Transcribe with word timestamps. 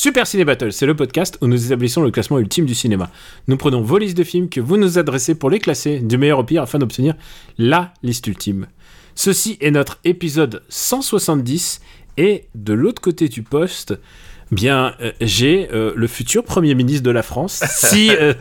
Super 0.00 0.28
Ciné 0.28 0.44
Battle, 0.44 0.72
c'est 0.72 0.86
le 0.86 0.94
podcast 0.94 1.38
où 1.40 1.48
nous 1.48 1.66
établissons 1.66 2.02
le 2.02 2.12
classement 2.12 2.38
ultime 2.38 2.66
du 2.66 2.74
cinéma. 2.76 3.10
Nous 3.48 3.56
prenons 3.56 3.80
vos 3.80 3.98
listes 3.98 4.16
de 4.16 4.22
films 4.22 4.48
que 4.48 4.60
vous 4.60 4.76
nous 4.76 4.96
adressez 4.96 5.34
pour 5.34 5.50
les 5.50 5.58
classer 5.58 5.98
du 5.98 6.16
meilleur 6.16 6.38
au 6.38 6.44
pire 6.44 6.62
afin 6.62 6.78
d'obtenir 6.78 7.16
la 7.58 7.92
liste 8.04 8.28
ultime. 8.28 8.68
Ceci 9.16 9.58
est 9.60 9.72
notre 9.72 9.98
épisode 10.04 10.62
170 10.68 11.80
et 12.16 12.44
de 12.54 12.74
l'autre 12.74 13.02
côté 13.02 13.28
du 13.28 13.42
poste, 13.42 13.98
bien 14.52 14.94
euh, 15.00 15.10
j'ai 15.20 15.68
euh, 15.72 15.92
le 15.96 16.06
futur 16.06 16.44
premier 16.44 16.76
ministre 16.76 17.02
de 17.02 17.10
la 17.10 17.24
France. 17.24 17.64
Si 17.66 18.10
euh, 18.10 18.34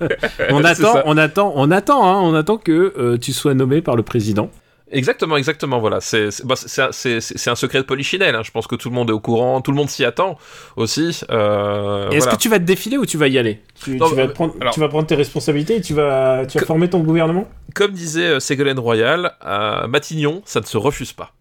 on 0.50 0.64
attend, 0.64 1.00
on 1.04 1.16
attend, 1.16 1.52
on 1.54 1.70
attend, 1.70 2.04
hein, 2.08 2.20
on 2.22 2.34
attend 2.34 2.56
que 2.56 3.16
tu 3.18 3.32
sois 3.32 3.54
nommé 3.54 3.82
par 3.82 3.94
le 3.94 4.02
président. 4.02 4.50
Exactement, 4.90 5.36
exactement, 5.38 5.78
voilà. 5.80 6.00
C'est 6.00 6.30
c'est- 6.30 6.44
bah, 6.46 6.54
c'est 6.56 6.82
un- 6.82 6.92
c'est- 6.92 7.20
c'est- 7.20 7.38
c'est 7.38 7.50
un 7.50 7.54
secret 7.56 7.78
de 7.78 7.84
polichinelle, 7.84 8.34
hein. 8.34 8.42
je 8.44 8.50
pense 8.50 8.66
que 8.66 8.76
tout 8.76 8.90
le 8.90 8.94
monde 8.94 9.08
est 9.08 9.14
au 9.14 9.18
courant, 9.20 9.60
tout 9.62 9.70
le 9.70 9.76
monde 9.78 9.88
s'y 9.88 10.04
attend 10.04 10.36
aussi. 10.76 11.20
euh, 11.30 12.10
Et 12.10 12.16
Est-ce 12.16 12.24
voilà. 12.24 12.36
que 12.36 12.42
tu 12.42 12.48
vas 12.50 12.58
te 12.58 12.64
défiler 12.64 12.98
ou 12.98 13.06
tu 13.06 13.16
vas 13.16 13.28
y 13.28 13.38
aller? 13.38 13.60
Tu, 13.82 13.96
Non, 13.96 14.08
tu 14.10 14.14
vas 14.14 14.28
prendre, 14.28 14.54
alors- 14.60 14.74
tu 14.74 14.80
vas 14.80 14.88
prendre 14.88 15.06
tes 15.06 15.14
responsabilités 15.14 15.76
et 15.76 15.80
tu 15.80 15.94
vas, 15.94 16.44
tu 16.46 16.58
vas 16.58 16.66
former 16.66 16.88
ton 16.90 17.00
gouvernement? 17.00 17.48
Comme 17.74 17.92
disait 17.92 18.26
euh, 18.26 18.40
Ségolène 18.40 18.78
Royal, 18.78 19.32
à 19.40 19.86
Matignon, 19.88 20.42
ça 20.44 20.60
ne 20.60 20.66
se 20.66 20.76
refuse 20.76 21.12
pas. 21.14 21.32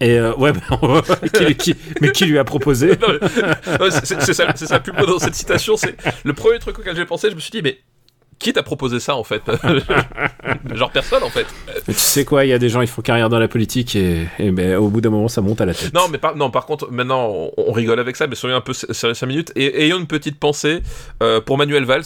Et 0.00 0.16
euh, 0.18 0.32
ouais, 0.36 0.52
qui- 1.34 1.56
qui- 1.56 1.76
mais 2.00 2.12
qui 2.12 2.26
lui 2.26 2.38
a 2.38 2.44
proposé 2.44 2.88
Non, 3.00 3.08
mais- 3.08 3.78
non, 3.80 3.90
c'est- 3.90 4.04
c'est 4.06 4.20
c'est 4.22 4.34
ça, 4.34 4.46
c'est 4.54 4.66
ça 4.66 4.76
le 4.76 4.82
plus 4.82 4.92
beau 4.92 5.06
dans 5.06 5.18
cette 5.18 5.34
citation, 5.34 5.76
c'est 5.76 5.96
le 6.24 6.32
premier 6.34 6.58
truc 6.60 6.78
auquel 6.78 6.94
j'ai 6.94 7.04
pensé, 7.06 7.30
je 7.30 7.34
me 7.34 7.40
suis 7.40 7.50
dit, 7.50 7.62
mais 7.62 7.78
qui 8.38 8.52
t'a 8.52 8.62
proposé 8.62 9.00
ça 9.00 9.16
en 9.16 9.24
fait 9.24 9.42
Genre 10.74 10.90
personne 10.90 11.22
en 11.22 11.30
fait. 11.30 11.46
Mais 11.86 11.94
tu 11.94 12.00
sais 12.00 12.24
quoi, 12.24 12.44
il 12.44 12.48
y 12.48 12.52
a 12.52 12.58
des 12.58 12.68
gens, 12.68 12.80
ils 12.80 12.86
font 12.88 13.02
carrière 13.02 13.28
dans 13.28 13.38
la 13.38 13.48
politique 13.48 13.96
et, 13.96 14.26
et 14.38 14.50
ben, 14.50 14.76
au 14.76 14.88
bout 14.88 15.00
d'un 15.00 15.10
moment, 15.10 15.28
ça 15.28 15.40
monte 15.40 15.60
à 15.60 15.66
la 15.66 15.74
tête. 15.74 15.92
Non, 15.94 16.08
mais 16.10 16.18
par, 16.18 16.36
non, 16.36 16.50
par 16.50 16.66
contre, 16.66 16.90
maintenant, 16.90 17.26
on, 17.28 17.50
on 17.56 17.72
rigole 17.72 17.98
avec 18.00 18.16
ça, 18.16 18.26
mais 18.26 18.34
soyons 18.34 18.56
un 18.56 18.60
peu 18.60 18.72
sé- 18.72 18.92
sérieux 18.92 19.14
5 19.14 19.26
minutes 19.26 19.52
et 19.56 19.84
ayons 19.84 19.98
une 19.98 20.06
petite 20.06 20.38
pensée 20.38 20.82
euh, 21.22 21.40
pour 21.40 21.58
Manuel 21.58 21.84
Valls. 21.84 22.02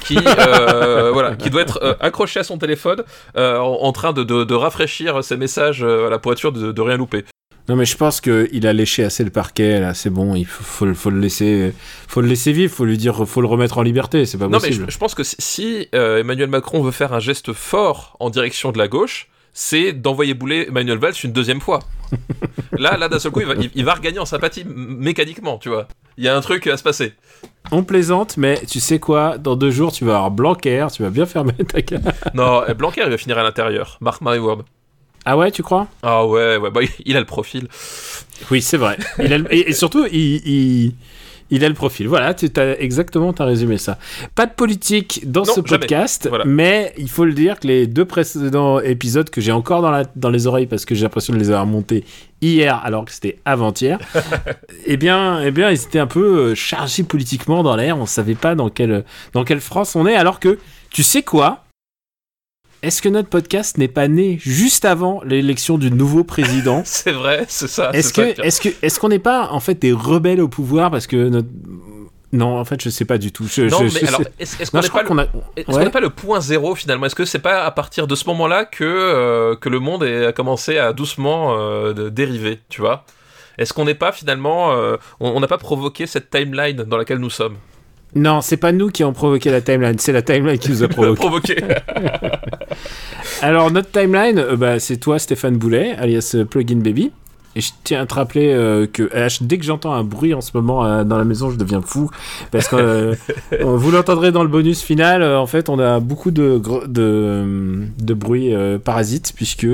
Qui, 0.00 0.18
euh, 0.18 1.10
voilà, 1.12 1.36
qui 1.36 1.50
doit 1.50 1.62
être 1.62 1.78
euh, 1.84 1.94
accroché 2.00 2.40
à 2.40 2.42
son 2.44 2.58
téléphone 2.58 3.04
euh, 3.36 3.58
en, 3.58 3.74
en 3.82 3.92
train 3.92 4.12
de, 4.12 4.24
de- 4.24 4.42
de 4.42 4.54
rafraîchir 4.54 5.22
ses 5.22 5.36
messages 5.36 5.84
euh, 5.84 6.18
pour 6.18 6.32
être 6.32 6.38
sûr 6.38 6.50
de, 6.50 6.72
de 6.72 6.80
rien 6.80 6.96
louper. 6.96 7.24
Non, 7.68 7.76
mais 7.76 7.86
je 7.86 7.96
pense 7.96 8.20
qu'il 8.20 8.66
a 8.66 8.72
léché 8.74 9.04
assez 9.04 9.24
le 9.24 9.30
parquet, 9.30 9.80
là, 9.80 9.94
c'est 9.94 10.10
bon, 10.10 10.34
il 10.34 10.44
faut, 10.44 10.62
faut 10.64 10.84
le- 10.84 10.92
faut 10.94 11.08
le 11.10 11.18
laisser, 11.18 11.72
faut 12.08 12.20
le 12.20 12.28
laisser 12.28 12.52
vivre, 12.52 12.72
faut 12.74 12.84
lui 12.84 12.98
dire, 12.98 13.26
faut 13.26 13.40
le 13.40 13.46
remettre 13.46 13.78
en 13.78 13.82
liberté, 13.82 14.26
c'est 14.26 14.36
pas 14.36 14.44
Non, 14.48 14.58
mais 14.62 14.68
possible. 14.68 14.84
je, 14.88 14.92
je 14.92 14.98
pense 14.98 15.14
que 15.14 15.22
si, 15.24 15.88
euh, 15.94 16.18
Emmanuel 16.20 16.50
Macron 16.50 16.82
veut 16.82 16.90
faire 16.90 17.14
un 17.14 17.20
geste 17.20 17.54
fort 17.54 18.16
en 18.20 18.28
direction 18.28 18.70
de 18.70 18.76
la 18.76 18.86
gauche, 18.86 19.28
c'est 19.54 19.92
d'envoyer 19.92 20.34
bouler 20.34 20.66
Emmanuel 20.68 20.98
Valls 20.98 21.14
une 21.24 21.32
deuxième 21.32 21.60
fois. 21.62 21.78
là, 22.72 22.96
là 22.98 23.08
d'un 23.08 23.18
seul 23.18 23.32
coup, 23.32 23.40
il 23.40 23.46
va, 23.46 23.54
il- 23.54 23.70
il 23.74 23.84
va 23.84 23.94
regagner 23.94 24.18
en 24.18 24.26
sympathie 24.26 24.64
mécaniquement, 24.66 25.56
tu 25.58 25.68
vois. 25.70 25.88
Il 26.18 26.24
y 26.24 26.28
a 26.28 26.36
un 26.36 26.40
truc 26.42 26.66
à 26.66 26.76
se 26.76 26.82
passer. 26.82 27.14
On 27.72 27.82
plaisante, 27.82 28.36
mais 28.36 28.60
tu 28.68 28.78
sais 28.78 28.98
quoi, 28.98 29.38
dans 29.38 29.56
deux 29.56 29.70
jours, 29.70 29.90
tu 29.90 30.04
vas 30.04 30.16
avoir 30.16 30.30
Blanquer, 30.30 30.86
tu 30.92 31.02
vas 31.02 31.10
bien 31.10 31.24
fermer 31.26 31.54
ta 31.54 31.80
gueule. 31.80 32.02
Non, 32.34 32.62
Blanquer, 32.76 33.02
il 33.06 33.10
va 33.10 33.16
finir 33.16 33.38
à 33.38 33.42
l'intérieur. 33.42 33.96
Mark 34.02 34.20
my 34.20 34.36
word. 34.38 34.64
Ah 35.24 35.36
ouais, 35.38 35.50
tu 35.50 35.62
crois? 35.62 35.88
Ah 36.02 36.26
ouais, 36.26 36.56
ouais, 36.58 36.70
bah, 36.70 36.80
il 37.04 37.16
a 37.16 37.20
le 37.20 37.26
profil. 37.26 37.68
Oui, 38.50 38.60
c'est 38.62 38.76
vrai. 38.76 38.96
Il 39.18 39.32
a 39.32 39.38
le- 39.38 39.52
et, 39.54 39.70
et 39.70 39.72
surtout, 39.72 40.06
il, 40.12 40.46
il, 40.46 40.92
il 41.50 41.64
a 41.64 41.68
le 41.68 41.74
profil. 41.74 42.08
Voilà, 42.08 42.34
tu 42.34 42.50
as 42.56 42.78
exactement 42.80 43.32
t'as 43.32 43.44
résumé 43.46 43.78
ça. 43.78 43.98
Pas 44.34 44.44
de 44.46 44.52
politique 44.52 45.22
dans 45.30 45.44
Non, 45.44 45.54
ce 45.54 45.60
podcast, 45.60 46.26
Voilà. 46.28 46.44
mais 46.46 46.92
il 46.98 47.08
faut 47.08 47.24
le 47.24 47.32
dire 47.32 47.58
que 47.60 47.66
les 47.68 47.86
deux 47.86 48.04
précédents 48.04 48.80
épisodes 48.80 49.30
que 49.30 49.40
j'ai 49.40 49.52
encore 49.52 49.80
dans, 49.82 49.90
la, 49.90 50.04
dans 50.16 50.30
les 50.30 50.46
oreilles 50.46 50.66
parce 50.66 50.84
que 50.84 50.94
j'ai 50.94 51.02
l'impression 51.04 51.32
de 51.32 51.38
les 51.38 51.48
avoir 51.50 51.66
montés 51.66 52.04
hier 52.42 52.78
alors 52.84 53.04
que 53.06 53.12
c'était 53.12 53.38
avant-hier, 53.46 53.98
eh 54.86 54.96
bien, 54.98 55.40
eh 55.42 55.50
bien, 55.50 55.70
ils 55.70 55.82
étaient 55.82 55.98
un 55.98 56.06
peu 56.06 56.50
euh, 56.50 56.54
chargés 56.54 57.02
politiquement 57.04 57.62
dans 57.62 57.76
l'air. 57.76 57.98
On 57.98 58.06
savait 58.06 58.34
pas 58.34 58.54
dans 58.54 58.68
quelle, 58.68 59.04
dans 59.32 59.44
quelle 59.44 59.60
France 59.60 59.96
on 59.96 60.06
est, 60.06 60.16
alors 60.16 60.38
que 60.40 60.58
tu 60.90 61.02
sais 61.02 61.22
quoi? 61.22 61.63
Est-ce 62.86 63.02
que 63.02 63.08
notre 63.08 63.28
podcast 63.28 63.78
n'est 63.78 63.88
pas 63.88 64.08
né 64.08 64.38
juste 64.40 64.84
avant 64.84 65.20
l'élection 65.24 65.78
du 65.78 65.90
nouveau 65.90 66.24
président 66.24 66.82
C'est 66.86 67.12
vrai, 67.12 67.44
c'est 67.48 67.68
ça. 67.68 67.90
est-ce 67.92 68.12
que, 68.12 68.40
est-ce 68.42 68.60
que, 68.60 68.68
est-ce 68.82 69.00
qu'on 69.00 69.08
n'est 69.08 69.18
pas 69.18 69.48
en 69.50 69.60
fait 69.60 69.74
des 69.74 69.92
rebelles 69.92 70.40
au 70.40 70.48
pouvoir 70.48 70.90
parce 70.90 71.06
que 71.06 71.28
notre... 71.28 71.48
non, 72.32 72.58
en 72.58 72.64
fait, 72.64 72.80
je 72.82 72.90
sais 72.90 73.04
pas 73.04 73.18
du 73.18 73.32
tout. 73.32 73.46
Je, 73.50 73.62
Non, 73.62 73.78
je- 73.78 73.84
mais 73.94 74.00
je 74.00 74.06
alors, 74.06 74.20
sais- 74.22 74.32
est-ce 74.38 74.70
qu'on 74.70 74.80
n'est 74.80 74.88
pas, 74.88 75.02
le- 75.02 75.20
a. 75.20 75.26
est-ce 75.56 75.66
qu'on 75.66 75.74
Ouais. 75.76 75.84
n'est 75.84 75.90
pas 75.90 76.00
le 76.00 76.10
point 76.10 76.40
zéro 76.40 76.74
finalement? 76.74 77.06
Est-ce 77.06 77.14
que 77.14 77.24
c'est 77.24 77.38
pas 77.38 77.64
à 77.64 77.70
partir 77.70 78.06
de 78.06 78.14
ce 78.14 78.26
moment-là 78.26 78.64
que, 78.64 78.84
euh, 78.84 79.56
que 79.56 79.68
le 79.68 79.78
monde 79.80 80.02
a 80.02 80.32
commencé 80.32 80.78
à 80.78 80.92
doucement 80.92 81.56
euh, 81.58 81.92
de- 81.92 82.08
dériver, 82.08 82.60
tu 82.68 82.80
vois? 82.80 83.04
Est-ce 83.56 83.72
qu'on 83.72 83.84
n'est 83.84 83.94
pas 83.94 84.10
finalement. 84.10 84.72
euh, 84.72 84.96
on 85.20 85.38
n'a 85.38 85.46
pas 85.46 85.58
provoqué 85.58 86.06
cette 86.08 86.28
timeline 86.30 86.78
dans 86.82 86.96
laquelle 86.96 87.18
nous 87.18 87.30
sommes? 87.30 87.54
Non, 88.14 88.40
c'est 88.40 88.56
pas 88.56 88.72
nous 88.72 88.88
qui 88.90 89.02
avons 89.02 89.12
provoqué 89.12 89.50
la 89.50 89.60
timeline, 89.60 89.98
c'est 89.98 90.12
la 90.12 90.22
timeline 90.22 90.58
qui 90.58 90.70
nous 90.70 90.82
a 90.82 90.88
provoqué. 90.88 91.16
Provoqué 91.16 91.56
Alors 93.42 93.70
notre 93.70 93.90
timeline, 93.90 94.38
euh, 94.38 94.56
bah, 94.56 94.78
c'est 94.78 94.96
toi, 94.98 95.18
Stéphane 95.18 95.56
Boulet, 95.56 95.94
alias 95.98 96.32
euh, 96.34 96.44
Plugin 96.44 96.76
Baby. 96.78 97.10
Et 97.56 97.60
je 97.60 97.70
tiens 97.84 98.02
à 98.02 98.06
te 98.06 98.14
rappeler 98.14 98.52
euh, 98.52 98.88
que 98.92 99.08
dès 99.44 99.58
que 99.58 99.64
j'entends 99.64 99.92
un 99.92 100.02
bruit 100.02 100.34
en 100.34 100.40
ce 100.40 100.50
moment 100.54 100.84
euh, 100.84 101.04
dans 101.04 101.16
la 101.18 101.24
maison, 101.24 101.50
je 101.50 101.56
deviens 101.56 101.80
fou. 101.82 102.10
Parce 102.50 102.66
que 102.66 103.14
vous 103.62 103.90
l'entendrez 103.92 104.32
dans 104.32 104.42
le 104.42 104.48
bonus 104.48 104.82
final, 104.82 105.22
en 105.22 105.46
fait, 105.46 105.68
on 105.68 105.78
a 105.78 106.00
beaucoup 106.00 106.32
de, 106.32 106.58
gr- 106.58 106.88
de, 106.88 107.84
de 107.96 108.14
bruit 108.14 108.52
euh, 108.54 108.78
parasite, 108.78 109.32
puisque 109.36 109.68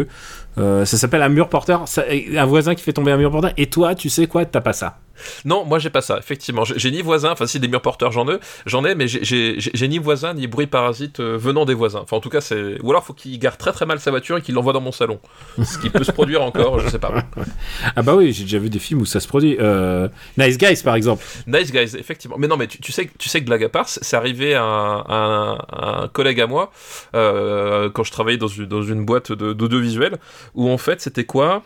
ça 0.58 0.84
s'appelle 0.84 1.22
un 1.22 1.30
mur 1.30 1.48
porteur. 1.48 1.88
Ça- 1.88 2.04
un 2.36 2.44
voisin 2.44 2.74
qui 2.74 2.82
fait 2.82 2.92
tomber 2.92 3.12
un 3.12 3.16
mur 3.16 3.30
porteur. 3.30 3.52
Et 3.56 3.66
toi, 3.70 3.94
tu 3.94 4.10
sais 4.10 4.26
quoi, 4.26 4.44
t'as 4.44 4.60
pas 4.60 4.74
ça. 4.74 4.98
Non, 5.44 5.64
moi 5.64 5.78
j'ai 5.78 5.90
pas 5.90 6.00
ça, 6.02 6.18
effectivement. 6.18 6.64
J'ai 6.64 6.90
ni 6.90 7.02
voisin, 7.02 7.30
enfin 7.32 7.46
si 7.46 7.60
des 7.60 7.68
murs 7.68 7.82
porteurs 7.82 8.12
j'en 8.12 8.28
ai, 8.28 8.36
j'en 8.66 8.84
ai, 8.84 8.94
mais 8.94 9.08
j'ai- 9.08 9.58
ni 9.88 9.98
voisin 9.98 10.34
ni 10.34 10.46
bruit 10.46 10.66
parasite 10.66 11.20
euh, 11.20 11.36
venant 11.36 11.64
des 11.64 11.74
voisins. 11.74 12.00
Enfin 12.02 12.16
en 12.16 12.20
tout 12.20 12.28
cas 12.28 12.40
c'est, 12.40 12.80
ou 12.82 12.90
alors 12.90 13.04
faut 13.04 13.12
qu'il 13.14 13.38
garde 13.38 13.58
très 13.58 13.72
très 13.72 13.86
mal 13.86 13.98
sa 14.00 14.10
voiture 14.10 14.36
et 14.36 14.42
qu'il 14.42 14.54
l'envoie 14.54 14.72
dans 14.72 14.80
mon 14.80 14.92
salon, 14.92 15.18
ce 15.62 15.78
qui 15.78 15.90
peut 15.90 16.04
se 16.04 16.12
produire 16.12 16.42
encore, 16.42 16.78
je 16.80 16.88
sais 16.88 16.98
pas. 16.98 17.12
Ah 17.96 18.02
bah 18.02 18.14
oui, 18.14 18.32
j'ai 18.32 18.44
déjà 18.44 18.58
vu 18.58 18.70
des 18.70 18.78
films 18.78 19.00
où 19.00 19.04
ça 19.06 19.20
se 19.20 19.26
produit. 19.28 19.56
Euh, 19.58 20.08
nice 20.36 20.58
Guys, 20.58 20.82
par 20.84 20.94
exemple. 20.94 21.24
Nice 21.46 21.72
guys, 21.72 21.96
effectivement. 21.98 22.36
Mais 22.38 22.46
non, 22.46 22.56
mais 22.56 22.66
tu, 22.66 22.78
tu 22.80 22.92
sais, 22.92 23.10
tu 23.18 23.28
sais 23.28 23.40
que 23.40 23.46
blague 23.46 23.64
à 23.64 23.68
part, 23.68 23.88
c'est 23.88 24.16
arrivé 24.16 24.54
à 24.54 24.62
un, 24.62 25.54
à 25.72 26.08
collègue 26.12 26.40
à 26.40 26.46
moi 26.46 26.70
euh, 27.14 27.90
quand 27.90 28.04
je 28.04 28.12
travaillais 28.12 28.38
dans 28.38 28.46
une, 28.48 28.66
dans 28.66 28.82
une 28.82 29.04
boîte 29.04 29.32
d'audiovisuel 29.32 30.18
où 30.54 30.68
en 30.70 30.78
fait 30.78 31.00
c'était 31.00 31.24
quoi? 31.24 31.62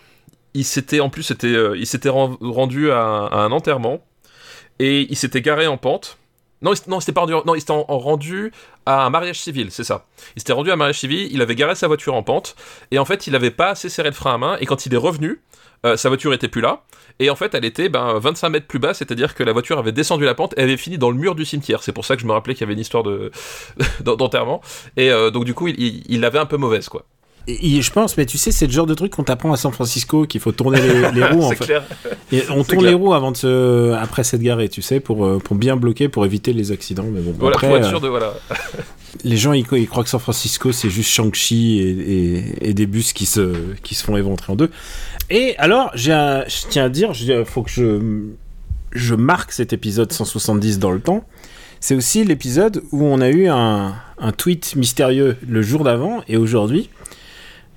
Il 0.55 0.65
s'était 0.65 1.01
en 1.01 1.11
plus 1.11 1.33
euh, 1.45 1.75
il 1.77 1.87
s'était 1.87 2.09
ren- 2.09 2.37
rendu 2.41 2.91
à, 2.91 3.01
un- 3.03 3.51
enterrement 3.53 4.01
et 4.79 5.07
il 5.11 5.17
s'était 5.17 5.43
garé 5.43 5.67
en 5.67 5.77
pente. 5.77 6.19
Non, 6.63 6.73
il, 6.73 6.79
non, 6.89 7.01
c'était 7.01 7.13
pas 7.13 7.27
non, 7.27 7.55
il 7.55 7.61
s'était 7.61 7.73
en- 7.73 7.85
en 7.89 7.99
rendu 7.99 8.53
à 8.87 9.05
un 9.05 9.11
mariage 9.11 9.41
civil, 9.41 9.71
c'est 9.71 9.85
ça. 9.85 10.07
Il 10.37 10.41
s'était 10.41 10.53
rendu 10.53 10.71
à 10.71 10.75
un 10.75 10.77
mariage 10.77 11.01
civil, 11.01 11.29
il 11.31 11.43
avait 11.43 11.55
garé 11.57 11.75
sa 11.75 11.89
voiture 11.89 12.15
en 12.15 12.23
pente, 12.23 12.55
et 12.91 12.99
en 12.99 13.05
fait, 13.05 13.27
il 13.27 13.35
avait 13.37 13.51
pas 13.51 13.71
assez 13.71 13.89
serré 13.89 14.09
le 14.09 14.15
frein 14.15 14.35
à 14.35 14.39
main, 14.39 14.57
et 14.61 14.67
quand 14.67 14.87
il 14.87 14.95
est 14.95 14.99
revenu, 14.99 15.43
euh, 15.85 15.97
sa 15.99 16.09
voiture 16.09 16.33
était 16.33 16.49
plus 16.49 16.63
là, 16.63 16.85
et 17.19 17.29
en 17.29 17.37
fait, 17.37 17.55
elle 17.55 17.65
était 17.67 17.89
ben, 17.91 18.19
25 18.19 18.49
mètres 18.49 18.67
plus 18.67 18.79
bas, 18.79 18.95
c'est-à-dire 18.95 19.35
que 19.35 19.43
la 19.43 19.53
voiture 19.53 19.79
avait 19.79 19.93
descendu 19.93 20.25
la 20.25 20.35
pente 20.35 20.55
et 20.57 20.63
avait 20.63 20.79
fini 20.79 20.97
dans 20.97 21.11
le 21.11 21.17
mur 21.19 21.35
du 21.35 21.45
cimetière. 21.45 21.83
C'est 21.83 21.93
pour 21.93 22.05
ça 22.07 22.15
que 22.17 22.23
je 22.23 22.27
me 22.27 22.33
rappelais 22.33 22.55
qu'il 22.55 22.63
y 22.63 22.65
avait 22.65 22.73
une 22.75 22.81
histoire 22.81 23.03
de 23.03 23.31
d'enterrement, 24.01 24.63
et 24.97 25.11
euh, 25.11 25.31
donc 25.31 25.45
du 25.45 25.53
coup, 25.55 25.69
il 25.69 26.03
il 26.09 26.21
l'avait 26.21 26.39
un 26.39 26.47
peu 26.47 26.57
mauvaise, 26.57 26.89
quoi. 26.89 27.05
Et- 27.47 27.77
et 27.77 27.83
je 27.83 27.93
pense, 27.93 28.17
mais 28.17 28.25
tu 28.27 28.39
sais, 28.39 28.51
c'est 28.53 28.67
le 28.67 28.73
genre 28.73 28.87
de 28.87 28.95
truc 28.95 29.13
qu'on 29.13 29.23
t'apprend 29.23 29.53
à 29.53 29.57
San 29.57 29.71
Francisco, 29.73 30.25
qu'il 30.27 30.41
faut 30.41 30.53
tourner 30.53 30.81
les, 30.81 31.11
les 31.13 31.25
roues. 31.31 31.43
en 31.45 31.51
fait. 31.51 31.65
clair. 31.65 31.85
Et 32.33 32.43
on 32.51 32.65
tourne 32.65 32.79
clair. 32.81 32.83
les 32.91 32.95
roues 32.95 33.13
avant 33.15 33.33
de 33.33 33.37
se, 33.37 33.93
après 33.93 34.25
s'être 34.25 34.41
garé, 34.43 34.69
tu 34.69 34.81
sais, 34.83 34.99
pour, 35.01 35.27
euh, 35.27 35.39
pour 35.39 35.55
bien 35.57 35.77
bloquer, 35.77 36.09
pour 36.09 36.25
éviter 36.25 36.53
les 36.53 36.73
accidents. 36.73 37.05
Mais 37.11 37.21
bon, 37.21 37.35
Voilà, 37.39 37.57
après, 37.57 37.69
pour 37.69 37.77
être 37.77 37.85
euh, 37.85 37.89
sûr 37.91 38.01
de 38.01 38.09
voilà. 38.09 38.35
les 39.25 39.37
gens 39.37 39.53
ils, 39.53 39.65
ils 39.73 39.87
croient 39.89 40.03
que 40.05 40.09
San 40.11 40.19
Francisco 40.21 40.73
c'est 40.73 40.91
juste 40.91 41.11
Shang-Chi 41.11 41.79
et, 41.79 41.91
et- 41.91 42.71
et 42.71 42.75
des 42.75 42.87
bus 42.87 43.13
qui 43.13 43.27
se, 43.27 43.53
qui 43.83 43.95
se 43.95 44.05
font 44.05 44.17
éventrer 44.17 44.53
en 44.53 44.57
deux. 44.57 44.71
Et 45.31 45.55
alors, 45.59 45.91
j'ai 45.95 46.13
un- 46.13 46.45
je 46.49 46.67
tiens 46.69 46.85
à 46.87 46.89
dire, 46.89 47.13
il 47.19 47.45
faut 47.45 47.63
que 47.63 47.71
je, 47.71 48.23
je 48.93 49.15
marque 49.15 49.53
cet 49.53 49.73
épisode 49.73 50.13
170 50.13 50.79
dans 50.79 50.91
le 50.93 51.01
temps. 51.01 51.25
C'est 51.81 51.95
aussi 51.95 52.25
l'épisode 52.25 52.83
où 52.93 53.05
on 53.05 53.21
a 53.21 53.29
eu 53.29 53.49
un, 53.49 53.95
un 54.19 54.33
tweet 54.33 54.75
mystérieux 54.77 55.37
le 55.47 55.61
jour 55.61 55.85
d'avant 55.85 56.23
et 56.29 56.39
aujourd'hui. 56.39 56.89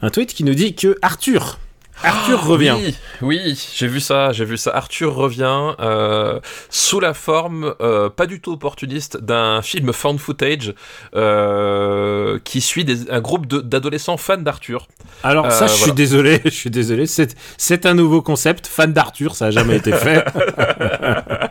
Un 0.02 0.10
tweet 0.10 0.34
qui 0.34 0.44
nous 0.44 0.54
dit 0.54 0.76
que 0.76 0.96
Arthur, 1.02 1.58
Arthur 2.04 2.46
revient. 2.46 2.76
Oui, 2.78 2.96
oui, 3.24 3.70
j'ai 3.76 3.88
vu 3.88 4.00
ça, 4.00 4.32
j'ai 4.32 4.46
vu 4.46 4.56
ça. 4.58 4.70
Arthur 4.76 5.16
revient 5.16 5.74
euh, 5.80 6.40
sous 6.70 7.00
la 7.00 7.16
forme 7.16 7.74
euh, 7.82 8.08
pas 8.08 8.28
du 8.28 8.40
tout 8.40 8.52
opportuniste 8.52 9.18
d'un 9.18 9.64
film 9.64 9.92
found 9.94 10.20
footage 10.20 10.76
euh, 11.16 12.38
qui 12.44 12.62
suit 12.62 12.86
des- 12.86 13.10
un 13.10 13.20
groupe 13.20 13.48
d'adolescents 13.48 14.18
fans 14.18 14.38
d'Arthur. 14.38 14.88
Alors 15.24 15.52
ça, 15.52 15.66
je 15.66 15.74
suis 15.74 15.92
désolé, 15.94 16.40
je 16.46 16.50
suis 16.52 16.70
désolé. 16.70 17.08
C'est 17.08 17.36
c'est 17.58 17.88
un 17.88 17.96
nouveau 17.96 18.22
concept. 18.22 18.68
Fan 18.68 18.94
d'Arthur, 18.94 19.34
ça 19.36 19.48
a 19.48 19.52
jamais 19.52 19.78
été 19.78 19.92
fait. 19.92 20.24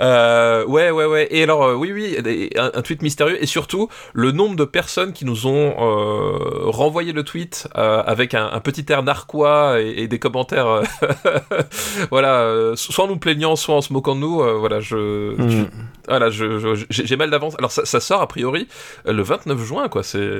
Euh, 0.00 0.64
ouais, 0.64 0.90
ouais, 0.90 1.04
ouais. 1.04 1.28
Et 1.30 1.42
alors, 1.42 1.62
euh, 1.64 1.74
oui, 1.74 1.92
oui, 1.92 2.16
un, 2.56 2.70
un 2.74 2.82
tweet 2.82 3.02
mystérieux 3.02 3.42
et 3.42 3.46
surtout 3.46 3.88
le 4.14 4.32
nombre 4.32 4.56
de 4.56 4.64
personnes 4.64 5.12
qui 5.12 5.24
nous 5.24 5.46
ont 5.46 5.74
euh, 5.78 6.70
renvoyé 6.70 7.12
le 7.12 7.22
tweet 7.22 7.68
euh, 7.76 8.02
avec 8.06 8.34
un, 8.34 8.48
un 8.50 8.60
petit 8.60 8.86
air 8.88 9.02
narquois 9.02 9.80
et, 9.80 9.90
et 10.02 10.08
des 10.08 10.18
commentaires, 10.18 10.82
voilà, 12.10 12.72
soit 12.76 13.04
en 13.04 13.08
nous 13.08 13.18
plaignant, 13.18 13.56
soit 13.56 13.74
en 13.74 13.80
se 13.80 13.92
moquant 13.92 14.14
de 14.14 14.20
nous. 14.20 14.58
voilà, 14.58 14.80
je, 14.80 15.30
Hmm. 15.36 15.48
je- 15.50 15.64
voilà, 16.08 16.30
je, 16.30 16.84
j'ai 16.88 17.16
mal 17.16 17.30
d'avance. 17.30 17.54
Alors, 17.58 17.70
ça, 17.70 17.84
ça 17.84 18.00
sort 18.00 18.20
a 18.20 18.26
priori 18.26 18.66
le 19.04 19.22
29 19.22 19.58
juin, 19.64 19.88
quoi. 19.88 20.02
C'est, 20.02 20.30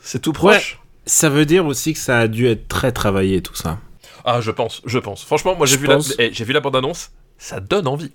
c'est 0.00 0.20
tout 0.20 0.32
proche. 0.32 0.80
Ça 1.06 1.28
veut 1.28 1.44
dire 1.44 1.66
aussi 1.66 1.92
que 1.92 1.98
ça 1.98 2.18
a 2.18 2.28
dû 2.28 2.46
être 2.48 2.66
très 2.66 2.92
travaillé 2.92 3.40
tout 3.42 3.54
ça. 3.54 3.78
Ah, 4.24 4.40
je 4.40 4.50
pense, 4.50 4.82
je 4.84 4.98
pense. 4.98 5.24
Franchement, 5.24 5.54
moi, 5.56 5.66
j'ai 5.66 5.74
Je 5.76 5.80
vu 5.80 5.86
pense. 5.86 6.16
la, 6.18 6.24
eh, 6.24 6.30
j'ai 6.32 6.44
vu 6.44 6.52
la 6.52 6.60
bande 6.60 6.74
annonce. 6.76 7.10
Ça 7.38 7.60
donne 7.60 7.86
envie. 7.86 8.10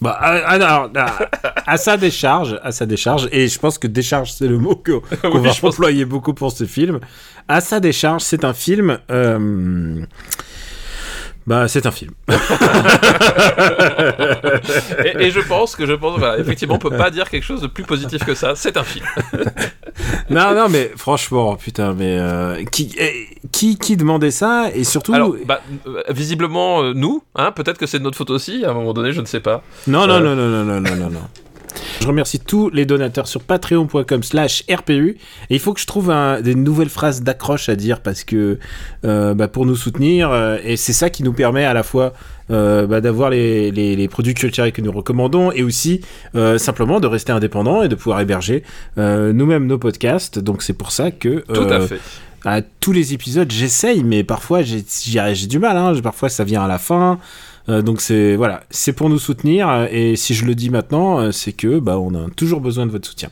Bah, 0.00 0.10
à, 0.10 0.30
à- 0.32 0.48
alors, 0.50 0.90
à- 0.96 1.70
à 1.72 1.76
sa 1.76 1.96
décharge, 1.96 2.58
à 2.62 2.72
sa 2.72 2.86
décharge, 2.86 3.28
et 3.30 3.46
je 3.48 3.58
pense 3.58 3.78
que 3.78 3.86
décharge 3.86 4.32
c'est 4.32 4.48
le 4.48 4.58
mot 4.58 4.74
que- 4.76 4.92
qu'on 5.22 5.36
Oui, 5.38 5.42
va 5.46 5.50
je 5.52 5.60
pense. 5.60 5.74
employer 5.74 6.04
beaucoup 6.04 6.34
pour 6.34 6.50
ce 6.52 6.64
film. 6.64 6.98
À 7.48 7.60
sa 7.60 7.78
décharge, 7.80 8.22
c'est 8.22 8.44
un 8.44 8.54
film. 8.54 8.98
euh, 9.10 10.00
Bah, 11.46 11.66
c'est 11.68 11.86
un 11.86 11.90
film. 11.90 12.12
et, 15.04 15.26
et 15.26 15.30
je 15.30 15.40
pense 15.40 15.74
que 15.74 15.86
je 15.86 15.92
pense, 15.92 16.18
voilà, 16.18 16.38
effectivement, 16.38 16.76
on 16.76 16.78
peut 16.78 16.96
pas 16.96 17.10
dire 17.10 17.28
quelque 17.28 17.42
chose 17.42 17.60
de 17.60 17.66
plus 17.66 17.82
positif 17.84 18.24
que 18.24 18.34
ça. 18.34 18.54
C'est 18.54 18.76
un 18.76 18.84
film. 18.84 19.04
non, 20.30 20.54
non, 20.54 20.68
mais 20.68 20.92
franchement, 20.96 21.56
putain, 21.56 21.94
mais 21.94 22.16
euh, 22.18 22.62
qui, 22.70 22.94
eh, 22.98 23.28
qui, 23.50 23.76
qui 23.76 23.96
demandait 23.96 24.30
ça? 24.30 24.70
Et 24.74 24.84
surtout, 24.84 25.14
Alors, 25.14 25.34
bah, 25.44 25.60
euh, 25.86 26.02
visiblement, 26.10 26.82
euh, 26.82 26.92
nous, 26.94 27.22
hein, 27.34 27.50
peut-être 27.52 27.78
que 27.78 27.86
c'est 27.86 27.98
de 27.98 28.04
notre 28.04 28.16
faute 28.18 28.30
aussi, 28.30 28.64
à 28.64 28.70
un 28.70 28.74
moment 28.74 28.92
donné, 28.92 29.12
je 29.12 29.20
ne 29.20 29.26
sais 29.26 29.40
pas. 29.40 29.62
non, 29.86 30.06
non, 30.06 30.14
euh, 30.14 30.20
non, 30.20 30.36
non, 30.36 30.48
non, 30.48 30.64
non, 30.64 30.80
non, 30.80 30.96
non, 30.96 31.10
non. 31.10 31.28
Je 32.00 32.06
remercie 32.06 32.40
tous 32.40 32.70
les 32.70 32.84
donateurs 32.84 33.28
sur 33.28 33.40
patreon.com 33.42 34.22
slash 34.22 34.64
RPU. 34.70 35.16
Et 35.50 35.54
il 35.54 35.60
faut 35.60 35.72
que 35.74 35.80
je 35.80 35.86
trouve 35.86 36.10
un- 36.10 36.40
des 36.40 36.54
nouvelles 36.54 36.88
phrases 36.88 37.22
d'accroche 37.22 37.68
à 37.68 37.76
dire 37.76 38.00
parce 38.00 38.24
que 38.24 38.58
euh, 39.04 39.34
bah, 39.34 39.48
pour 39.48 39.66
nous 39.66 39.76
soutenir, 39.76 40.30
euh, 40.30 40.56
et 40.64 40.76
c'est 40.76 40.92
ça 40.92 41.10
qui 41.10 41.22
nous 41.22 41.32
permet 41.32 41.64
à 41.64 41.74
la 41.74 41.82
fois 41.82 42.12
euh, 42.50 42.86
bah, 42.86 43.00
d'avoir 43.00 43.30
les, 43.30 43.70
les, 43.70 43.94
les 43.96 44.08
produits 44.08 44.34
culturels 44.34 44.72
que 44.72 44.82
nous 44.82 44.92
recommandons 44.92 45.52
et 45.52 45.62
aussi 45.62 46.00
simplement 46.56 47.00
de 47.00 47.06
rester 47.06 47.32
indépendant 47.32 47.82
et 47.82 47.88
de 47.88 47.94
pouvoir 47.94 48.20
héberger 48.20 48.62
nous-mêmes 48.96 49.66
nos 49.66 49.78
podcasts. 49.78 50.38
Donc 50.38 50.62
c'est 50.62 50.72
pour 50.72 50.92
ça 50.92 51.10
que 51.10 51.44
Tout 51.52 51.62
à 51.70 51.80
fait. 51.80 52.00
à 52.44 52.60
tous 52.62 52.92
les 52.92 53.14
épisodes, 53.14 53.50
j'essaye, 53.50 54.02
mais 54.04 54.24
parfois 54.24 54.62
j'ai 54.62 54.82
du 55.46 55.58
mal. 55.58 55.76
Hein. 55.76 55.94
Parfois 56.02 56.28
ça 56.28 56.44
vient 56.44 56.62
à 56.64 56.68
la 56.68 56.78
fin. 56.78 57.18
Euh, 57.68 57.80
donc 57.82 58.00
c'est 58.00 58.34
voilà, 58.36 58.64
c'est 58.70 58.92
pour 58.92 59.08
nous 59.08 59.18
soutenir. 59.18 59.68
euh, 59.68 59.86
Et 59.90 60.16
si 60.16 60.34
je 60.34 60.44
le 60.44 60.54
dis 60.54 60.68
maintenant, 60.70 61.20
euh, 61.20 61.30
c'est 61.32 61.52
que 61.52 61.78
bah 61.78 61.98
on 61.98 62.14
a 62.14 62.28
toujours 62.30 62.60
besoin 62.60 62.86
de 62.86 62.90
votre 62.90 63.08
soutien. 63.08 63.30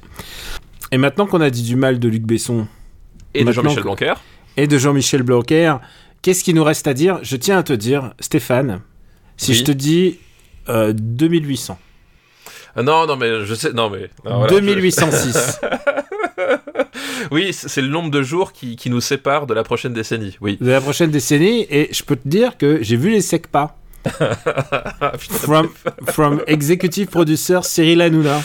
Et 0.93 0.99
maintenant 0.99 1.27
qu'on 1.27 1.41
a 1.41 1.51
dit 1.51 1.63
du 1.63 1.77
mal 1.77 1.99
de 1.99 2.09
Luc 2.09 2.23
Besson 2.23 2.67
Et 3.35 3.45
de 3.45 3.53
Jean-Michel 3.53 3.79
que- 3.79 3.83
Blanquer. 3.83 4.15
et 4.57 4.67
de 4.67 4.79
Jean-Michel 4.79 5.23
Blanquer, 5.23 5.75
qu'est-ce 6.23 6.45
qu'il 6.45 6.55
nous 6.55 6.65
reste 6.65 6.87
à 6.87 6.95
dire? 6.95 7.19
Je 7.23 7.37
tiens 7.37 7.59
à 7.59 7.63
te 7.63 7.73
dire, 7.73 8.13
Stéphane, 8.21 8.81
si 9.37 9.51
Oui. 9.53 9.57
je 9.59 9.65
te 9.65 9.73
dis 9.73 10.19
euh, 10.69 10.93
2800, 10.95 11.79
Ah, 12.77 12.83
non, 12.85 13.07
non, 13.07 13.17
mais 13.17 13.45
je 13.45 13.55
sais, 13.55 13.73
non, 13.73 13.91
mais. 13.91 14.11
non, 14.25 14.39
voilà, 14.39 14.47
2806, 14.53 15.59
je- 15.63 15.67
Oui, 17.33 17.53
c'est 17.53 17.69
c'est 17.69 17.83
le 17.83 17.89
nombre 17.89 18.11
de 18.11 18.23
jours 18.23 18.53
qui, 18.53 18.77
qui 18.77 18.91
nous 18.91 19.01
sépare 19.01 19.47
de 19.47 19.55
la 19.55 19.63
prochaine 19.65 19.93
décennie, 19.93 20.37
oui. 20.41 20.57
de 20.61 20.71
la 20.71 20.81
prochaine 20.81 21.11
décennie, 21.11 21.67
et 21.71 21.89
je 21.93 22.03
peux 22.03 22.17
te 22.17 22.27
dire 22.29 22.57
que 22.57 22.83
j'ai 22.83 22.97
vu 22.97 23.11
les 23.11 23.21
SECPA. 23.21 23.77
Ah. 24.05 25.13
From, 25.19 25.69
from 26.09 26.41
executive 26.47 27.09
producer 27.11 27.61
Cyril 27.63 28.01
Hanouna. 28.01 28.41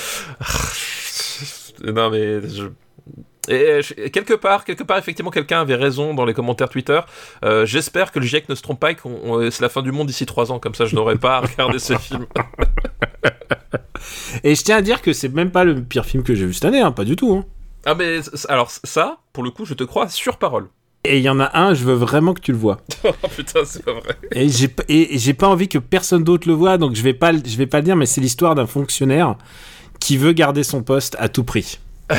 non, 1.84 2.10
mais. 2.10 2.42
Je... 2.48 2.68
Et 3.48 4.10
quelque 4.10 4.34
part, 4.34 4.66
quelque 4.66 4.84
part, 4.84 4.98
effectivement, 4.98 5.30
quelqu'un 5.30 5.62
avait 5.62 5.76
raison 5.76 6.16
dans 6.16 6.26
les 6.26 6.34
commentaires 6.34 6.68
Twitter. 6.68 7.00
Euh, 7.44 7.64
J'espère 7.66 8.12
que 8.12 8.18
le 8.20 8.26
GIEC 8.26 8.50
ne 8.50 8.56
se 8.56 8.64
trompe 8.64 8.80
pas 8.80 8.90
et 8.92 8.96
que 8.96 9.50
c'est 9.52 9.62
la 9.62 9.70
fin 9.70 9.84
du 9.84 9.92
monde 9.92 10.08
d'ici 10.08 10.26
trois 10.26 10.52
ans. 10.52 10.58
Comme 10.58 10.74
ça, 10.74 10.86
je 10.86 10.96
n'aurai 10.96 11.16
pas 11.16 11.38
à 11.38 11.40
regarder 11.42 11.78
ce 11.80 11.96
film. 11.98 12.26
Et 14.44 14.56
je 14.56 14.64
tiens 14.64 14.78
à 14.78 14.82
dire 14.82 15.02
que 15.02 15.14
c'est 15.14 15.30
même 15.30 15.52
pas 15.52 15.64
le 15.64 15.82
pire 15.82 16.06
film 16.06 16.24
que 16.24 16.36
j'ai 16.36 16.46
vu 16.46 16.54
cette 16.54 16.66
année, 16.66 16.82
hein, 16.82 16.92
pas 16.92 17.06
du 17.06 17.16
tout. 17.16 17.34
hein. 17.34 17.46
Ah, 17.86 17.96
mais 17.96 18.20
alors, 18.50 18.70
ça, 18.72 19.18
pour 19.34 19.44
le 19.44 19.52
coup, 19.52 19.66
je 19.66 19.74
te 19.74 19.84
crois 19.84 20.10
sur 20.10 20.38
parole. 20.38 20.68
Et 21.08 21.18
il 21.18 21.24
y 21.24 21.30
en 21.30 21.40
a 21.40 21.58
un, 21.58 21.74
je 21.74 21.84
veux 21.84 21.94
vraiment 21.94 22.34
que 22.34 22.42
tu 22.42 22.52
le 22.52 22.58
vois. 22.58 22.80
Oh 23.08 23.28
putain, 23.36 23.62
c'est 23.66 23.84
pas 23.86 23.94
vrai. 23.94 24.16
Et 24.32 24.50
j'ai 24.50 24.70
et 24.90 25.16
et 25.16 25.20
j'ai 25.20 25.34
pas 25.34 25.48
envie 25.48 25.68
que 25.68 25.78
personne 25.78 26.24
d'autre 26.24 26.48
le 26.48 26.54
voit, 26.56 26.78
donc 26.78 26.96
je 26.96 27.02
vais 27.04 27.14
pas, 27.14 27.32
le- 27.32 27.42
je 27.46 27.56
vais 27.58 27.68
pas 27.68 27.78
le 27.78 27.84
dire, 27.84 27.96
mais 27.96 28.06
c'est 28.08 28.22
l'histoire 28.22 28.56
d'un 28.56 28.66
fonctionnaire 28.66 29.36
qui 30.00 30.18
veut 30.18 30.34
garder 30.34 30.64
son 30.64 30.82
poste 30.84 31.16
à 31.20 31.30
tout 31.30 31.44
prix. 31.44 31.80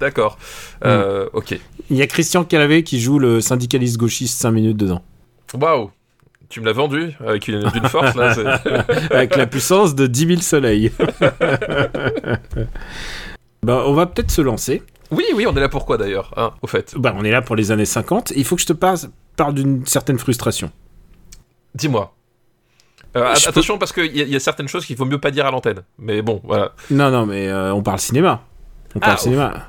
D'accord. 0.00 0.38
Euh, 0.84 1.28
ok. 1.32 1.58
Il 1.90 1.96
y 1.96 2.02
a 2.02 2.06
Christian 2.06 2.44
Calavé 2.44 2.82
qui 2.82 3.00
joue 3.00 3.18
le 3.18 3.40
syndicaliste 3.40 3.96
gauchiste 3.98 4.40
5 4.40 4.50
minutes 4.50 4.76
dedans. 4.76 5.02
Waouh. 5.54 5.90
Tu 6.48 6.60
me 6.60 6.66
l'as 6.66 6.72
vendu 6.72 7.12
avec 7.26 7.48
une, 7.48 7.62
force 7.88 8.14
là. 8.14 8.34
Avec 9.10 9.34
la 9.36 9.46
puissance 9.46 9.94
de 9.94 10.06
10 10.06 10.26
000 10.26 10.40
soleils. 10.40 10.92
bah, 13.62 13.84
on 13.86 13.94
va 13.94 14.06
peut-être 14.06 14.30
se 14.30 14.40
lancer. 14.42 14.82
Oui, 15.10 15.24
oui, 15.34 15.46
on 15.46 15.54
est 15.56 15.60
là 15.60 15.68
pourquoi 15.68 15.96
d'ailleurs, 15.98 16.32
hein, 16.36 16.52
au 16.62 16.66
fait? 16.66 16.94
Bah, 16.96 17.14
on 17.16 17.24
est 17.24 17.30
là 17.30 17.42
pour 17.42 17.56
les 17.56 17.70
années 17.72 17.84
50. 17.84 18.32
Il 18.36 18.44
faut 18.44 18.56
que 18.56 18.62
je 18.62 18.66
te 18.66 18.72
parle, 18.72 18.98
parle 19.36 19.54
d'une 19.54 19.84
certaine 19.86 20.18
frustration. 20.18 20.70
Dis-moi. 21.74 22.14
Euh, 23.16 23.32
peux- 23.34 23.48
attention 23.48 23.78
parce 23.78 23.92
qu'il 23.92 24.16
y, 24.16 24.22
a- 24.22 24.24
y 24.24 24.34
a 24.36 24.40
certaines 24.40 24.68
choses 24.68 24.84
qu'il 24.86 24.96
vaut 24.96 25.04
mieux 25.04 25.20
pas 25.20 25.30
dire 25.30 25.46
à 25.46 25.50
l'antenne. 25.50 25.82
Mais 25.98 26.20
bon, 26.22 26.40
voilà. 26.44 26.72
Non, 26.90 27.10
non, 27.10 27.26
mais 27.26 27.48
euh, 27.48 27.72
on 27.72 27.82
parle 27.82 28.00
cinéma. 28.00 28.42
On 28.94 28.98
Ah, 28.98 29.06
parle 29.06 29.14
ouf. 29.14 29.20
cinéma. 29.20 29.68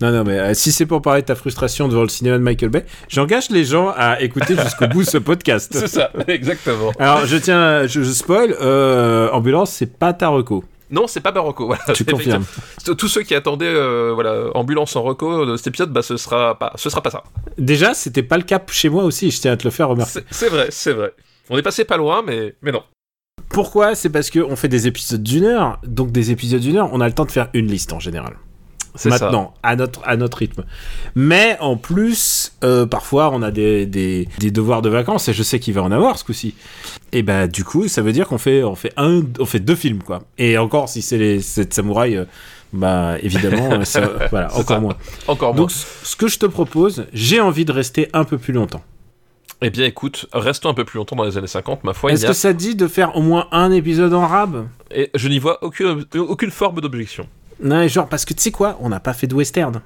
Non, 0.00 0.10
non, 0.10 0.24
mais 0.24 0.38
euh, 0.38 0.54
si 0.54 0.72
c'est 0.72 0.84
pour 0.84 1.00
parler 1.00 1.22
de 1.22 1.26
ta 1.26 1.34
frustration 1.36 1.86
devant 1.88 2.02
le 2.02 2.08
cinéma 2.08 2.36
de 2.36 2.42
Michael 2.42 2.70
Bay, 2.70 2.84
j'engage 3.08 3.50
les 3.50 3.64
gens 3.64 3.94
à 3.96 4.20
écouter 4.20 4.56
jusqu'au 4.56 4.88
bout 4.88 5.04
ce 5.04 5.16
podcast. 5.16 5.70
C'est 5.78 5.86
ça, 5.86 6.10
exactement. 6.26 6.90
Alors, 6.98 7.24
je 7.24 7.36
tiens, 7.36 7.86
je, 7.86 8.02
je 8.02 8.10
spoil, 8.10 8.54
Ambulance, 9.32 9.70
c'est 9.70 9.96
pas 9.98 10.12
ta 10.12 10.28
reco. 10.28 10.64
Non, 10.92 11.06
c'est 11.06 11.20
pas 11.20 11.32
Barocco. 11.32 11.66
Voilà, 11.66 11.82
Tu 11.86 11.94
c'est 12.04 12.10
confirmes. 12.10 12.44
Tous 12.96 13.08
ceux 13.08 13.22
qui 13.22 13.34
attendaient 13.34 13.66
euh, 13.66 14.12
voilà, 14.14 14.50
ambulance 14.54 14.94
en 14.94 15.02
reco 15.02 15.46
de 15.46 15.56
cet 15.56 15.68
épisode, 15.68 15.90
bah 15.90 16.02
ce 16.02 16.16
sera 16.16 16.58
pas, 16.58 16.72
ce 16.76 16.90
sera 16.90 17.02
pas 17.02 17.10
ça. 17.10 17.24
Déjà, 17.58 17.94
c'était 17.94 18.22
pas 18.22 18.36
le 18.36 18.44
cas 18.44 18.60
chez 18.70 18.90
moi 18.90 19.02
aussi, 19.04 19.30
je 19.30 19.40
tiens 19.40 19.52
à 19.52 19.56
te 19.56 19.64
le 19.64 19.70
faire 19.70 19.88
remarquer. 19.88 20.12
C'est 20.12 20.24
c'est 20.30 20.48
vrai, 20.50 20.68
c'est 20.70 20.92
vrai. 20.92 21.12
On 21.50 21.56
est 21.58 21.62
passé 21.62 21.84
pas 21.84 21.96
loin, 21.96 22.22
mais, 22.24 22.54
mais 22.62 22.70
non. 22.72 22.82
Pourquoi? 23.48 23.94
C'est 23.94 24.10
parce 24.10 24.30
qu'on 24.30 24.54
fait 24.54 24.68
des 24.68 24.86
épisodes 24.86 25.22
d'une 25.22 25.44
heure, 25.44 25.78
donc 25.82 26.12
des 26.12 26.30
épisodes 26.30 26.60
d'une 26.60 26.76
heure, 26.76 26.90
on 26.92 27.00
a 27.00 27.08
le 27.08 27.14
temps 27.14 27.24
de 27.24 27.30
faire 27.32 27.48
une 27.54 27.66
liste 27.66 27.92
en 27.92 27.98
général. 27.98 28.36
Ça. 28.94 29.08
Maintenant, 29.08 29.54
à 29.62 29.74
notre, 29.74 30.00
à 30.04 30.16
notre 30.16 30.36
rythme. 30.38 30.64
Mais 31.14 31.56
en 31.60 31.76
plus, 31.76 32.52
euh, 32.62 32.84
parfois, 32.84 33.30
on 33.32 33.40
a 33.42 33.50
des, 33.50 33.86
des, 33.86 34.28
des 34.38 34.50
devoirs 34.50 34.82
de 34.82 34.90
vacances, 34.90 35.28
et 35.28 35.32
je 35.32 35.42
sais 35.42 35.58
qu'il 35.58 35.72
va 35.74 35.82
en 35.82 35.90
avoir 35.92 36.18
ce 36.18 36.24
coup-ci. 36.24 36.54
Et 37.12 37.22
bah, 37.22 37.46
du 37.46 37.64
coup, 37.64 37.88
ça 37.88 38.02
veut 38.02 38.12
dire 38.12 38.28
qu'on 38.28 38.36
fait, 38.38 38.62
on 38.64 38.74
fait, 38.74 38.92
un, 38.98 39.22
on 39.40 39.46
fait 39.46 39.60
deux 39.60 39.76
films, 39.76 40.02
quoi. 40.02 40.22
Et 40.36 40.58
encore, 40.58 40.88
si 40.90 41.00
c'est 41.00 41.16
les 41.16 41.40
sept 41.40 41.72
samouraïs, 41.72 42.16
euh, 42.18 42.24
bah, 42.74 43.16
évidemment, 43.22 43.82
ça- 43.84 44.10
voilà, 44.30 44.48
encore 44.54 44.64
ça. 44.66 44.80
moins. 44.80 44.96
Encore. 45.26 45.54
Donc, 45.54 45.70
ce 45.70 46.14
que 46.16 46.28
je 46.28 46.38
te 46.38 46.46
propose, 46.46 47.06
j'ai 47.14 47.40
envie 47.40 47.64
de 47.64 47.72
rester 47.72 48.08
un 48.12 48.24
peu 48.24 48.36
plus 48.36 48.52
longtemps. 48.52 48.82
Eh 49.64 49.70
bien, 49.70 49.86
écoute, 49.86 50.26
restons 50.34 50.68
un 50.70 50.74
peu 50.74 50.84
plus 50.84 50.98
longtemps 50.98 51.14
dans 51.16 51.24
les 51.24 51.38
années 51.38 51.46
50, 51.46 51.84
ma 51.84 51.94
foi. 51.94 52.12
Est-ce 52.12 52.24
a- 52.26 52.28
que 52.28 52.34
ça 52.34 52.52
dit 52.52 52.74
de 52.74 52.88
faire 52.88 53.16
au 53.16 53.22
moins 53.22 53.46
un 53.52 53.70
épisode 53.70 54.12
en 54.12 54.26
rab? 54.26 54.66
Et 54.94 55.10
je 55.14 55.28
n'y 55.28 55.38
vois 55.38 55.62
aucune, 55.64 56.04
aucune 56.16 56.50
forme 56.50 56.80
d'objection. 56.80 57.26
Non, 57.60 57.86
genre, 57.88 58.08
parce 58.08 58.24
que 58.24 58.34
tu 58.34 58.42
sais 58.42 58.50
quoi, 58.50 58.78
on 58.80 58.88
n'a 58.88 59.00
pas 59.00 59.12
fait 59.12 59.26
de 59.26 59.34
western. 59.34 59.80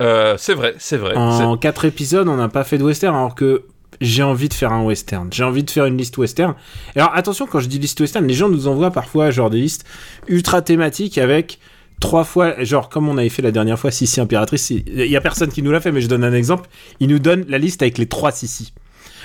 Euh, 0.00 0.36
c'est 0.38 0.54
vrai, 0.54 0.74
c'est 0.78 0.96
vrai. 0.96 1.14
En 1.16 1.56
quatre 1.56 1.84
épisodes, 1.84 2.28
on 2.28 2.36
n'a 2.36 2.48
pas 2.48 2.64
fait 2.64 2.78
de 2.78 2.84
western, 2.84 3.14
alors 3.14 3.34
que 3.34 3.64
j'ai 4.00 4.22
envie 4.22 4.48
de 4.48 4.54
faire 4.54 4.72
un 4.72 4.82
western. 4.82 5.28
J'ai 5.32 5.44
envie 5.44 5.62
de 5.62 5.70
faire 5.70 5.84
une 5.84 5.96
liste 5.96 6.16
western. 6.16 6.54
Alors 6.96 7.14
attention, 7.14 7.46
quand 7.46 7.60
je 7.60 7.68
dis 7.68 7.78
liste 7.78 8.00
western, 8.00 8.26
les 8.26 8.34
gens 8.34 8.48
nous 8.48 8.66
envoient 8.66 8.90
parfois 8.90 9.30
genre 9.30 9.50
des 9.50 9.58
listes 9.58 9.84
ultra 10.26 10.62
thématiques 10.62 11.18
avec 11.18 11.58
trois 12.00 12.24
fois, 12.24 12.64
genre 12.64 12.88
comme 12.88 13.08
on 13.08 13.18
avait 13.18 13.28
fait 13.28 13.42
la 13.42 13.52
dernière 13.52 13.78
fois, 13.78 13.90
Sissi 13.90 14.20
Impératrice. 14.20 14.70
Il 14.70 14.86
y 14.86 15.16
a 15.16 15.20
personne 15.20 15.50
qui 15.50 15.62
nous 15.62 15.70
l'a 15.70 15.80
fait, 15.80 15.92
mais 15.92 16.00
je 16.00 16.08
donne 16.08 16.24
un 16.24 16.32
exemple. 16.32 16.70
Il 16.98 17.08
nous 17.08 17.18
donne 17.18 17.44
la 17.48 17.58
liste 17.58 17.82
avec 17.82 17.98
les 17.98 18.06
trois 18.06 18.32
Sissi. 18.32 18.72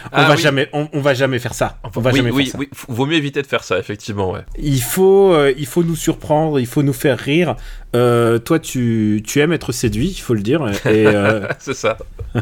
On 0.06 0.18
Ah 0.18 0.28
va 0.28 0.36
oui. 0.36 0.42
jamais, 0.42 0.70
on, 0.74 0.88
on 0.94 1.02
va 1.02 1.14
jamais 1.14 1.40
faire 1.40 1.54
ça. 1.54 1.80
On 1.96 2.00
va 2.00 2.12
oui, 2.12 2.18
jamais 2.18 2.32
oui, 2.32 2.46
faire 2.48 2.60
ça. 2.62 2.78
vaut 2.90 3.06
mieux 3.06 3.16
éviter 3.18 3.42
de 3.42 3.48
faire 3.48 3.64
ça, 3.64 3.80
effectivement, 3.80 4.32
ouais. 4.32 4.42
Il 4.60 4.82
faut, 4.82 5.34
euh, 5.34 5.54
il 5.58 5.66
faut 5.66 5.84
nous 5.84 5.96
surprendre, 5.96 6.60
il 6.60 6.68
faut 6.68 6.84
nous 6.84 6.94
faire 6.94 7.18
rire. 7.18 7.56
Euh, 7.96 8.38
toi, 8.40 8.60
tu, 8.60 9.24
tu 9.26 9.40
aimes 9.40 9.54
être 9.54 9.72
séduit, 9.72 10.10
il 10.10 10.22
faut 10.22 10.34
le 10.34 10.42
dire. 10.42 10.66
Et, 10.86 11.08
euh, 11.08 11.48
c'est 11.60 11.74
ça. 11.74 11.98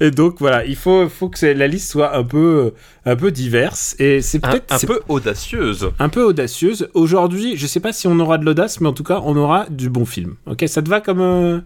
Et 0.00 0.10
donc 0.10 0.36
voilà, 0.38 0.64
il 0.64 0.76
faut, 0.76 1.08
faut 1.10 1.28
que 1.28 1.44
la 1.44 1.66
liste 1.66 1.90
soit 1.90 2.16
un 2.16 2.24
peu, 2.24 2.72
un 3.04 3.16
peu 3.16 3.30
diverse. 3.30 3.94
Et 3.98 4.22
c'est 4.22 4.42
Un, 4.44 4.48
peut-être 4.50 4.72
un 4.72 4.78
c'est 4.78 4.86
peu 4.86 5.00
audacieuse. 5.08 5.90
un 5.98 6.08
peu 6.08 6.22
audacieuse. 6.24 6.88
Aujourd'hui, 6.94 7.56
je 7.58 7.66
sais 7.66 7.80
pas 7.80 7.92
si 7.92 8.06
on 8.08 8.18
aura 8.18 8.38
de 8.38 8.46
l'audace, 8.46 8.80
mais 8.80 8.88
en 8.88 8.94
tout 8.94 9.04
cas, 9.04 9.20
on 9.24 9.36
aura 9.36 9.66
du 9.68 9.90
bon 9.90 10.06
film. 10.06 10.36
Ok, 10.46 10.64
ça 10.66 10.80
te 10.80 10.88
va 10.88 11.00
comme. 11.02 11.62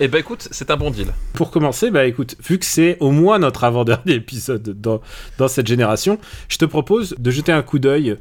Eh 0.00 0.08
ben 0.08 0.18
écoute, 0.18 0.48
c'est 0.50 0.70
un 0.70 0.76
bon 0.76 0.90
deal. 0.90 1.08
Pour 1.34 1.50
commencer, 1.50 1.90
bah 1.90 2.04
écoute, 2.04 2.36
vu 2.42 2.58
que 2.58 2.64
c'est 2.66 2.96
au 3.00 3.10
moins 3.10 3.38
notre 3.38 3.64
avant-dernier 3.64 4.12
épisode 4.14 4.80
dans, 4.80 5.00
dans 5.38 5.48
cette 5.48 5.66
génération, 5.66 6.18
je 6.48 6.58
te 6.58 6.64
propose 6.64 7.14
de 7.18 7.30
jeter 7.30 7.52
un 7.52 7.62
coup 7.62 7.78
d'œil 7.78 8.16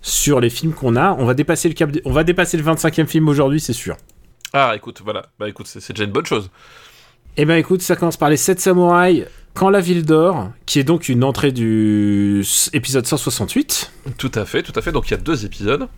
sur 0.00 0.40
les 0.40 0.48
films 0.50 0.72
qu'on 0.72 0.96
a. 0.96 1.12
On 1.18 1.24
va 1.26 1.34
dépasser 1.34 1.68
le 1.68 1.74
cap, 1.74 1.90
on 2.04 2.12
va 2.12 2.24
dépasser 2.24 2.56
le 2.56 2.62
25e 2.64 3.06
film 3.06 3.28
aujourd'hui, 3.28 3.60
c'est 3.60 3.72
sûr. 3.72 3.96
Ah 4.54 4.72
écoute, 4.74 5.02
voilà. 5.04 5.26
Bah 5.38 5.48
écoute, 5.48 5.66
c'est 5.66 5.92
déjà 5.92 6.04
une 6.04 6.12
bonne 6.12 6.26
chose. 6.26 6.50
Eh 7.36 7.44
ben 7.44 7.56
écoute, 7.56 7.82
ça 7.82 7.94
commence 7.94 8.16
par 8.16 8.30
les 8.30 8.36
7 8.36 8.60
samouraïs. 8.60 9.24
Quand 9.54 9.70
la 9.70 9.80
ville 9.80 10.04
dort, 10.04 10.50
qui 10.66 10.78
est 10.78 10.84
donc 10.84 11.08
une 11.08 11.24
entrée 11.24 11.52
du 11.52 12.44
épisode 12.72 13.06
168. 13.06 13.92
Tout 14.16 14.30
à 14.34 14.44
fait, 14.44 14.62
tout 14.62 14.72
à 14.76 14.82
fait. 14.82 14.92
Donc 14.92 15.08
il 15.08 15.10
y 15.10 15.14
a 15.14 15.18
deux 15.18 15.44
épisodes. 15.44 15.88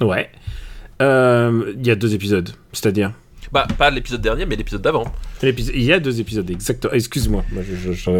Ouais. 0.00 0.30
Euh, 1.02 1.72
Il 1.76 1.86
y 1.86 1.90
a 1.90 1.96
deux 1.96 2.14
épisodes, 2.14 2.50
c'est-à-dire. 2.72 3.12
Bah 3.52 3.66
pas 3.78 3.90
l'épisode 3.90 4.20
dernier, 4.20 4.44
mais 4.46 4.56
l'épisode 4.56 4.82
d'avant. 4.82 5.04
Il 5.42 5.82
y 5.82 5.92
a 5.92 6.00
deux 6.00 6.20
épisodes, 6.20 6.48
exactement. 6.50 6.92
Excuse-moi, 6.92 7.44
moi 7.52 7.62
je, 7.62 7.92
je. 7.92 8.10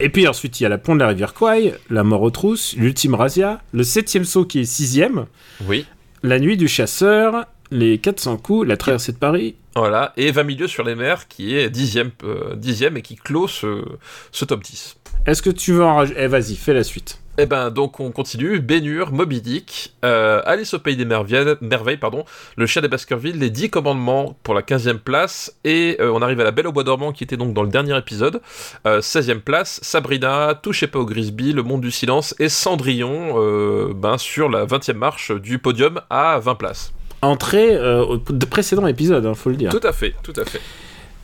Et 0.00 0.08
puis 0.10 0.28
ensuite, 0.28 0.60
il 0.60 0.62
y 0.62 0.66
a 0.66 0.68
la 0.68 0.78
pont 0.78 0.94
de 0.94 1.00
la 1.00 1.08
rivière 1.08 1.34
Kwai, 1.34 1.74
la 1.90 2.04
mort 2.04 2.22
aux 2.22 2.30
trousses, 2.30 2.74
l'ultime 2.76 3.14
razzia, 3.14 3.60
le 3.72 3.82
septième 3.82 4.24
saut 4.24 4.44
qui 4.44 4.60
est 4.60 4.64
sixième, 4.64 5.26
Oui. 5.66 5.86
la 6.22 6.38
nuit 6.38 6.56
du 6.56 6.68
chasseur, 6.68 7.46
les 7.70 7.98
400 7.98 8.36
coups, 8.36 8.68
la 8.68 8.76
traversée 8.76 9.12
de 9.12 9.16
Paris. 9.18 9.56
Voilà. 9.74 10.12
Et 10.16 10.30
20 10.30 10.44
milieux 10.44 10.68
sur 10.68 10.84
les 10.84 10.94
mers, 10.94 11.26
qui 11.26 11.56
est 11.56 11.68
dixième, 11.70 12.10
euh, 12.22 12.54
dixième 12.54 12.96
et 12.96 13.02
qui 13.02 13.16
clôt 13.16 13.48
ce, 13.48 13.82
ce 14.30 14.44
top 14.44 14.62
10. 14.62 14.96
Est-ce 15.26 15.42
que 15.42 15.50
tu 15.50 15.72
veux 15.72 15.82
en 15.84 15.96
rajouter 15.96 16.20
Eh, 16.22 16.26
vas-y, 16.28 16.54
fais 16.54 16.74
la 16.74 16.84
suite. 16.84 17.18
Eh 17.36 17.46
ben, 17.46 17.70
donc 17.70 17.98
on 17.98 18.12
continue. 18.12 18.60
Bénur, 18.60 19.10
Moby 19.10 19.40
Dick, 19.40 19.92
euh, 20.04 20.40
Alice 20.44 20.72
au 20.74 20.78
Pays 20.78 20.96
des 20.96 21.04
Merveilles, 21.04 21.56
merveilles 21.60 21.96
pardon, 21.96 22.24
Le 22.56 22.64
Chien 22.66 22.80
des 22.80 22.86
Baskerville, 22.86 23.38
Les 23.40 23.50
10 23.50 23.70
Commandements 23.70 24.36
pour 24.44 24.54
la 24.54 24.62
15e 24.62 24.98
place, 24.98 25.52
et 25.64 25.96
euh, 26.00 26.12
on 26.12 26.22
arrive 26.22 26.38
à 26.40 26.44
La 26.44 26.52
Belle 26.52 26.68
au 26.68 26.72
Bois 26.72 26.84
dormant 26.84 27.10
qui 27.12 27.24
était 27.24 27.36
donc 27.36 27.52
dans 27.52 27.64
le 27.64 27.68
dernier 27.70 27.96
épisode, 27.98 28.40
euh, 28.86 29.00
16e 29.00 29.40
place, 29.40 29.80
Sabrina, 29.82 30.54
Touchez 30.62 30.86
pas 30.86 31.00
au 31.00 31.04
Grisby, 31.04 31.52
Le 31.52 31.64
Monde 31.64 31.80
du 31.80 31.90
Silence, 31.90 32.36
et 32.38 32.48
Cendrillon, 32.48 33.34
euh, 33.36 33.92
ben, 33.94 34.16
sur 34.16 34.48
la 34.48 34.64
20e 34.64 34.92
marche 34.96 35.32
du 35.32 35.58
podium 35.58 36.00
à 36.10 36.38
20 36.38 36.54
places. 36.54 36.92
Entrée 37.20 37.76
au 38.02 38.18
de 38.18 38.46
précédent 38.46 38.86
épisode, 38.86 39.26
hein, 39.26 39.34
faut 39.34 39.50
le 39.50 39.56
dire. 39.56 39.70
Tout 39.70 39.80
à 39.86 39.92
fait, 39.92 40.14
tout 40.22 40.34
à 40.36 40.44
fait. 40.44 40.60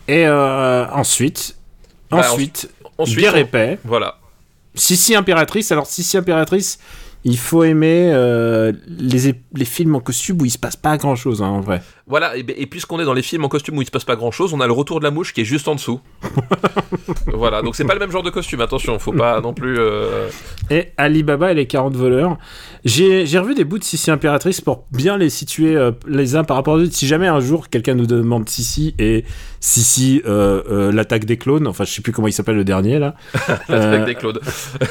Et 0.09 0.27
ensuite, 0.29 1.57
Bah, 2.11 2.19
ensuite, 2.33 2.69
Ensuite, 2.99 3.19
guerre 3.21 3.35
on- 3.35 3.39
et 3.39 3.45
paix. 3.45 3.79
Voilà. 3.85 4.17
Sissi 4.75 5.15
impératrice. 5.15 5.73
Alors 5.73 5.87
Sissi 5.87 6.17
impératrice, 6.17 6.79
il 7.25 7.39
faut 7.39 7.65
aimer 7.65 8.11
euh, 8.13 8.73
les, 8.87 9.35
les 9.55 9.65
films 9.65 9.95
en 9.95 10.01
costume 10.01 10.41
où 10.41 10.45
il 10.45 10.51
se 10.51 10.59
passe 10.59 10.77
pas 10.77 10.97
grand 10.97 11.17
chose 11.17 11.43
en 11.43 11.61
vrai. 11.61 11.83
Voilà, 12.11 12.37
et, 12.37 12.45
et 12.57 12.67
puisqu'on 12.67 13.01
est 13.01 13.05
dans 13.05 13.15
les 13.15 13.23
films 13.23 13.45
en 13.45 13.49
costume 13.49 13.79
où 13.79 13.83
il 13.83 13.87
se 13.87 13.91
passe 13.91 14.05
pas 14.05 14.17
grand 14.17 14.31
chose, 14.33 14.53
on 14.53 14.61
a 14.61 14.67
le 14.67 14.73
retour 14.73 14.99
de 14.99 15.05
la 15.05 15.11
mouche 15.11 15.33
qui 15.33 15.41
est 15.43 15.45
juste 15.45 15.69
en 15.69 15.77
dessous. 15.77 16.01
voilà, 17.33 17.63
donc 17.63 17.77
c'est 17.77 17.85
pas 17.85 17.95
le 17.95 18.01
même 18.01 18.11
genre 18.11 18.23
de 18.23 18.31
costume, 18.31 18.61
attention, 18.61 18.99
faut 18.99 19.13
pas 19.13 19.41
non 19.41 19.55
plus. 19.55 19.79
euh, 19.79 20.29
Et 20.71 20.89
Alibaba 20.97 21.53
et 21.53 21.55
les 21.55 21.67
40 21.67 21.95
voleurs. 21.97 22.37
J'ai 22.85 23.25
revu 23.39 23.55
des 23.55 23.65
bouts 23.65 23.79
de 23.79 23.85
Sissi 23.85 24.11
impératrice 24.11 24.61
pour 24.61 24.85
bien 24.91 25.17
les 25.19 25.31
situer 25.31 25.77
euh, 25.77 25.93
les 26.09 26.35
uns 26.37 26.45
par 26.45 26.57
rapport 26.57 26.75
aux 26.75 26.81
autres. 26.81 26.95
Si 26.95 27.07
jamais 27.07 27.29
un 27.29 27.41
jour 27.41 27.69
quelqu'un 27.69 27.95
nous 27.95 28.07
demande 28.07 28.49
Sissi 28.49 28.95
et 28.99 29.25
Sissi 29.61 30.23
euh, 30.27 30.63
euh, 30.71 30.93
l'attaque 30.93 31.27
des 31.27 31.37
clones, 31.37 31.67
enfin 31.67 31.85
je 31.85 31.93
sais 31.93 32.03
plus 32.03 32.13
comment 32.13 32.27
il 32.29 32.33
s'appelle 32.33 32.57
le 32.57 32.65
dernier 32.65 32.99
là. 32.99 33.15
Avec 33.69 34.05
des 34.07 34.17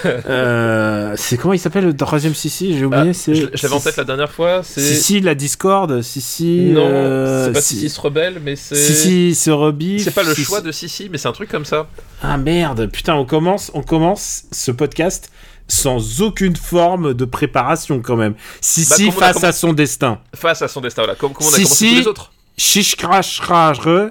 euh, 0.06 1.14
c'est 1.16 1.38
comment 1.38 1.54
il 1.54 1.60
s'appelle 1.60 1.86
le 1.86 1.96
troisième 1.96 2.34
Sissi? 2.34 2.78
J'ai 2.78 2.86
oublié. 2.86 3.10
Ah, 3.10 3.14
c'est 3.14 3.56
J'avais 3.58 3.74
en 3.74 3.80
tête 3.80 3.98
la 3.98 4.04
dernière 4.04 4.32
fois. 4.32 4.62
Sissi 4.64 5.20
la 5.22 5.36
discorde. 5.36 6.02
Sissi. 6.02 6.70
Non, 6.72 6.88
euh, 7.10 7.46
c'est 7.48 7.52
pas 7.54 7.62
Si- 7.62 7.76
Sissi 7.76 7.90
se 7.90 8.00
rebelle, 8.02 8.42
mais 8.44 8.56
c'est. 8.56 8.76
Sissi 8.76 9.36
se 9.36 9.50
rebiffe. 9.52 10.04
C'est 10.04 10.12
pas 10.14 10.24
le 10.24 10.34
Sissi- 10.34 10.44
choix 10.46 10.62
de 10.62 10.72
Sissi, 10.72 11.10
mais 11.12 11.18
c'est 11.18 11.28
un 11.28 11.32
truc 11.34 11.50
comme 11.50 11.66
ça. 11.66 11.88
Ah 12.22 12.38
merde, 12.38 12.88
putain, 12.92 13.16
on 13.16 13.26
commence, 13.26 13.72
on 13.74 13.82
commence 13.84 14.44
ce 14.52 14.72
podcast 14.72 15.32
sans 15.68 16.22
aucune 16.22 16.56
forme 16.56 17.14
de 17.14 17.26
préparation 17.26 18.02
quand 18.02 18.16
même. 18.16 18.34
Sissi 18.62 19.08
Bah, 19.08 19.12
face 19.34 19.44
à 19.44 19.52
son 19.52 19.74
destin. 19.74 20.20
Face 20.36 20.62
à 20.62 20.68
son 20.68 20.82
destin, 20.82 21.04
voilà. 21.04 21.16
Comme, 21.16 21.34
comme 21.34 21.46
on 21.46 21.50
a 21.50 21.58
Sissi- 21.58 21.64
commencé 21.64 21.90
tous 21.90 21.96
les 22.02 22.08
autres. 22.08 22.32
Shishkrashrare 22.58 24.10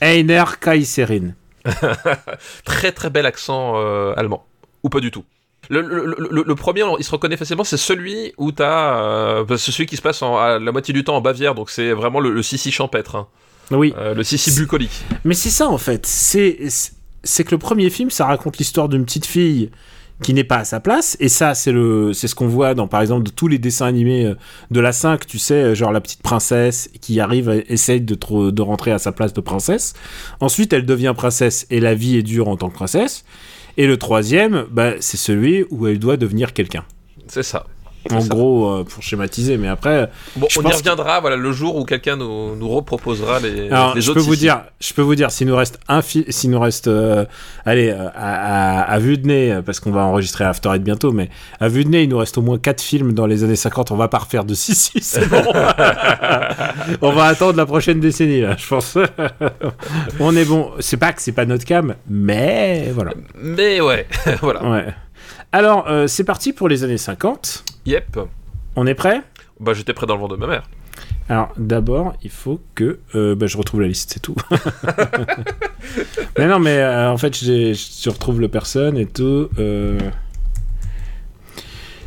Einer 0.00 0.44
Kaiserin. 0.60 1.34
Très 2.64 2.92
très 2.92 3.10
bel 3.10 3.26
accent 3.26 3.74
euh, 3.76 4.12
allemand. 4.16 4.44
Ou 4.82 4.88
pas 4.88 5.00
du 5.00 5.10
tout. 5.10 5.24
Le, 5.68 5.80
le- 5.82 6.16
le- 6.30 6.44
le 6.46 6.54
premier, 6.54 6.82
il 6.98 7.04
se 7.04 7.10
reconnaît 7.10 7.36
facilement, 7.36 7.64
c'est 7.64 7.76
celui 7.76 8.32
où 8.38 8.52
t'as. 8.52 9.00
Euh, 9.02 9.56
celui 9.56 9.86
qui 9.86 9.96
se 9.96 10.02
passe 10.02 10.22
en- 10.22 10.36
à 10.38 10.58
la 10.58 10.72
moitié 10.72 10.94
du 10.94 11.02
temps 11.04 11.16
en 11.16 11.20
Bavière, 11.20 11.54
donc 11.54 11.70
c'est 11.70 11.92
vraiment 11.92 12.20
le, 12.20 12.42
Sissi 12.42 12.70
champêtre. 12.72 13.16
hein. 13.16 13.26
Oui, 13.72 13.92
Euh, 13.98 14.14
le 14.14 14.22
Sissi 14.22 14.52
bucolique. 14.60 14.92
mais 15.24 15.34
c'est 15.34 15.50
ça 15.50 15.68
en 15.68 15.78
fait. 15.78 16.06
C'est 16.06 17.42
que 17.44 17.50
le 17.50 17.58
premier 17.58 17.90
film, 17.90 18.10
ça 18.10 18.26
raconte 18.26 18.58
l'histoire 18.58 18.88
d'une 18.88 19.04
petite 19.04 19.26
fille 19.26 19.70
qui 20.22 20.32
n'est 20.32 20.44
pas 20.44 20.56
à 20.58 20.64
sa 20.64 20.80
place 20.80 21.14
et 21.20 21.28
ça 21.28 21.54
c'est 21.54 21.72
le 21.72 22.14
c'est 22.14 22.26
ce 22.26 22.34
qu'on 22.34 22.46
voit 22.46 22.72
dans 22.72 22.88
par 22.88 23.02
exemple 23.02 23.24
de 23.24 23.30
tous 23.30 23.48
les 23.48 23.58
dessins 23.58 23.84
animés 23.84 24.24
euh, 24.24 24.34
de 24.70 24.80
la 24.80 24.92
5 24.92 25.26
tu 25.26 25.38
sais 25.38 25.74
genre 25.74 25.92
la 25.92 26.00
petite 26.00 26.22
princesse 26.22 26.88
qui 27.02 27.20
arrive 27.20 27.50
et 27.50 27.70
essaye 27.70 28.00
de 28.00 28.62
rentrer 28.62 28.92
à 28.92 28.98
sa 28.98 29.12
place 29.12 29.34
de 29.34 29.42
princesse 29.42 29.92
ensuite 30.40 30.72
elle 30.72 30.86
devient 30.86 31.12
princesse 31.14 31.66
et 31.68 31.80
la 31.80 31.94
vie 31.94 32.16
est 32.16 32.22
dure 32.22 32.48
en 32.48 32.56
tant 32.56 32.70
que 32.70 32.74
princesse 32.76 33.26
et 33.76 33.86
le 33.86 33.96
troisième 33.96 34.66
bah, 34.70 34.94
c'est 35.00 35.16
celui 35.16 35.64
où 35.70 35.86
elle 35.86 35.98
doit 35.98 36.16
devenir 36.16 36.52
quelqu'un 36.52 36.84
C'est 37.28 37.42
ça. 37.42 37.66
En 38.12 38.24
gros 38.26 38.68
euh, 38.70 38.84
pour 38.84 39.02
schématiser 39.02 39.56
mais 39.58 39.68
après 39.68 40.10
Bon, 40.36 40.46
on 40.56 40.60
y 40.62 40.64
que- 40.70 40.76
reviendra, 40.76 41.20
voilà, 41.20 41.36
le 41.36 41.52
jour 41.52 41.76
où 41.76 41.84
quelqu'un 41.84 42.16
nous, 42.16 42.56
nous 42.56 42.68
reproposera 42.68 43.40
les, 43.40 43.68
Alors, 43.70 43.94
les 43.94 44.00
je 44.00 44.10
autres 44.10 44.20
peux 44.20 44.26
vous 44.26 44.36
dire, 44.36 44.62
je 44.80 44.92
peux 44.92 45.02
vous 45.02 45.14
dire, 45.14 45.30
s'il 45.30 45.46
nous 45.46 45.56
reste 45.56 45.78
un 45.88 46.02
fi- 46.02 46.24
s'il 46.28 46.50
nous 46.50 46.60
reste, 46.60 46.88
euh, 46.88 47.24
allez, 47.64 47.90
euh, 47.90 48.08
à, 48.14 48.80
à- 48.80 48.82
à 48.82 48.98
vue 48.98 49.18
de 49.18 49.26
nez, 49.26 49.58
parce 49.64 49.80
qu'on 49.80 49.90
va 49.92 50.04
enregistrer 50.04 50.44
After 50.44 50.70
Eight 50.74 50.82
bientôt, 50.82 51.12
mais 51.12 51.28
à 51.60 51.68
vue 51.68 51.84
de 51.84 51.88
nez, 51.90 52.02
il 52.04 52.08
nous 52.08 52.18
reste 52.18 52.36
au 52.38 52.42
moins 52.42 52.58
4 52.58 52.80
films 52.82 53.12
dans 53.12 53.26
les 53.26 53.44
années 53.44 53.56
50. 53.56 53.90
On 53.90 53.96
va 53.96 54.08
pas 54.08 54.18
refaire 54.18 54.44
de 54.44 54.54
6 54.54 54.74
6 54.92 55.00
c'est 55.02 55.28
bon. 55.28 55.42
on 57.02 57.12
va 57.12 57.24
attendre 57.24 57.56
la 57.56 57.66
prochaine 57.66 58.00
décennie, 58.00 58.40
là, 58.42 58.56
je 58.58 58.66
pense. 58.66 58.96
on 60.20 60.36
est 60.36 60.44
bon. 60.44 60.70
C'est 60.80 60.96
pas 60.96 61.12
que 61.12 61.22
c'est 61.22 61.32
pas 61.32 61.44
notre 61.46 61.64
cam, 61.64 61.94
mais 62.08 62.90
voilà. 62.94 63.12
Mais 63.40 63.80
ouais, 63.80 64.06
voilà. 64.40 64.64
Ouais. 64.68 64.84
Alors, 65.56 65.88
euh, 65.88 66.06
c'est 66.06 66.24
parti 66.24 66.52
pour 66.52 66.68
les 66.68 66.84
années 66.84 66.98
50. 66.98 67.64
Yep. 67.86 68.20
On 68.76 68.86
est 68.86 68.92
prêt? 68.92 69.22
Bah, 69.58 69.72
j'étais 69.72 69.94
prêt 69.94 70.06
dans 70.06 70.14
le 70.14 70.20
ventre 70.20 70.36
de 70.36 70.40
ma 70.40 70.46
mère. 70.46 70.68
Alors 71.30 71.48
d'abord, 71.56 72.12
il 72.22 72.28
faut 72.28 72.60
que 72.74 72.98
euh, 73.14 73.34
bah, 73.34 73.46
je 73.46 73.56
retrouve 73.56 73.80
la 73.80 73.88
liste, 73.88 74.10
c'est 74.12 74.20
tout. 74.20 74.34
mais 76.38 76.46
non, 76.46 76.58
mais 76.58 76.76
euh, 76.76 77.10
en 77.10 77.16
fait, 77.16 77.34
je 77.34 78.10
retrouve 78.10 78.38
le 78.38 78.48
personne 78.48 78.98
et 78.98 79.06
tout. 79.06 79.48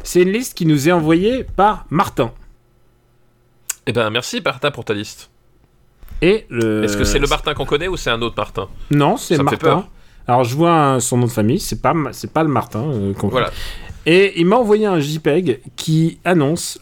C'est 0.03 0.21
une 0.21 0.31
liste 0.31 0.55
qui 0.55 0.67
nous 0.67 0.87
est 0.87 0.91
envoyée 0.91 1.43
par 1.43 1.87
Martin. 1.89 2.31
Eh 3.87 3.93
ben, 3.93 4.11
merci, 4.11 4.41
Martin, 4.45 4.69
pour 4.69 4.85
ta 4.85 4.93
liste. 4.93 5.31
Et 6.21 6.45
le... 6.49 6.83
Est-ce 6.83 6.97
que 6.97 7.03
c'est 7.03 7.17
le 7.17 7.25
Martin 7.25 7.55
qu'on 7.55 7.65
connaît 7.65 7.87
ou 7.87 7.97
c'est 7.97 8.11
un 8.11 8.21
autre 8.21 8.35
Martin? 8.37 8.67
Non, 8.91 9.17
c'est 9.17 9.37
Ça 9.37 9.41
me 9.41 9.49
fait 9.49 9.55
Martin. 9.55 9.81
peur. 9.81 9.89
Alors 10.29 10.43
je 10.43 10.55
vois 10.55 10.71
un- 10.71 10.99
son 10.99 11.17
nom 11.17 11.25
de 11.25 11.31
famille, 11.31 11.59
c'est 11.59 11.81
pas 11.81 11.93
c'est 12.11 12.31
pas 12.31 12.43
le 12.43 12.49
Martin 12.49 12.83
euh, 12.91 13.13
Voilà. 13.17 13.49
Et 14.05 14.39
il 14.39 14.45
m'a 14.45 14.57
envoyé 14.57 14.85
un 14.85 14.99
JPEG 14.99 15.59
qui 15.75 16.19
annonce 16.23 16.79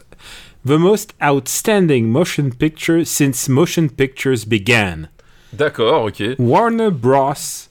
The 0.67 0.71
most 0.71 1.13
outstanding 1.25 2.05
motion 2.07 2.49
picture 2.49 3.05
since 3.07 3.47
motion 3.47 3.87
pictures 3.87 4.45
began. 4.45 5.07
D'accord, 5.53 6.07
ok. 6.07 6.35
Warner 6.39 6.91
Bros. 6.91 7.69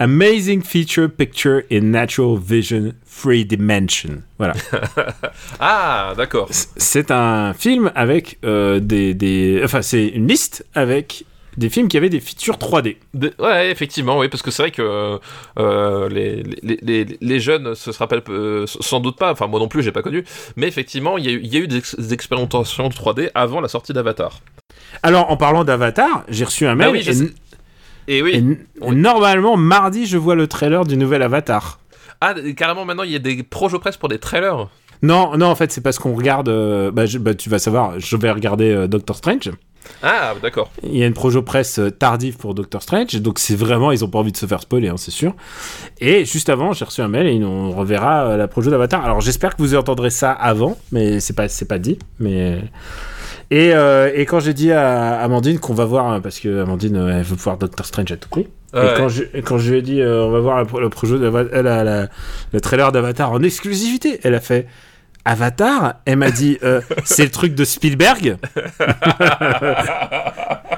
Amazing 0.00 0.62
feature 0.62 1.08
picture 1.10 1.62
in 1.70 1.90
natural 1.90 2.38
vision 2.38 2.94
three 3.04 3.44
dimension. 3.44 4.22
Voilà. 4.38 4.54
Ah, 5.60 6.14
d'accord. 6.16 6.48
c'est 6.50 7.10
un 7.10 7.52
film 7.52 7.90
avec 7.94 8.38
euh, 8.44 8.80
des, 8.80 9.12
des. 9.12 9.60
Enfin, 9.62 9.82
c'est 9.82 10.06
une 10.06 10.26
liste 10.28 10.64
avec 10.74 11.24
des 11.56 11.68
films 11.70 11.88
qui 11.88 11.96
avaient 11.96 12.08
des 12.08 12.20
features 12.20 12.56
3D. 12.56 12.96
De- 13.14 13.32
Ouais, 13.38 13.70
effectivement, 13.70 14.18
oui, 14.18 14.28
parce 14.28 14.42
que 14.42 14.50
c'est 14.50 14.62
vrai 14.62 14.70
que 14.70 15.18
euh, 15.58 16.08
les, 16.08 16.42
les, 16.62 16.78
les, 16.82 17.18
les 17.20 17.40
jeunes 17.40 17.74
se 17.74 17.90
se 17.92 17.98
rappellent 17.98 18.22
euh, 18.28 18.66
sans 18.66 19.00
doute 19.00 19.16
pas, 19.18 19.32
enfin 19.32 19.46
moi 19.46 19.58
non 19.58 19.68
plus, 19.68 19.82
j'ai 19.82 19.92
pas 19.92 20.02
connu, 20.02 20.24
mais 20.56 20.68
effectivement, 20.68 21.18
il 21.18 21.24
y 21.26 21.28
a 21.28 21.32
eu, 21.32 21.40
il 21.42 21.52
y 21.52 21.56
a 21.56 21.60
eu 21.60 21.68
des, 21.68 21.78
ex- 21.78 21.98
des 21.98 22.12
expérimentations 22.14 22.88
de 22.88 22.94
3D 22.94 23.30
avant 23.34 23.60
la 23.60 23.68
sortie 23.68 23.92
d'Avatar. 23.92 24.40
Alors, 25.02 25.30
en 25.30 25.36
parlant 25.36 25.64
d'Avatar, 25.64 26.24
j'ai 26.28 26.44
reçu 26.44 26.66
un 26.66 26.74
mail. 26.74 26.88
oui, 26.90 27.02
je 27.02 27.12
et, 28.10 28.22
oui, 28.22 28.30
et 28.36 28.42
Oui. 28.80 28.96
normalement, 28.96 29.56
mardi, 29.56 30.06
je 30.06 30.16
vois 30.16 30.34
le 30.34 30.46
trailer 30.46 30.84
du 30.84 30.96
nouvel 30.96 31.22
Avatar. 31.22 31.78
ah, 32.20 32.34
carrément 32.56 32.84
maintenant, 32.84 33.02
il 33.02 33.10
y 33.10 33.16
a 33.16 33.18
des 33.20 33.42
projets 33.42 33.78
presse 33.78 33.96
pour 33.96 34.08
des 34.08 34.18
trailers? 34.18 34.68
Non, 35.02 35.36
non, 35.36 35.46
en 35.46 35.54
fait, 35.54 35.70
c'est 35.70 35.80
parce 35.82 35.98
qu'on 35.98 36.14
regarde. 36.14 36.48
euh, 36.48 36.90
bah, 36.90 37.06
je- 37.06 37.18
bah, 37.18 37.34
tu 37.34 37.48
vas 37.50 37.58
savoir, 37.60 38.00
je 38.00 38.16
vais 38.16 38.30
regarder 38.32 38.70
euh, 38.70 38.86
Doctor 38.88 39.14
Strange. 39.14 39.50
Ah, 40.02 40.34
d'accord. 40.42 40.70
Il 40.84 40.96
y 40.96 41.02
a 41.02 41.06
une 41.06 41.12
projo 41.14 41.42
presse 41.42 41.78
euh, 41.78 41.90
tardive 41.90 42.36
pour 42.36 42.54
Doctor 42.54 42.82
Strange, 42.82 43.14
donc 43.20 43.38
c'est 43.38 43.56
vraiment, 43.56 43.90
ils 43.90 44.04
ont 44.04 44.08
pas 44.08 44.18
envie 44.20 44.30
de 44.32 44.36
se 44.36 44.46
faire 44.46 44.60
spoiler, 44.62 44.88
hein, 44.88 44.96
c'est 44.96 45.10
sûr. 45.10 45.34
Et 46.00 46.24
juste 46.24 46.48
avant, 46.48 46.72
j'ai 46.72 46.84
reçu 46.84 47.00
un 47.00 47.08
mail 47.08 47.26
et 47.26 47.44
on 47.44 47.72
reverra 47.72 48.26
euh, 48.26 48.36
la 48.36 48.46
projo 48.48 48.70
d'Avatar. 48.70 49.04
Alors 49.04 49.20
j'espère 49.20 49.56
que 49.56 49.62
vous 49.62 49.74
entendrez 49.74 50.10
ça 50.10 50.30
avant, 50.32 50.76
mais 50.92 51.18
c'est 51.20 51.32
pas, 51.34 51.48
c'est 51.48 51.64
pas 51.66 51.78
dit. 51.78 51.98
Mais 52.20 52.58
et, 53.50 53.72
euh, 53.74 54.10
et 54.14 54.26
quand 54.26 54.40
j'ai 54.40 54.54
dit 54.54 54.72
à 54.72 55.18
Amandine 55.20 55.58
qu'on 55.58 55.74
va 55.74 55.84
voir, 55.84 56.12
euh, 56.12 56.20
parce 56.20 56.38
que 56.38 56.62
Amandine 56.62 56.96
elle 56.96 57.22
veut 57.22 57.36
voir 57.36 57.56
Doctor 57.58 57.84
Strange 57.86 58.12
à 58.12 58.16
tout 58.16 58.28
prix. 58.28 58.46
Et 58.74 58.78
quand 58.98 59.08
je, 59.08 59.22
et 59.32 59.40
quand 59.40 59.56
je 59.56 59.70
lui 59.72 59.78
ai 59.78 59.82
dit 59.82 60.02
euh, 60.02 60.24
on 60.26 60.30
va 60.30 60.40
voir 60.40 60.62
le, 60.62 60.80
le 60.80 60.90
projo 60.90 61.16
d'Ava- 61.18 61.44
la- 61.62 61.82
la- 61.84 62.08
le 62.52 62.60
trailer 62.60 62.92
d'Avatar 62.92 63.32
en 63.32 63.42
exclusivité, 63.42 64.20
elle 64.24 64.34
a 64.34 64.40
fait 64.40 64.66
Avatar. 65.24 65.94
Elle 66.04 66.16
m'a 66.18 66.30
dit 66.30 66.58
euh, 66.62 66.80
c'est 67.04 67.24
le 67.24 67.30
truc 67.30 67.54
de 67.54 67.64
Spielberg. 67.64 68.36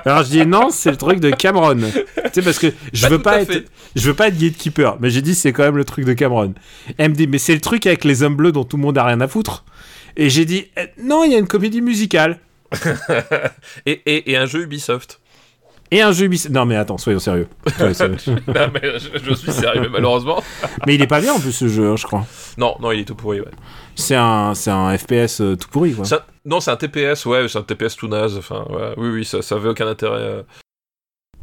Alors 0.05 0.23
je 0.25 0.31
dis 0.31 0.47
non, 0.47 0.71
c'est 0.71 0.91
le 0.91 0.97
truc 0.97 1.21
de 1.21 1.31
Cameron. 1.31 1.77
Tu 1.77 2.31
sais 2.33 2.43
parce 2.43 2.59
que 2.59 2.73
je 2.93 3.03
Bah, 3.03 3.09
veux 3.11 3.23
pas 3.23 3.43
être 3.43 3.65
je 3.95 4.07
veux 4.07 4.15
pas 4.15 4.29
être 4.29 4.39
gatekeeper, 4.39 4.97
mais 5.01 5.11
j'ai 5.11 5.23
dit 5.23 5.35
c'est 5.35 5.53
quand 5.53 5.65
même 5.65 5.77
le 5.77 5.85
truc 5.85 6.05
de 6.05 6.13
Cameron. 6.13 6.55
Elle 6.99 7.11
me 7.11 7.15
dit 7.15 7.27
mais 7.27 7.39
c'est 7.39 7.55
le 7.55 7.61
truc 7.61 7.87
avec 7.87 8.05
les 8.05 8.23
hommes 8.23 8.37
bleus 8.37 8.53
dont 8.53 8.65
tout 8.65 8.77
le 8.77 8.83
monde 8.83 8.97
a 8.99 9.05
rien 9.05 9.21
à 9.21 9.29
foutre. 9.29 9.65
Et 10.17 10.31
j'ai 10.31 10.45
dit 10.45 10.67
eh, 10.77 10.87
non, 11.03 11.25
il 11.25 11.33
y 11.33 11.35
a 11.35 11.39
une 11.39 11.47
comédie 11.49 11.81
musicale 11.81 12.39
Et, 13.87 14.01
et, 14.07 14.31
et 14.33 14.37
un 14.37 14.47
jeu 14.47 14.63
Ubisoft. 14.63 15.20
Et 15.91 16.03
un 16.03 16.13
jeu 16.13 16.27
Ubisoft. 16.27 16.55
Non 16.55 16.65
mais 16.65 16.77
attends, 16.77 16.99
soyons 16.99 17.19
sérieux. 17.19 17.49
Ouais, 17.81 17.93
non, 18.01 18.71
mais 18.75 18.99
je, 18.99 19.19
je 19.23 19.35
suis 19.35 19.53
sérieux, 19.53 19.89
malheureusement. 19.91 20.43
mais 20.87 20.95
il 20.95 21.03
est 21.03 21.07
pas 21.07 21.21
bien 21.21 21.33
en 21.35 21.41
plus 21.41 21.53
ce 21.53 21.69
jeu, 21.69 21.91
hein, 21.91 21.97
je 21.97 22.05
crois. 22.07 22.27
Non, 22.59 22.75
non, 22.81 22.93
il 22.93 23.01
est 23.01 23.05
tout 23.05 23.15
pourri, 23.15 23.41
ouais. 23.41 23.51
C'est 23.97 24.17
un 24.17 24.55
c'est 24.55 24.71
un 24.71 24.97
FPS 24.97 25.41
euh, 25.41 25.57
tout 25.57 25.69
pourri 25.69 25.93
quoi. 25.95 26.05
Un- 26.15 26.21
Non, 26.45 26.61
c'est 26.61 26.71
un 26.71 26.77
TPS, 26.77 27.27
ouais, 27.27 27.49
c'est 27.49 27.59
un 27.59 27.63
TPS 27.63 27.97
tout 27.97 28.09
naze. 28.09 28.37
Enfin, 28.37 28.65
ouais, 28.71 28.95
oui, 28.97 29.09
oui, 29.11 29.25
ça, 29.25 29.43
ça 29.43 29.55
avait 29.57 29.69
aucun 29.69 29.87
intérêt. 29.87 30.19
euh. 30.21 30.43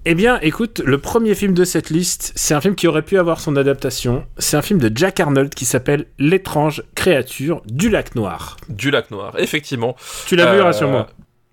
Eh 0.09 0.15
bien, 0.15 0.39
écoute, 0.41 0.79
le 0.85 0.99
premier 0.99 1.35
film 1.35 1.53
de 1.53 1.65
cette 1.65 1.89
liste, 1.89 2.31
c'est 2.35 2.53
un 2.53 2.61
film 2.61 2.75
qui 2.75 2.87
aurait 2.87 3.01
pu 3.01 3.17
avoir 3.19 3.41
son 3.41 3.57
adaptation. 3.57 4.25
C'est 4.37 4.55
un 4.55 4.61
film 4.61 4.79
de 4.79 4.89
Jack 4.95 5.19
Arnold 5.19 5.53
qui 5.53 5.65
s'appelle 5.65 6.05
L'étrange 6.17 6.81
créature 6.95 7.61
du 7.65 7.89
lac 7.89 8.15
noir. 8.15 8.55
Du 8.69 8.89
lac 8.89 9.11
noir, 9.11 9.33
effectivement. 9.37 9.97
Tu 10.25 10.37
l'as 10.37 10.53
vu, 10.53 10.59
Euh, 10.59 10.63
rassure-moi. 10.63 11.07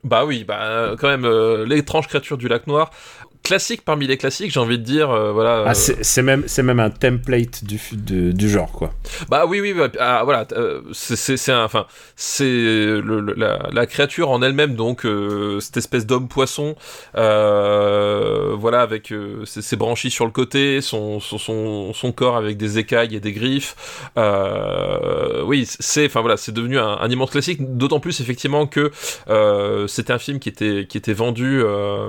Bah 0.04 0.26
oui, 0.26 0.44
bah 0.44 0.58
euh, 0.64 0.96
quand 0.96 1.08
même, 1.08 1.24
euh, 1.24 1.64
l'étrange 1.64 2.08
créature 2.08 2.36
du 2.36 2.46
lac 2.46 2.66
noir. 2.66 2.90
Classique 3.44 3.82
parmi 3.84 4.06
les 4.06 4.16
classiques, 4.16 4.50
j'ai 4.50 4.58
envie 4.60 4.78
de 4.78 4.82
dire, 4.84 5.10
euh, 5.10 5.30
voilà. 5.30 5.64
Ah, 5.66 5.70
euh, 5.72 5.74
c'est 5.74 6.02
c'est 6.02 6.22
même, 6.22 6.44
c'est 6.46 6.62
même 6.62 6.80
un 6.80 6.88
template 6.88 7.62
du, 7.62 7.78
de- 7.92 8.32
du 8.32 8.48
genre, 8.48 8.72
quoi. 8.72 8.90
Bah 9.28 9.44
oui, 9.46 9.60
oui, 9.60 9.74
bah, 9.74 9.88
ah, 10.00 10.22
voilà, 10.24 10.46
euh, 10.52 10.80
c'est- 10.92 11.14
c'est 11.14 11.36
c'est 11.36 11.52
un, 11.52 11.62
enfin, 11.62 11.84
c'est 12.16 13.02
la, 13.36 13.68
la 13.70 13.86
créature 13.86 14.30
en 14.30 14.40
elle-même, 14.40 14.76
donc 14.76 15.04
euh, 15.04 15.60
cette 15.60 15.76
espèce 15.76 16.06
d'homme 16.06 16.26
poisson, 16.26 16.74
euh, 17.16 18.54
voilà, 18.58 18.80
avec 18.80 19.12
euh, 19.12 19.44
ses, 19.44 19.60
ses 19.60 19.76
branchies 19.76 20.10
sur 20.10 20.24
le 20.24 20.30
côté, 20.30 20.80
son, 20.80 21.20
son, 21.20 21.36
son, 21.36 21.92
son 21.92 22.12
corps 22.12 22.38
avec 22.38 22.56
des 22.56 22.78
écailles 22.78 23.14
et 23.14 23.20
des 23.20 23.32
griffes. 23.32 23.76
Euh, 24.16 25.42
oui, 25.44 25.66
c'est, 25.68 26.06
enfin 26.06 26.22
voilà, 26.22 26.38
c'est 26.38 26.52
devenu 26.52 26.78
un, 26.78 26.96
un 26.98 27.10
immense 27.10 27.30
classique, 27.30 27.58
d'autant 27.76 28.00
plus 28.00 28.22
effectivement 28.22 28.66
que 28.66 28.90
euh, 29.28 29.86
c'était 29.86 30.14
un 30.14 30.18
film 30.18 30.38
qui 30.38 30.48
était 30.48 30.86
qui 30.88 30.96
était 30.96 31.12
vendu 31.12 31.60
euh, 31.62 32.08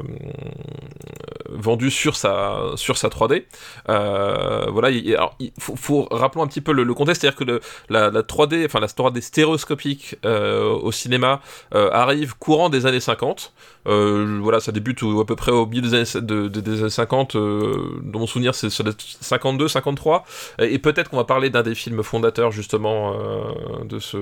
vendu 1.49 1.89
sur 1.91 2.15
sa 2.15 2.71
sur 2.75 2.97
sa 2.97 3.07
3D. 3.09 3.43
Euh, 3.89 4.65
voilà, 4.69 4.89
il, 4.89 5.13
alors, 5.15 5.35
il 5.39 5.51
faut, 5.59 5.75
faut 5.75 6.07
rappelons 6.11 6.43
un 6.43 6.47
petit 6.47 6.61
peu 6.61 6.71
le, 6.71 6.83
le 6.83 6.93
contexte, 6.93 7.21
c'est-à-dire 7.21 7.37
que 7.37 7.43
le, 7.43 7.59
la, 7.89 8.09
la 8.11 8.21
3D, 8.21 8.65
enfin 8.65 8.79
la 8.79 8.87
3D 8.87 9.21
stéréoscopique 9.21 10.15
euh, 10.25 10.69
au 10.69 10.91
cinéma 10.91 11.41
euh, 11.73 11.89
arrive 11.91 12.35
courant 12.37 12.69
des 12.69 12.85
années 12.85 12.99
50. 12.99 13.53
Euh, 13.87 14.39
voilà, 14.41 14.59
ça 14.59 14.71
débute 14.71 15.01
à 15.03 15.25
peu 15.25 15.35
près 15.35 15.51
au 15.51 15.67
milieu 15.67 15.81
des 15.81 15.93
années, 15.93 16.25
de- 16.25 16.47
de- 16.47 16.59
des 16.61 16.79
années 16.81 16.89
50. 16.89 17.35
euh, 17.35 17.99
dans 18.03 18.19
mon 18.19 18.27
souvenir, 18.27 18.55
c'est 18.55 18.69
sur 18.71 18.83
les 18.83 18.91
52, 19.21 19.67
53. 19.67 20.25
Et, 20.59 20.73
et 20.73 20.79
peut-être 20.79 21.09
qu'on 21.09 21.17
va 21.17 21.23
parler 21.23 21.49
d'un 21.51 21.61
des 21.61 21.75
films 21.75 22.01
fondateurs 22.01 22.51
justement 22.51 23.13
euh, 23.13 23.83
de 23.85 23.99
ce 23.99 24.17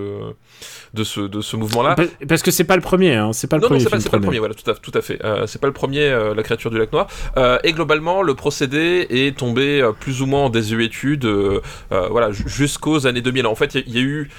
de 0.94 1.04
ce 1.04 1.22
de 1.22 1.42
ce 1.42 1.56
mouvement-là. 1.56 1.96
Pa- 1.96 2.04
Parce 2.28 2.42
que 2.42 2.52
c'est 2.52 2.64
pas 2.66 2.76
le 2.76 2.82
premier, 2.82 3.16
hein. 3.16 3.32
C'est 3.34 3.48
pas 3.48 3.56
le 3.58 3.62
Non, 3.62 3.68
non, 3.70 3.70
premier. 3.76 3.80
c'est 3.84 3.90
pas, 3.90 3.98
film 3.98 4.02
c'est 4.04 4.10
pas 4.10 4.18
le 4.18 4.24
premier. 4.24 4.40
voilà, 4.40 4.54
tout 4.54 4.70
à, 4.70 4.74
tout 4.76 4.92
à 4.94 5.02
fait. 5.02 5.20
C'est 5.48 5.60
pas 5.62 5.68
le 5.68 5.74
premier, 5.74 6.10
La 6.36 6.44
créature 6.44 6.70
du 6.70 6.78
lac 6.78 6.92
Euh, 7.38 7.58
et 7.64 7.74
globalement, 7.74 8.22
le 8.22 8.34
procédé 8.36 9.08
est 9.10 9.38
tombé 9.38 9.82
euh, 9.82 9.92
plus 9.92 10.22
ou 10.22 10.26
moins 10.26 10.46
en 10.46 10.50
désuétude, 10.50 11.26
euh, 11.26 11.60
voilà, 11.90 12.32
ju- 12.32 12.44
jusqu'aux 12.48 13.08
années 13.08 13.22
2000. 13.22 13.46
En 13.48 13.56
fait, 13.56 13.76
il 13.76 13.94
y, 13.94 13.98
a- 14.00 14.02
eu 14.02 14.30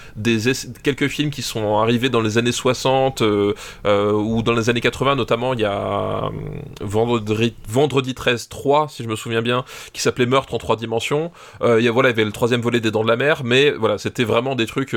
quelques 0.83 1.09
films 1.09 1.31
qui 1.31 1.43
sont 1.43 1.79
arrivés 1.79 2.09
dans 2.09 2.21
les 2.21 2.39
années 2.39 2.53
60 2.53 3.23
euh, 3.23 3.55
euh, 3.87 4.13
ou 4.13 4.43
dans 4.43 4.53
les 4.53 4.71
années 4.71 4.81
80, 4.81 5.15
notamment, 5.17 5.55
il 5.55 5.61
y 5.61 5.65
a 5.65 6.25
euh, 6.25 6.29
Vendredi, 6.81 7.55
Vendredi 7.69 8.15
13 8.15 8.49
3, 8.49 8.89
si 8.89 9.03
je 9.03 9.09
me 9.09 9.17
souviens 9.17 9.43
bien, 9.43 9.65
qui 9.93 10.01
s'appelait 10.03 10.27
Meurtre 10.27 10.55
en 10.55 10.59
trois 10.59 10.77
dimensions. 10.77 11.31
Il 11.63 11.81
y 11.85 11.89
voilà, 11.89 12.09
il 12.11 12.13
y 12.13 12.15
avait 12.15 12.25
le 12.25 12.33
troisième 12.33 12.61
volet 12.61 12.81
des 12.81 12.91
Dents 12.91 13.03
de 13.03 13.09
la 13.09 13.17
Mer, 13.17 13.43
mais 13.45 13.71
voilà, 13.71 13.99
c'était 13.99 14.25
vraiment 14.25 14.55
des 14.55 14.67
trucs 14.67 14.95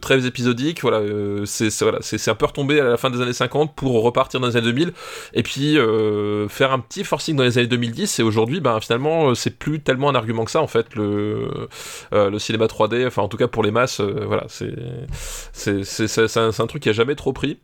très 0.00 0.26
épisodiques. 0.26 0.82
Voilà, 0.82 1.00
c'est 1.44 1.70
voilà, 1.82 1.98
un 2.26 2.34
peu 2.34 2.46
retombé 2.46 2.80
à 2.80 2.84
la 2.84 2.96
fin 2.96 3.10
des 3.10 3.20
années 3.20 3.32
50 3.32 3.74
pour 3.74 4.02
repartir 4.02 4.40
dans 4.40 4.46
les 4.48 4.56
années 4.56 4.66
2000 4.66 4.92
et 5.34 5.42
puis 5.42 5.69
euh, 5.76 6.48
faire 6.48 6.72
un 6.72 6.78
petit 6.78 7.04
forcing 7.04 7.36
dans 7.36 7.42
les 7.42 7.58
années 7.58 7.66
2010. 7.66 8.18
Et 8.18 8.22
aujourd'hui, 8.22 8.60
ben 8.60 8.80
finalement, 8.80 9.30
euh, 9.30 9.34
c'est 9.34 9.58
plus 9.58 9.80
tellement 9.80 10.08
un 10.08 10.14
argument 10.14 10.44
que 10.44 10.50
ça 10.50 10.60
en 10.60 10.66
fait 10.66 10.94
le 10.94 11.68
euh, 12.12 12.30
le 12.30 12.38
cinéma 12.38 12.66
3D. 12.66 13.06
Enfin, 13.06 13.22
en 13.22 13.28
tout 13.28 13.36
cas 13.36 13.48
pour 13.48 13.62
les 13.62 13.70
masses, 13.70 14.00
voilà, 14.00 14.44
c'est 14.48 14.72
c'est 15.52 16.38
un, 16.38 16.50
un 16.58 16.66
truc 16.66 16.82
qui 16.82 16.88
a 16.88 16.92
jamais 16.92 17.14
trop 17.14 17.32
pris. 17.32 17.58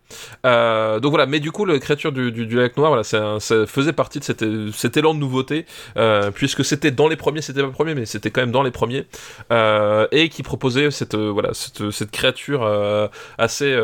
Donc 0.45 1.11
voilà, 1.11 1.27
mais 1.27 1.41
du 1.41 1.53
coup, 1.53 1.65
le 1.65 1.79
créature 1.79 2.13
du, 2.13 2.33
du, 2.33 2.57
lac 2.57 2.77
noir, 2.77 2.91
voilà, 2.91 3.05
ça 3.05 3.39
faisait 3.67 3.93
partie 3.93 4.21
de 4.21 4.25
cet, 4.25 4.97
élan 4.97 5.15
de 5.15 5.19
nouveauté, 5.19 5.67
puisque 6.35 6.65
c'était 6.65 6.91
dans 6.91 7.09
les 7.09 7.17
premiers, 7.17 7.43
c'était 7.43 7.61
pas 7.61 7.67
le 7.67 7.73
premier, 7.73 7.95
mais 7.95 8.07
c'était 8.07 8.31
quand 8.31 8.41
même 8.41 8.53
dans 8.53 8.63
les 8.63 8.71
premiers, 8.71 9.07
et 10.13 10.29
qui 10.29 10.43
proposait 10.43 10.91
cette, 10.91 11.15
voilà, 11.15 11.55
cette, 11.55 11.91
cette 11.91 12.11
créature 12.11 12.67
assez, 13.39 13.77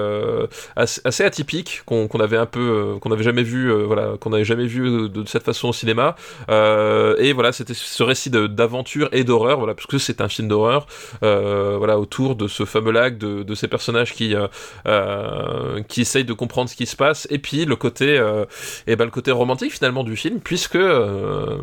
assez, 0.76 1.00
assez 1.04 1.24
atypique 1.24 1.82
qu'on 1.86 2.08
avait 2.20 2.36
un 2.36 2.46
peu, 2.46 2.96
qu'on 3.00 3.10
n'avait 3.10 3.22
jamais 3.22 3.42
vu, 3.42 3.70
euh, 3.70 3.84
voilà, 4.02 4.18
qu'on 4.18 4.30
n'avait 4.30 4.44
jamais 4.44 4.66
vu 4.66 5.08
de, 5.08 5.24
cette 5.26 5.44
façon 5.44 5.68
au 5.68 5.72
cinéma. 5.72 6.16
Euh, 6.50 7.16
et 7.18 7.32
voilà, 7.32 7.52
c'était 7.52 7.74
ce 7.74 8.02
récit 8.02 8.30
d'aventure 8.30 9.08
et 9.12 9.24
d'horreur, 9.24 9.58
voilà, 9.58 9.74
parce 9.74 9.86
c'est 9.98 10.20
un 10.20 10.28
film 10.28 10.48
d'horreur, 10.48 10.86
euh, 11.22 11.76
voilà, 11.78 11.98
autour 11.98 12.36
de 12.36 12.48
ce 12.48 12.64
fameux 12.64 12.92
lac, 12.92 13.18
de, 13.18 13.54
ces 13.54 13.68
personnages 13.68 14.12
qui, 14.12 14.34
euh, 14.34 14.48
euh, 14.86 15.82
qui 15.88 16.00
essayent 16.00 16.24
de 16.24 16.32
comprendre 16.32 16.70
ce 16.70 16.76
qui 16.76 16.86
se 16.86 16.96
passe, 16.96 17.26
et 17.30 17.38
puis 17.38 17.64
le 17.64 17.76
côté, 17.76 18.18
euh, 18.18 18.44
et 18.86 18.96
ben 18.96 19.04
le 19.04 19.10
côté 19.10 19.30
romantique 19.30 19.72
finalement 19.72 20.04
du 20.04 20.16
film, 20.16 20.40
puisque 20.40 20.76
euh, 20.76 21.58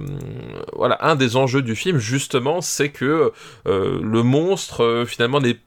voilà, 0.73 0.97
un 1.01 1.15
des 1.15 1.35
enjeux 1.35 1.61
du 1.61 1.75
film 1.75 1.97
justement, 1.97 2.61
c'est 2.61 2.89
que 2.89 3.31
euh, 3.67 3.99
le 4.01 4.23
monstre 4.23 4.83
euh, 4.83 5.05
finalement 5.05 5.41
n'est 5.41 5.57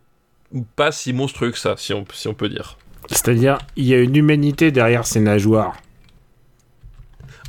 pas 0.76 0.92
si 0.92 1.12
monstrueux 1.12 1.50
que 1.50 1.58
ça, 1.58 1.74
si 1.76 1.92
on, 1.92 2.04
si 2.12 2.28
on 2.28 2.34
peut 2.34 2.48
dire. 2.48 2.78
C'est-à-dire, 3.10 3.58
il 3.76 3.86
y 3.86 3.94
a 3.94 3.98
une 3.98 4.16
humanité 4.16 4.70
derrière 4.70 5.06
ces 5.06 5.20
nageoires. 5.20 5.74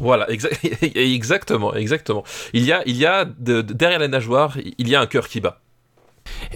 Voilà, 0.04 0.28
exa- 0.28 0.50
exactement, 0.96 1.74
exactement. 1.74 2.24
Il 2.54 2.64
y 2.66 2.72
a, 2.72 2.84
il 2.86 2.98
y 2.98 3.06
a 3.06 3.26
de- 3.26 3.62
de- 3.62 3.74
derrière 3.74 4.00
les 4.00 4.10
nageoires, 4.10 4.58
il 4.78 4.88
y 4.90 4.96
a 4.96 5.02
un 5.02 5.06
cœur 5.08 5.28
qui 5.30 5.40
bat. 5.40 5.62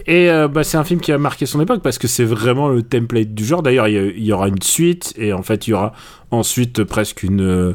Et 0.06 0.30
euh, 0.30 0.48
bah, 0.48 0.64
c'est 0.64 0.76
un 0.76 0.84
film 0.84 1.00
qui 1.00 1.12
a 1.12 1.18
marqué 1.18 1.46
son 1.46 1.60
époque 1.60 1.82
parce 1.82 1.98
que 1.98 2.08
c'est 2.08 2.24
vraiment 2.24 2.68
le 2.68 2.82
template 2.82 3.34
du 3.34 3.44
genre. 3.44 3.62
D'ailleurs, 3.62 3.88
il 3.88 4.22
y, 4.22 4.32
aura 4.32 4.48
une 4.48 4.62
suite 4.62 5.14
et 5.16 5.32
en 5.32 5.42
fait, 5.42 5.66
il 5.66 5.70
y 5.70 5.72
aura 5.74 5.92
ensuite 6.30 6.84
presque 6.84 7.22
une 7.22 7.40
euh, 7.42 7.74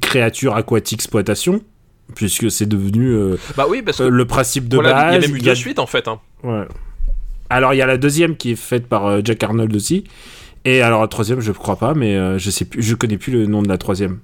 créature 0.00 0.56
aquatique 0.56 0.98
exploitation 0.98 1.60
puisque 2.14 2.50
c'est 2.50 2.66
devenu 2.66 3.10
euh, 3.12 3.36
Bah 3.56 3.66
oui, 3.68 3.82
parce 3.82 3.98
que 3.98 4.04
le 4.04 4.24
principe 4.24 4.68
de 4.68 4.76
voilà, 4.76 4.92
base. 4.92 5.14
il 5.14 5.22
y 5.22 5.24
a 5.24 5.28
même 5.28 5.36
eu 5.36 5.40
deux 5.40 5.54
suites 5.54 5.78
en 5.78 5.86
fait. 5.86 6.08
Hein. 6.08 6.20
Ouais. 6.44 6.64
Alors, 7.50 7.74
il 7.74 7.76
y 7.78 7.82
a 7.82 7.86
la 7.86 7.96
deuxième 7.96 8.36
qui 8.36 8.52
est 8.52 8.56
faite 8.56 8.86
par 8.88 9.24
Jack 9.24 9.42
Arnold 9.42 9.74
aussi. 9.74 10.04
Et 10.64 10.82
alors, 10.82 11.00
la 11.00 11.08
troisième, 11.08 11.40
je 11.40 11.52
crois 11.52 11.76
pas, 11.76 11.94
mais 11.94 12.38
je 12.38 12.50
sais 12.50 12.64
plus, 12.64 12.82
je 12.82 12.94
connais 12.96 13.18
plus 13.18 13.32
le 13.32 13.46
nom 13.46 13.62
de 13.62 13.68
la 13.68 13.78
troisième. 13.78 14.18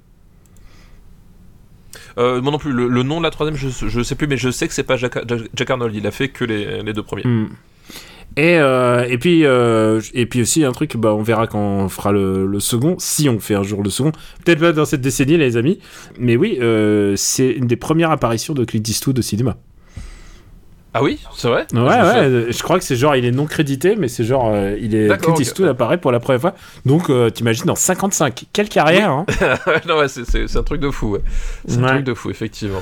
Euh, 2.17 2.41
moi 2.41 2.51
non 2.51 2.57
plus, 2.57 2.71
le, 2.71 3.03
nom 3.03 3.17
de 3.19 3.23
la 3.23 3.31
troisième, 3.31 3.57
je, 3.57 3.69
je 3.69 4.03
sais 4.03 4.15
plus, 4.15 4.27
mais 4.27 4.37
je 4.37 4.49
sais 4.49 4.67
que 4.67 4.73
c'est 4.73 4.83
pas 4.83 4.97
Jack, 4.97 5.17
Jack- 5.55 5.69
Arnold, 5.69 5.95
il 5.95 6.05
a 6.07 6.11
fait 6.11 6.29
que 6.29 6.45
les, 6.45 6.81
les 6.81 6.93
deux 6.93 7.03
premiers. 7.03 7.25
Hmm. 7.25 7.47
Et, 8.35 8.57
euh, 8.57 9.05
et, 9.07 9.17
puis, 9.19 9.45
euh, 9.45 10.01
et 10.13 10.25
puis 10.25 10.41
aussi, 10.41 10.63
un 10.63 10.71
truc, 10.71 10.97
bah, 10.97 11.13
on 11.13 11.21
verra 11.21 11.45
quand 11.45 11.59
on 11.59 11.89
fera 11.89 12.11
le, 12.11 12.47
le 12.47 12.59
second, 12.59 12.95
si 12.97 13.29
on 13.29 13.39
fait 13.39 13.53
un 13.53 13.63
jour 13.63 13.83
le 13.83 13.91
second. 13.91 14.11
Peut-être 14.43 14.59
pas 14.59 14.71
dans 14.71 14.85
cette 14.85 15.01
décennie, 15.01 15.37
les 15.37 15.55
amis. 15.55 15.79
Mais 16.17 16.35
oui, 16.35 16.57
c'est 17.15 17.51
une 17.51 17.67
des 17.67 17.75
premières 17.75 18.09
apparitions 18.09 18.53
de 18.55 18.65
Clint 18.65 18.81
Eastwood 18.87 19.19
au 19.19 19.21
cinéma. 19.21 19.57
Ah 20.93 21.01
oui, 21.01 21.19
c'est 21.35 21.47
vrai 21.47 21.61
Ouais, 21.73 21.79
Je- 21.79 22.45
ouais, 22.45 22.51
je- 22.51 22.63
crois 22.63 22.77
que 22.77 22.85
c'est 22.85 22.95
genre, 22.95 23.15
il 23.15 23.25
est 23.25 23.31
non 23.31 23.45
crédité, 23.45 23.95
mais 23.95 24.07
c'est 24.07 24.23
genre, 24.23 24.51
euh, 24.53 24.77
il 24.79 24.93
est, 24.93 25.07
D'accord, 25.07 25.33
Clint. 25.33 25.41
Eastwood 25.41 25.67
apparaît 25.69 25.97
pour 25.97 26.11
la 26.11 26.19
première 26.19 26.41
fois. 26.41 26.53
Donc, 26.85 27.09
euh, 27.09 27.29
t'imagines, 27.31 27.69
en 27.69 27.75
55, 27.75 28.45
quelle 28.53 28.69
carrière, 28.69 29.09
hein 29.09 29.25
non, 29.87 29.97
ouais, 29.97 30.07
c'est- 30.07 30.55
un 30.55 30.63
truc 30.63 30.79
de 30.81 30.91
fou. 30.91 31.13
ouais. 31.13 31.21
C'est 31.67 31.79
un 31.79 31.87
truc 31.87 32.03
de 32.05 32.13
fou, 32.13 32.29
effectivement. 32.29 32.81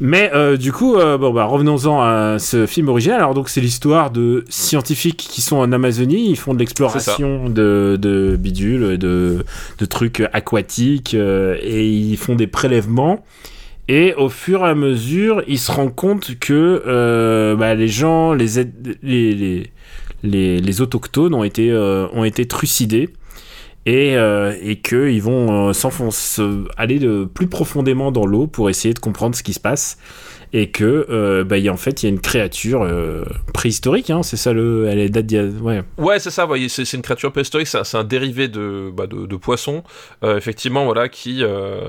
Mais 0.00 0.32
euh, 0.34 0.56
du 0.56 0.72
coup, 0.72 0.94
bon 0.96 1.32
bah 1.32 1.44
revenons-en 1.44 2.00
à 2.02 2.38
ce 2.40 2.66
film 2.66 2.88
original. 2.88 3.18
Alors 3.18 3.34
donc 3.34 3.48
c'est 3.48 3.60
l'histoire 3.60 4.10
de 4.10 4.44
scientifiques 4.48 5.18
qui 5.30 5.40
sont 5.42 5.56
en 5.58 5.70
Amazonie, 5.70 6.28
ils 6.30 6.36
font 6.36 6.54
de 6.54 6.58
l'exploration 6.58 7.48
de, 7.48 7.96
de 8.00 8.34
bidules, 8.36 8.98
de, 8.98 9.44
de 9.78 9.84
trucs 9.84 10.20
aquatiques 10.32 11.14
et 11.14 11.86
ils 11.88 12.16
font 12.16 12.34
des 12.34 12.48
prélèvements. 12.48 13.24
Et 13.94 14.14
au 14.14 14.30
fur 14.30 14.64
et 14.64 14.70
à 14.70 14.74
mesure, 14.74 15.42
ils 15.46 15.58
se 15.58 15.70
rendent 15.70 15.94
compte 15.94 16.38
que 16.38 16.82
euh, 16.86 17.54
bah, 17.56 17.74
les 17.74 17.88
gens, 17.88 18.32
les, 18.32 18.46
les, 19.02 19.70
les, 20.22 20.80
autochtones 20.80 21.34
ont 21.34 21.44
été, 21.44 21.70
euh, 21.70 22.08
trucidés 22.48 23.10
et, 23.84 24.16
euh, 24.16 24.54
qu'ils 24.82 25.20
vont 25.20 25.74
s'enfoncer, 25.74 26.42
aller 26.78 26.98
de 27.00 27.26
plus 27.34 27.48
profondément 27.48 28.12
dans 28.12 28.24
l'eau 28.24 28.46
pour 28.46 28.70
essayer 28.70 28.94
de 28.94 28.98
comprendre 28.98 29.36
ce 29.36 29.42
qui 29.42 29.52
se 29.52 29.60
passe. 29.60 29.98
Et 30.54 30.70
que, 30.70 31.06
euh, 31.08 31.44
bah, 31.44 31.56
y 31.56 31.68
a, 31.68 31.72
en 31.72 31.78
fait, 31.78 32.02
il 32.02 32.06
y 32.06 32.08
a 32.08 32.12
une 32.12 32.20
créature 32.20 32.82
euh, 32.82 33.24
préhistorique, 33.54 34.10
hein, 34.10 34.22
c'est 34.22 34.36
ça 34.36 34.52
le. 34.52 34.86
Elle 34.86 34.98
est 34.98 35.08
date 35.08 35.24
d'il 35.26 35.36
y 35.36 35.40
a- 35.40 35.44
Ouais. 35.62 35.82
Ouais, 35.96 36.18
c'est 36.18 36.30
ça, 36.30 36.44
voyez, 36.44 36.68
c'est 36.68 36.90
une 36.92 37.00
créature 37.02 37.32
préhistorique, 37.32 37.66
c'est 37.68 37.96
un, 37.96 38.04
dérivé 38.04 38.48
de, 38.48 38.90
bah, 38.94 39.06
de, 39.06 39.24
de 39.24 39.36
poisson, 39.36 39.82
euh, 40.24 40.36
effectivement, 40.36 40.84
voilà, 40.84 41.08
qui, 41.08 41.38
euh, 41.42 41.80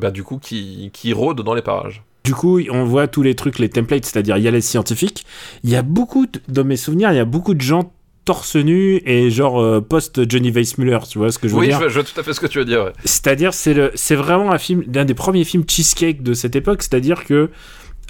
bah, 0.00 0.10
du 0.10 0.24
coup, 0.24 0.38
qui, 0.38 0.90
qui 0.92 1.12
rôde 1.12 1.42
dans 1.42 1.54
les 1.54 1.62
parages. 1.62 2.02
Du 2.24 2.34
coup, 2.34 2.58
on 2.70 2.84
voit 2.84 3.06
tous 3.06 3.22
les 3.22 3.34
trucs, 3.34 3.58
les 3.58 3.68
templates, 3.68 4.04
c'est-à-dire 4.06 4.38
il 4.38 4.42
y 4.42 4.48
a 4.48 4.50
les 4.50 4.60
scientifiques. 4.62 5.24
Il 5.62 5.70
y 5.70 5.76
a 5.76 5.82
beaucoup, 5.82 6.26
de, 6.26 6.40
dans 6.48 6.64
mes 6.64 6.76
souvenirs, 6.76 7.12
il 7.12 7.16
y 7.16 7.20
a 7.20 7.24
beaucoup 7.26 7.54
de 7.54 7.60
gens 7.60 7.92
torse 8.24 8.56
nu 8.56 9.02
et 9.04 9.28
genre 9.30 9.60
euh, 9.60 9.82
post 9.82 10.28
Johnny 10.30 10.50
Weissmuller, 10.50 10.98
tu 11.08 11.18
vois 11.18 11.30
ce 11.30 11.38
que 11.38 11.46
je 11.46 11.52
veux 11.52 11.60
Oui, 11.60 11.66
dire? 11.68 11.78
vois, 11.78 11.88
je 11.88 11.94
vois 11.94 12.02
tout 12.04 12.18
à 12.18 12.22
fait 12.22 12.32
ce 12.32 12.40
que 12.40 12.46
tu 12.46 12.58
veux 12.58 12.64
dire. 12.64 12.84
ouais. 12.84 12.92
C'est-à-dire, 13.04 13.52
c'est 13.52 13.92
c'est 13.94 14.14
vraiment 14.16 14.50
un 14.50 14.56
film, 14.58 14.82
l'un 14.92 15.04
des 15.04 15.12
premiers 15.12 15.44
films 15.44 15.64
cheesecake 15.68 16.22
de 16.22 16.32
cette 16.32 16.56
époque. 16.56 16.82
C'est-à-dire 16.82 17.24
que 17.26 17.50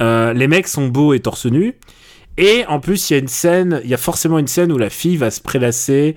euh, 0.00 0.32
les 0.32 0.48
mecs 0.48 0.68
sont 0.68 0.88
beaux 0.88 1.14
et 1.14 1.20
torse 1.20 1.46
nu. 1.46 1.74
Et 2.36 2.64
en 2.66 2.80
plus, 2.80 3.10
il 3.10 3.12
y 3.12 3.16
a 3.16 3.20
une 3.20 3.28
scène, 3.28 3.80
il 3.84 3.90
y 3.90 3.94
a 3.94 3.98
forcément 3.98 4.38
une 4.38 4.48
scène 4.48 4.72
où 4.72 4.78
la 4.78 4.90
fille 4.90 5.16
va 5.16 5.30
se 5.30 5.40
prélasser 5.40 6.16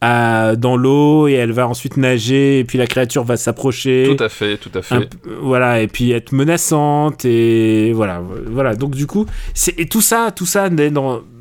à- 0.00 0.54
dans 0.56 0.76
l'eau 0.76 1.26
et 1.26 1.32
elle 1.32 1.52
va 1.52 1.66
ensuite 1.66 1.96
nager 1.96 2.58
et 2.60 2.64
puis 2.64 2.78
la 2.78 2.86
créature 2.86 3.24
va 3.24 3.36
s'approcher. 3.36 4.14
Tout 4.16 4.22
à 4.22 4.28
fait, 4.28 4.58
tout 4.58 4.70
à 4.74 4.82
fait. 4.82 4.94
Un 4.94 5.04
voilà 5.40 5.80
et 5.80 5.88
puis 5.88 6.12
être 6.12 6.32
menaçante 6.32 7.24
et 7.24 7.92
voilà 7.94 8.22
voilà 8.46 8.74
donc 8.76 8.94
du 8.94 9.06
coup 9.06 9.24
c'est 9.54 9.78
et 9.80 9.86
tout 9.88 10.02
ça 10.02 10.30
tout 10.36 10.44
ça 10.46 10.68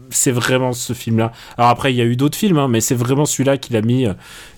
c'est 0.10 0.32
vraiment 0.32 0.71
ce 0.71 0.93
film 0.93 1.17
là 1.17 1.34
alors 1.58 1.69
après 1.69 1.91
il 1.93 1.98
y 1.98 2.02
a 2.02 2.06
eu 2.06 2.15
d'autres 2.15 2.38
films 2.38 2.58
hein, 2.58 2.67
mais 2.69 2.80
c'est 2.80 2.95
vraiment 2.95 3.26
celui-là 3.26 3.58
qui 3.58 3.74
l'a 3.74 3.82
mis 3.82 4.06
euh, 4.08 4.13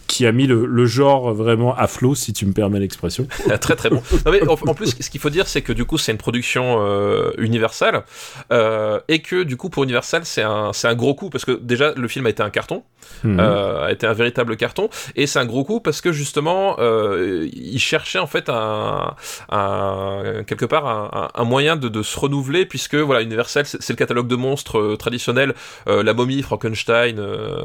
qui 0.08 0.26
a 0.26 0.32
mis 0.32 0.48
le, 0.48 0.66
le 0.66 0.86
genre 0.86 1.34
vraiment 1.34 1.76
à 1.76 1.88
flot 1.88 2.16
si 2.16 2.34
tu 2.34 2.46
me 2.46 2.54
permets 2.54 2.80
l'expression 2.80 3.28
très 3.62 3.76
très 3.76 3.90
bon. 3.90 4.02
Non, 4.26 4.32
mais 4.32 4.42
en, 4.48 4.54
en 4.54 4.74
plus, 4.74 4.96
ce 5.00 5.10
qu'il 5.10 5.20
faut 5.22 5.30
dire, 5.30 5.48
c'est 5.48 5.62
que 5.62 5.74
du 5.74 5.86
coup, 5.86 5.98
c'est 5.98 6.12
une 6.12 6.18
production 6.18 6.78
euh, 6.82 7.32
Universal 7.38 8.04
euh, 8.52 9.00
et 9.08 9.22
que 9.22 9.44
du 9.44 9.58
coup, 9.58 9.70
pour 9.70 9.84
Universal, 9.84 10.22
c'est 10.26 10.42
un, 10.44 10.72
un 10.84 10.96
gros 10.96 11.14
coup 11.16 11.30
parce 11.30 11.46
que 11.46 11.52
déjà, 11.52 11.94
le 11.96 12.08
film 12.08 12.26
a 12.26 12.30
été 12.30 12.42
un 12.44 12.50
carton, 12.50 12.84
Mhm. 13.24 13.40
euh, 13.40 13.86
a 13.86 13.92
été 13.94 14.06
un 14.06 14.12
véritable 14.14 14.58
carton 14.58 14.90
et 15.16 15.28
c'est 15.28 15.40
un 15.40 15.46
gros 15.46 15.64
coup 15.64 15.80
parce 15.80 16.02
que 16.02 16.12
justement, 16.12 16.76
euh, 16.80 17.48
il 17.54 17.80
cherchait 17.80 18.20
en 18.20 18.28
fait 18.28 18.50
un, 18.50 19.16
un- 19.50 20.44
quelque 20.46 20.66
part 20.66 21.32
un, 21.34 21.44
moyen 21.44 21.76
de, 21.78 21.88
de 21.90 22.02
se 22.04 22.20
renouveler 22.20 22.66
puisque 22.66 22.96
voilà, 22.96 23.22
Universal, 23.22 23.66
c'est 23.66 23.90
le 23.90 23.96
catalogue 23.96 24.28
de 24.28 24.36
monstres 24.36 24.96
traditionnel, 24.98 25.54
la 25.86 26.14
momie, 26.14 26.42
Frankenstein, 26.42 27.22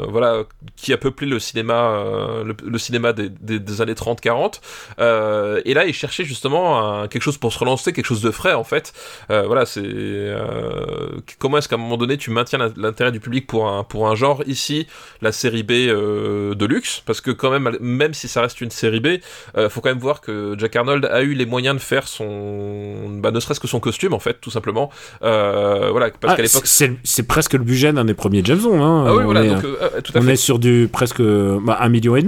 voilà, 0.09 0.44
qui 0.76 0.92
a 0.92 0.96
peuplé 0.96 1.26
le 1.26 1.38
cinéma, 1.38 2.05
euh, 2.33 2.45
le, 2.45 2.57
le 2.64 2.79
cinéma 2.79 3.12
des, 3.12 3.29
des- 3.29 3.59
des 3.61 3.81
années 3.81 3.95
30-40. 3.95 4.61
Euh, 5.01 5.61
et 5.64 5.75
là, 5.75 5.85
il 5.87 5.95
cherchait 5.95 6.25
justement 6.25 7.03
un- 7.03 7.09
quelque 7.09 7.23
chose 7.23 7.38
pour 7.38 7.53
se 7.53 7.59
relancer, 7.59 7.92
quelque 7.92 8.07
chose 8.07 8.23
de 8.23 8.31
frais 8.31 8.55
en 8.55 8.64
fait. 8.64 8.92
Euh, 9.31 9.42
voilà, 9.47 9.66
c'est 9.66 9.83
comment 11.38 11.59
est-ce 11.59 11.68
qu'à 11.68 11.77
un 11.77 11.79
moment 11.79 11.97
donné 11.97 12.16
tu 12.16 12.31
maintiens 12.31 12.59
l'intérêt 12.77 13.12
du 13.12 13.21
public 13.21 13.47
pour 13.47 13.68
un 13.68 13.85
pour 13.85 14.09
un 14.09 14.14
genre 14.14 14.42
ici, 14.47 14.87
la 15.21 15.33
série 15.33 15.62
B 15.62 15.73
de 15.73 16.64
luxe, 16.66 17.03
parce 17.07 17.21
que 17.21 17.31
quand 17.31 17.51
même, 17.51 17.77
même 17.81 18.14
si 18.14 18.29
ça 18.29 18.40
reste 18.40 18.61
une 18.61 18.71
série 18.71 19.01
B, 19.01 19.09
faut 19.68 19.81
quand 19.81 19.88
même 19.90 19.99
voir 19.99 20.21
que 20.21 20.55
Jack 20.59 20.77
Arnold 20.77 21.05
a 21.07 21.23
eu 21.23 21.35
les 21.35 21.47
moyens 21.47 21.77
de 21.77 21.81
faire 21.81 22.07
son, 22.09 23.09
bah, 23.21 23.31
ne 23.31 23.40
serait-ce 23.40 23.61
que 23.61 23.68
son 23.68 23.81
costume 23.81 24.14
en 24.14 24.18
fait, 24.18 24.40
tout 24.40 24.51
simplement. 24.51 24.90
Voilà, 25.21 26.11
parce 26.21 26.35
Ah, 26.35 26.37
qu'à 26.37 26.42
l'époque. 26.42 26.66
c'est 26.66 27.23
presque 27.27 27.53
le 27.55 27.61
budget 27.64 27.92
d'un 27.92 28.05
des 28.05 28.14
premiers 28.14 28.42
James 28.45 28.59
Bond 28.59 28.83
hein. 28.83 29.05
Ah 29.09 29.14
oui, 29.14 29.21
on 29.23 29.25
voilà, 29.25 29.45
est, 29.45 29.49
donc 29.49 29.64
euh, 29.64 30.01
tout 30.03 30.12
à 30.14 30.21
on 30.21 30.23
fait. 30.23 30.33
est 30.33 30.37
sur 30.37 30.59
du 30.59 30.88
presque 30.92 31.23
bah, 31.23 31.79
un 31.81 31.88
million 31.88 32.16
et 32.16 32.21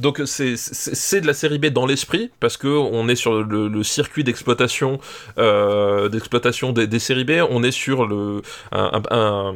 Donc 0.00 0.22
c'est 0.24 1.20
de 1.20 1.26
la 1.26 1.34
série 1.34 1.58
B 1.58 1.66
dans 1.66 1.86
l'esprit 1.86 2.30
parce 2.40 2.56
que 2.56 2.68
on 2.68 3.08
est 3.08 3.14
sur 3.16 3.42
le, 3.42 3.82
circuit 3.82 4.24
d'exploitation 4.24 4.98
euh, 5.38 6.08
d'exploitation 6.08 6.72
des, 6.72 6.86
des 6.86 6.98
séries 6.98 7.24
B. 7.24 7.32
On 7.50 7.62
est 7.62 7.70
sur 7.70 8.06
le 8.06 8.42
un, 8.72 9.54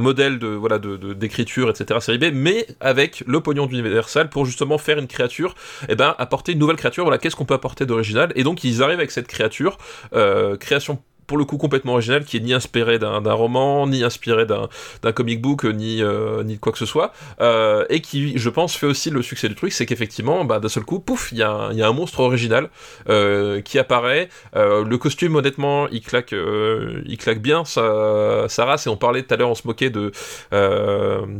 modèle 0.00 0.38
de 0.38 0.48
voilà 0.48 0.78
de 0.78 0.96
de- 0.96 1.12
d'écriture 1.12 1.70
etc 1.70 2.00
série 2.00 2.18
B, 2.18 2.26
mais 2.32 2.66
avec 2.80 3.22
le 3.26 3.40
pognon 3.40 3.66
d'Universal 3.66 4.28
pour 4.28 4.46
justement 4.46 4.78
faire 4.78 4.98
une 4.98 5.06
créature, 5.06 5.54
et 5.88 5.94
ben 5.94 6.14
apporter 6.18 6.52
une 6.52 6.58
nouvelle 6.58 6.76
créature. 6.76 7.04
Voilà 7.04 7.18
qu'est-ce 7.18 7.36
qu'on 7.36 7.44
peut 7.44 7.54
apporter 7.54 7.86
d'original? 7.86 8.32
Et 8.36 8.42
donc 8.44 8.64
ils 8.64 8.82
arrivent 8.82 8.98
avec 8.98 9.10
cette 9.10 9.26
créature 9.28 9.78
euh, 10.14 10.56
création 10.56 10.98
pour 11.28 11.38
le 11.38 11.44
coup 11.44 11.58
complètement 11.58 11.92
originale 11.92 12.24
qui 12.24 12.38
est 12.38 12.40
ni 12.40 12.52
inspiré 12.52 12.98
d'un 12.98 13.32
roman 13.32 13.86
ni 13.86 14.02
inspiré 14.02 14.46
d'un 14.46 15.12
comic 15.12 15.40
book 15.40 15.64
ni 15.64 16.02
euh, 16.02 16.42
ni 16.42 16.54
de 16.54 16.60
quoi 16.60 16.72
que 16.72 16.78
ce 16.78 16.86
soit 16.86 17.12
euh, 17.40 17.84
et 17.90 18.00
qui, 18.00 18.36
je 18.36 18.50
pense, 18.50 18.74
fait 18.74 18.86
aussi 18.86 19.10
le 19.10 19.22
succès 19.22 19.48
du 19.48 19.54
truc, 19.54 19.72
c'est 19.72 19.86
qu'effectivement, 19.86 20.44
bah, 20.44 20.58
d'un 20.58 20.68
seul 20.68 20.84
coup, 20.84 20.98
pouf, 20.98 21.30
il 21.32 21.38
y, 21.38 21.40
y 21.40 21.42
a 21.42 21.88
un 21.88 21.92
monstre 21.92 22.20
original 22.20 22.70
euh, 23.08 23.60
qui 23.60 23.78
apparaît. 23.78 24.28
Le 24.54 24.96
costume, 24.96 25.36
honnêtement, 25.36 25.88
il 25.88 26.00
claque, 26.00 26.32
il 26.32 27.18
claque 27.18 27.40
bien 27.40 27.64
sa, 27.64 28.46
sa 28.48 28.64
race. 28.64 28.86
Et 28.86 28.90
on 28.90 28.96
parlait 28.96 29.22
tout 29.22 29.34
à 29.34 29.36
l'heure, 29.36 29.50
on 29.50 29.54
se 29.54 29.66
moquait 29.66 29.90
de 29.90 30.12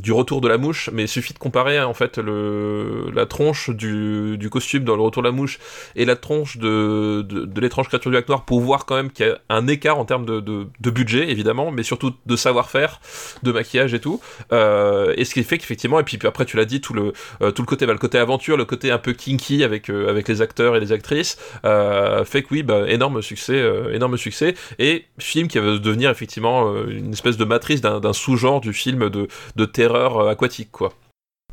du 0.01 0.13
retour 0.13 0.41
de 0.41 0.49
la 0.49 0.59
mouche, 0.59 0.91
mais 0.93 1.05
il 1.05 1.09
suffit 1.09 1.33
de 1.33 1.39
comparer 1.39 1.81
en 1.81 1.95
fait 1.95 2.19
le 2.19 3.11
la 3.15 3.27
tronche 3.27 3.71
du, 3.71 4.37
du 4.39 4.51
costume 4.51 4.85
dans 4.85 4.97
le 4.97 5.03
retour 5.03 5.23
de 5.23 5.29
la 5.29 5.33
mouche 5.33 5.59
et 5.97 6.05
la 6.05 6.17
tronche 6.17 6.59
de, 6.59 7.23
de, 7.23 7.45
de 7.45 7.61
l'étrange 7.61 7.89
créature 7.89 8.11
du 8.11 8.17
lac 8.17 8.29
noir 8.29 8.45
pour 8.45 8.61
voir 8.61 8.87
quand 8.87 8.97
même 8.97 9.11
qu'il 9.11 9.27
y 9.27 9.31
a 9.31 9.39
un 9.49 9.67
écart 9.79 9.99
en 9.99 10.05
termes 10.05 10.27
de, 10.27 10.91
budget, 10.91 11.31
évidemment, 11.31 11.71
mais 11.71 11.83
surtout 11.83 12.13
de 12.27 12.37
savoir-faire, 12.37 13.01
de 13.43 13.53
maquillage 13.53 13.95
et 13.95 14.01
tout. 14.01 14.21
Euh, 14.53 15.15
et 15.17 15.25
ce 15.25 15.35
qui 15.35 15.45
fait 15.45 15.59
qu'effectivement, 15.59 16.01
et 16.01 16.05
puis, 16.05 16.19
après 16.25 16.45
tu 16.45 16.57
l'as 16.57 16.65
dit, 16.65 16.81
tout 16.81 16.95
le, 16.95 17.13
euh, 17.43 17.51
tout 17.51 17.63
le 17.63 17.67
côté, 17.67 17.87
bah, 17.87 17.93
le 17.93 17.99
côté 17.99 18.19
aventure, 18.19 18.57
le 18.57 18.65
côté 18.65 18.91
un 18.91 18.99
peu 18.99 19.13
kinky 19.13 19.65
avec, 19.65 19.89
euh, 19.89 20.09
avec 20.09 20.29
les 20.29 20.43
acteurs 20.43 20.77
et 20.77 20.81
les 20.81 20.93
actrices, 20.93 21.39
fait 21.63 22.43
que 22.43 22.49
oui, 22.51 22.63
bah, 22.63 22.89
énorme 22.89 23.23
succès, 23.23 23.63
énorme 23.93 24.17
succès, 24.17 24.55
et 24.79 25.07
film 25.19 25.49
qui 25.49 25.59
va 25.59 25.79
devenir 25.79 26.11
effectivement 26.11 26.75
une 26.87 27.13
espèce 27.13 27.37
de 27.37 27.45
matrice 27.45 27.81
d'un 27.81 28.13
sous-genre 28.13 28.61
du 28.61 28.73
film 28.73 29.09
de, 29.09 29.65
terreur 29.65 30.29
aquatique, 30.29 30.71
quoi. 30.73 30.93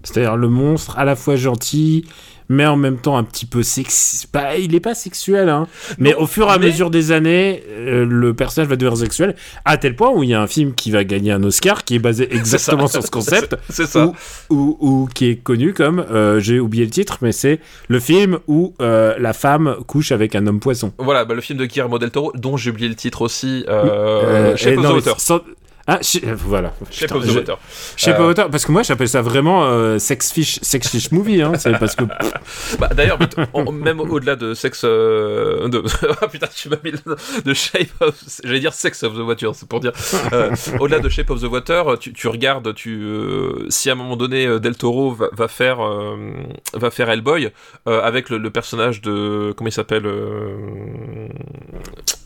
C'est-à-dire 0.05 0.37
le 0.37 0.47
monstre 0.47 0.97
à 0.97 1.03
la 1.05 1.15
fois 1.17 1.35
gentil, 1.35 2.05
mais 2.47 2.65
en 2.67 2.75
même 2.77 2.97
temps 2.97 3.17
un 3.17 3.23
petit 3.23 3.47
peu 3.47 3.63
sexy. 3.63 4.27
Il 4.59 4.75
est 4.75 4.79
pas 4.79 4.93
sexuel, 4.93 5.49
hein. 5.49 5.65
Mais 5.97 6.11
Non, 6.11 6.19
au 6.21 6.27
fur 6.27 6.47
et 6.47 6.51
à 6.51 6.57
mais- 6.59 6.67
mesure 6.67 6.91
des 6.91 7.11
années, 7.11 7.63
euh, 7.71 8.05
le 8.07 8.35
personnage 8.35 8.69
va 8.69 8.75
devenir 8.75 8.97
sexuel, 8.99 9.35
à 9.65 9.77
tel 9.77 9.95
point 9.95 10.11
où 10.11 10.21
il 10.21 10.29
y 10.29 10.35
a 10.35 10.41
un 10.41 10.45
film 10.45 10.75
qui 10.75 10.91
va 10.91 11.03
gagner 11.03 11.31
un 11.31 11.43
Oscar 11.43 11.83
qui 11.83 11.95
est 11.95 11.99
basé 11.99 12.27
exactement 12.35 12.87
sur 12.87 13.01
ce 13.03 13.09
concept, 13.09 13.55
C'est 13.69 13.87
ça. 13.87 14.05
ou, 14.05 14.13
ou, 14.51 14.77
ou 14.79 15.09
qui 15.11 15.25
est 15.29 15.35
connu 15.37 15.73
comme, 15.73 16.05
euh, 16.11 16.39
j'ai 16.39 16.59
oublié 16.59 16.85
le 16.85 16.91
titre, 16.91 17.17
mais 17.21 17.31
c'est 17.31 17.59
le 17.87 17.99
film 17.99 18.37
où 18.47 18.75
euh, 18.79 19.15
la 19.17 19.33
femme 19.33 19.77
couche 19.87 20.11
avec 20.11 20.35
un 20.35 20.45
homme 20.45 20.59
poisson. 20.59 20.91
Voilà, 20.99 21.25
bah, 21.25 21.33
le 21.33 21.41
film 21.41 21.57
de 21.57 21.65
Guillermo 21.65 21.97
del 21.97 22.11
Toro, 22.11 22.31
dont 22.35 22.57
j'ai 22.57 22.69
oublié 22.69 22.87
le 22.89 22.95
titre 22.95 23.23
aussi, 23.23 23.65
Euh, 23.67 24.51
euh, 24.53 24.55
Shape 24.55 24.75
Ah, 25.87 25.99
euh, 26.23 26.33
voilà. 26.35 26.73
Shape 26.89 27.09
Putain, 27.09 27.15
of 27.17 27.23
the 27.27 27.31
je- 27.31 27.37
Water. 27.37 27.57
Shape 27.95 28.15
Euh, 28.19 28.21
of 28.23 28.27
Water, 28.29 28.49
parce 28.49 28.65
que 28.65 28.71
moi 28.71 28.81
j'appelle 28.81 29.07
ça 29.07 29.21
vraiment 29.21 29.65
euh, 29.65 29.99
sex 29.99 30.31
fish, 30.31 30.57
sex 30.63 30.89
fish 30.89 31.11
movie, 31.11 31.43
hein. 31.43 31.51
C'est 31.59 31.77
parce 31.77 31.95
que 31.95 32.05
Bah, 32.79 32.89
D'ailleurs, 32.95 33.19
même 33.71 33.99
au-delà 33.99 34.35
de 34.35 34.55
sexe. 34.55 34.81
euh, 34.83 35.67
de... 35.67 35.83
ah 36.21 36.27
putain, 36.27 36.47
tu 36.55 36.69
m'as 36.69 36.77
mis 36.83 36.89
le... 36.91 37.15
de 37.45 37.53
Shape 37.53 37.89
of. 38.01 38.15
J'allais 38.43 38.59
dire 38.61 38.73
Sex 38.73 39.03
of 39.03 39.13
the 39.13 39.19
Water, 39.19 39.53
c'est 39.53 39.69
pour 39.69 39.79
dire. 39.79 39.91
Euh, 40.33 40.49
au-delà 40.79 40.99
de 40.99 41.07
Shape 41.09 41.29
of 41.29 41.41
the 41.41 41.45
Water, 41.51 41.99
tu, 41.99 42.13
tu 42.13 42.27
regardes, 42.29 42.73
tu, 42.73 43.01
euh, 43.03 43.65
si 43.69 43.89
à 43.89 43.93
un 43.93 43.95
moment 43.95 44.17
donné 44.17 44.59
Del 44.59 44.75
Toro 44.75 45.11
va, 45.11 45.27
va 45.33 45.47
faire, 45.47 45.77
va 46.73 46.89
faire 46.89 47.09
Hellboy 47.11 47.51
avec 47.85 48.29
le, 48.31 48.39
le 48.39 48.49
personnage 48.49 49.01
de. 49.01 49.53
Comment 49.55 49.67
il 49.69 49.71
s'appelle 49.71 50.07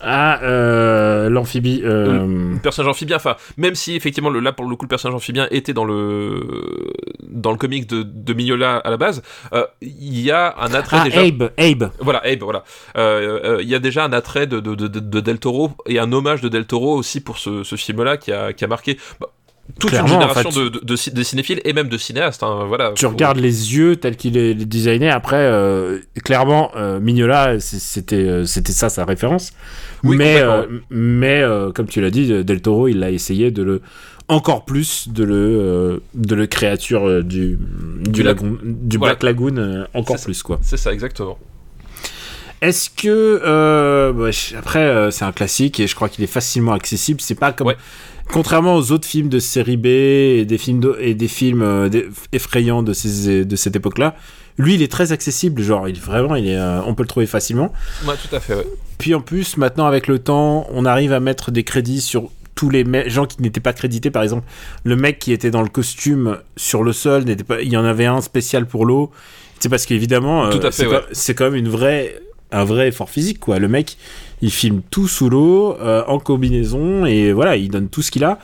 ah 0.00 1.28
l'amphibie. 1.28 1.80
Le 1.84 2.58
personnage 2.62 2.88
amphibien, 2.90 3.16
enfin, 3.16 3.36
même 3.56 3.74
si 3.74 3.94
effectivement 3.96 4.30
le, 4.30 4.40
là 4.40 4.52
pour 4.52 4.66
le 4.66 4.76
coup 4.76 4.84
le 4.84 4.88
personnage 4.88 5.14
amphibien 5.14 5.46
était 5.50 5.72
dans 5.72 5.84
le 5.84 6.92
dans 7.22 7.50
le 7.52 7.56
comic 7.58 7.86
de, 7.88 8.02
de 8.02 8.32
Mignola 8.32 8.76
à 8.78 8.90
la 8.90 8.96
base, 8.96 9.22
euh, 9.52 9.64
il 9.80 10.20
y 10.20 10.30
a 10.30 10.54
un 10.58 10.72
attrait 10.74 10.98
Ah, 11.00 11.04
déjà. 11.04 11.20
Abe, 11.20 11.50
Abe. 11.58 11.90
Voilà, 12.00 12.20
Abe, 12.24 12.42
voilà. 12.42 12.64
Euh, 12.96 13.40
euh, 13.58 13.62
Il 13.62 13.68
y 13.68 13.74
a 13.74 13.78
déjà 13.78 14.04
un 14.04 14.12
attrait 14.12 14.46
de, 14.46 14.60
de, 14.60 14.74
de, 14.74 14.88
de 14.88 15.20
Del 15.20 15.38
Toro 15.38 15.72
et 15.86 15.98
un 15.98 16.12
hommage 16.12 16.40
de 16.40 16.48
Del 16.48 16.66
Toro 16.66 16.96
aussi 16.96 17.20
pour 17.20 17.38
ce, 17.38 17.62
ce 17.64 17.76
film-là 17.76 18.16
qui 18.16 18.32
a, 18.32 18.52
qui 18.52 18.64
a 18.64 18.68
marqué. 18.68 18.98
bah, 19.20 19.28
toute 19.78 19.84
une 19.84 19.98
Clairement, 19.98 20.16
en 20.16 20.20
génération 20.20 20.50
fait, 20.50 20.60
de, 20.60 20.68
de, 20.68 20.80
de 20.84 20.96
ci- 20.96 21.10
de 21.12 21.22
cinéphiles 21.22 21.60
et 21.64 21.72
même 21.72 21.88
de 21.88 21.96
cinéastes. 21.98 22.42
hein, 22.42 22.64
voilà. 22.66 22.92
tu 22.94 23.04
Faut- 23.04 23.10
regardes 23.12 23.38
les 23.38 23.74
yeux 23.76 23.96
tels 23.96 24.16
qu'il 24.16 24.36
est 24.36 24.54
designé. 24.54 25.08
Après, 25.10 25.36
euh, 25.38 25.98
clairement, 26.24 26.70
euh, 26.76 26.98
Mignola, 27.00 27.60
c'était 27.60 28.16
euh, 28.16 28.44
c'était 28.46 28.72
ça 28.72 28.88
sa 28.88 29.04
référence. 29.04 29.52
Oui, 30.04 30.16
mais 30.16 30.40
euh, 30.40 30.62
mais 30.90 31.42
comme 31.74 31.86
tu 31.86 32.00
l'as 32.00 32.10
dit, 32.10 32.44
Del 32.44 32.62
Toro, 32.62 32.88
il 32.88 33.02
a 33.04 33.10
essayé 33.10 33.50
de 33.50 33.62
le 33.62 33.82
encore 34.28 34.64
plus 34.64 35.08
de 35.08 35.24
le 35.24 36.02
de 36.14 36.34
le 36.34 36.46
créature 36.46 37.22
du 37.24 37.58
du, 38.00 38.10
Du 38.10 38.22
lac- 38.22 38.36
lagoon- 38.40 38.58
du 38.62 38.96
Voilà. 38.98 39.14
Black 39.14 39.22
Lagoon 39.24 39.86
encore 39.94 40.18
ça. 40.18 40.24
plus 40.24 40.42
quoi. 40.42 40.58
C'est 40.62 40.76
ça, 40.76 40.92
exactement. 40.92 41.36
Est-ce 42.62 42.90
que 42.90 44.12
bah, 44.12 44.30
après 44.58 45.10
c'est 45.10 45.24
un 45.24 45.32
classique 45.32 45.80
et 45.80 45.86
je 45.86 45.94
crois 45.94 46.08
qu'il 46.08 46.22
est 46.24 46.28
facilement 46.28 46.72
accessible. 46.72 47.20
C'est 47.20 47.34
pas 47.34 47.52
comme 47.52 47.68
Ouais. 47.68 47.76
Contrairement 48.32 48.76
aux 48.76 48.92
autres 48.92 49.06
films 49.06 49.28
de 49.28 49.38
série 49.38 49.76
B 49.76 49.86
et 49.86 50.44
des 50.44 50.58
films 50.58 50.80
de- 50.80 50.96
et 51.00 51.14
des 51.14 51.28
films 51.28 51.62
euh, 51.62 51.88
effrayants 52.32 52.82
de 52.82 52.92
ces 52.92 53.44
de 53.44 53.56
cette 53.56 53.76
époque-là. 53.76 54.14
Lui, 54.58 54.74
il 54.74 54.82
est 54.82 54.90
très 54.92 55.12
accessible. 55.12 55.62
Genre, 55.62 55.88
il 55.88 55.98
vraiment, 55.98 56.36
il 56.36 56.48
est, 56.48 56.56
euh, 56.58 56.80
on 56.86 56.94
peut 56.94 57.02
le 57.02 57.08
trouver 57.08 57.26
facilement. 57.26 57.72
Ouais, 58.06 58.14
tout 58.16 58.34
à 58.34 58.40
fait. 58.40 58.54
ouais. 58.54 58.66
Puis 58.98 59.14
en 59.14 59.20
plus, 59.20 59.56
maintenant 59.56 59.86
avec 59.86 60.06
le 60.06 60.18
temps, 60.18 60.66
on 60.72 60.84
arrive 60.84 61.12
à 61.12 61.20
mettre 61.20 61.50
des 61.50 61.64
crédits 61.64 62.00
sur 62.02 62.30
tous 62.54 62.68
les 62.68 62.84
gens 63.08 63.24
qui 63.24 63.40
n'étaient 63.40 63.60
pas 63.60 63.72
crédités. 63.72 64.10
Par 64.10 64.22
exemple, 64.22 64.46
le 64.84 64.96
mec 64.96 65.18
qui 65.18 65.32
était 65.32 65.50
dans 65.50 65.62
le 65.62 65.68
costume 65.70 66.36
sur 66.56 66.82
le 66.82 66.92
sol, 66.92 67.24
n'était 67.24 67.44
pas. 67.44 67.62
Il 67.62 67.70
y 67.72 67.76
en 67.76 67.84
avait 67.84 68.06
un 68.06 68.20
spécial 68.20 68.66
pour 68.66 68.84
l'eau. 68.84 69.10
C'est 69.60 69.68
parce 69.70 69.86
qu'évidemment, 69.86 70.46
euh, 70.46 70.70
c'est 70.70 70.86
ouais. 70.88 71.34
quand 71.34 71.44
même 71.44 71.54
une 71.54 71.68
vraie, 71.68 72.18
un 72.52 72.64
vrai 72.64 72.88
effort 72.88 73.10
physique, 73.10 73.40
quoi. 73.40 73.58
Le 73.58 73.68
mec, 73.68 73.96
il 74.42 74.50
filme 74.50 74.80
tout 74.90 75.08
sous 75.08 75.28
l'eau, 75.30 75.76
euh, 75.80 76.02
en 76.06 76.18
combinaison, 76.18 77.04
et 77.06 77.32
voilà, 77.32 77.56
il 77.56 77.68
donne 77.70 77.88
tout 77.88 78.02
ce 78.02 78.10
qu'il 78.10 78.24
a. 78.24 78.38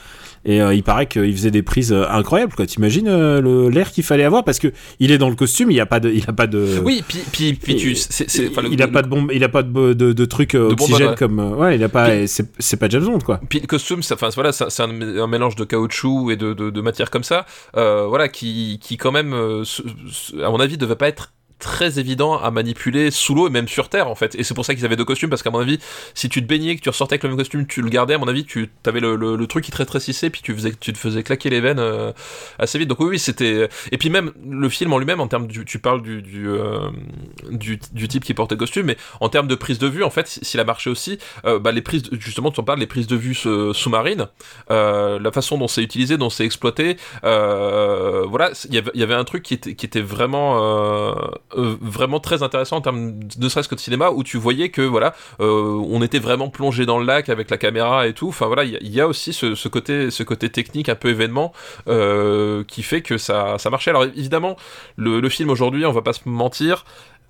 Et 0.48 0.62
euh, 0.62 0.72
il 0.74 0.84
paraît 0.84 1.06
qu'il 1.08 1.32
faisait 1.32 1.50
des 1.50 1.62
prises 1.64 1.92
euh, 1.92 2.04
incroyables, 2.08 2.52
quoi. 2.54 2.66
T'imagines 2.66 3.08
euh, 3.08 3.68
l'air 3.68 3.90
qu'il 3.90 4.04
fallait 4.04 4.22
avoir? 4.22 4.44
Parce 4.44 4.60
que 4.60 4.68
il 5.00 5.10
est 5.10 5.18
dans 5.18 5.28
le 5.28 5.34
costume, 5.34 5.72
il 5.72 5.80
a 5.80 5.86
pas 5.86 5.98
de, 5.98 6.08
il 6.08 6.22
a 6.28 6.32
pas 6.32 6.46
de. 6.46 6.78
Oui, 6.84 7.02
puis, 7.08 7.18
puis, 7.32 7.54
puis 7.54 7.74
tu. 7.74 7.90
Il- 7.94 8.70
il 8.70 8.80
a 8.80 8.86
le- 8.86 8.92
pas 8.92 9.02
de 9.02 9.08
bombe, 9.08 9.32
il 9.34 9.42
a 9.42 9.48
pas 9.48 9.64
de, 9.64 9.92
de, 9.92 10.24
trucs 10.24 10.54
euh, 10.54 10.68
De 10.68 10.72
oxygène 10.74 11.08
ouais. 11.08 11.14
comme 11.16 11.40
euh, 11.40 11.48
ouais, 11.56 11.74
il 11.74 11.82
a 11.82 11.88
pas, 11.88 12.10
c'est 12.28 12.76
pas 12.76 12.88
James 12.88 13.04
Bond 13.06 13.18
quoi. 13.18 13.40
Puis 13.48 13.58
le 13.58 13.66
costume, 13.66 14.04
ça- 14.04 14.14
enfin 14.14 14.28
voilà, 14.36 14.52
c'est 14.52 14.80
un, 14.82 14.90
un 15.18 15.26
mélange 15.26 15.56
de 15.56 15.64
caoutchouc 15.64 16.30
et 16.30 16.36
de, 16.36 16.52
de, 16.52 16.70
de 16.70 16.80
matière 16.80 17.10
comme 17.10 17.24
ça, 17.24 17.44
euh, 17.76 18.06
voilà, 18.06 18.28
qui, 18.28 18.78
qui 18.80 18.98
quand 18.98 19.10
même, 19.10 19.32
euh, 19.32 19.64
à 20.44 20.50
mon 20.50 20.60
avis, 20.60 20.78
devait 20.78 20.94
pas 20.94 21.08
être 21.08 21.32
très 21.58 21.98
évident 21.98 22.38
à 22.38 22.50
manipuler 22.50 23.10
sous 23.10 23.34
l'eau 23.34 23.46
et 23.46 23.50
même 23.50 23.68
sur 23.68 23.88
terre 23.88 24.08
en 24.08 24.14
fait. 24.14 24.34
Et 24.34 24.44
c'est 24.44 24.54
pour 24.54 24.64
ça 24.64 24.74
qu'ils 24.74 24.84
avaient 24.84 24.96
deux 24.96 25.04
costumes 25.04 25.30
parce 25.30 25.42
qu'à 25.42 25.50
mon 25.50 25.60
avis 25.60 25.78
si 26.14 26.28
tu 26.28 26.42
te 26.42 26.46
baignais 26.46 26.76
que 26.76 26.80
tu 26.82 26.88
ressortais 26.88 27.14
avec 27.14 27.22
le 27.22 27.30
même 27.30 27.38
costume 27.38 27.66
tu 27.66 27.82
le 27.82 27.88
gardais 27.88 28.14
à 28.14 28.18
mon 28.18 28.28
avis 28.28 28.44
tu 28.44 28.68
avais 28.84 29.00
le, 29.00 29.16
le, 29.16 29.36
le 29.36 29.46
truc 29.46 29.64
qui 29.64 29.70
te 29.70 29.76
rétrécissait 29.78 30.30
puis 30.30 30.42
tu 30.42 30.54
faisais 30.54 30.72
tu 30.78 30.92
te 30.92 30.98
faisais 30.98 31.22
claquer 31.22 31.50
les 31.50 31.60
veines 31.60 31.78
euh, 31.78 32.12
assez 32.58 32.78
vite. 32.78 32.88
Donc 32.88 33.00
oui, 33.00 33.18
c'était 33.18 33.68
et 33.90 33.98
puis 33.98 34.10
même 34.10 34.32
le 34.48 34.68
film 34.68 34.92
en 34.92 34.98
lui-même 34.98 35.20
en 35.20 35.28
termes 35.28 35.46
du 35.46 35.64
tu 35.64 35.78
parles 35.78 36.02
du 36.02 36.22
du, 36.22 36.48
euh, 36.48 36.90
du 37.50 37.78
du 37.92 38.08
type 38.08 38.24
qui 38.24 38.34
portait 38.34 38.56
costume 38.56 38.86
mais 38.86 38.96
en 39.20 39.28
termes 39.28 39.48
de 39.48 39.54
prise 39.54 39.78
de 39.78 39.86
vue 39.86 40.04
en 40.04 40.10
fait 40.10 40.26
s'il 40.28 40.60
a 40.60 40.64
marché 40.64 40.90
aussi 40.90 41.18
euh, 41.44 41.58
bah, 41.58 41.72
les 41.72 41.82
prises 41.82 42.04
justement 42.12 42.50
tu 42.50 42.60
en 42.60 42.64
parles 42.64 42.80
les 42.80 42.86
prises 42.86 43.06
de 43.06 43.16
vue 43.16 43.36
euh, 43.46 43.72
sous-marines 43.72 44.28
euh, 44.70 45.18
la 45.18 45.32
façon 45.32 45.58
dont 45.58 45.68
c'est 45.68 45.82
utilisé 45.82 46.16
dont 46.16 46.30
c'est 46.30 46.44
exploité 46.44 46.96
euh, 47.24 48.24
voilà 48.28 48.50
il 48.68 48.74
y 48.94 49.02
avait 49.02 49.14
un 49.14 49.24
truc 49.24 49.42
qui 49.42 49.54
était 49.54 49.74
qui 49.74 49.86
était 49.86 50.00
vraiment 50.00 50.56
euh, 51.56 51.76
vraiment 51.80 52.18
très 52.20 52.42
intéressant 52.42 52.76
en 52.76 52.80
termes 52.80 53.20
de 53.38 53.48
serait-ce 53.48 53.68
que 53.68 53.74
de 53.76 53.80
cinéma 53.80 54.10
où 54.10 54.24
tu 54.24 54.36
voyais 54.36 54.68
que 54.70 54.82
voilà 54.82 55.14
euh, 55.40 55.80
on 55.88 56.02
était 56.02 56.18
vraiment 56.18 56.48
plongé 56.48 56.86
dans 56.86 56.98
le 56.98 57.06
lac 57.06 57.28
avec 57.28 57.50
la 57.50 57.56
caméra 57.56 58.06
et 58.08 58.14
tout 58.14 58.28
enfin 58.28 58.46
voilà 58.46 58.64
il 58.64 58.72
y, 58.72 58.76
a- 58.76 58.80
il 58.82 58.92
y 58.92 59.00
a 59.00 59.06
aussi 59.06 59.32
ce, 59.32 59.54
ce 59.54 59.68
côté 59.68 60.10
ce 60.10 60.22
côté 60.24 60.50
technique 60.50 60.88
un 60.88 60.96
peu 60.96 61.08
événement 61.10 61.52
euh, 61.88 62.64
qui 62.66 62.82
fait 62.82 63.00
que 63.02 63.16
ça 63.18 63.56
ça 63.58 63.70
marchait 63.70 63.90
alors 63.90 64.04
évidemment 64.04 64.56
le, 64.96 65.20
le 65.20 65.28
film 65.28 65.50
aujourd'hui 65.50 65.86
on 65.86 65.92
va 65.92 66.02
pas 66.02 66.12
se 66.14 66.20
mentir 66.28 66.84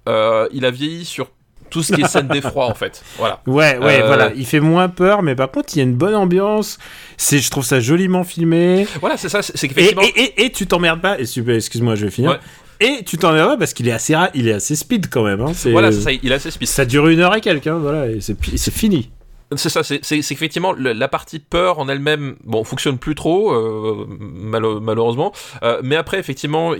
il 0.06 0.64
a 0.64 0.70
vieilli 0.70 1.04
sur 1.04 1.28
tout 1.68 1.82
ce 1.82 1.92
qui 1.92 2.00
est 2.00 2.06
scène 2.06 2.28
d'effroi 2.28 2.66
en 2.66 2.74
fait 2.74 3.02
voilà 3.18 3.42
Ouais, 3.46 3.76
ouais, 3.78 4.00
Euh, 4.02 4.06
voilà, 4.06 4.32
il 4.36 4.46
fait 4.46 4.60
moins 4.60 4.88
peur, 4.88 5.22
mais 5.24 5.34
par 5.34 5.50
contre, 5.50 5.74
il 5.74 5.78
y 5.78 5.80
a 5.80 5.82
une 5.84 5.96
bonne 5.96 6.14
ambiance. 6.14 6.78
C'est, 7.16 7.40
je 7.40 7.50
trouve 7.50 7.64
ça 7.64 7.80
joliment 7.80 8.22
filmé. 8.22 8.86
voilà 9.00 9.16
c'est 9.16 9.28
ça 9.28 9.42
c'est 9.42 9.56
c'est 9.56 9.66
Et, 9.76 9.94
et, 10.04 10.20
et, 10.22 10.44
et 10.44 10.52
tu 10.52 10.68
t'emmerdes 10.68 11.00
pas. 11.00 11.18
Excuse-moi, 11.18 11.96
je 11.96 12.04
vais 12.04 12.10
finir. 12.12 12.30
Ouais. 12.30 12.38
Et 12.80 13.02
tu 13.04 13.16
pas 13.16 13.56
parce 13.56 13.72
qu'il 13.72 13.88
est 13.88 13.92
assez, 13.92 14.14
il 14.34 14.48
est 14.48 14.52
assez 14.52 14.76
speed 14.76 15.08
quand 15.10 15.24
même. 15.24 15.40
Hein. 15.40 15.52
Voilà 15.66 15.92
ça 15.92 16.10
il 16.12 16.32
a 16.32 16.38
ses 16.38 16.50
spices 16.50 16.70
ça 16.70 16.84
dure 16.84 17.08
une 17.08 17.20
heure 17.20 17.34
et 17.34 17.40
quelques, 17.40 17.66
hein, 17.66 17.78
voilà, 17.80 18.08
et 18.08 18.20
c'est 18.20 18.70
fini. 18.70 19.10
C'est 19.54 19.68
ça, 19.68 19.84
c'est 19.84 20.00
le- 20.00 20.92
la 20.92 21.08
partie 21.08 21.38
peur 21.38 21.78
en 21.78 21.88
elle-même, 21.88 22.36
bon, 22.44 22.64
fonctionne 22.64 22.98
plus 22.98 23.14
trop, 23.14 23.52
euh, 23.52 24.06
malheureusement. 24.18 25.32
Euh, 25.62 25.80
mais 25.84 25.94
après, 25.94 26.18
effectivement, 26.18 26.74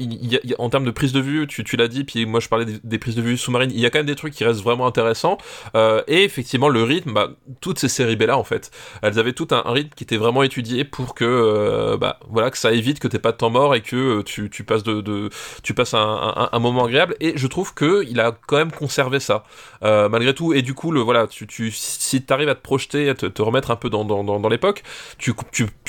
en 0.58 0.68
termes 0.68 0.84
de 0.84 0.90
prise 0.90 1.12
de 1.12 1.20
vue, 1.20 1.46
tu, 1.46 1.76
l'as 1.76 1.86
dit, 1.86 2.02
puis 2.02 2.26
moi 2.26 2.40
je 2.40 2.48
parlais 2.48 2.66
des, 2.82 2.98
prises 2.98 3.14
de 3.14 3.22
vue 3.22 3.36
sous-marines, 3.36 3.70
il 3.72 3.78
y 3.78 3.86
a 3.86 3.90
quand 3.90 4.00
même 4.00 4.06
des 4.06 4.16
trucs 4.16 4.34
qui 4.34 4.44
restent 4.44 4.62
vraiment 4.62 4.86
intéressants. 4.86 5.38
Euh, 5.76 6.02
et 6.08 6.24
effectivement, 6.24 6.68
le 6.68 6.82
rythme, 6.82 7.12
bah, 7.12 7.30
toutes 7.60 7.78
ces 7.78 7.88
séries 7.88 8.16
B 8.16 8.22
là, 8.22 8.36
en 8.36 8.44
fait, 8.44 8.72
elles 9.02 9.18
avaient 9.20 9.32
tout 9.32 9.48
un, 9.52 9.62
rythme 9.66 9.90
qui 9.94 10.02
était 10.04 10.16
vraiment 10.16 10.42
étudié 10.42 10.84
pour 10.84 11.14
que, 11.14 11.96
bah, 11.96 12.18
voilà, 12.28 12.50
que 12.50 12.58
ça 12.58 12.72
évite 12.72 12.98
que 12.98 13.06
t'aies 13.06 13.18
pas 13.18 13.32
de 13.32 13.36
temps 13.36 13.50
mort 13.50 13.76
et 13.76 13.80
que 13.80 14.22
tu, 14.22 14.48
passes 14.64 14.82
de, 14.82 15.30
tu 15.62 15.74
passes 15.74 15.94
un, 15.94 16.58
moment 16.58 16.86
agréable. 16.86 17.14
Et 17.20 17.34
je 17.36 17.46
trouve 17.46 17.74
que 17.74 18.04
il 18.08 18.18
a 18.18 18.36
quand 18.46 18.56
même 18.56 18.72
conservé 18.72 19.20
ça 19.20 19.44
malgré 19.82 20.34
tout. 20.34 20.52
Et 20.52 20.62
du 20.62 20.74
coup, 20.74 20.90
le 20.90 21.00
voilà, 21.00 21.28
tu, 21.28 21.46
tu 21.46 21.70
si 21.70 22.22
t'arrives 22.22 22.48
à 22.48 22.55
te 22.56 22.62
projeter, 22.62 23.14
te, 23.14 23.42
remettre 23.42 23.70
un 23.70 23.76
peu 23.76 23.90
dans, 23.90 24.48
l'époque, 24.48 24.82
tu, 25.18 25.34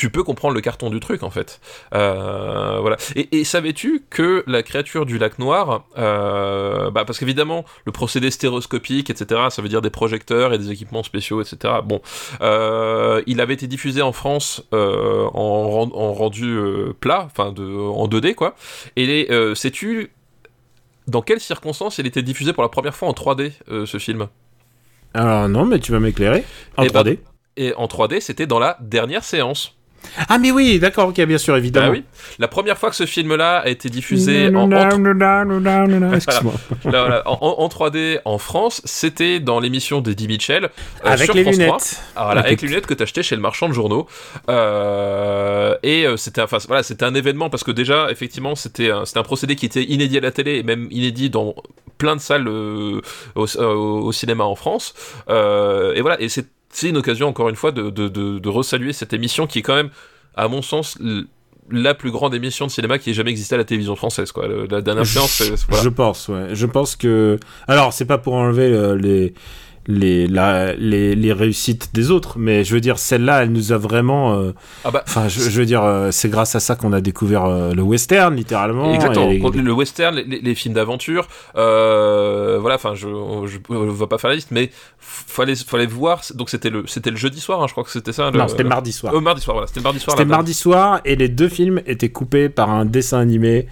peux 0.10 0.23
comprendre 0.23 0.53
le 0.53 0.62
carton 0.62 0.89
du 0.89 0.99
truc 0.99 1.23
en 1.23 1.30
fait. 1.30 1.60
Euh, 1.93 2.80
voilà. 2.82 2.97
Et, 3.15 3.43
savais-tu 3.43 4.03
que 4.10 4.43
la 4.47 4.63
créature 4.63 5.06
du 5.06 5.17
lac 5.17 5.39
noir, 5.39 5.86
euh, 5.97 6.91
bah, 6.91 7.06
parce 7.06 7.19
qu'évidemment 7.19 7.65
le 7.86 7.91
procédé 7.91 8.30
stéréoscopique, 8.30 9.10
etc., 9.10 9.41
ça 9.49 9.62
veut 9.62 9.69
dire 9.69 9.82
des 9.82 9.89
projecteurs 9.89 10.53
et 10.53 10.58
des 10.58 10.71
équipements 10.71 11.03
spéciaux, 11.03 11.41
etc. 11.41 11.75
Bon, 11.84 12.01
euh, 12.41 13.21
il 13.25 13.41
avait 13.41 13.53
été 13.53 13.67
diffusé 13.67 14.01
en 14.01 14.12
France 14.12 14.63
en, 14.71 15.69
ren- 15.69 15.91
en 15.93 16.13
rendu 16.13 16.58
plat, 16.99 17.23
enfin 17.25 17.47
en 17.47 18.08
2D 18.08 18.36
quoi. 18.36 18.56
Et 18.95 19.27
sais-tu 19.56 20.12
dans 21.08 21.21
quelles 21.21 21.39
circonstances 21.39 21.97
il 21.97 22.08
était 22.08 22.21
diffusé 22.21 22.53
pour 22.53 22.63
la 22.63 22.69
première 22.69 22.95
fois 22.95 23.08
en 23.08 23.13
3D 23.13 23.53
euh, 23.69 23.86
ce 23.86 23.97
film? 23.97 24.27
Alors 25.17 25.49
non, 25.49 25.65
mais 25.65 25.80
tu 25.80 25.91
vas 25.91 25.99
m'éclairer. 25.99 26.43
En 26.77 26.84
Eh 26.84 26.89
ben, 26.89 27.01
3D. 27.01 27.17
Et 27.58 27.73
en 27.73 27.88
3D, 27.88 28.19
c'était 28.21 28.45
dans 28.45 28.60
la 28.60 28.77
dernière 28.82 29.23
séance. 29.23 29.76
Ah 30.30 30.38
mais 30.38 30.52
oui, 30.52 30.80
d'accord, 30.80 31.10
ok, 31.10 31.22
bien 31.22 31.38
sûr, 31.38 31.56
évidemment. 31.58 31.88
Ah 31.89 31.91
oui. 31.91 32.04
La 32.39 32.48
première 32.48 32.78
fois 32.78 32.89
que 32.89 32.96
ce 32.96 33.06
film-là 33.06 33.58
a 33.60 33.67
été 33.70 33.89
diffusé 33.89 34.48
en, 34.56 34.67
en, 34.72 36.13
Excuse-moi. 36.13 36.54
là, 36.86 37.02
voilà, 37.02 37.24
en- 37.26 37.38
en- 37.41 37.63
en 37.63 37.67
3D 37.67 38.20
en 38.26 38.38
France, 38.38 38.82
c'était 38.86 39.39
dans 39.39 39.60
l'émission 39.60 40.02
d'Eddie 40.02 40.28
Mitchell 40.28 40.65
euh, 40.65 40.70
Avec 41.04 41.26
sur 41.26 41.34
les 41.34 41.43
France 41.43 41.56
3. 41.58 41.65
lunettes. 41.67 42.02
Ah, 42.15 42.26
voilà, 42.26 42.41
avec 42.41 42.62
les 42.62 42.67
lunettes 42.67 42.86
que 42.88 42.93
t'achetais 42.93 43.24
chez 43.24 43.36
le 43.36 43.41
marchand 43.41 43.67
de 43.70 43.74
journaux. 43.74 44.08
Euh, 44.50 45.76
et 45.84 46.06
euh, 46.06 46.17
c'était 46.17 46.41
enfin, 46.41 46.58
voilà, 46.67 46.84
c'était 46.84 47.06
un 47.06 47.13
événement 47.15 47.50
parce 47.50 47.63
que 47.63 47.72
déjà, 47.72 48.08
effectivement, 48.12 48.56
c'était 48.56 48.91
un, 48.91 49.04
un 49.13 49.24
procédé 49.24 49.56
qui 49.56 49.65
était 49.65 49.84
inédit 49.84 50.17
à 50.17 50.22
la 50.22 50.32
télé 50.32 50.56
et 50.58 50.63
même 50.63 50.88
inédit 50.91 51.30
dans 51.30 51.56
plein 51.98 52.15
de 52.15 52.22
salles 52.22 52.48
euh, 52.48 53.02
au, 53.36 53.46
euh, 53.58 53.74
au 53.74 54.12
cinéma 54.12 54.43
en 54.43 54.56
France. 54.56 54.93
Euh, 55.30 55.93
et 55.96 56.02
voilà, 56.02 56.20
et 56.22 56.30
c'est 56.30 56.46
c'est 56.69 56.89
une 56.89 56.97
occasion, 56.97 57.27
encore 57.27 57.49
une 57.49 57.56
fois, 57.56 57.71
de, 57.71 57.89
de, 57.89 58.08
de, 58.08 58.39
de 58.39 58.49
resaluer 58.49 58.93
cette 58.93 59.13
émission 59.13 59.47
qui 59.47 59.60
est 59.60 59.62
quand 59.63 59.75
même, 59.75 59.89
à 60.36 60.47
mon 60.47 60.62
sens, 60.62 60.97
la 61.69 61.93
plus 61.93 62.12
grande 62.12 62.34
émission 62.34 62.65
de 62.65 62.71
cinéma 62.71 62.97
qui 62.97 63.10
ait 63.10 63.13
jamais 63.13 63.32
existé 63.32 63.56
à 63.56 63.58
la 63.58 63.63
télévision 63.65 63.95
française. 63.95 64.32
Quoi. 64.32 64.47
Le- 64.47 64.67
la 64.69 64.82
dernière 64.82 65.06
séance, 65.06 65.32
c'est- 65.32 65.65
voilà. 65.67 65.84
Je 65.84 65.89
pense, 65.89 66.27
ouais. 66.30 66.49
Je 66.53 66.65
pense 66.65 66.95
que. 66.95 67.38
Alors, 67.67 67.91
c'est 67.93 68.06
pas 68.06 68.17
pour 68.17 68.34
enlever 68.36 68.71
euh, 68.71 68.95
les. 68.95 69.34
Les, 69.89 70.28
la- 70.28 70.73
les, 70.73 71.15
les 71.15 71.32
réussites 71.32 71.91
des 71.93 72.12
autres, 72.12 72.38
mais 72.38 72.65
je 72.65 72.73
veux 72.73 72.82
dire, 72.82 73.00
celle-là, 73.00 73.43
elle 73.43 73.54
nous 73.54 73.71
a 73.71 73.78
vraiment. 73.78 74.34
euh, 74.36 74.52
Ah 74.84 74.91
bah, 74.91 75.02
Enfin, 75.08 75.30
je, 75.30 75.39
je 75.39 75.60
veux 75.60 75.65
dire, 75.65 75.82
euh, 75.84 76.12
c'est 76.12 76.28
grâce 76.28 76.56
à 76.56 76.60
ça 76.60 76.76
qu'on 76.76 76.91
a 76.91 77.00
découvert 77.00 77.45
euh, 77.45 77.73
le 77.73 77.82
western, 77.82 78.36
littéralement. 78.36 78.93
Exactement. 78.93 79.30
et 79.30 79.39
les- 79.39 79.62
Le 79.62 79.71
western, 79.71 80.13
les, 80.15 80.56
films 80.56 80.73
d'aventure, 80.73 81.28
voilà. 81.54 82.76
Enfin, 82.76 82.95
je, 82.95 83.08
je 83.47 83.58
vais 84.00 84.08
pas 84.08 84.17
faire 84.17 84.30
la 84.30 84.36
liste, 84.36 84.50
mais 84.52 84.69
fallait, 85.00 85.56
fallait 85.56 85.86
voir. 85.86 86.21
Donc 86.36 86.50
c'était 86.50 86.69
le, 86.69 86.84
c'était 86.88 87.12
le 87.12 87.17
jeudi 87.17 87.39
soir, 87.39 87.62
hein, 87.62 87.67
je 87.67 87.71
crois 87.71 87.84
que 87.84 87.91
c'était 87.91 88.12
ça. 88.13 88.30
le- 88.30 88.38
Non, 88.38 88.47
c'était 88.47 88.63
mardi 88.65 88.91
soir. 88.91 89.13
Mardi 89.21 89.41
soir, 89.41 89.56
voilà. 89.56 89.67
C'était 89.67 89.82
mardi 89.82 90.00
soir. 90.00 90.17
C'était 90.17 90.30
mardi 90.30 90.54
soir, 90.54 91.02
et 91.06 91.15
les 91.15 91.30
deux 91.30 91.50
films 91.50 91.82
étaient 91.86 92.10
coupés 92.10 92.50
par 92.50 92.69
un 92.69 92.86
dessin 92.86 93.19
animé, 93.19 93.67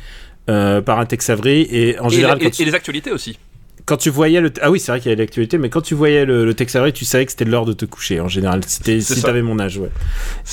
par 0.47 0.99
un 0.99 1.05
Tex 1.05 1.29
Avery, 1.29 1.67
et 1.69 1.99
en. 1.99 2.07
Et, 2.07 2.11
général, 2.11 2.39
et 2.41 2.65
les 2.65 2.73
actualités 2.75 3.11
aussi. 3.11 3.37
Quand 3.85 3.97
tu 3.97 4.09
voyais 4.09 4.41
le. 4.41 4.51
Ah 4.61 4.71
oui, 4.71 4.79
c'est 4.79 4.91
vrai 4.91 4.99
qu'il 4.99 5.09
y 5.09 5.13
avait 5.13 5.21
l'actualité, 5.21 5.57
mais 5.57 5.69
quand 5.69 5.81
tu 5.81 5.93
voyais 5.95 6.25
le, 6.25 6.45
le 6.45 6.53
texte 6.53 6.75
arriver, 6.75 6.91
tu 6.91 7.05
savais 7.05 7.25
que 7.25 7.31
c'était 7.31 7.45
l'heure 7.45 7.65
de 7.65 7.73
te 7.73 7.85
coucher 7.85 8.19
en 8.19 8.27
général. 8.27 8.61
Si 8.65 9.21
t'avais 9.21 9.41
mon 9.41 9.59
âge, 9.59 9.77
ouais. 9.77 9.89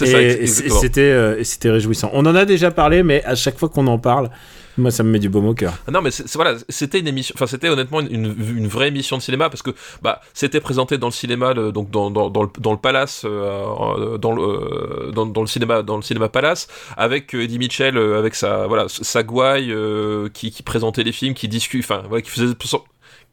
Et, 0.02 0.46
c'était 0.46 1.00
euh, 1.00 1.42
c'était 1.44 1.70
réjouissant. 1.70 2.10
On 2.12 2.26
en 2.26 2.34
a 2.34 2.44
déjà 2.44 2.70
parlé, 2.70 3.02
mais 3.02 3.24
à 3.24 3.34
chaque 3.34 3.58
fois 3.58 3.68
qu'on 3.68 3.86
en 3.86 3.98
parle, 3.98 4.30
moi 4.78 4.90
ça 4.90 5.02
me 5.02 5.10
met 5.10 5.18
du 5.18 5.28
baume 5.28 5.46
au 5.46 5.54
cœur. 5.54 5.74
Non, 5.90 6.02
mais 6.02 6.10
voilà, 6.34 6.56
c'était 6.68 6.98
une 6.98 7.08
émission. 7.08 7.34
Enfin, 7.36 7.46
c'était 7.46 7.68
honnêtement 7.68 8.00
une, 8.00 8.10
une, 8.12 8.56
une 8.58 8.66
vraie 8.68 8.88
émission 8.88 9.16
de 9.16 9.22
cinéma 9.22 9.48
parce 9.50 9.62
que 9.62 9.70
bah 10.02 10.20
c'était 10.34 10.60
présenté 10.60 10.98
dans 10.98 11.08
le 11.08 11.12
cinéma, 11.12 11.54
le- 11.54 11.72
donc 11.72 11.90
dans, 11.90 12.10
dans, 12.10 12.28
dans, 12.30 12.42
le, 12.42 12.48
dans 12.58 12.72
le 12.72 12.78
Palace, 12.78 13.22
euh, 13.24 14.18
dans 14.18 14.32
le 14.32 14.42
euh, 14.42 15.10
dans, 15.12 15.26
dans 15.26 15.40
le 15.42 15.46
cinéma 15.46 15.82
dans 15.82 15.96
le 15.96 16.02
cinéma 16.02 16.28
Palace, 16.28 16.68
avec 16.96 17.34
euh, 17.34 17.42
Eddie 17.44 17.58
Mitchell, 17.58 17.96
euh, 17.96 18.18
avec 18.18 18.34
sa 18.34 18.66
voilà 18.66 18.86
sa 18.88 19.22
gouaille 19.22 19.72
euh, 19.72 20.28
qui, 20.32 20.50
qui 20.50 20.62
présentait 20.62 21.02
les 21.02 21.12
films, 21.12 21.34
qui 21.34 21.48
discute, 21.48 21.84
enfin 21.84 22.02
voilà, 22.08 22.22
qui 22.22 22.30
faisait 22.30 22.54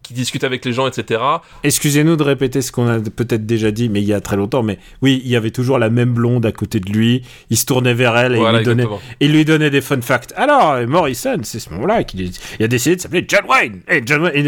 qui 0.01 0.13
discute 0.15 0.43
avec 0.43 0.65
les 0.65 0.73
gens, 0.73 0.87
etc. 0.87 1.21
Excusez-nous 1.63 2.15
de 2.15 2.23
répéter 2.23 2.61
ce 2.63 2.71
qu'on 2.71 2.87
a 2.87 2.99
peut-être 2.99 3.45
déjà 3.45 3.69
dit, 3.69 3.89
mais 3.89 4.01
il 4.01 4.07
y 4.07 4.13
a 4.13 4.21
très 4.21 4.37
longtemps. 4.37 4.63
Mais 4.63 4.79
oui, 5.03 5.21
il 5.23 5.29
y 5.29 5.35
avait 5.35 5.51
toujours 5.51 5.77
la 5.77 5.91
même 5.91 6.13
blonde 6.13 6.45
à 6.47 6.51
côté 6.51 6.79
de 6.79 6.91
lui. 6.91 7.21
Il 7.51 7.57
se 7.57 7.65
tournait 7.65 7.93
vers 7.93 8.17
elle 8.17 8.33
et 8.33 8.37
Voilà, 8.37 8.57
il, 8.57 8.61
lui 8.61 8.65
donnait, 8.65 8.83
exactement. 8.83 9.13
il 9.19 9.31
lui 9.33 9.45
donnait 9.45 9.69
des 9.69 9.81
fun 9.81 10.01
facts. 10.01 10.33
Alors, 10.35 10.77
Morrison, 10.87 11.37
c'est 11.43 11.59
ce 11.59 11.69
moment-là 11.71 12.03
qu'il 12.03 12.21
il 12.59 12.63
a 12.63 12.67
décidé 12.67 12.95
de 12.95 13.01
s'appeler 13.01 13.23
John 13.27 13.45
Wayne. 13.47 13.81
Et 13.87 14.01
John 14.03 14.23
Wayne, 14.23 14.45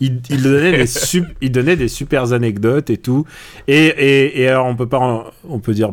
il, 0.00 0.20
il 0.30 0.42
donnait 0.42 0.72
des 0.72 0.86
sup- 0.86 1.36
il 1.42 1.52
donnait 1.52 1.76
des 1.76 1.88
super 1.88 2.32
anecdotes 2.32 2.88
et 2.88 2.96
tout. 2.96 3.26
Et, 3.68 3.74
et, 3.88 4.40
et 4.42 4.48
alors, 4.48 4.66
on 4.66 4.74
peut 4.76 4.88
pas, 4.88 5.32
on 5.46 5.58
peut 5.58 5.74
dire 5.74 5.92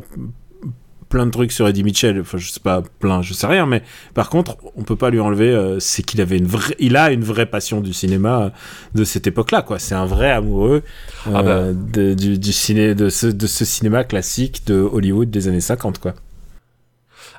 plein 1.09 1.25
de 1.25 1.31
trucs 1.31 1.51
sur 1.51 1.67
Eddie 1.67 1.83
Mitchell. 1.83 2.19
Enfin, 2.21 2.37
je 2.37 2.49
sais 2.51 2.59
pas 2.59 2.81
plein, 2.99 3.21
je 3.21 3.33
sais 3.33 3.47
rien, 3.47 3.65
mais 3.65 3.81
par 4.13 4.29
contre, 4.29 4.57
on 4.75 4.83
peut 4.83 4.95
pas 4.95 5.09
lui 5.09 5.19
enlever. 5.19 5.49
euh, 5.49 5.79
c'est 5.79 6.03
qu'il 6.03 6.21
avait 6.21 6.37
une 6.37 6.45
vraie, 6.47 6.75
il 6.79 6.95
a 6.95 7.11
une 7.11 7.23
vraie 7.23 7.47
passion 7.47 7.81
du 7.81 7.93
cinéma 7.93 8.41
euh, 8.43 8.49
de 8.95 9.03
cette 9.03 9.27
époque-là, 9.27 9.61
quoi. 9.63 9.79
C'est 9.79 9.95
un 9.95 10.05
vrai 10.05 10.29
amoureux 10.31 10.83
euh, 11.27 11.31
Ah 11.35 11.43
bah. 11.43 11.63
de- 11.73 12.13
du, 12.13 12.37
du 12.39 12.53
ciné, 12.53 12.95
de 12.95 13.09
ce, 13.09 13.27
de 13.27 13.47
ce 13.47 13.65
cinéma 13.65 14.03
classique 14.03 14.61
de 14.67 14.75
Hollywood 14.75 15.29
des 15.29 15.47
années 15.47 15.61
50, 15.61 15.99
quoi. 15.99 16.13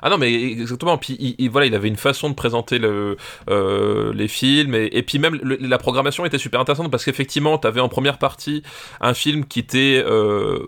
Ah 0.03 0.09
non, 0.09 0.17
mais 0.17 0.33
exactement. 0.33 0.97
Puis 0.97 1.15
il, 1.19 1.35
il- 1.37 1.49
voilà, 1.51 1.67
il 1.67 1.75
avait 1.75 1.87
une 1.87 1.95
façon 1.95 2.29
de 2.29 2.33
présenter 2.33 2.79
le, 2.79 3.17
euh, 3.51 4.11
les 4.15 4.27
films 4.27 4.73
et, 4.73 4.89
et 4.93 5.03
puis 5.03 5.19
même 5.19 5.39
le- 5.43 5.57
la 5.61 5.77
programmation 5.77 6.25
était 6.25 6.39
super 6.39 6.59
intéressante 6.59 6.89
parce 6.89 7.05
qu'effectivement, 7.05 7.57
tu 7.59 7.67
avais 7.67 7.81
en 7.81 7.89
première 7.89 8.17
partie 8.17 8.63
un 8.99 9.13
film 9.13 9.45
qui 9.45 9.59
était 9.59 10.03
euh, 10.03 10.65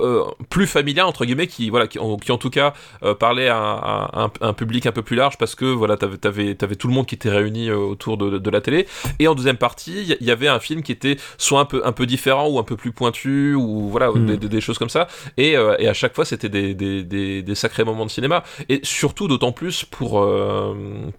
euh, 0.00 0.24
plus 0.48 0.66
familial 0.66 1.06
entre 1.06 1.24
guillemets 1.24 1.46
qui 1.46 1.70
voilà 1.70 1.86
qui, 1.86 1.98
en, 1.98 2.16
qui 2.16 2.32
en 2.32 2.38
tout 2.38 2.50
cas 2.50 2.72
euh, 3.02 3.14
parlait 3.14 3.48
à, 3.48 3.58
à 3.58 4.22
un, 4.24 4.30
un 4.40 4.52
public 4.52 4.86
un 4.86 4.92
peu 4.92 5.02
plus 5.02 5.16
large 5.16 5.36
parce 5.38 5.54
que 5.54 5.64
voilà 5.66 5.96
t'avais 5.96 6.54
tout 6.76 6.88
le 6.88 6.94
monde 6.94 7.06
qui 7.06 7.14
était 7.14 7.30
réuni 7.30 7.68
euh, 7.68 7.76
autour 7.76 8.16
de, 8.16 8.38
de 8.38 8.50
la 8.50 8.60
télé. 8.60 8.86
Et 9.18 9.28
en 9.28 9.34
deuxième 9.34 9.56
partie 9.58 10.16
il 10.20 10.26
y, 10.26 10.30
avait 10.30 10.48
un 10.48 10.60
film 10.60 10.82
qui 10.82 10.92
était 10.92 11.16
soit 11.38 11.60
un 11.60 11.64
peu 11.66 11.82
un 11.84 11.92
peu 11.92 12.06
différent 12.06 12.48
ou 12.48 12.58
un 12.58 12.62
peu 12.64 12.76
plus 12.76 12.92
pointu 12.92 13.54
ou 13.54 13.88
voilà 13.90 14.10
Mm. 14.12 14.26
des, 14.26 14.36
des- 14.36 14.48
des 14.48 14.60
choses 14.60 14.78
comme 14.78 14.88
ça. 14.90 15.06
Et, 15.36 15.56
euh, 15.56 15.74
et 15.78 15.88
à 15.88 15.94
chaque 15.94 16.14
fois 16.14 16.24
c'était 16.24 16.48
des, 16.48 17.54
sacrés 17.54 17.84
moments 17.84 18.04
de 18.06 18.10
cinéma. 18.10 18.42
Et 18.68 18.80
surtout 18.82 19.28
d'autant 19.28 19.52
plus 19.52 19.84
pour 19.84 20.26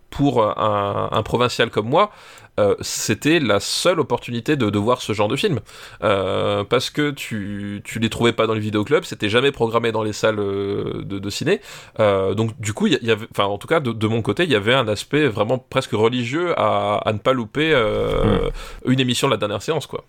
pour 0.10 0.44
un, 0.44 1.10
un 1.12 1.24
provincial 1.24 1.70
comme 1.70 1.88
moi 1.90 2.12
euh, 2.60 2.76
c'était 2.82 3.40
la 3.40 3.60
seule 3.60 4.00
opportunité 4.00 4.56
de, 4.56 4.70
de 4.70 4.78
voir 4.80 5.02
ce 5.02 5.14
genre 5.14 5.28
de 5.28 5.36
film 5.36 5.60
Euh, 6.04 6.64
parce 6.64 6.90
que 6.90 7.12
tu, 7.12 7.82
tu 7.84 8.00
les 8.00 8.10
trouvais 8.10 8.34
pas 8.34 8.46
dans 8.48 8.54
les 8.54 8.60
vidéoclubs, 8.60 9.04
c'était 9.06 9.30
jamais 9.30 9.52
programmé 9.52 9.92
dans 9.92 10.04
les 10.04 10.14
salles 10.14 10.40
euh, 10.40 11.02
de, 11.04 11.18
de 11.20 11.30
ciné. 11.30 11.62
Euh, 12.00 12.34
donc 12.36 12.60
du 12.60 12.74
coup, 12.74 12.88
il 12.88 13.00
y, 13.02 13.12
avait, 13.12 13.28
enfin 13.32 13.46
en 13.46 13.58
tout 13.58 13.68
cas 13.68 13.80
de, 13.80 13.92
de 13.92 14.08
mon 14.08 14.22
côté, 14.22 14.44
il 14.44 14.52
y 14.52 14.56
avait 14.56 14.74
un 14.74 14.88
aspect 14.88 15.28
vraiment 15.28 15.58
presque 15.58 15.92
religieux 15.94 16.54
à, 16.58 16.98
à 17.04 17.14
ne 17.14 17.18
pas 17.20 17.34
louper 17.34 17.72
euh, 17.74 18.50
une 18.86 19.00
émission 19.00 19.28
de 19.28 19.34
la 19.34 19.38
dernière 19.38 19.62
séance, 19.62 19.88
quoi. 19.88 20.04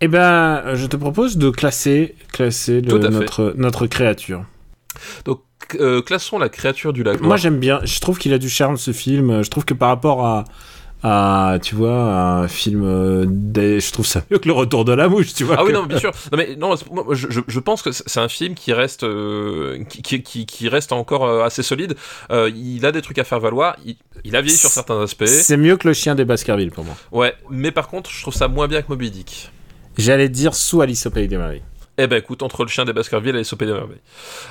Eh 0.00 0.06
ben, 0.08 0.74
je 0.74 0.86
te 0.86 0.96
propose 0.96 1.38
de 1.38 1.50
classer, 1.50 2.14
classer 2.32 2.80
le- 2.82 2.98
notre, 3.08 3.54
notre 3.56 3.86
créature. 3.88 4.44
Donc 5.24 5.40
euh, 5.80 6.02
classons 6.02 6.38
la 6.38 6.48
créature 6.48 6.92
du 6.92 7.02
lac. 7.02 7.20
Moi, 7.20 7.36
j'aime 7.36 7.58
bien. 7.58 7.80
Je 7.84 7.98
trouve 8.00 8.18
qu'il 8.18 8.32
a 8.32 8.38
du 8.38 8.48
charme 8.48 8.76
ce 8.76 8.92
film. 8.92 9.42
Je 9.42 9.50
trouve 9.50 9.64
que 9.64 9.74
par 9.74 9.88
rapport 9.88 10.24
à, 10.24 10.44
à 11.02 11.58
tu 11.62 11.74
vois, 11.74 12.12
à 12.12 12.32
un 12.40 12.48
film, 12.48 12.82
euh, 12.84 13.24
des- 13.28 13.80
je 13.80 13.92
trouve 13.92 14.06
ça 14.06 14.22
mieux 14.30 14.38
que 14.38 14.48
le 14.48 14.52
Retour 14.54 14.84
de 14.84 14.92
la 14.92 15.08
mouche, 15.08 15.34
tu 15.34 15.44
vois. 15.44 15.56
Ah 15.58 15.64
oui 15.64 15.72
non 15.72 15.84
bien 15.84 15.98
sûr 15.98 16.10
non 16.32 16.38
mais 16.38 16.56
non 16.56 16.74
moi, 16.90 17.04
je, 17.14 17.60
pense 17.60 17.82
que 17.82 17.92
c'est 17.92 18.20
un 18.20 18.28
film 18.28 18.54
qui 18.54 18.72
reste 18.72 19.04
euh, 19.04 19.84
qui, 19.84 20.22
qui, 20.22 20.68
reste 20.68 20.92
encore 20.92 21.24
euh, 21.24 21.44
assez 21.44 21.62
solide 21.62 21.94
Euh, 22.30 22.50
il 22.54 22.84
a 22.84 22.92
des 22.92 23.02
trucs 23.02 23.18
à 23.18 23.24
faire 23.24 23.40
valoir 23.40 23.76
il, 23.84 23.96
il 24.24 24.34
a 24.36 24.40
vieilli 24.42 24.56
sur 24.56 24.70
certains 24.70 25.00
aspects 25.00 25.26
C'est 25.26 25.56
mieux 25.56 25.76
que 25.76 25.86
le 25.86 25.94
chien 25.94 26.14
des 26.14 26.24
Baskerville 26.24 26.70
pour 26.70 26.84
moi. 26.84 26.96
ouais 27.12 27.34
mais 27.50 27.70
par 27.70 27.88
contre 27.88 28.10
je 28.10 28.20
trouve 28.22 28.34
ça 28.34 28.48
moins 28.48 28.66
bien 28.68 28.82
que 28.82 28.88
Moby 28.88 29.10
Dick 29.10 29.50
J'allais 29.96 30.28
dire 30.28 30.54
sous 30.54 30.80
Alice 30.80 31.06
au 31.06 31.10
pays 31.10 31.26
des 31.26 31.36
merveilles. 31.36 31.62
Eh 32.00 32.06
ben 32.06 32.16
écoute, 32.16 32.42
entre 32.44 32.62
le 32.62 32.68
chien 32.68 32.84
des 32.84 32.92
Baskerville 32.92 33.34
et 33.34 33.38
les 33.38 33.44
Sopé 33.44 33.66
des 33.66 33.72
Merveilles. 33.72 33.98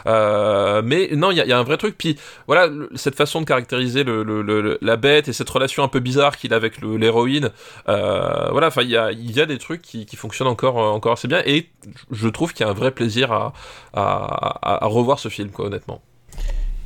Euh, 0.05 0.81
mais 0.83 1.09
non, 1.13 1.31
il 1.31 1.37
y, 1.37 1.41
a- 1.41 1.45
il 1.45 1.49
y 1.49 1.53
a 1.53 1.57
un 1.57 1.63
vrai 1.63 1.77
truc. 1.77 1.95
Puis 1.97 2.17
voilà, 2.45 2.69
cette 2.95 3.15
façon 3.15 3.39
de 3.39 3.45
caractériser 3.45 4.03
le, 4.03 4.21
le- 4.23 4.41
le- 4.41 4.61
le- 4.61 4.77
la 4.81 4.97
bête 4.97 5.29
et 5.29 5.33
cette 5.33 5.49
relation 5.49 5.81
un 5.83 5.87
peu 5.87 5.99
bizarre 6.01 6.35
qu'il 6.35 6.53
a 6.53 6.57
avec 6.57 6.81
l'héroïne. 6.81 7.51
euh, 7.87 8.49
voilà, 8.51 8.67
enfin, 8.67 8.81
il 8.81 8.89
y 8.89 8.97
a, 8.97 9.11
il 9.13 9.31
y 9.31 9.39
a 9.39 9.45
des 9.45 9.57
trucs 9.59 9.81
qui, 9.81 10.05
qui 10.05 10.17
fonctionnent 10.17 10.49
encore, 10.49 10.77
euh, 10.77 10.89
encore 10.89 11.13
assez 11.13 11.29
bien. 11.29 11.41
Et 11.45 11.69
je 12.11 12.27
trouve 12.27 12.53
qu'il 12.53 12.65
y 12.65 12.67
a 12.67 12.71
un 12.71 12.75
vrai 12.75 12.91
plaisir 12.91 13.31
à, 13.31 13.53
à, 13.93 14.01
à- 14.03 14.83
à 14.83 14.87
revoir 14.87 15.17
ce 15.19 15.29
film, 15.29 15.49
quoi, 15.49 15.67
honnêtement. 15.67 16.01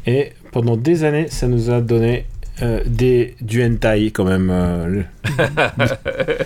Et 0.06 0.34
pendant 0.52 0.78
des 0.78 1.04
années, 1.04 1.28
ça 1.28 1.48
nous 1.48 1.72
a 1.72 1.82
donné 1.82 2.26
euh, 2.62 2.82
des, 2.86 3.36
du 3.42 3.64
hentai 3.66 4.12
quand 4.12 4.26
même. 4.26 4.50
euh, 4.52 4.86
le- 4.88 5.06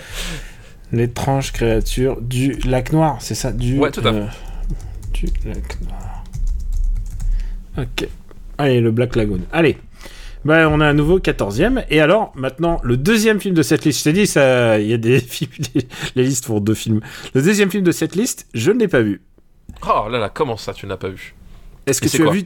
L'étrange 0.92 1.52
créature 1.52 2.20
du 2.20 2.52
lac 2.64 2.92
noir, 2.92 3.18
c'est 3.20 3.34
ça 3.34 3.52
du, 3.52 3.78
Ouais, 3.78 3.90
tout 3.90 4.00
à 4.00 4.12
fait. 4.12 4.18
euh, 4.18 4.26
du 5.12 5.26
lac 5.44 5.80
noir. 5.82 6.24
Ok. 7.78 8.08
Allez, 8.58 8.80
le 8.80 8.90
Black 8.90 9.16
Lagoon. 9.16 9.40
Allez. 9.52 9.78
Ben, 10.44 10.68
on 10.68 10.80
a 10.80 10.86
un 10.86 10.94
nouveau 10.94 11.18
14e. 11.18 11.84
Et 11.90 12.00
alors, 12.00 12.32
maintenant, 12.36 12.80
le 12.84 12.96
deuxième 12.96 13.40
film 13.40 13.54
de 13.54 13.62
cette 13.62 13.84
liste. 13.84 13.98
Je 13.98 14.04
t'ai 14.04 14.12
dit, 14.12 14.26
ça, 14.26 14.78
il 14.78 14.86
y 14.86 14.92
a 14.92 14.96
des 14.96 15.18
films, 15.20 15.50
les, 16.14 16.22
listes 16.22 16.46
pour 16.46 16.60
deux 16.60 16.74
films. 16.74 17.00
Le 17.34 17.42
deuxième 17.42 17.70
film 17.70 17.82
de 17.82 17.92
cette 17.92 18.14
liste, 18.14 18.46
je 18.54 18.70
ne 18.70 18.78
l'ai 18.78 18.88
pas 18.88 19.02
vu. 19.02 19.22
Oh 19.82 20.08
là 20.08 20.18
là, 20.18 20.28
comment 20.28 20.56
ça, 20.56 20.72
tu 20.72 20.86
n'as 20.86 20.96
pas 20.96 21.08
vu? 21.08 21.34
Est-ce 21.86 22.00
que 22.00 22.08
tu 22.08 22.26
as 22.26 22.30
vu 22.30 22.44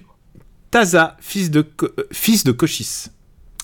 Taza, 0.70 1.16
fils 1.20 1.50
de, 1.50 1.64
euh, 1.82 1.88
fils 2.12 2.44
de 2.44 2.52
Cochis 2.52 3.08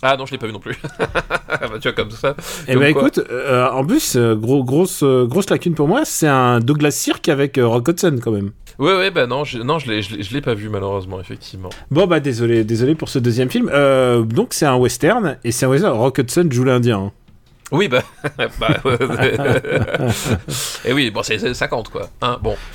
Ah 0.02 0.16
non, 0.16 0.26
je 0.26 0.32
l'ai 0.32 0.38
pas 0.38 0.46
vu 0.46 0.52
non 0.52 0.58
plus. 0.60 0.76
bah, 0.98 1.58
tu 1.80 1.88
vois, 1.88 1.92
comme 1.92 2.10
ça. 2.10 2.34
Eh 2.68 2.76
ben 2.76 2.92
quoi. 2.92 3.02
écoute, 3.02 3.20
euh, 3.30 3.68
en 3.70 3.84
plus, 3.84 4.16
euh, 4.16 4.34
gros, 4.34 4.62
grosse, 4.62 5.02
euh, 5.02 5.26
grosse 5.26 5.48
lacune 5.50 5.74
pour 5.74 5.88
moi, 5.88 6.02
c'est 6.04 6.28
un 6.28 6.60
Douglas 6.60 6.90
Sirk 6.90 7.28
avec 7.28 7.56
euh, 7.58 7.66
Rock 7.66 7.88
Hudson 7.88 8.18
quand 8.22 8.30
même. 8.32 8.50
Ouais, 8.78 8.94
ouais, 8.94 9.10
bah 9.10 9.26
non, 9.26 9.44
je, 9.44 9.58
non, 9.58 9.78
je 9.78 9.90
l'ai, 9.90 10.02
je 10.02 10.38
pas 10.40 10.52
vu 10.52 10.68
malheureusement, 10.68 11.18
effectivement. 11.18 11.70
Bon 11.90 12.06
bah 12.06 12.20
désolé, 12.20 12.62
désolé 12.62 12.94
pour 12.94 13.08
ce 13.08 13.18
deuxième 13.18 13.50
film. 13.50 13.70
Euh, 13.72 14.22
donc 14.22 14.48
c'est 14.52 14.66
un 14.66 14.76
western 14.76 15.38
et 15.44 15.50
c'est 15.52 15.64
un 15.64 15.70
western. 15.70 15.96
Rock 15.96 16.18
Hudson 16.18 16.46
joue 16.50 16.64
l'Indien. 16.64 16.98
hein. 16.98 17.12
Oui, 17.72 17.88
bah. 17.88 18.02
bah 18.60 18.68
et 20.84 20.92
oui, 20.92 21.10
bon, 21.10 21.22
50, 21.22 21.88
quoi. 21.88 22.08
Hein, 22.22 22.38
bon. 22.42 22.56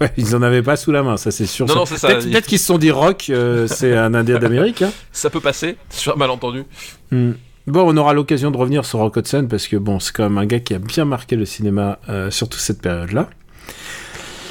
Ouais, 0.00 0.12
ils 0.16 0.34
en 0.34 0.42
avaient 0.42 0.62
pas 0.62 0.74
sous 0.76 0.90
la 0.90 1.02
main, 1.04 1.16
ça 1.16 1.30
c'est 1.30 1.46
sûr. 1.46 1.66
Non, 1.66 1.72
Ça- 1.74 1.78
non, 1.80 1.86
c'est 1.86 1.98
ça. 1.98 2.08
Peut-être 2.16 2.46
qu'ils 2.46 2.58
se 2.58 2.66
sont 2.66 2.78
dit 2.78 2.90
Rock, 2.90 3.26
euh, 3.30 3.66
c'est 3.68 3.94
un 3.96 4.12
Indien 4.14 4.38
d'Amérique. 4.38 4.82
hein. 4.82 4.90
Ça 5.12 5.30
peut 5.30 5.40
passer, 5.40 5.76
sur 5.90 6.14
un 6.14 6.16
malentendu. 6.16 6.64
Hmm. 7.12 7.32
Bon, 7.66 7.84
on 7.86 7.96
aura 7.96 8.12
l'occasion 8.12 8.50
de 8.50 8.56
revenir 8.56 8.84
sur 8.84 8.98
Rock 8.98 9.16
Hudson 9.16 9.46
parce 9.48 9.68
que 9.68 9.76
bon, 9.76 9.98
c'est 10.00 10.12
quand 10.12 10.24
même 10.24 10.38
un 10.38 10.46
gars 10.46 10.58
qui 10.60 10.74
a 10.74 10.78
bien 10.78 11.04
marqué 11.04 11.36
le 11.36 11.44
cinéma, 11.46 11.98
euh, 12.08 12.30
surtout 12.30 12.58
cette 12.58 12.82
période-là. 12.82 13.30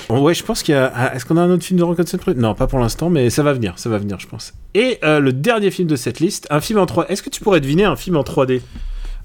Bon, 0.10 0.22
ouais, 0.22 0.34
je 0.34 0.44
pense 0.44 0.64
qu'il 0.64 0.74
y 0.76 0.78
a. 0.78 0.92
ah, 0.96 1.16
Est-ce 1.16 1.26
qu'on 1.26 1.38
a 1.38 1.42
un 1.42 1.50
autre 1.50 1.64
film 1.64 1.78
de 1.80 1.84
Rock 1.84 2.00
Hudson 2.00 2.18
Non, 2.38 2.56
pas 2.56 2.68
pour 2.68 2.80
l'instant, 2.80 3.10
mais 3.10 3.30
ça 3.30 3.44
va 3.44 3.54
venir, 3.54 3.74
ça 3.78 3.90
va 3.90 3.98
venir, 3.98 4.20
je 4.20 4.28
pense. 4.28 4.54
Et 4.74 4.98
euh, 5.04 5.20
le 5.20 5.34
dernier 5.34 5.72
film 5.72 5.88
de 5.88 5.96
cette 5.96 6.20
liste, 6.22 6.48
un 6.50 6.62
film 6.62 6.80
en 6.80 6.86
3 6.86 7.10
Est-ce 7.12 7.22
que 7.22 7.30
tu 7.30 7.42
pourrais 7.42 7.60
deviner 7.62 7.84
un 7.86 7.96
film 7.96 8.16
en 8.18 8.24
3D 8.24 8.52
Euh, 8.56 8.60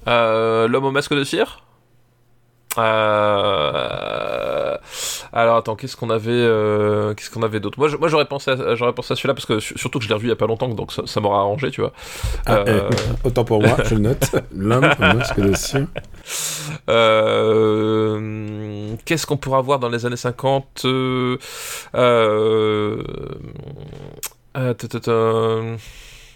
L'homme 0.05 0.85
au 0.85 0.91
masque 0.91 1.13
de 1.13 1.23
cire 1.23 1.63
euh... 3.49 4.77
Alors 5.33 5.57
attends, 5.57 5.75
qu'est-ce 5.75 5.95
qu'on 5.97 6.09
avait, 6.09 6.31
euh, 6.31 7.13
qu'est-ce 7.13 7.29
qu'on 7.29 7.43
avait 7.43 7.59
d'autre? 7.59 7.77
Moi, 7.79 8.07
j'aurais 8.07 8.25
pensé, 8.25 8.51
à, 8.51 8.75
j'aurais 8.75 8.93
pensé 8.93 9.13
à 9.13 9.15
celui-là 9.15 9.33
parce 9.33 9.45
que 9.45 9.59
su- 9.59 9.77
surtout 9.77 9.99
que 9.99 10.03
je 10.05 10.09
l'ai 10.09 10.15
revu 10.15 10.27
il 10.27 10.29
y 10.29 10.33
a 10.33 10.35
pas 10.35 10.47
longtemps, 10.47 10.67
donc 10.69 10.91
ça, 10.91 11.03
ça 11.05 11.19
m'aura 11.19 11.39
arrangé, 11.39 11.71
tu 11.71 11.81
vois. 11.81 11.91
Ah, 12.45 12.63
Euh, 12.67 12.67
euh, 12.67 12.89
Autant 13.23 13.43
pour 13.43 13.61
moi, 13.61 13.77
je 13.85 13.95
le 13.95 14.01
note. 14.01 14.35
L'homme 14.55 14.89
au 14.97 15.01
masque 15.01 15.39
de 15.39 15.53
cire. 15.55 15.87
Euh, 16.89 18.95
Qu'est-ce 19.05 19.25
qu'on 19.25 19.37
pourra 19.37 19.61
voir 19.61 19.79
dans 19.79 19.89
les 19.89 20.05
années 20.05 20.17
50 20.17 20.81
euh, 20.85 21.37
euh, 21.95 23.03
euh, 24.57 24.73
ta, 24.73 24.87
ta, 24.87 24.99
ta. 24.99 25.11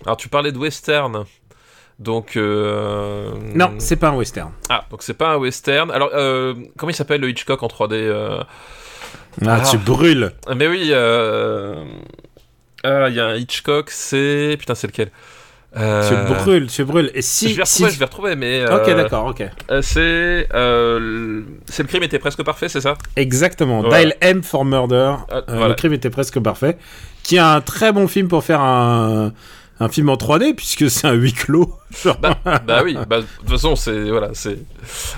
Alors 0.06 0.17
tu 0.17 0.30
parlais 0.30 0.52
de 0.52 0.58
western. 0.58 1.23
Donc 1.99 2.36
euh, 2.38 3.32
Non, 3.53 3.71
c'est 3.77 3.95
pas 3.97 4.10
un 4.10 4.15
western. 4.15 4.51
ah 4.69 4.86
donc 4.89 5.03
c'est 5.03 5.13
pas 5.13 5.29
un 5.34 5.38
western. 5.38 5.91
Alors 5.91 6.10
euh, 6.13 6.53
comment 6.77 6.89
il 6.89 6.95
s'appelle 6.95 7.21
le 7.21 7.29
Hitchcock 7.29 7.62
en 7.63 7.67
3D 7.67 7.93
euh, 7.93 8.43
Ah, 9.45 9.60
Ah. 9.62 9.67
tu 9.69 9.77
brûles. 9.77 10.32
Mais 10.56 10.67
oui, 10.67 10.91
ah, 12.84 13.08
il 13.10 13.15
y 13.15 13.19
a 13.19 13.25
un 13.27 13.36
Hitchcock, 13.36 13.89
c'est 13.91 14.56
putain 14.60 14.75
c'est 14.75 14.88
lequel? 14.88 15.12
Tu 15.75 16.15
brûles, 16.34 16.67
tu 16.67 16.84
brûles. 16.84 17.10
Et 17.15 17.23
si. 17.23 17.49
je 17.49 17.58
vais 17.58 17.65
si- 17.65 17.82
retrouver, 17.84 17.93
je 17.93 17.99
vais 17.99 18.06
retrouver, 18.06 18.36
mais. 18.36 18.63
Ok, 18.71 18.86
d'accord, 18.95 19.25
ok. 19.27 19.43
c'est. 19.82 20.47
c'est 20.51 21.84
le 21.84 21.88
crime 21.88 22.03
était 22.03 22.19
presque 22.19 22.43
parfait, 22.43 22.69
c'est 22.69 22.82
ça? 22.82 22.95
Exactement. 23.15 23.82
Voilà. 23.82 23.98
Dial 23.98 24.15
M 24.21 24.44
for 24.44 24.65
Murder. 24.65 25.15
Ah, 25.31 25.41
voilà. 25.48 25.69
Le 25.69 25.73
crime 25.73 25.94
était 25.94 26.12
presque 26.12 26.39
parfait. 26.39 26.77
Qui 27.23 27.37
est 27.37 27.39
un 27.39 27.62
très 27.62 27.91
bon 27.91 28.08
film 28.08 28.27
pour 28.27 28.44
faire 28.44 28.60
un, 28.62 29.31
un 29.79 29.89
film 29.89 30.10
en 30.10 30.15
3D, 30.15 30.54
puisque 30.54 30.89
c'est 30.91 31.08
un 31.08 31.13
huis 31.13 31.33
clos. 31.33 31.73
Bah, 32.21 32.37
bah 32.65 32.81
oui, 32.83 32.98
bah, 33.08 33.21
de 33.21 33.25
toute 33.39 33.50
façon, 33.50 33.75
c'est. 33.75 34.10
Voilà, 34.10 34.29
c'est. 34.33 34.58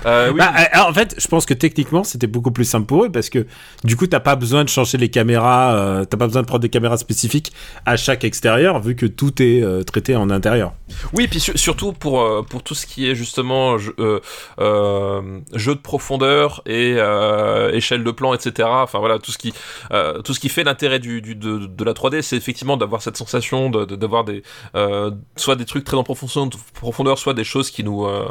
Euh, 0.04 0.30
oui, 0.32 0.38
Bah, 0.38 0.52
euh, 0.76 0.78
en 0.88 0.92
fait, 0.92 1.14
je 1.18 1.26
pense 1.28 1.46
que 1.46 1.54
techniquement, 1.54 2.04
c'était 2.04 2.26
beaucoup 2.26 2.50
plus 2.50 2.64
simple 2.64 2.86
pour 2.86 3.04
eux 3.04 3.10
parce 3.10 3.30
que 3.30 3.46
du 3.84 3.96
coup, 3.96 4.06
t'as 4.06 4.20
pas 4.20 4.36
besoin 4.36 4.62
de 4.64 4.68
changer 4.68 4.98
les 4.98 5.08
caméras, 5.08 5.74
euh, 5.76 6.04
t'as 6.04 6.16
pas 6.16 6.26
besoin 6.26 6.42
de 6.42 6.46
prendre 6.46 6.60
des 6.62 6.68
caméras 6.68 6.96
spécifiques 6.98 7.52
à 7.86 7.96
chaque 7.96 8.24
extérieur 8.24 8.80
vu 8.80 8.94
que 8.96 9.06
tout 9.06 9.42
est 9.42 9.62
euh, 9.62 9.82
traité 9.82 10.14
en 10.16 10.30
intérieur. 10.30 10.74
Oui, 11.12 11.26
puis 11.28 11.40
su- 11.40 11.56
surtout 11.56 11.92
pour, 11.92 12.20
euh, 12.22 12.42
pour 12.42 12.62
tout 12.62 12.74
ce 12.74 12.86
qui 12.86 13.08
est 13.08 13.14
justement 13.14 13.78
jeu, 13.78 13.94
euh, 13.98 14.20
euh, 14.60 15.40
jeu 15.54 15.74
de 15.74 15.80
profondeur 15.80 16.62
et 16.66 16.94
euh, 16.98 17.72
échelle 17.72 18.04
de 18.04 18.10
plan, 18.10 18.34
etc. 18.34 18.68
Enfin 18.70 18.98
voilà, 18.98 19.18
tout 19.18 19.32
ce 19.32 19.38
qui, 19.38 19.52
euh, 19.92 20.20
tout 20.22 20.34
ce 20.34 20.40
qui 20.40 20.48
fait 20.48 20.64
l'intérêt 20.64 20.98
du, 20.98 21.20
du- 21.22 21.34
de, 21.34 21.66
de 21.66 21.84
la 21.84 21.92
3D, 21.92 22.22
c'est 22.22 22.36
effectivement 22.36 22.76
d'avoir 22.76 23.02
cette 23.02 23.16
sensation 23.16 23.70
de- 23.70 23.84
de- 23.84 23.96
d'avoir 23.96 24.24
des, 24.24 24.42
euh, 24.74 25.10
soit 25.36 25.56
des 25.56 25.64
trucs 25.64 25.84
très 25.84 25.96
en 25.96 26.02
profondeur, 26.04 26.26
profondeur, 26.74 27.18
soit 27.18 27.34
des 27.34 27.44
choses 27.44 27.70
qui 27.70 27.82
nous, 27.84 28.04
euh, 28.06 28.28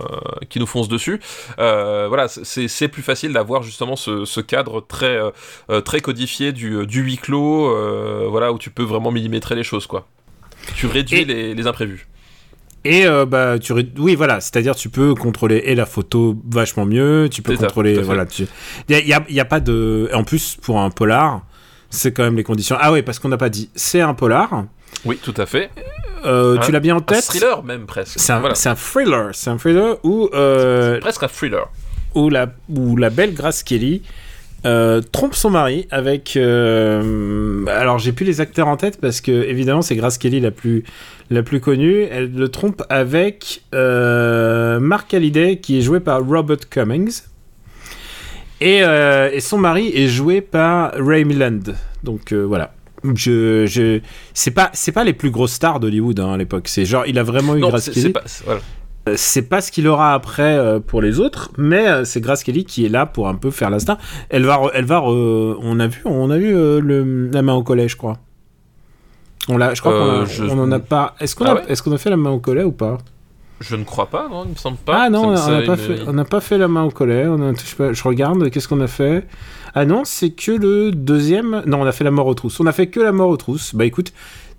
qui 0.49 0.59
nous 0.59 0.65
foncent 0.67 0.87
dessus. 0.89 1.19
Euh, 1.59 2.05
voilà, 2.07 2.27
c'est 2.27 2.87
plus 2.87 3.01
facile 3.03 3.33
d'avoir 3.33 3.63
justement 3.63 3.95
ce, 3.95 4.25
ce 4.25 4.39
cadre 4.41 4.81
très, 4.81 5.17
euh, 5.69 5.81
très 5.81 5.99
codifié 6.01 6.51
du, 6.51 6.85
du 6.85 7.01
huis 7.01 7.17
clos, 7.17 7.69
voilà, 8.29 8.51
où 8.51 8.57
tu 8.57 8.69
peux 8.69 8.83
vraiment 8.83 9.11
millimétrer 9.11 9.55
les 9.55 9.63
choses, 9.63 9.87
quoi. 9.87 10.07
Tu 10.75 10.87
réduis 10.87 11.19
Et- 11.19 11.25
les, 11.25 11.53
les 11.55 11.67
imprévus. 11.67 12.07
Et 12.87 13.07
euh, 13.07 13.25
bah 13.25 13.57
tu 13.57 13.73
oui 13.97 14.13
voilà, 14.13 14.39
c'est-à-dire 14.41 14.75
tu 14.75 14.89
peux 14.89 15.15
contrôler 15.15 15.57
et 15.65 15.73
la 15.73 15.87
photo 15.87 16.37
vachement 16.47 16.85
mieux, 16.85 17.29
tu 17.31 17.41
peux 17.41 17.55
ça, 17.55 17.63
contrôler 17.65 17.99
voilà, 17.99 18.27
tu 18.27 18.45
il 18.87 18.95
y 18.95 18.99
a, 18.99 19.03
y 19.03 19.11
a- 19.13 19.25
y 19.27 19.39
a 19.39 19.45
pas 19.45 19.59
de 19.59 20.07
en 20.13 20.23
plus 20.23 20.55
pour 20.61 20.79
un 20.79 20.91
polar, 20.91 21.41
c'est 21.89 22.11
quand 22.11 22.21
même 22.21 22.35
les 22.37 22.43
conditions. 22.43 22.77
Ah 22.79 22.91
oui, 22.91 23.01
parce 23.01 23.17
qu'on 23.17 23.29
n'a 23.29 23.37
pas 23.37 23.49
dit, 23.49 23.71
c'est 23.73 24.01
un 24.01 24.13
polar. 24.13 24.65
Oui, 25.03 25.17
tout 25.17 25.33
à 25.37 25.47
fait. 25.47 25.71
Euh, 26.25 26.57
Un- 26.57 26.61
tu 26.61 26.71
l'as 26.71 26.79
bien 26.79 26.95
en 26.95 26.99
Un 26.99 27.01
tête 27.01 27.23
thriller 27.25 27.63
même 27.63 27.85
presque. 27.85 28.19
C'est 28.19 28.33
un, 28.33 28.39
Voilà. 28.39 28.55
un 28.65 28.75
thriller, 28.75 29.29
c'est 29.33 29.49
un 29.49 29.57
thriller 29.57 29.97
où 30.03 30.29
euh, 30.33 30.99
Presque 30.99 31.23
un 31.23 31.27
thriller. 31.27 31.67
où 32.15 32.29
la, 32.29 32.47
où 32.69 32.97
la 32.97 33.09
belle 33.09 33.33
Grace 33.33 33.61
Kelly 33.63 34.01
euh, 34.65 35.01
trompe 35.11 35.35
son 35.35 35.51
mari 35.51 35.87
avec. 35.91 36.35
euh, 36.37 37.65
alors 37.67 37.99
j'ai 37.99 38.11
plus 38.11 38.25
les 38.25 38.41
acteurs 38.41 38.67
en 38.67 38.77
tête 38.77 38.99
parce 38.99 39.21
que 39.21 39.31
évidemment 39.31 39.83
c'est 39.83 39.95
Grace 39.95 40.17
Kelly 40.17 40.39
la 40.39 40.49
plus 40.51 40.83
la 41.29 41.43
plus 41.43 41.59
connue. 41.59 42.01
Elle 42.09 42.33
le 42.33 42.49
trompe 42.49 42.81
avec 42.89 43.61
euh, 43.75 44.79
Mark 44.79 45.13
Hallyday 45.13 45.57
qui 45.57 45.77
est 45.77 45.81
joué 45.81 45.99
par 45.99 46.25
Robert 46.25 46.67
Cummings. 46.69 47.21
Et, 48.61 48.77
et 48.79 49.39
son 49.41 49.57
mari 49.57 49.91
est 49.93 50.07
joué 50.07 50.39
par 50.41 50.93
Ray 50.97 51.25
Milland. 51.25 51.75
Donc 52.03 52.31
voilà. 52.33 52.73
Je, 53.15 53.65
je, 53.67 53.99
c'est 54.33 54.51
pas, 54.51 54.69
c'est 54.73 54.91
pas 54.91 55.03
les 55.03 55.13
plus 55.13 55.29
grosses 55.31 55.53
stars 55.53 55.79
d'Hollywood 55.79 56.19
hein, 56.19 56.33
à 56.33 56.37
l'époque. 56.37 56.67
C'est 56.67 56.85
genre, 56.85 57.03
il 57.05 57.19
a 57.19 57.23
vraiment 57.23 57.55
eu 57.55 57.59
Non, 57.59 57.69
Grace 57.69 57.83
c'est 57.85 57.91
Kelly. 57.91 58.01
c'est 58.03 58.09
pas. 58.13 58.23
Voilà. 58.45 58.61
Euh, 59.07 59.15
pas 59.49 59.61
ce 59.61 59.71
qu'il 59.71 59.87
aura 59.87 60.15
après 60.15 60.57
euh, 60.57 60.79
pour 60.79 60.99
les 61.01 61.19
autres, 61.19 61.51
mais 61.59 61.87
euh, 61.87 62.05
c'est 62.05 62.21
Grace 62.21 62.43
Kelly 62.43 62.65
qui 62.65 62.85
est 62.85 62.89
là 62.89 63.05
pour 63.05 63.27
un 63.27 63.35
peu 63.35 63.51
faire 63.51 63.69
la 63.69 63.77
star. 63.79 63.97
Elle 64.29 64.45
va, 64.45 64.59
elle 64.73 64.85
va, 64.85 65.03
on 65.03 65.79
a 65.79 65.85
vu, 65.87 66.01
on 66.05 66.31
a 66.31 66.37
vu 66.39 66.55
euh, 66.55 66.79
le, 66.81 67.29
la 67.29 67.41
main 67.43 67.53
au 67.53 67.61
collet, 67.61 67.87
je 67.87 67.97
crois. 67.97 68.17
On 69.47 69.57
l'a, 69.57 69.75
je 69.75 69.79
crois 69.81 69.91
qu'on 69.91 70.25
je- 70.25 70.43
en 70.45 70.71
a 70.71 70.79
pas. 70.79 71.13
Est-ce 71.19 71.35
qu'on 71.35 71.45
Ah 71.45 71.51
a, 71.51 71.55
ouais 71.55 71.63
est-ce 71.67 71.83
qu'on 71.83 71.91
a 71.91 71.99
fait 71.99 72.09
la 72.09 72.17
main 72.17 72.31
au 72.31 72.39
collet 72.39 72.63
ou 72.63 72.71
pas? 72.71 72.97
Je 73.61 73.75
ne 73.75 73.83
crois 73.83 74.07
pas, 74.07 74.27
non, 74.27 74.43
il 74.45 74.51
me 74.51 74.55
semble 74.55 74.77
pas. 74.77 75.03
Ah 75.03 75.09
non, 75.09 75.27
on 75.27 75.31
n'a 75.31 75.61
pas 75.61 75.77
une- 75.77 76.25
pas 76.25 76.41
fait 76.41 76.57
la 76.57 76.67
main 76.67 76.83
au 76.83 76.89
collet. 76.91 77.25
On 77.27 77.39
a, 77.41 77.53
je, 77.53 77.59
sais 77.61 77.75
pas, 77.75 77.93
je 77.93 78.03
regarde, 78.03 78.49
qu'est-ce 78.49 78.67
qu'on 78.67 78.81
a 78.81 78.87
fait? 78.87 79.23
Ah 79.75 79.85
non, 79.85 80.03
c'est 80.05 80.31
que 80.31 80.51
le 80.51 80.91
deuxième. 80.91 81.61
Non, 81.65 81.81
on 81.81 81.85
a 81.85 81.91
fait 81.91 82.03
la 82.05 82.11
mort 82.11 82.27
aux 82.27 82.33
trousses. 82.33 82.59
On 82.59 82.65
a 82.65 82.71
fait 82.71 82.87
que 82.87 82.99
la 83.01 83.11
mort 83.11 83.29
aux 83.29 83.37
trousses. 83.37 83.75
Bah 83.75 83.85
écoute, 83.85 84.13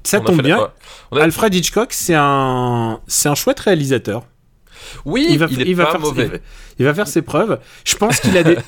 ça 0.05 0.21
on 0.21 0.25
tombe 0.25 0.37
la- 0.37 0.43
bien. 0.43 0.69
a- 1.13 1.23
Alfred 1.23 1.55
Hitchcock, 1.55 1.93
c'est 1.93 2.15
un, 2.15 3.01
c'est 3.07 3.29
un 3.29 3.35
chouette 3.35 3.59
réalisateur. 3.61 4.25
Oui, 5.05 5.27
il 5.31 5.39
va, 5.39 5.47
est 5.47 5.53
il 5.53 5.75
va 5.75 5.87
pas 5.87 5.93
faire, 5.93 6.01
mauvais. 6.01 6.25
il 6.25 6.31
va- 6.31 6.39
il 6.79 6.85
va 6.85 6.95
faire 6.95 7.09
ses 7.09 7.23
preuves. 7.23 7.59
Je 7.85 7.97
pense 7.97 8.21
qu'il 8.21 8.37
a 8.37 8.43
des, 8.43 8.59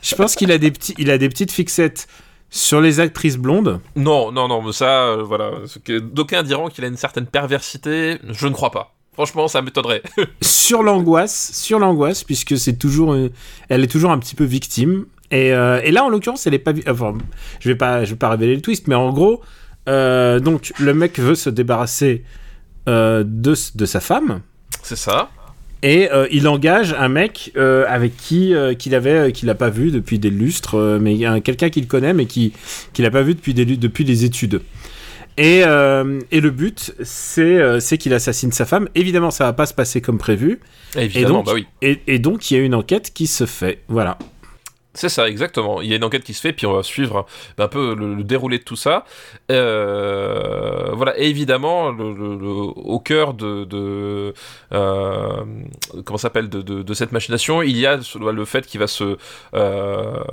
je 0.00 0.14
pense 0.14 0.36
qu'il 0.36 0.50
a 0.52 0.58
des 0.58 0.70
petits, 0.70 0.94
il 0.96 1.10
a 1.10 1.18
des 1.18 1.28
petites 1.28 1.50
fixettes 1.52 2.06
sur 2.50 2.80
les 2.80 3.00
actrices 3.00 3.36
blondes. 3.36 3.80
Non, 3.96 4.30
non, 4.30 4.46
non, 4.48 4.62
mais 4.62 4.72
ça, 4.72 5.08
euh, 5.08 5.22
voilà. 5.24 5.50
D'aucuns 6.02 6.44
diront 6.44 6.68
qu'il 6.68 6.84
a 6.84 6.86
une 6.86 6.96
certaine 6.96 7.26
perversité. 7.26 8.18
Je 8.30 8.46
ne 8.46 8.52
crois 8.52 8.70
pas. 8.70 8.94
Franchement, 9.12 9.48
ça 9.48 9.60
m'étonnerait. 9.60 10.02
sur 10.40 10.82
l'angoisse, 10.82 11.50
sur 11.52 11.78
l'angoisse, 11.78 12.22
puisque 12.22 12.56
c'est 12.56 12.78
toujours, 12.78 13.14
une- 13.14 13.30
elle 13.68 13.82
est 13.82 13.88
toujours 13.90 14.12
un 14.12 14.18
petit 14.18 14.34
peu 14.36 14.44
victime. 14.44 15.06
Et, 15.30 15.52
euh, 15.52 15.80
et 15.82 15.90
là, 15.90 16.04
en 16.04 16.08
l'occurrence, 16.08 16.46
elle 16.46 16.54
est 16.54 16.58
pas, 16.58 16.72
vi- 16.72 16.88
enfin, 16.88 17.14
je 17.60 17.68
vais 17.68 17.74
pas, 17.74 18.04
je 18.04 18.10
vais 18.10 18.16
pas 18.16 18.28
révéler 18.30 18.54
le 18.54 18.60
twist, 18.62 18.86
mais 18.88 18.94
en 18.94 19.12
gros, 19.12 19.42
euh, 19.88 20.38
donc 20.40 20.72
le 20.78 20.94
mec 20.94 21.18
veut 21.18 21.34
se 21.34 21.50
débarrasser 21.50 22.22
euh, 22.88 23.24
de, 23.26 23.54
sa 23.84 24.00
femme. 24.00 24.40
c'est 24.82 24.96
ça. 24.96 25.30
Et 25.82 26.10
euh, 26.10 26.26
il 26.32 26.48
engage 26.48 26.94
un 26.98 27.08
mec 27.08 27.52
euh, 27.56 27.84
avec 27.88 28.16
qui 28.16 28.54
euh, 28.54 28.74
qu'il 28.74 28.94
avait, 28.94 29.10
euh, 29.28 29.30
qu'il 29.30 29.50
a 29.50 29.54
pas 29.54 29.68
vu 29.68 29.90
depuis 29.90 30.18
des 30.18 30.30
lustres, 30.30 30.76
euh, 30.76 30.98
mais 31.00 31.24
un- 31.26 31.40
quelqu'un 31.40 31.68
qu'il 31.68 31.86
connaît, 31.86 32.14
mais 32.14 32.26
qui 32.26 32.52
qu'il 32.92 33.04
a 33.04 33.10
pas 33.10 33.22
vu 33.22 33.34
depuis 33.34 33.52
des 33.54 33.64
depuis 33.66 34.04
les 34.04 34.24
études. 34.24 34.62
Et, 35.38 35.62
euh, 35.66 36.18
et 36.32 36.40
le 36.40 36.50
but, 36.50 36.94
c'est 37.02 37.58
euh, 37.58 37.78
qu'il 37.78 38.14
assassine 38.14 38.52
sa 38.52 38.64
femme. 38.64 38.88
Évidemment, 38.94 39.30
ça 39.30 39.44
va 39.44 39.52
pas 39.52 39.66
se 39.66 39.74
passer 39.74 40.00
comme 40.00 40.16
prévu. 40.16 40.60
Évidemment, 40.96 41.34
donc- 41.40 41.46
bah 41.46 41.52
oui. 41.54 41.66
Et, 41.82 42.00
et 42.06 42.18
donc, 42.18 42.50
il 42.50 42.56
y 42.56 42.60
a 42.60 42.62
une 42.62 42.74
enquête 42.74 43.12
qui 43.12 43.26
se 43.26 43.44
fait. 43.44 43.82
Voilà. 43.88 44.16
C'est 44.96 45.10
ça, 45.10 45.28
exactement. 45.28 45.82
Il 45.82 45.88
y 45.88 45.92
a 45.92 45.96
une 45.96 46.04
enquête 46.04 46.24
qui 46.24 46.32
se 46.32 46.40
fait, 46.40 46.52
puis 46.52 46.66
on 46.66 46.72
va 46.72 46.82
suivre 46.82 47.26
un 47.58 47.68
peu 47.68 47.94
le, 47.94 48.24
déroulé 48.24 48.58
de 48.58 48.64
tout 48.64 48.76
ça. 48.76 49.04
Euh, 49.50 50.90
voilà, 50.92 51.18
et 51.18 51.28
évidemment, 51.28 51.88
au 51.88 52.98
cœur 52.98 53.34
de, 53.34 53.64
de 53.64 54.32
euh, 54.72 55.44
comment 56.04 56.16
s'appelle 56.16 56.48
de, 56.48 56.94
cette 56.94 57.12
machination, 57.12 57.62
il 57.62 57.76
y 57.76 57.86
a 57.86 58.00
le 58.18 58.44
fait 58.46 58.66
qu'il 58.66 58.80
va 58.80 58.86
se, 58.86 59.18
euh, 59.54 60.24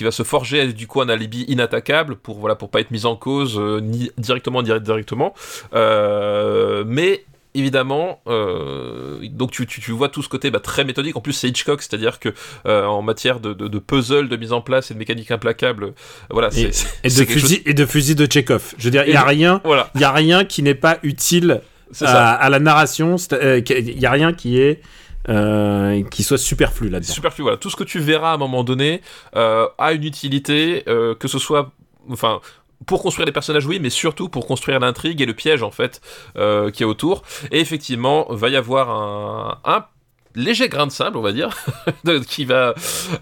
va 0.00 0.10
se 0.10 0.22
forger 0.22 0.72
du 0.72 0.86
coup 0.86 1.00
un 1.00 1.08
alibi 1.08 1.44
inattaquable 1.48 2.14
pour 2.16 2.38
voilà 2.38 2.54
pour 2.54 2.70
pas 2.70 2.80
être 2.80 2.92
mis 2.92 3.06
en 3.06 3.16
cause 3.16 3.58
euh, 3.58 3.80
ni 3.80 4.10
directement 4.18 4.62
ni 4.62 4.70
indirectement. 4.70 5.34
Mais 5.72 7.24
évidemment, 7.54 8.20
euh, 8.26 9.18
donc 9.30 9.50
tu, 9.50 9.66
tu, 9.66 9.80
tu 9.80 9.90
vois 9.92 10.08
tout 10.08 10.22
ce 10.22 10.28
côté 10.28 10.50
bah, 10.50 10.60
très 10.60 10.84
méthodique. 10.84 11.16
En 11.16 11.20
plus, 11.20 11.32
c'est 11.32 11.48
Hitchcock, 11.48 11.82
c'est-à-dire 11.82 12.18
que 12.18 12.30
euh, 12.66 12.84
en 12.86 13.02
matière 13.02 13.40
de, 13.40 13.52
de, 13.52 13.68
de 13.68 13.78
puzzle, 13.78 14.28
de 14.28 14.36
mise 14.36 14.52
en 14.52 14.60
place 14.60 14.90
et 14.90 14.94
de 14.94 14.98
mécanique 14.98 15.30
implacable, 15.30 15.84
euh, 15.84 15.90
voilà, 16.30 16.48
Et, 16.56 16.64
de 16.64 16.72
chose- 16.72 17.26
fusil, 17.26 17.62
et 17.66 17.74
de 17.74 17.86
fusil 17.86 18.14
de 18.14 18.26
Chekhov. 18.30 18.74
Je 18.78 18.84
veux 18.84 18.90
dire, 18.90 19.04
il 19.06 19.12
y 19.12 19.16
a 19.16 19.24
rien, 19.24 19.60
Voilà, 19.64 19.90
il 19.94 20.00
y 20.00 20.04
a 20.04 20.12
rien 20.12 20.44
qui 20.44 20.62
n'est 20.62 20.74
pas 20.74 20.98
utile 21.02 21.60
à, 22.00 22.48
la 22.48 22.58
narration. 22.58 23.16
Il 23.16 24.00
y 24.00 24.06
a 24.06 24.10
rien 24.10 24.32
qui 24.32 24.58
est 24.58 24.80
euh, 25.28 26.02
qui 26.10 26.24
soit 26.24 26.38
superflu 26.38 26.88
là-dedans. 26.88 27.12
superflu. 27.12 27.42
Voilà, 27.42 27.56
tout 27.58 27.70
ce 27.70 27.76
que 27.76 27.84
tu 27.84 28.00
verras 28.00 28.30
à 28.32 28.34
un 28.34 28.38
moment 28.38 28.64
donné 28.64 29.02
a 29.34 29.92
une 29.92 30.04
utilité, 30.04 30.82
que 30.86 31.28
ce 31.28 31.38
soit, 31.38 31.70
enfin. 32.10 32.40
Pour 32.86 33.02
construire 33.02 33.26
les 33.26 33.32
personnages, 33.32 33.66
oui, 33.66 33.78
mais 33.80 33.90
surtout 33.90 34.28
pour 34.28 34.46
construire 34.46 34.80
l'intrigue 34.80 35.20
et 35.20 35.26
le 35.26 35.34
piège, 35.34 35.62
en 35.62 35.70
fait, 35.70 36.00
euh, 36.36 36.70
qui 36.70 36.82
est 36.82 36.86
autour. 36.86 37.22
Et 37.50 37.60
effectivement, 37.60 38.26
va 38.30 38.48
y 38.48 38.56
avoir 38.56 38.90
un, 38.90 39.86
léger 40.34 40.68
grain 40.68 40.86
de 40.86 40.92
sable, 40.92 41.16
on 41.16 41.22
va 41.22 41.32
dire, 41.32 41.56
qui 42.28 42.44
va, 42.44 42.74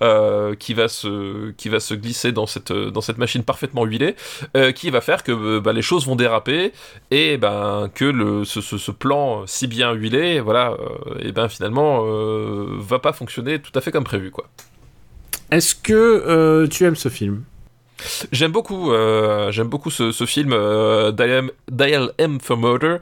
euh, 0.03 0.55
qui 0.55 0.75
va 0.75 0.89
se, 0.89 1.51
qui 1.53 1.69
va 1.69 1.81
se 1.81 1.95
glisser 1.95 2.33
dans 2.33 2.47
cette, 2.47 2.73
dans 2.73 3.01
cette 3.01 3.19
machine 3.19 3.43
parfaitement 3.43 3.85
huilée, 3.85 4.17
euh, 4.57 4.73
qui 4.73 4.91
va 4.91 5.01
faire 5.01 5.23
que 5.23 5.33
euh, 5.33 5.61
bah, 5.61 5.73
les 5.73 5.83
choses 5.83 6.07
vont 6.07 6.17
déraper 6.17 6.73
et 7.11 7.37
ben 7.37 7.91
que 7.95 8.05
le, 8.05 8.45
ce, 8.45 8.91
plan 8.91 9.47
si 9.47 9.67
bien 9.67 9.93
huilé, 9.93 10.41
voilà, 10.41 10.73
euh, 10.73 11.19
et 11.21 11.33
ben 11.33 11.49
finalement 11.49 12.05
va 12.79 12.99
pas 12.99 13.13
fonctionner 13.13 13.61
tout 13.61 13.73
à 13.75 13.81
fait 13.81 13.91
comme 13.91 14.05
prévu, 14.05 14.31
quoi. 14.31 14.49
Est-ce 15.51 15.75
que 15.75 16.67
tu 16.67 16.85
aimes 16.85 16.97
ce 16.97 17.09
film? 17.09 17.43
J'aime 18.33 18.53
beaucoup, 18.53 18.93
euh, 18.93 19.51
j'aime 19.53 19.69
beaucoup 19.69 19.91
ce, 19.91 20.13
ce 20.13 20.27
film 20.27 20.53
euh, 20.53 21.13
Dial, 21.13 21.31
M- 21.31 21.51
Dial 21.71 22.13
M 22.19 22.39
for 22.41 22.57
Murder. 22.57 22.97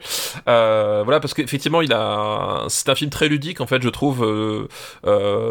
Euh, 0.47 1.01
voilà, 1.03 1.19
parce 1.19 1.33
qu'effectivement, 1.33 1.81
il 1.81 1.93
a, 1.93 2.65
c'est 2.67 2.89
un 2.89 2.95
film 2.95 3.09
très 3.09 3.27
ludique 3.27 3.61
en 3.61 3.67
fait, 3.67 3.81
je 3.81 3.89
trouve, 3.89 4.27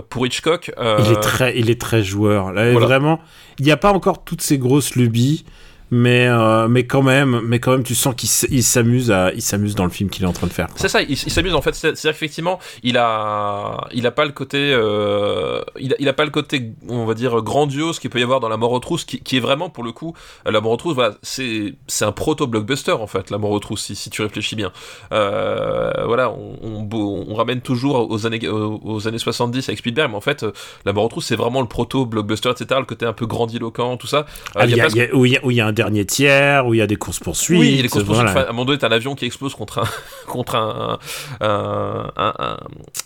pour 0.08 0.26
Hitchcock. 0.26 0.72
Il 0.78 1.12
est 1.12 1.20
très, 1.20 1.58
il 1.58 1.70
est 1.70 1.80
très 1.80 2.02
joueur. 2.02 2.52
Là, 2.52 2.72
voilà. 2.72 2.86
Vraiment, 2.86 3.20
il 3.58 3.64
n'y 3.64 3.72
a 3.72 3.76
pas 3.76 3.92
encore 3.92 4.24
toutes 4.24 4.42
ces 4.42 4.58
grosses 4.58 4.94
lubies. 4.94 5.44
Mais 5.90 6.26
euh, 6.28 6.68
mais 6.68 6.86
quand 6.86 7.02
même 7.02 7.40
mais 7.44 7.58
quand 7.60 7.72
même 7.72 7.82
tu 7.82 7.94
sens 7.94 8.14
qu'il 8.14 8.62
s'amuse 8.62 9.10
à 9.10 9.32
il 9.32 9.42
s'amuse 9.42 9.74
dans 9.74 9.84
le 9.84 9.90
film 9.90 10.10
qu'il 10.10 10.24
est 10.24 10.26
en 10.28 10.32
train 10.32 10.46
de 10.46 10.52
faire. 10.52 10.68
C'est 10.76 10.88
ça, 10.88 11.00
il, 11.02 11.10
il 11.10 11.16
s'amuse 11.32 11.54
en 11.54 11.62
fait. 11.62 11.74
C'est- 11.74 11.94
C'est-à-dire 11.96 12.12
qu'effectivement, 12.18 12.58
il 12.82 12.96
a, 12.98 13.86
il 13.92 14.06
a 14.06 14.10
pas 14.10 14.24
le 14.24 14.32
côté, 14.32 14.58
euh, 14.72 15.62
il, 15.78 15.92
a, 15.92 15.96
il 15.98 16.08
a 16.08 16.12
pas 16.12 16.24
le 16.24 16.30
côté, 16.30 16.72
on 16.88 17.04
va 17.06 17.14
dire 17.14 17.40
grandiose 17.42 17.98
qu'il 17.98 18.10
peut 18.10 18.20
y 18.20 18.22
avoir 18.22 18.40
dans 18.40 18.48
La 18.48 18.56
Mort 18.56 18.72
aux 18.72 18.78
trousses, 18.80 19.04
qui, 19.04 19.20
qui 19.20 19.36
est 19.36 19.40
vraiment 19.40 19.70
pour 19.70 19.84
le 19.84 19.92
coup, 19.92 20.14
euh, 20.46 20.50
La 20.50 20.60
Mort 20.60 20.72
aux 20.72 20.76
trousses, 20.76 20.94
voilà, 20.94 21.14
c'est, 21.22 21.74
c'est 21.86 22.04
un 22.04 22.12
proto 22.12 22.46
blockbuster 22.46 22.92
en 22.92 23.06
fait, 23.06 23.30
La 23.30 23.38
Mort 23.38 23.50
aux 23.52 23.58
trousses, 23.60 23.84
si, 23.84 23.96
si 23.96 24.10
tu 24.10 24.22
réfléchis 24.22 24.56
bien. 24.56 24.72
Euh, 25.12 25.90
voilà, 26.06 26.30
on, 26.30 26.88
on, 26.92 27.24
on 27.28 27.34
ramène 27.34 27.60
toujours 27.60 28.10
aux 28.10 28.26
années, 28.26 28.46
aux, 28.48 29.08
années 29.08 29.18
70 29.18 29.68
avec 29.68 29.78
Spielberg, 29.78 30.10
mais 30.10 30.16
en 30.16 30.20
fait, 30.20 30.44
La 30.84 30.92
Mort 30.92 31.04
aux 31.04 31.08
trousses, 31.08 31.26
c'est 31.26 31.36
vraiment 31.36 31.60
le 31.60 31.68
proto 31.68 32.06
blockbuster, 32.06 32.50
etc. 32.50 32.66
Le 32.80 32.84
côté 32.86 33.06
un 33.06 33.12
peu 33.12 33.26
grandiloquent, 33.26 33.96
tout 33.96 34.06
ça. 34.06 34.26
Ah, 34.54 34.66
il 34.66 34.76
y 34.76 34.80
a 34.80 34.86
pas 34.86 34.92
y 34.94 35.00
a- 35.02 35.14
où 35.14 35.24
il 35.24 35.32
y 35.32 35.36
a 35.36 35.44
où 35.44 35.50
il 35.50 35.56
y 35.56 35.60
a 35.60 35.66
un 35.66 35.72
dernier 35.78 36.04
tiers 36.04 36.66
où 36.66 36.74
il 36.74 36.78
y 36.78 36.82
a 36.82 36.86
des 36.88 36.96
courses 36.96 37.20
poursuites 37.20 37.58
oui, 37.60 37.80
les 37.82 37.88
courses 37.88 38.04
poursuites, 38.04 38.24
voilà. 38.26 38.30
enfin, 38.40 38.46
à 38.48 38.50
un 38.50 38.52
moment 38.52 38.64
donné, 38.64 38.78
t'as 38.78 38.88
un 38.88 38.92
avion 38.92 39.14
qui 39.14 39.24
explose 39.26 39.54
contre 39.54 39.78
un, 39.78 39.84
contre 40.26 40.56
un, 40.56 40.98
un, 41.40 42.10
un- 42.16 42.34
un- 42.38 42.56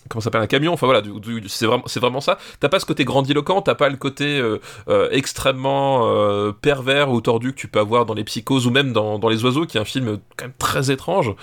comment 0.08 0.20
s'appelle, 0.22 0.40
un 0.40 0.46
camion. 0.46 0.72
Enfin 0.72 0.86
voilà, 0.86 1.02
c'est 1.48 1.66
vraiment, 1.66 1.84
c'est 1.86 2.00
vraiment 2.00 2.20
ça. 2.22 2.38
T'as 2.60 2.68
pas 2.70 2.80
ce 2.80 2.86
côté 2.86 3.04
grandiloquent, 3.04 3.60
t'as 3.62 3.74
pas 3.74 3.90
le 3.90 3.96
côté 3.96 4.38
euh, 4.38 4.58
euh, 4.88 5.08
extrêmement 5.12 6.08
euh, 6.10 6.52
pervers 6.52 7.10
ou 7.10 7.20
tordu 7.20 7.52
que 7.52 7.58
tu 7.58 7.68
peux 7.68 7.78
avoir 7.80 8.06
dans 8.06 8.14
les 8.14 8.24
psychoses 8.24 8.66
ou 8.66 8.70
même 8.70 8.92
dans, 8.94 9.18
dans 9.18 9.28
les 9.28 9.44
oiseaux, 9.44 9.66
qui 9.66 9.76
est 9.76 9.80
un 9.80 9.84
film 9.84 10.18
quand 10.36 10.46
même 10.46 10.54
très 10.58 10.90
étrange. 10.90 11.34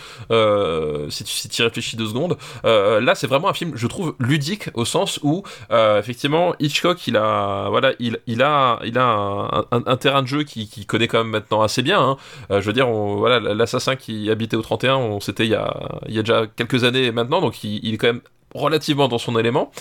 si 1.10 1.24
tu 1.24 1.32
si 1.32 1.48
y 1.48 1.62
réfléchis 1.64 1.96
deux 1.96 2.08
secondes, 2.08 2.38
là 2.64 3.14
c'est 3.16 3.28
vraiment 3.28 3.50
un 3.50 3.54
film, 3.54 3.74
je 3.76 3.88
trouve 3.88 4.16
ludique 4.20 4.70
au 4.74 4.86
sens 4.86 5.20
où 5.24 5.44
effectivement 5.72 6.56
Hitchcock, 6.60 7.06
il 7.08 7.18
a, 7.18 7.68
voilà, 7.70 7.94
il, 8.00 8.18
il 8.28 8.42
a, 8.42 8.80
il 8.84 8.98
a 8.98 9.68
un, 9.72 9.98
terrain 9.98 10.22
de 10.24 10.28
jeu 10.28 10.44
qui, 10.44 10.68
qui 10.68 10.86
connaît 10.86 11.08
quand 11.08 11.19
maintenant 11.24 11.62
assez 11.62 11.82
bien. 11.82 12.00
hein. 12.02 12.18
Euh, 12.52 12.62
je 12.62 12.66
veux 12.68 12.74
dire, 12.74 12.88
on- 12.90 13.16
voilà, 13.18 13.40
l'assassin 13.40 13.96
qui 13.96 14.30
habitait 14.32 14.56
au 14.58 14.62
31, 14.62 14.96
on 14.98 15.20
c'était 15.20 15.46
il 15.46 15.52
y 15.52 15.56
a, 15.56 16.00
il 16.08 16.14
y 16.16 16.20
a 16.20 16.22
déjà 16.24 16.46
quelques 16.56 16.84
années 16.84 17.12
maintenant, 17.12 17.42
donc 17.42 17.64
il, 17.64 17.94
est 17.94 17.98
quand 17.98 18.08
même 18.08 18.22
relativement 18.56 19.08
dans 19.08 19.20
son 19.20 19.38
élément 19.38 19.72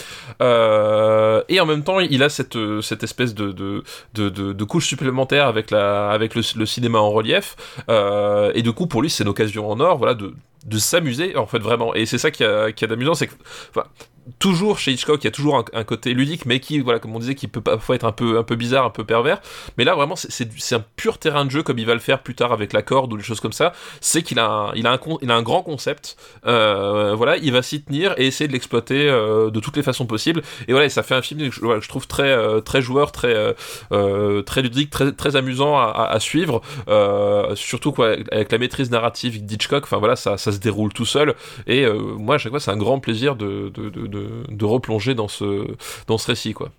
Euh, 0.42 1.42
et 1.48 1.58
en 1.60 1.66
même 1.66 1.82
temps 1.84 2.00
il 2.00 2.22
a 2.22 2.28
cette, 2.28 2.58
cette 2.82 3.02
espèce 3.02 3.34
de, 3.34 3.52
de, 3.52 3.82
de, 4.28 4.64
couche 4.64 4.86
supplémentaire 4.86 5.46
avec, 5.46 5.70
la, 5.70 6.10
avec 6.10 6.34
le, 6.34 6.42
cinéma 6.66 6.98
en 6.98 7.10
relief 7.10 7.56
Euh, 7.88 8.52
et 8.54 8.62
du 8.62 8.72
coup 8.72 8.86
pour 8.86 9.00
lui 9.02 9.10
c'est 9.10 9.24
une 9.24 9.30
occasion 9.30 9.70
en 9.70 9.80
or 9.80 9.96
voilà, 9.98 10.14
de, 10.14 10.34
de 10.66 10.78
s'amuser 10.78 11.34
en 11.36 11.46
fait 11.46 11.60
vraiment 11.60 11.94
et 11.94 12.04
c'est 12.06 12.18
ça 12.18 12.30
qui 12.30 12.44
a, 12.44 12.70
qui 12.72 12.84
a 12.84 12.88
d'amusant 12.88 13.14
c'est 13.14 13.28
que 13.28 13.34
toujours 14.38 14.78
chez 14.78 14.92
Hitchcock 14.92 15.22
il 15.22 15.26
y 15.26 15.28
a 15.28 15.32
toujours 15.32 15.64
un, 15.72 15.84
côté 15.84 16.12
ludique 16.14 16.46
mais 16.46 16.60
qui 16.60 16.80
voilà 16.80 16.98
comme 16.98 17.14
on 17.14 17.18
disait 17.18 17.34
qui 17.34 17.48
peut 17.48 17.60
parfois 17.60 17.94
être 17.94 18.04
un 18.04 18.12
peu, 18.12 18.38
un 18.38 18.42
peu 18.42 18.56
bizarre 18.56 18.84
un 18.84 18.90
peu 18.90 19.04
pervers. 19.04 19.40
Mais 19.76 19.84
là 19.84 19.94
vraiment 19.94 20.16
c'est- 20.16 20.74
un 20.74 20.84
pur 20.96 21.18
terrain 21.18 21.44
de 21.44 21.50
jeu 21.50 21.62
comme 21.62 21.78
il 21.78 21.86
va 21.86 21.94
le 21.94 22.00
faire 22.00 22.22
plus 22.22 22.34
tard 22.34 22.52
avec 22.52 22.72
la 22.72 22.82
corde 22.82 23.12
ou 23.12 23.16
des 23.16 23.22
choses 23.22 23.40
comme 23.40 23.52
ça. 23.52 23.72
C'est 24.00 24.22
qu'il 24.22 24.38
a, 24.38 24.46
un- 24.46 24.74
il 24.74 24.86
a, 24.86 24.92
a 24.92 25.34
un 25.34 25.42
grand 25.42 25.62
concept. 25.62 26.16
Euh, 26.46 27.14
voilà 27.14 27.36
il 27.36 27.52
va 27.52 27.62
s'y 27.62 27.82
tenir 27.82 28.14
et 28.18 28.26
essayer 28.26 28.48
de 28.48 28.52
l'exploiter 28.52 29.08
euh, 29.08 29.50
de 29.50 29.60
toutes 29.60 29.76
les 29.76 29.82
façons 29.82 30.06
possibles. 30.06 30.42
Et 30.66 30.72
voilà 30.72 30.88
ça 30.88 31.02
fait 31.02 31.14
un 31.14 31.22
film 31.22 31.40
que 31.48 31.50
je, 31.50 31.88
trouve 31.88 32.06
très, 32.06 32.30
euh, 32.30 32.60
très 32.60 32.82
joueur 32.82 33.12
très, 33.12 33.54
très 34.44 34.62
ludique 34.62 34.90
très, 34.90 35.12
très 35.12 35.36
amusant 35.36 35.78
à, 35.78 36.18
suivre. 36.20 36.60
Surtout 37.54 37.92
quoi 37.92 38.16
avec 38.32 38.52
la 38.52 38.58
maîtrise 38.58 38.90
narrative 38.90 39.44
d'Hitchcock 39.44 39.84
enfin 39.84 39.98
voilà 39.98 40.16
ça, 40.16 40.36
se 40.36 40.50
déroule 40.58 40.92
tout 40.92 41.06
seul. 41.06 41.34
Et 41.66 41.86
moi 41.88 42.36
à 42.36 42.38
chaque 42.38 42.50
fois 42.50 42.60
c'est 42.60 42.70
un 42.70 42.76
grand 42.76 43.00
plaisir 43.00 43.36
de, 43.36 43.70
de, 44.48 44.64
replonger 44.64 45.14
dans 45.14 45.28
ce, 45.28 45.66
dans 46.06 46.18
ce 46.18 46.26
récit 46.28 46.52
quoi. 46.52 46.70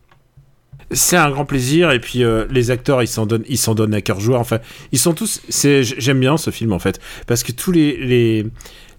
C'est 0.92 1.18
un 1.18 1.30
grand 1.30 1.46
plaisir 1.46 1.92
et 1.92 2.00
puis 2.00 2.24
euh, 2.24 2.46
les 2.50 2.72
acteurs 2.72 3.04
ils 3.04 3.08
s'en 3.08 3.26
donnent 3.26 3.46
ils 3.48 3.58
s'en 3.58 3.76
donnent 3.76 3.94
à 3.94 4.02
cœur 4.02 4.20
joie. 4.20 4.40
Enfin 4.40 4.60
ils 4.92 5.00
sont 5.00 5.14
tous 5.14 5.42
c'est 5.50 5.84
j'aime 5.84 6.20
bien 6.20 6.38
ce 6.38 6.50
film 6.50 6.74
en 6.74 6.80
fait. 6.80 7.00
Parce 7.28 7.44
que 7.44 7.52
tous 7.52 7.72
les 7.72 7.98
les 7.98 8.46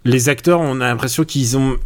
les 0.04 0.28
acteurs 0.28 0.60
on 0.60 0.80
a 0.80 0.86
l'impression 0.86 1.24
qu'ils 1.24 1.56
ont 1.56 1.76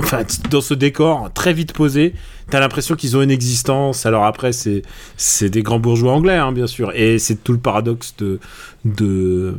enfin 0.00 0.22
dans 0.50 0.60
ce 0.60 0.74
décor 0.74 1.32
très 1.32 1.52
vite 1.52 1.72
posé 1.72 2.14
t'as 2.50 2.60
l'impression 2.60 2.94
qu'ils 2.96 3.16
ont 3.16 3.22
une 3.22 3.30
existence. 3.30 4.06
Alors 4.06 4.24
après 4.24 4.52
c'est 4.52 4.82
c'est 5.16 5.50
des 5.50 5.62
grands 5.62 5.78
bourgeois 5.78 6.12
anglais 6.12 6.36
hein, 6.36 6.52
bien 6.52 6.66
sûr. 6.66 6.92
Et 6.94 7.18
c'est 7.18 7.42
tout 7.44 7.52
le 7.52 7.58
paradoxe 7.58 8.14
de 8.18 8.38
de 8.84 9.54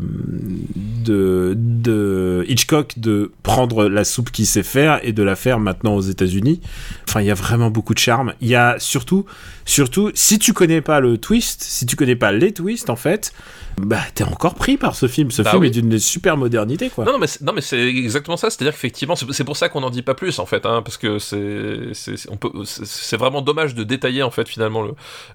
de 1.05 1.53
de 1.57 2.45
Hitchcock 2.47 2.93
de 2.97 3.31
prendre 3.43 3.87
la 3.89 4.03
soupe 4.03 4.31
qu'il 4.31 4.45
sait 4.45 4.63
faire 4.63 4.99
et 5.03 5.11
de 5.13 5.23
la 5.23 5.35
faire 5.35 5.59
maintenant 5.59 5.95
aux 5.95 6.01
États-Unis. 6.01 6.61
Enfin 7.07 7.21
il 7.21 7.27
y 7.27 7.31
a 7.31 7.35
vraiment 7.35 7.69
beaucoup 7.69 7.93
de 7.93 7.99
charme. 7.99 8.33
Il 8.41 8.47
y 8.47 8.55
a 8.55 8.75
surtout 8.79 9.25
surtout 9.65 10.11
si 10.13 10.39
tu 10.39 10.53
connais 10.53 10.81
pas 10.81 10.99
le 10.99 11.17
twist 11.17 11.61
si 11.63 11.85
tu 11.85 11.95
connais 11.95 12.15
pas 12.15 12.31
les 12.31 12.53
twists 12.53 12.89
en 12.89 12.95
fait 12.95 13.33
bah 13.81 13.99
t'es 14.13 14.25
encore 14.25 14.55
pris 14.55 14.75
par 14.75 14.93
ce 14.93 15.07
film. 15.07 15.31
Ce 15.31 15.41
Bah 15.41 15.51
film 15.51 15.61
oui. 15.61 15.67
est 15.67 15.71
d'une 15.71 15.97
super 15.99 16.35
modernité 16.35 16.89
quoi. 16.89 17.05
Non, 17.05 17.13
non, 17.13 17.17
mais 17.19 17.27
c'est, 17.27 17.41
non, 17.41 17.53
mais 17.53 17.61
c'est 17.61 17.79
exactement 17.87 18.35
ça. 18.35 18.49
C'est-à-dire 18.49 18.73
qu'effectivement, 18.73 19.15
c'est, 19.15 19.43
pour 19.45 19.55
ça 19.55 19.69
qu'on 19.69 19.79
n'en 19.79 19.89
dit 19.89 20.01
pas 20.01 20.15
plus, 20.15 20.39
en 20.39 20.45
fait, 20.45 20.65
hein, 20.65 20.81
parce 20.83 20.97
que 20.97 21.17
c'est- 21.17 21.93
on 22.29 22.35
peut, 22.35 22.49
c'est, 22.83 23.17
vraiment 23.17 23.41
dommage 23.41 23.75
de 23.75 23.83
détailler, 23.83 24.23
en 24.23 24.31
fait, 24.31 24.47
finalement, 24.47 24.83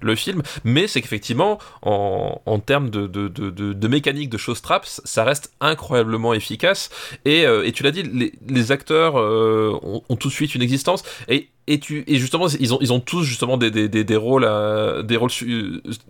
le, 0.01 0.15
film. 0.15 0.41
Mais 0.63 0.87
c'est 0.87 1.01
qu'effectivement, 1.01 1.59
en, 1.81 2.41
en 2.45 2.59
termes 2.59 2.89
de, 2.89 3.07
de, 3.07 3.27
de, 3.27 3.87
mécanique 3.87 4.29
de 4.29 4.37
showstrap, 4.37 4.85
ça 4.85 5.23
reste 5.23 5.53
incroyablement 5.59 6.33
efficace. 6.33 6.89
Et, 7.25 7.45
euh, 7.45 7.65
et 7.65 7.71
tu 7.71 7.83
l'as 7.83 7.91
dit, 7.91 8.03
les, 8.03 8.33
les 8.47 8.71
acteurs 8.71 9.19
euh, 9.19 9.77
ont, 9.83 10.01
ont 10.07 10.15
tout 10.15 10.29
de 10.29 10.33
suite 10.33 10.55
une 10.55 10.61
existence. 10.61 11.03
Et 11.27 11.49
et 11.67 11.79
tu 11.79 12.03
et 12.07 12.17
justement 12.17 12.47
ils 12.59 12.73
ont 12.73 12.77
ils 12.81 12.93
ont 12.93 12.99
tous 12.99 13.23
justement 13.23 13.57
des 13.57 13.71
des, 13.71 13.87
des, 13.89 14.03
des 14.03 14.15
rôles 14.15 14.45
à- 14.45 15.01
des 15.03 15.17
rôles 15.17 15.31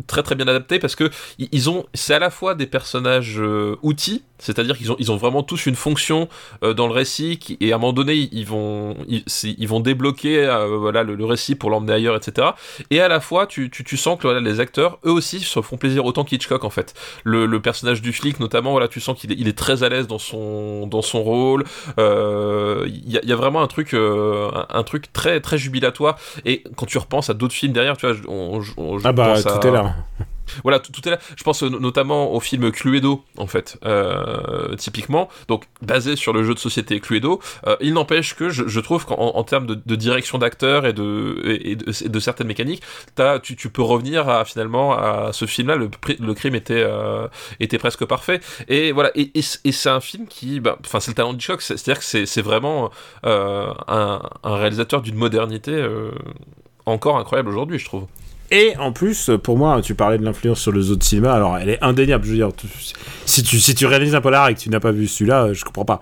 très 0.08 0.24
très 0.24 0.36
bien 0.36 0.48
adaptés 0.48 0.80
parce 0.80 0.96
que 0.96 1.10
ils- 1.40 1.70
ont 1.70 1.86
c'est 1.94 2.14
à 2.14 2.20
la 2.20 2.30
fois 2.30 2.54
des 2.56 2.68
personnages 2.68 3.40
euh, 3.40 3.78
outils 3.82 4.24
c'est-à-dire 4.38 4.78
qu'ils 4.78 4.92
ont 4.92 4.96
ils 5.00 5.12
ont 5.12 5.18
vraiment 5.18 5.44
tous 5.44 5.66
une 5.66 5.76
fonction 5.76 6.28
euh, 6.64 6.74
dans 6.74 6.88
le 6.88 6.94
récit 6.94 7.40
et 7.62 7.72
à 7.72 7.76
un 7.76 7.80
moment 7.80 7.94
donné 7.94 8.30
ils, 8.32 8.46
vont 8.46 8.96
ils, 9.08 9.68
vont 9.68 9.80
débloquer 9.80 10.46
euh, 10.46 10.78
voilà 10.78 11.04
le, 11.04 11.26
récit 11.26 11.56
pour 11.56 11.70
l'emmener 11.70 11.94
ailleurs 11.94 12.16
etc 12.16 12.50
et 12.92 13.00
à 13.00 13.08
la 13.08 13.20
fois 13.20 13.48
tu, 13.48 13.70
tu, 13.70 13.98
sens 13.98 14.18
que 14.18 14.24
voilà, 14.24 14.42
les 14.42 14.60
acteurs 14.60 15.00
eux 15.06 15.12
aussi 15.12 15.40
se 15.40 15.62
font 15.62 15.78
plaisir 15.78 16.06
autant 16.06 16.24
qu'Hitchcock 16.24 16.64
en 16.64 16.70
fait. 16.70 16.94
Le, 17.24 17.46
personnage 17.60 18.02
du 18.02 18.14
flic 18.14 18.40
notamment 18.40 18.72
voilà 18.72 18.88
tu 18.88 19.00
sens 19.00 19.18
qu'il 19.18 19.48
est, 19.48 19.58
très 19.58 19.84
à 19.84 19.90
l'aise 19.90 20.08
dans 20.08 20.20
son 20.20 20.86
dans 20.88 21.02
son 21.02 21.24
rôle. 21.24 21.64
Euh, 21.98 22.86
il 22.88 23.12
y, 23.12 23.32
a- 23.32 23.36
vraiment 23.36 23.62
un 23.62 23.68
truc 23.68 23.94
euh, 23.94 24.50
un, 24.54 24.68
un 24.70 24.84
truc 24.84 25.12
très 25.14 25.42
très 25.46 25.58
jubilatoire. 25.58 26.18
Et 26.44 26.64
quand 26.76 26.86
tu 26.86 26.98
repenses 26.98 27.30
à 27.30 27.34
d'autres 27.34 27.54
films 27.54 27.72
derrière 27.74 27.96
tu 27.98 28.06
vois 28.08 28.16
on, 28.28 28.62
on- 28.78 29.00
je 29.00 29.08
ah 29.08 29.14
bah 29.14 29.34
pense 29.36 29.44
tout 29.44 29.68
à- 29.68 29.68
est 29.68 29.72
là 29.72 29.96
voilà, 30.64 30.80
tout, 30.80 30.92
est 31.08 31.12
là. 31.12 31.20
Je 31.36 31.44
pense 31.44 31.64
euh, 31.64 31.70
notamment 31.70 32.34
au 32.34 32.40
film 32.40 32.72
Cluedo, 32.72 33.24
en 33.38 33.48
fait, 33.48 33.78
euh, 33.86 34.76
typiquement, 34.76 35.30
donc 35.48 35.66
basé 35.82 36.16
sur 36.16 36.34
le 36.34 36.44
jeu 36.44 36.54
de 36.54 36.60
société 36.60 37.00
Cluedo. 37.00 37.40
Euh, 37.68 37.76
il 37.82 37.94
n'empêche 37.94 38.36
que 38.36 38.50
je, 38.50 38.80
trouve 38.80 39.06
qu'en 39.06 39.16
en 39.16 39.44
termes 39.44 39.66
de, 39.68 39.96
direction 39.96 40.38
d'acteur 40.38 40.86
et 40.86 40.94
de, 40.94 42.20
certaines 42.20 42.48
mécaniques, 42.48 42.84
tu, 43.44 43.70
peux 43.70 43.82
revenir 43.82 44.30
à 44.30 44.46
finalement 44.46 44.94
à 44.94 45.32
ce 45.34 45.46
film-là. 45.46 45.76
Le, 45.76 46.34
crime 46.34 46.56
était, 46.56 47.78
presque 47.80 48.06
parfait. 48.06 48.40
Et 48.68 48.92
voilà, 48.92 49.12
et, 49.16 49.32
c'est 49.42 49.90
un 49.90 50.00
film 50.00 50.28
qui, 50.28 50.60
bah, 50.60 50.78
enfin, 50.86 51.00
c'est 51.00 51.12
le 51.12 51.16
talent 51.16 51.34
de 51.34 51.42
c'est- 51.42 51.78
C'est-à-dire 51.78 52.00
que 52.00 52.26
c'est 52.26 52.42
vraiment 52.42 52.92
un, 53.26 54.22
réalisateur 54.44 55.02
d'une 55.02 55.16
modernité 55.16 55.86
encore 56.86 57.18
incroyable 57.18 57.50
aujourd'hui, 57.50 57.80
je 57.80 57.86
trouve. 57.86 58.08
Et 58.56 58.78
en 58.78 58.92
plus, 58.92 59.30
pour 59.44 59.58
moi, 59.58 59.82
tu 59.82 59.96
parlais 59.96 60.18
de 60.18 60.24
l'influence 60.24 60.60
sur 60.62 60.72
les 60.72 60.90
autres 60.92 61.06
cinémas, 61.06 61.34
alors 61.34 61.58
elle 61.58 61.70
est 61.70 61.84
indéniable. 61.84 62.26
Je 62.26 62.30
veux 62.32 62.36
dire, 62.38 62.50
tu- 62.56 62.68
si 63.26 63.44
tu, 63.44 63.60
si 63.60 63.76
tu 63.76 63.86
réalises 63.86 64.16
un 64.16 64.22
polar 64.22 64.48
et 64.50 64.56
que 64.56 64.60
tu 64.60 64.70
n'as 64.70 64.80
pas 64.80 64.92
vu 64.92 65.08
celui-là, 65.08 65.44
euh, 65.48 65.54
je 65.54 65.66
comprends 65.66 65.86
pas. 65.86 66.02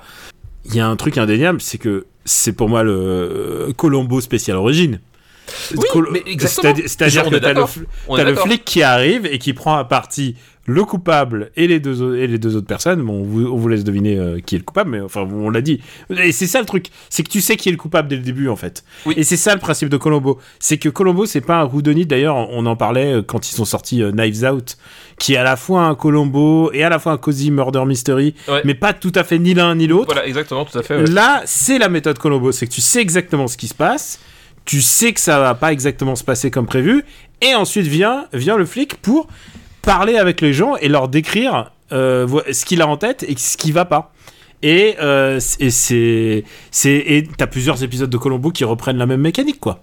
Il 0.65 0.75
y 0.75 0.79
a 0.79 0.87
un 0.87 0.95
truc 0.95 1.17
indéniable, 1.17 1.61
c'est 1.61 1.77
que 1.77 2.05
c'est 2.25 2.53
pour 2.53 2.69
moi 2.69 2.83
le 2.83 2.91
euh, 2.93 3.73
Colombo 3.73 4.21
spécial 4.21 4.57
origine. 4.57 4.99
Oui, 5.75 5.83
Col- 5.91 6.07
mais 6.11 6.23
exactement. 6.25 6.73
C'est-à-dire 6.85 7.23
que 7.29 7.35
t'as 7.35 7.53
le, 7.53 7.61
fl- 7.61 7.85
t'as 8.07 8.23
le 8.23 8.35
flic 8.35 8.63
qui 8.63 8.81
arrive 8.81 9.25
et 9.25 9.39
qui 9.39 9.53
prend 9.53 9.75
à 9.75 9.83
partie 9.83 10.35
le 10.65 10.85
coupable 10.85 11.51
et 11.57 11.67
les 11.67 11.81
deux, 11.81 12.15
et 12.17 12.25
les 12.25 12.37
deux 12.39 12.55
autres 12.55 12.67
personnes. 12.67 13.01
Bon, 13.01 13.19
on 13.19 13.23
vous, 13.23 13.45
on 13.47 13.57
vous 13.57 13.67
laisse 13.67 13.83
deviner 13.83 14.17
euh, 14.17 14.39
qui 14.39 14.55
est 14.55 14.59
le 14.59 14.63
coupable, 14.63 14.91
mais 14.91 15.01
enfin, 15.01 15.27
on 15.29 15.49
l'a 15.49 15.59
dit. 15.61 15.81
Et 16.09 16.31
c'est 16.31 16.47
ça 16.47 16.59
le 16.61 16.65
truc, 16.65 16.87
c'est 17.09 17.21
que 17.23 17.29
tu 17.29 17.41
sais 17.41 17.57
qui 17.57 17.67
est 17.67 17.71
le 17.73 17.77
coupable 17.77 18.07
dès 18.07 18.15
le 18.15 18.21
début, 18.21 18.47
en 18.47 18.55
fait. 18.55 18.83
Oui. 19.05 19.13
Et 19.17 19.23
c'est 19.23 19.35
ça 19.35 19.53
le 19.53 19.59
principe 19.59 19.89
de 19.89 19.97
Colombo. 19.97 20.39
C'est 20.59 20.77
que 20.77 20.87
Colombo, 20.87 21.25
c'est 21.25 21.41
pas 21.41 21.59
un 21.61 21.65
whodunit. 21.65 22.05
D'ailleurs, 22.05 22.35
on 22.49 22.65
en 22.65 22.75
parlait 22.77 23.15
euh, 23.15 23.21
quand 23.21 23.49
ils 23.49 23.55
sont 23.55 23.65
sortis 23.65 24.01
euh, 24.01 24.11
Knives 24.13 24.43
Out, 24.45 24.77
qui 25.19 25.33
est 25.33 25.37
à 25.37 25.43
la 25.43 25.57
fois 25.57 25.81
un 25.81 25.95
Colombo 25.95 26.71
et 26.71 26.83
à 26.83 26.89
la 26.89 26.97
fois 26.97 27.11
un 27.11 27.17
Cozy 27.17 27.51
Murder 27.51 27.83
Mystery, 27.85 28.33
Ouais. 28.47 28.61
mais 28.63 28.73
pas 28.73 28.93
tout 28.93 29.11
à 29.15 29.23
fait 29.25 29.39
ni 29.39 29.53
l'un 29.53 29.75
ni 29.75 29.87
l'autre. 29.87 30.05
Voilà, 30.13 30.25
exactement, 30.27 30.63
tout 30.63 30.77
à 30.77 30.83
fait. 30.83 30.95
ouais. 30.95 31.07
Là, 31.07 31.41
c'est 31.45 31.77
la 31.77 31.89
méthode 31.89 32.17
Colombo, 32.19 32.51
c'est 32.53 32.67
que 32.67 32.71
tu 32.73 32.81
sais 32.81 33.01
exactement 33.01 33.47
ce 33.47 33.57
qui 33.57 33.67
se 33.67 33.73
passe, 33.73 34.19
tu 34.65 34.81
sais 34.81 35.11
que 35.11 35.19
ça 35.19 35.39
va 35.39 35.55
pas 35.55 35.73
exactement 35.73 36.15
se 36.15 36.23
passer 36.23 36.49
comme 36.51 36.65
prévu, 36.67 37.03
et 37.41 37.53
ensuite 37.53 37.85
vient, 37.85 38.27
vient 38.31 38.55
le 38.57 38.65
flic 38.65 38.95
pour 38.95 39.27
parler 39.83 40.17
avec 40.17 40.41
les 40.41 40.53
gens 40.53 40.75
et 40.77 40.87
leur 40.87 41.07
décrire 41.07 41.71
euh, 41.91 42.27
ce 42.51 42.65
qu'il 42.65 42.81
a 42.81 42.87
en 42.87 42.97
tête 42.97 43.23
et 43.23 43.37
ce 43.37 43.55
qui 43.57 43.71
va 43.71 43.85
pas. 43.85 44.11
Et, 44.63 44.95
euh, 45.01 45.39
t'as 47.37 47.47
plusieurs 47.47 47.83
épisodes 47.83 48.09
de 48.09 48.17
Colombo 48.17 48.49
qui 48.49 48.63
reprennent 48.63 48.97
la 48.97 49.05
même 49.05 49.21
mécanique, 49.21 49.59
quoi. 49.59 49.79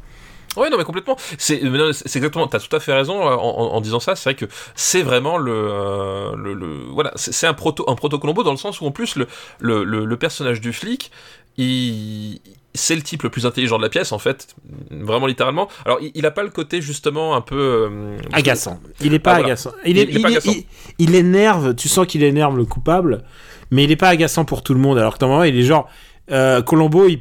Ouais, 0.57 0.69
non, 0.69 0.79
mais 0.79 0.85
complètement. 0.85 1.17
C'est 1.39 1.61
exactement. 1.63 2.49
T'as 2.49 2.59
tout 2.59 2.75
à 2.75 2.81
fait 2.81 2.93
raison 2.93 3.23
euh, 3.23 3.37
en, 3.37 3.81
disant 3.81 4.01
ça. 4.01 4.17
C'est 4.17 4.31
vrai 4.31 4.35
que 4.35 4.47
c'est 4.75 5.03
vraiment 5.03 5.39
le, 5.39 5.53
euh, 5.53 6.35
le, 6.35 6.87
voilà, 6.91 7.13
c'est 7.15 7.47
un 7.47 7.55
proto, 7.55 7.85
un 7.89 7.95
proto 7.95 8.19
Colombo 8.19 8.43
dans 8.43 8.51
le 8.51 8.57
sens 8.57 8.81
où 8.81 8.87
en 8.87 8.91
plus 8.91 9.15
le, 9.15 9.29
le, 9.61 9.85
le 9.85 10.17
personnage 10.17 10.61
du 10.61 10.73
flic, 10.73 11.13
il 11.57 12.41
c'est 12.75 12.95
le 12.95 13.03
type 13.03 13.23
le 13.25 13.31
plus 13.31 13.47
intelligent 13.47 13.79
de 13.79 13.83
la 13.83 13.89
pièce 13.89 14.13
en 14.13 14.19
fait, 14.19 14.55
vraiment 14.91 15.27
littéralement. 15.27 15.69
Alors 15.85 15.99
il, 16.01 16.11
il 16.15 16.25
a 16.27 16.31
pas 16.31 16.43
le 16.43 16.51
côté 16.51 16.81
justement 16.81 17.35
un 17.35 17.41
peu 17.41 17.89
euh, 17.91 18.17
Agaçant. 18.33 18.79
Il 19.01 19.13
est 19.15 19.19
pas 19.19 19.33
Ah, 19.33 19.35
voilà. 19.39 19.47
agaçant. 19.49 19.73
Il, 19.85 19.99
est, 19.99 20.05
Il- 20.05 20.11
il 20.11 20.17
est 20.19 20.23
pas 20.23 20.29
il- 20.31 20.37
agaçant. 20.37 20.53
il- 20.53 20.65
il 20.99 21.15
énerve, 21.15 21.75
tu 21.75 21.89
sens 21.89 22.07
qu'il 22.07 22.23
énerve 22.23 22.57
le 22.57 22.65
coupable, 22.65 23.23
mais 23.71 23.85
il 23.85 23.91
est 23.91 23.97
pas 23.97 24.09
agaçant 24.09 24.45
pour 24.45 24.63
tout 24.63 24.75
le 24.75 24.81
monde. 24.81 24.99
Alors 24.99 25.19
que 25.19 25.25
normalement, 25.25 25.45
il 25.45 25.59
est 25.59 25.63
genre. 25.65 25.89
Euh, 26.31 26.63
Colombo, 26.63 27.09
il, 27.09 27.19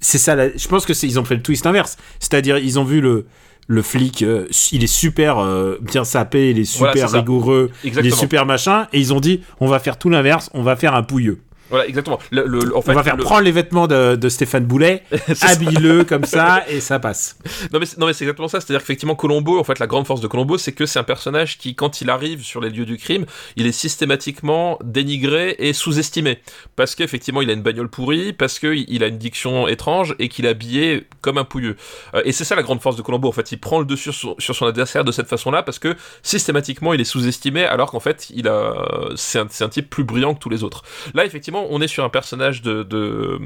c'est 0.00 0.16
ça. 0.18 0.34
la- 0.34 0.56
je 0.56 0.68
pense 0.68 0.86
que 0.86 0.92
ils 1.04 1.20
ont 1.20 1.24
fait 1.24 1.34
le 1.36 1.42
twist 1.42 1.66
inverse. 1.66 1.98
C'est-à-dire, 2.18 2.56
ils 2.58 2.78
ont 2.78 2.84
vu 2.84 3.00
le. 3.00 3.26
Le 3.68 3.80
flic, 3.80 4.22
euh, 4.22 4.48
il 4.72 4.82
est 4.82 4.88
super 4.88 5.38
euh, 5.38 5.78
bien 5.80 6.02
sapé, 6.02 6.50
il 6.50 6.58
est 6.58 6.64
super 6.64 7.08
rigoureux, 7.12 7.70
il 7.84 7.96
est 8.06 8.10
super 8.10 8.44
machin, 8.44 8.88
et 8.92 8.98
ils 8.98 9.14
ont 9.14 9.20
dit 9.20 9.42
on 9.60 9.68
va 9.68 9.78
faire 9.78 9.98
tout 9.98 10.10
l'inverse, 10.10 10.50
on 10.52 10.62
va 10.62 10.74
faire 10.74 10.96
un 10.96 11.04
pouilleux. 11.04 11.38
Voilà, 11.72 11.88
exactement. 11.88 12.20
Le, 12.30 12.44
le- 12.46 12.60
le- 12.60 12.76
en 12.76 12.82
fait, 12.82 12.92
on 12.92 12.94
va 12.94 13.02
faire 13.02 13.16
le- 13.16 13.24
prendre 13.24 13.40
les 13.42 13.50
vêtements 13.50 13.88
de, 13.88 14.14
de 14.14 14.28
Stéphane 14.28 14.64
Boulet, 14.64 15.02
habille-le 15.42 16.04
comme 16.04 16.24
ça, 16.24 16.62
et 16.68 16.78
ça 16.80 17.00
passe. 17.00 17.36
Non 17.72 17.80
mais, 17.80 17.86
c'est- 17.86 17.98
non 17.98 18.06
mais 18.06 18.12
c'est 18.12 18.22
exactement 18.24 18.46
ça, 18.48 18.60
c'est-à-dire 18.60 18.80
qu'effectivement 18.82 19.14
Colombo, 19.16 19.58
en 19.58 19.64
fait 19.64 19.78
la 19.80 19.86
grande 19.88 20.06
force 20.06 20.20
de 20.20 20.26
Colombo, 20.28 20.56
c'est 20.58 20.72
que 20.72 20.86
c'est 20.86 20.98
un 21.00 21.02
personnage 21.04 21.58
qui, 21.58 21.74
quand 21.74 22.00
il 22.00 22.10
arrive 22.10 22.42
sur 22.44 22.60
les 22.60 22.70
lieux 22.70 22.84
du 22.84 22.96
crime, 22.96 23.24
il 23.56 23.66
est 23.66 23.72
systématiquement 23.72 24.78
dénigré 24.84 25.56
et 25.58 25.72
sous-estimé. 25.72 26.38
Parce 26.76 26.94
qu'effectivement 26.94 27.40
il 27.42 27.50
a 27.50 27.54
une 27.54 27.62
bagnole 27.62 27.88
pourrie, 27.88 28.32
parce 28.32 28.58
qu'il 28.58 28.84
il 28.88 29.02
a 29.02 29.06
une 29.06 29.18
diction 29.18 29.66
étrange 29.68 30.14
et 30.18 30.28
qu'il 30.28 30.44
est 30.44 30.48
habillé 30.50 31.06
comme 31.22 31.38
un 31.38 31.44
pouilleux. 31.44 31.76
Euh, 32.14 32.22
et 32.24 32.32
c'est 32.32 32.44
ça 32.44 32.54
la 32.54 32.62
grande 32.62 32.80
force 32.82 32.96
de 32.96 33.02
Colombo, 33.02 33.28
en 33.28 33.32
fait 33.32 33.50
il 33.52 33.58
prend 33.58 33.78
le 33.78 33.86
dessus 33.86 34.12
sur, 34.12 34.34
sur 34.38 34.54
son 34.54 34.66
adversaire 34.66 35.04
de 35.04 35.12
cette 35.12 35.28
façon-là, 35.28 35.62
parce 35.62 35.78
que 35.78 35.96
systématiquement 36.22 36.92
il 36.92 37.00
est 37.00 37.04
sous-estimé, 37.04 37.64
alors 37.64 37.90
qu'en 37.90 38.00
fait 38.00 38.28
il 38.34 38.48
a, 38.48 38.74
c'est 39.16 39.38
un, 39.38 39.46
c'est 39.50 39.64
un 39.64 39.68
type 39.68 39.88
plus 39.90 40.04
brillant 40.04 40.34
que 40.34 40.38
tous 40.40 40.50
les 40.50 40.62
autres. 40.64 40.82
Là 41.14 41.24
effectivement 41.24 41.61
on 41.70 41.80
est 41.80 41.88
sur 41.88 42.04
un 42.04 42.08
personnage 42.08 42.62
de, 42.62 42.82
de, 42.82 43.40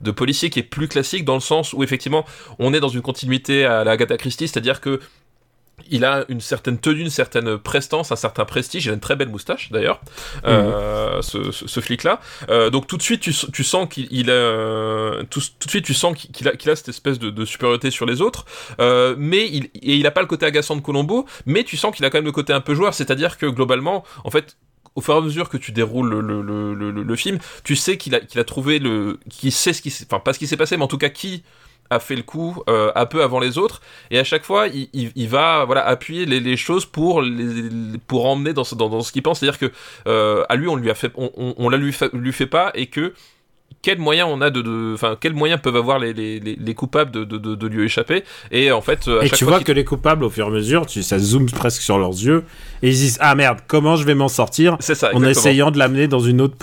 de 0.00 0.10
policier 0.10 0.50
qui 0.50 0.58
est 0.60 0.64
plus 0.64 0.88
classique 0.88 1.24
dans 1.24 1.34
le 1.34 1.40
sens 1.40 1.72
où 1.72 1.82
effectivement 1.82 2.24
on 2.58 2.72
est 2.74 2.80
dans 2.80 2.88
une 2.88 3.02
continuité 3.02 3.64
à 3.64 3.84
la 3.84 3.92
Agatha 3.92 4.16
Christie, 4.16 4.48
c'est-à-dire 4.48 4.80
que 4.80 5.00
il 5.90 6.04
a 6.04 6.24
une 6.28 6.40
certaine 6.40 6.78
tenue, 6.78 7.00
une 7.00 7.10
certaine 7.10 7.58
prestance, 7.58 8.12
un 8.12 8.16
certain 8.16 8.44
prestige. 8.44 8.86
Il 8.86 8.90
a 8.90 8.94
une 8.94 9.00
très 9.00 9.16
belle 9.16 9.28
moustache 9.28 9.70
d'ailleurs, 9.72 10.00
euh, 10.46 11.20
ce, 11.20 11.50
ce, 11.50 11.66
ce 11.66 11.80
flic-là. 11.80 12.20
Euh, 12.48 12.70
donc 12.70 12.86
tout 12.86 12.96
de 12.96 13.02
suite, 13.02 13.20
tu, 13.20 13.32
tu 13.52 13.64
sens 13.64 13.88
qu'il 13.88 14.06
il 14.10 14.30
a 14.30 15.24
tout, 15.30 15.40
tout 15.40 15.66
de 15.66 15.70
suite, 15.70 15.84
tu 15.84 15.94
sens 15.94 16.16
qu'il 16.16 16.48
a, 16.48 16.52
qu'il 16.52 16.70
a 16.70 16.76
cette 16.76 16.88
espèce 16.88 17.18
de, 17.18 17.30
de 17.30 17.44
supériorité 17.44 17.90
sur 17.90 18.06
les 18.06 18.20
autres. 18.20 18.44
Euh, 18.80 19.14
mais 19.18 19.48
il, 19.48 19.64
et 19.74 19.96
il 19.96 20.06
a 20.06 20.10
pas 20.10 20.20
le 20.20 20.26
côté 20.26 20.46
agaçant 20.46 20.76
de 20.76 20.80
Colombo, 20.80 21.26
mais 21.44 21.64
tu 21.64 21.76
sens 21.76 21.94
qu'il 21.94 22.04
a 22.04 22.10
quand 22.10 22.18
même 22.18 22.24
le 22.24 22.32
côté 22.32 22.52
un 22.52 22.60
peu 22.60 22.74
joueur, 22.74 22.94
c'est-à-dire 22.94 23.36
que 23.36 23.46
globalement, 23.46 24.04
en 24.24 24.30
fait, 24.30 24.56
au 24.94 25.00
fur 25.00 25.14
et 25.14 25.18
à 25.18 25.20
mesure 25.20 25.48
que 25.48 25.56
tu 25.56 25.72
déroules 25.72 26.08
le, 26.10 26.20
le, 26.20 26.42
le, 26.42 26.90
le, 26.90 27.02
le 27.02 27.16
film, 27.16 27.38
tu 27.64 27.76
sais 27.76 27.96
qu'il 27.98 28.14
a, 28.14 28.20
qu'il 28.20 28.40
a 28.40 28.44
trouvé 28.44 28.78
le, 28.78 29.18
qu'il 29.30 29.52
sait 29.52 29.72
ce 29.72 29.82
qui, 29.82 29.92
enfin 30.06 30.20
pas 30.20 30.32
ce 30.32 30.38
qui 30.38 30.46
s'est 30.46 30.56
passé, 30.56 30.76
mais 30.76 30.84
en 30.84 30.88
tout 30.88 30.98
cas 30.98 31.08
qui 31.08 31.42
a 31.90 32.00
fait 32.00 32.16
le 32.16 32.22
coup 32.22 32.62
euh, 32.68 32.90
un 32.94 33.04
peu 33.06 33.22
avant 33.22 33.40
les 33.40 33.58
autres. 33.58 33.82
Et 34.10 34.18
à 34.18 34.24
chaque 34.24 34.44
fois 34.44 34.68
il, 34.68 34.88
il, 34.92 35.12
il 35.16 35.28
va 35.28 35.64
voilà 35.64 35.84
appuyer 35.86 36.26
les, 36.26 36.40
les 36.40 36.56
choses 36.56 36.86
pour 36.86 37.22
les, 37.22 37.98
pour 38.06 38.26
emmener 38.26 38.52
dans 38.52 38.64
ce, 38.64 38.74
dans, 38.74 39.00
ce 39.02 39.12
qu'il 39.12 39.22
pense. 39.22 39.40
C'est 39.40 39.48
à 39.48 39.50
dire 39.50 39.58
que 39.58 39.72
euh, 40.06 40.44
à 40.48 40.56
lui 40.56 40.68
on 40.68 40.76
lui 40.76 40.90
a 40.90 40.94
fait 40.94 41.12
on, 41.16 41.30
on, 41.36 41.54
on 41.58 41.68
la 41.68 41.76
lui 41.76 41.92
fait 42.32 42.46
pas 42.46 42.70
et 42.74 42.86
que 42.86 43.12
quels 43.84 43.98
moyens 43.98 44.28
on 44.32 44.40
a 44.40 44.48
de 44.50 44.94
enfin 44.94 45.16
quels 45.20 45.34
moyens 45.34 45.60
peuvent 45.60 45.76
avoir 45.76 45.98
les, 45.98 46.14
les, 46.14 46.40
les, 46.40 46.56
les 46.58 46.74
coupables 46.74 47.10
de, 47.10 47.22
de, 47.24 47.36
de, 47.36 47.54
de 47.54 47.66
lui 47.66 47.84
échapper 47.84 48.24
et 48.50 48.72
en 48.72 48.80
fait 48.80 49.06
à 49.06 49.24
Et 49.24 49.28
chaque 49.28 49.38
tu 49.38 49.44
fois 49.44 49.56
vois 49.58 49.64
que 49.64 49.72
les 49.72 49.84
coupables, 49.84 50.24
au 50.24 50.30
fur 50.30 50.46
et 50.46 50.48
à 50.48 50.50
mesure, 50.50 50.86
tu, 50.86 51.02
ça 51.02 51.18
zoome 51.18 51.50
presque 51.50 51.82
sur 51.82 51.98
leurs 51.98 52.10
yeux, 52.12 52.44
et 52.82 52.88
ils 52.88 52.94
disent 52.94 53.18
Ah 53.20 53.34
merde, 53.34 53.58
comment 53.68 53.96
je 53.96 54.04
vais 54.04 54.14
m'en 54.14 54.28
sortir 54.28 54.76
c'est 54.80 54.94
ça 54.94 55.10
En 55.12 55.22
essayant 55.22 55.70
de 55.70 55.78
l'amener 55.78 56.08
dans 56.08 56.20
une 56.20 56.40
autre. 56.40 56.56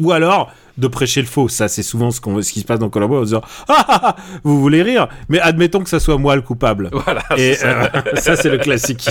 ou 0.00 0.10
alors 0.12 0.52
de 0.78 0.88
prêcher 0.88 1.20
le 1.20 1.26
faux. 1.26 1.48
Ça, 1.48 1.68
c'est 1.68 1.82
souvent 1.82 2.10
ce, 2.10 2.20
qu'on, 2.20 2.40
ce 2.42 2.52
qui 2.52 2.60
se 2.60 2.64
passe 2.64 2.78
dans 2.78 2.88
Colombo 2.90 3.18
en 3.18 3.22
disant 3.22 3.42
Ah 3.68 3.84
ah, 3.88 4.00
ah, 4.04 4.16
vous 4.42 4.60
voulez 4.60 4.82
rire 4.82 5.08
Mais 5.28 5.40
admettons 5.40 5.82
que 5.82 5.88
ça 5.90 6.00
soit 6.00 6.18
moi 6.18 6.34
le 6.36 6.42
coupable. 6.42 6.90
voilà 6.92 7.22
Et 7.36 7.54
c'est 7.54 7.66
euh, 7.66 7.86
ça, 8.16 8.36
c'est 8.36 8.50
le 8.50 8.58
classique. 8.58 9.08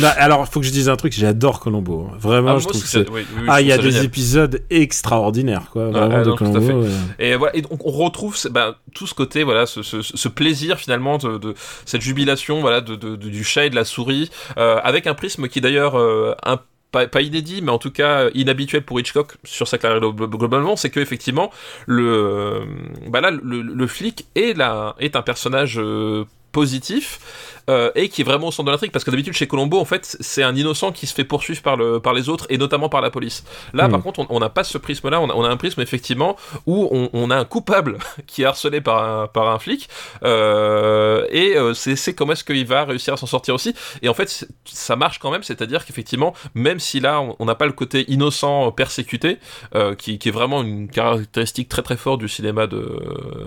Non, 0.00 0.08
alors, 0.16 0.44
il 0.48 0.52
faut 0.52 0.60
que 0.60 0.66
je 0.66 0.70
dise 0.72 0.88
un 0.88 0.96
truc 0.96 1.12
j'adore 1.12 1.60
Colombo. 1.60 2.08
hein. 2.10 2.16
Vraiment, 2.18 2.54
Ah, 2.56 2.58
je 2.58 2.66
trouve 2.68 2.82
que 2.82 2.88
c'est. 2.88 3.04
ça- 3.06 3.12
oui, 3.12 3.22
oui, 3.36 3.44
Ah, 3.48 3.60
il 3.60 3.66
y 3.66 3.72
a 3.72 3.78
des 3.78 3.90
génial. 3.90 4.04
épisodes 4.04 4.62
extraordinaires, 4.70 5.68
quoi. 5.72 5.90
Vraiment, 5.90 6.16
ah, 6.16 6.22
de 6.24 6.28
non, 6.30 6.36
tout 6.36 6.44
à 6.44 6.48
Colombo. 6.50 6.84
fait. 6.84 7.24
Et 7.30 7.36
voilà, 7.36 7.56
et 7.56 7.62
donc 7.62 7.84
on 7.86 7.90
retrouve 7.90 8.36
ben, 8.50 8.74
tout 8.94 9.06
ce 9.06 9.14
côté, 9.14 9.42
voilà, 9.44 9.66
ce, 9.66 9.82
ce, 9.82 10.02
ce 10.02 10.28
plaisir 10.28 10.78
finalement 10.78 11.18
de, 11.18 11.38
de 11.38 11.54
cette 11.84 12.02
jubilation, 12.02 12.60
voilà, 12.60 12.80
de, 12.80 12.94
de- 12.96 13.16
de- 13.16 13.28
du 13.28 13.44
chat 13.44 13.66
et 13.66 13.70
de 13.70 13.74
la 13.76 13.84
souris, 13.84 14.30
euh, 14.56 14.78
avec 14.82 15.06
un 15.06 15.14
prisme 15.14 15.48
qui 15.48 15.60
d'ailleurs 15.60 15.98
euh, 15.98 16.34
un 16.44 16.58
pas, 16.90 17.06
inédit, 17.22 17.60
mais 17.62 17.70
en 17.70 17.78
tout 17.78 17.90
cas 17.90 18.22
euh, 18.24 18.30
inhabituel 18.34 18.82
pour 18.82 18.98
Hitchcock 19.00 19.36
sur 19.44 19.68
sa 19.68 19.78
carrière 19.78 20.00
glo- 20.00 20.28
globalement, 20.28 20.76
c'est 20.76 20.90
que 20.90 21.00
effectivement 21.00 21.50
le, 21.86 22.06
euh, 22.08 22.60
bah 23.08 23.20
là, 23.20 23.30
le, 23.30 23.62
le 23.62 23.86
flic 23.86 24.26
est 24.34 24.56
là, 24.56 24.94
est 24.98 25.16
un 25.16 25.22
personnage 25.22 25.78
euh, 25.78 26.24
positif 26.52 27.20
euh, 27.68 27.90
et 27.94 28.08
qui 28.08 28.22
est 28.22 28.24
vraiment 28.24 28.48
au 28.48 28.50
centre 28.50 28.66
de 28.66 28.70
l'intrigue 28.70 28.90
parce 28.90 29.04
que 29.04 29.10
d'habitude 29.10 29.34
chez 29.34 29.46
Colombo 29.46 29.78
en 29.78 29.84
fait 29.84 30.16
c'est 30.20 30.42
un 30.42 30.56
innocent 30.56 30.90
qui 30.92 31.06
se 31.06 31.14
fait 31.14 31.24
poursuivre 31.24 31.60
par 31.60 31.76
le 31.76 32.00
par 32.00 32.14
les 32.14 32.28
autres 32.30 32.46
et 32.48 32.56
notamment 32.56 32.88
par 32.88 33.00
la 33.02 33.10
police. 33.10 33.44
Là 33.74 33.88
Mm. 33.88 33.90
par 33.92 34.02
contre 34.02 34.26
on- 34.30 34.40
n'a 34.40 34.48
pas 34.48 34.64
ce 34.64 34.78
prisme 34.78 35.10
là, 35.10 35.20
on 35.20 35.28
a, 35.28 35.34
on 35.34 35.44
a 35.44 35.48
un 35.48 35.56
prisme 35.58 35.80
effectivement 35.82 36.36
où 36.66 36.88
on, 36.90 37.10
on 37.12 37.30
a 37.30 37.36
un 37.36 37.44
coupable 37.44 37.98
qui 38.26 38.42
est 38.42 38.44
harcelé 38.46 38.80
par 38.80 39.02
un, 39.22 39.26
par 39.26 39.48
un 39.50 39.58
flic 39.58 39.88
euh, 40.24 41.26
et 41.30 41.56
euh, 41.56 41.74
c'est 41.74 41.96
c'est 41.96 42.14
comment 42.14 42.32
est-ce 42.32 42.44
qu'il 42.44 42.66
va 42.66 42.84
réussir 42.84 43.14
à 43.14 43.16
s'en 43.16 43.26
sortir 43.26 43.54
aussi 43.54 43.74
et 44.02 44.08
en 44.08 44.14
fait 44.14 44.28
c'est- 44.28 44.48
ça 44.64 44.96
marche 44.96 45.18
quand 45.18 45.30
même 45.30 45.42
c'est-à-dire 45.42 45.84
qu'effectivement 45.84 46.34
même 46.54 46.78
si 46.80 47.00
là 47.00 47.20
on 47.38 47.44
n'a 47.44 47.54
pas 47.54 47.66
le 47.66 47.72
côté 47.72 48.04
innocent 48.10 48.70
persécuté 48.72 49.38
euh, 49.74 49.94
qui, 49.94 50.18
qui 50.18 50.28
est 50.28 50.32
vraiment 50.32 50.62
une 50.62 50.88
caractéristique 50.88 51.68
très 51.68 51.82
très 51.82 51.96
forte 51.96 52.20
du 52.20 52.28
cinéma 52.28 52.66
de 52.66 52.98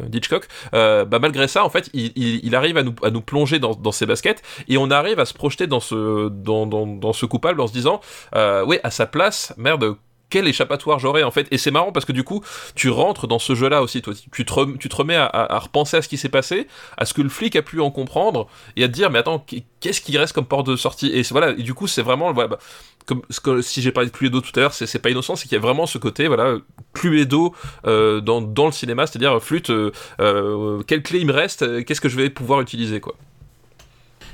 d'Hitchcock 0.07 0.47
bah 0.71 1.05
malgré 1.19 1.47
ça 1.47 1.63
en 1.65 1.69
fait 1.69 1.89
il, 1.93 2.11
il, 2.15 2.39
il 2.45 2.55
arrive 2.55 2.77
à 2.77 2.83
nous, 2.83 2.90
à 3.03 3.09
nous 3.09 3.21
plonger 3.21 3.59
dans, 3.59 3.73
dans 3.75 3.91
ses 3.91 4.05
baskets. 4.05 4.41
Et 4.67 4.77
on 4.77 4.89
arrive 4.91 5.19
à 5.19 5.25
se 5.25 5.33
projeter 5.33 5.67
dans 5.67 5.79
ce 5.79 7.25
coupable 7.25 7.61
en 7.61 7.67
se 7.67 7.73
disant 7.73 8.01
euh, 8.35 8.65
ouais 8.65 8.79
à 8.83 8.91
sa 8.91 9.05
place 9.05 9.53
merde 9.57 9.95
quel 10.31 10.47
échappatoire 10.47 10.97
j'aurais 10.97 11.21
en 11.21 11.29
fait. 11.29 11.47
Et 11.51 11.59
c'est 11.59 11.69
marrant 11.69 11.91
parce 11.91 12.05
que 12.05 12.11
du 12.13 12.23
coup 12.23 12.41
tu 12.73 12.89
rentres 12.89 13.27
dans 13.27 13.37
ce 13.37 13.53
jeu 13.53 13.69
là 13.69 13.83
aussi 13.83 14.01
toi. 14.01 14.13
Tu 14.31 14.45
te, 14.45 14.95
remets 14.95 15.15
à, 15.15 15.25
à- 15.25 15.59
repenser 15.59 15.97
à 15.97 16.01
ce 16.01 16.07
qui 16.07 16.17
s'est 16.17 16.29
passé 16.29 16.67
à 16.97 17.05
ce 17.05 17.13
que 17.13 17.21
le 17.21 17.29
flic 17.29 17.55
a 17.55 17.61
pu 17.61 17.79
en 17.81 17.91
comprendre 17.91 18.47
et 18.77 18.83
à 18.83 18.87
te 18.87 18.93
dire 18.93 19.11
mais 19.11 19.19
attends 19.19 19.45
qu'est-ce 19.79 20.01
qui 20.01 20.17
reste 20.17 20.33
comme 20.33 20.45
porte 20.45 20.65
de 20.65 20.75
sortie? 20.75 21.11
Et 21.13 21.21
voilà 21.29 21.51
et 21.51 21.61
du 21.61 21.73
coup 21.75 21.85
c'est 21.87 22.01
vraiment 22.01 22.33
voilà, 22.33 22.47
bah, 22.47 22.57
comme 23.05 23.21
ce 23.29 23.39
que- 23.39 23.61
si 23.61 23.81
j'ai 23.81 23.91
parlé 23.91 24.09
de 24.09 24.15
Cluedo 24.15 24.41
tout 24.41 24.51
à 24.55 24.61
l'heure 24.61 24.73
c'est 24.73 24.99
pas 24.99 25.09
innocent 25.09 25.35
c'est 25.35 25.43
qu'il 25.43 25.53
y 25.57 25.59
a 25.59 25.61
vraiment 25.61 25.85
ce 25.85 25.97
côté 25.97 26.27
voilà 26.27 26.57
Cluedo 26.93 27.53
euh, 27.85 28.21
dans, 28.21 28.41
dans 28.41 28.65
le 28.67 28.71
cinéma 28.71 29.05
c'est-à-dire 29.05 29.41
flûte 29.43 29.69
euh, 29.69 29.91
euh, 30.21 30.81
quelle 30.87 31.03
clé 31.03 31.19
il 31.19 31.27
me 31.27 31.33
reste 31.33 31.61
euh, 31.63 31.83
qu'est-ce 31.83 32.01
que 32.01 32.09
je 32.09 32.17
vais 32.17 32.29
pouvoir 32.29 32.61
utiliser 32.61 32.99
quoi. 32.99 33.15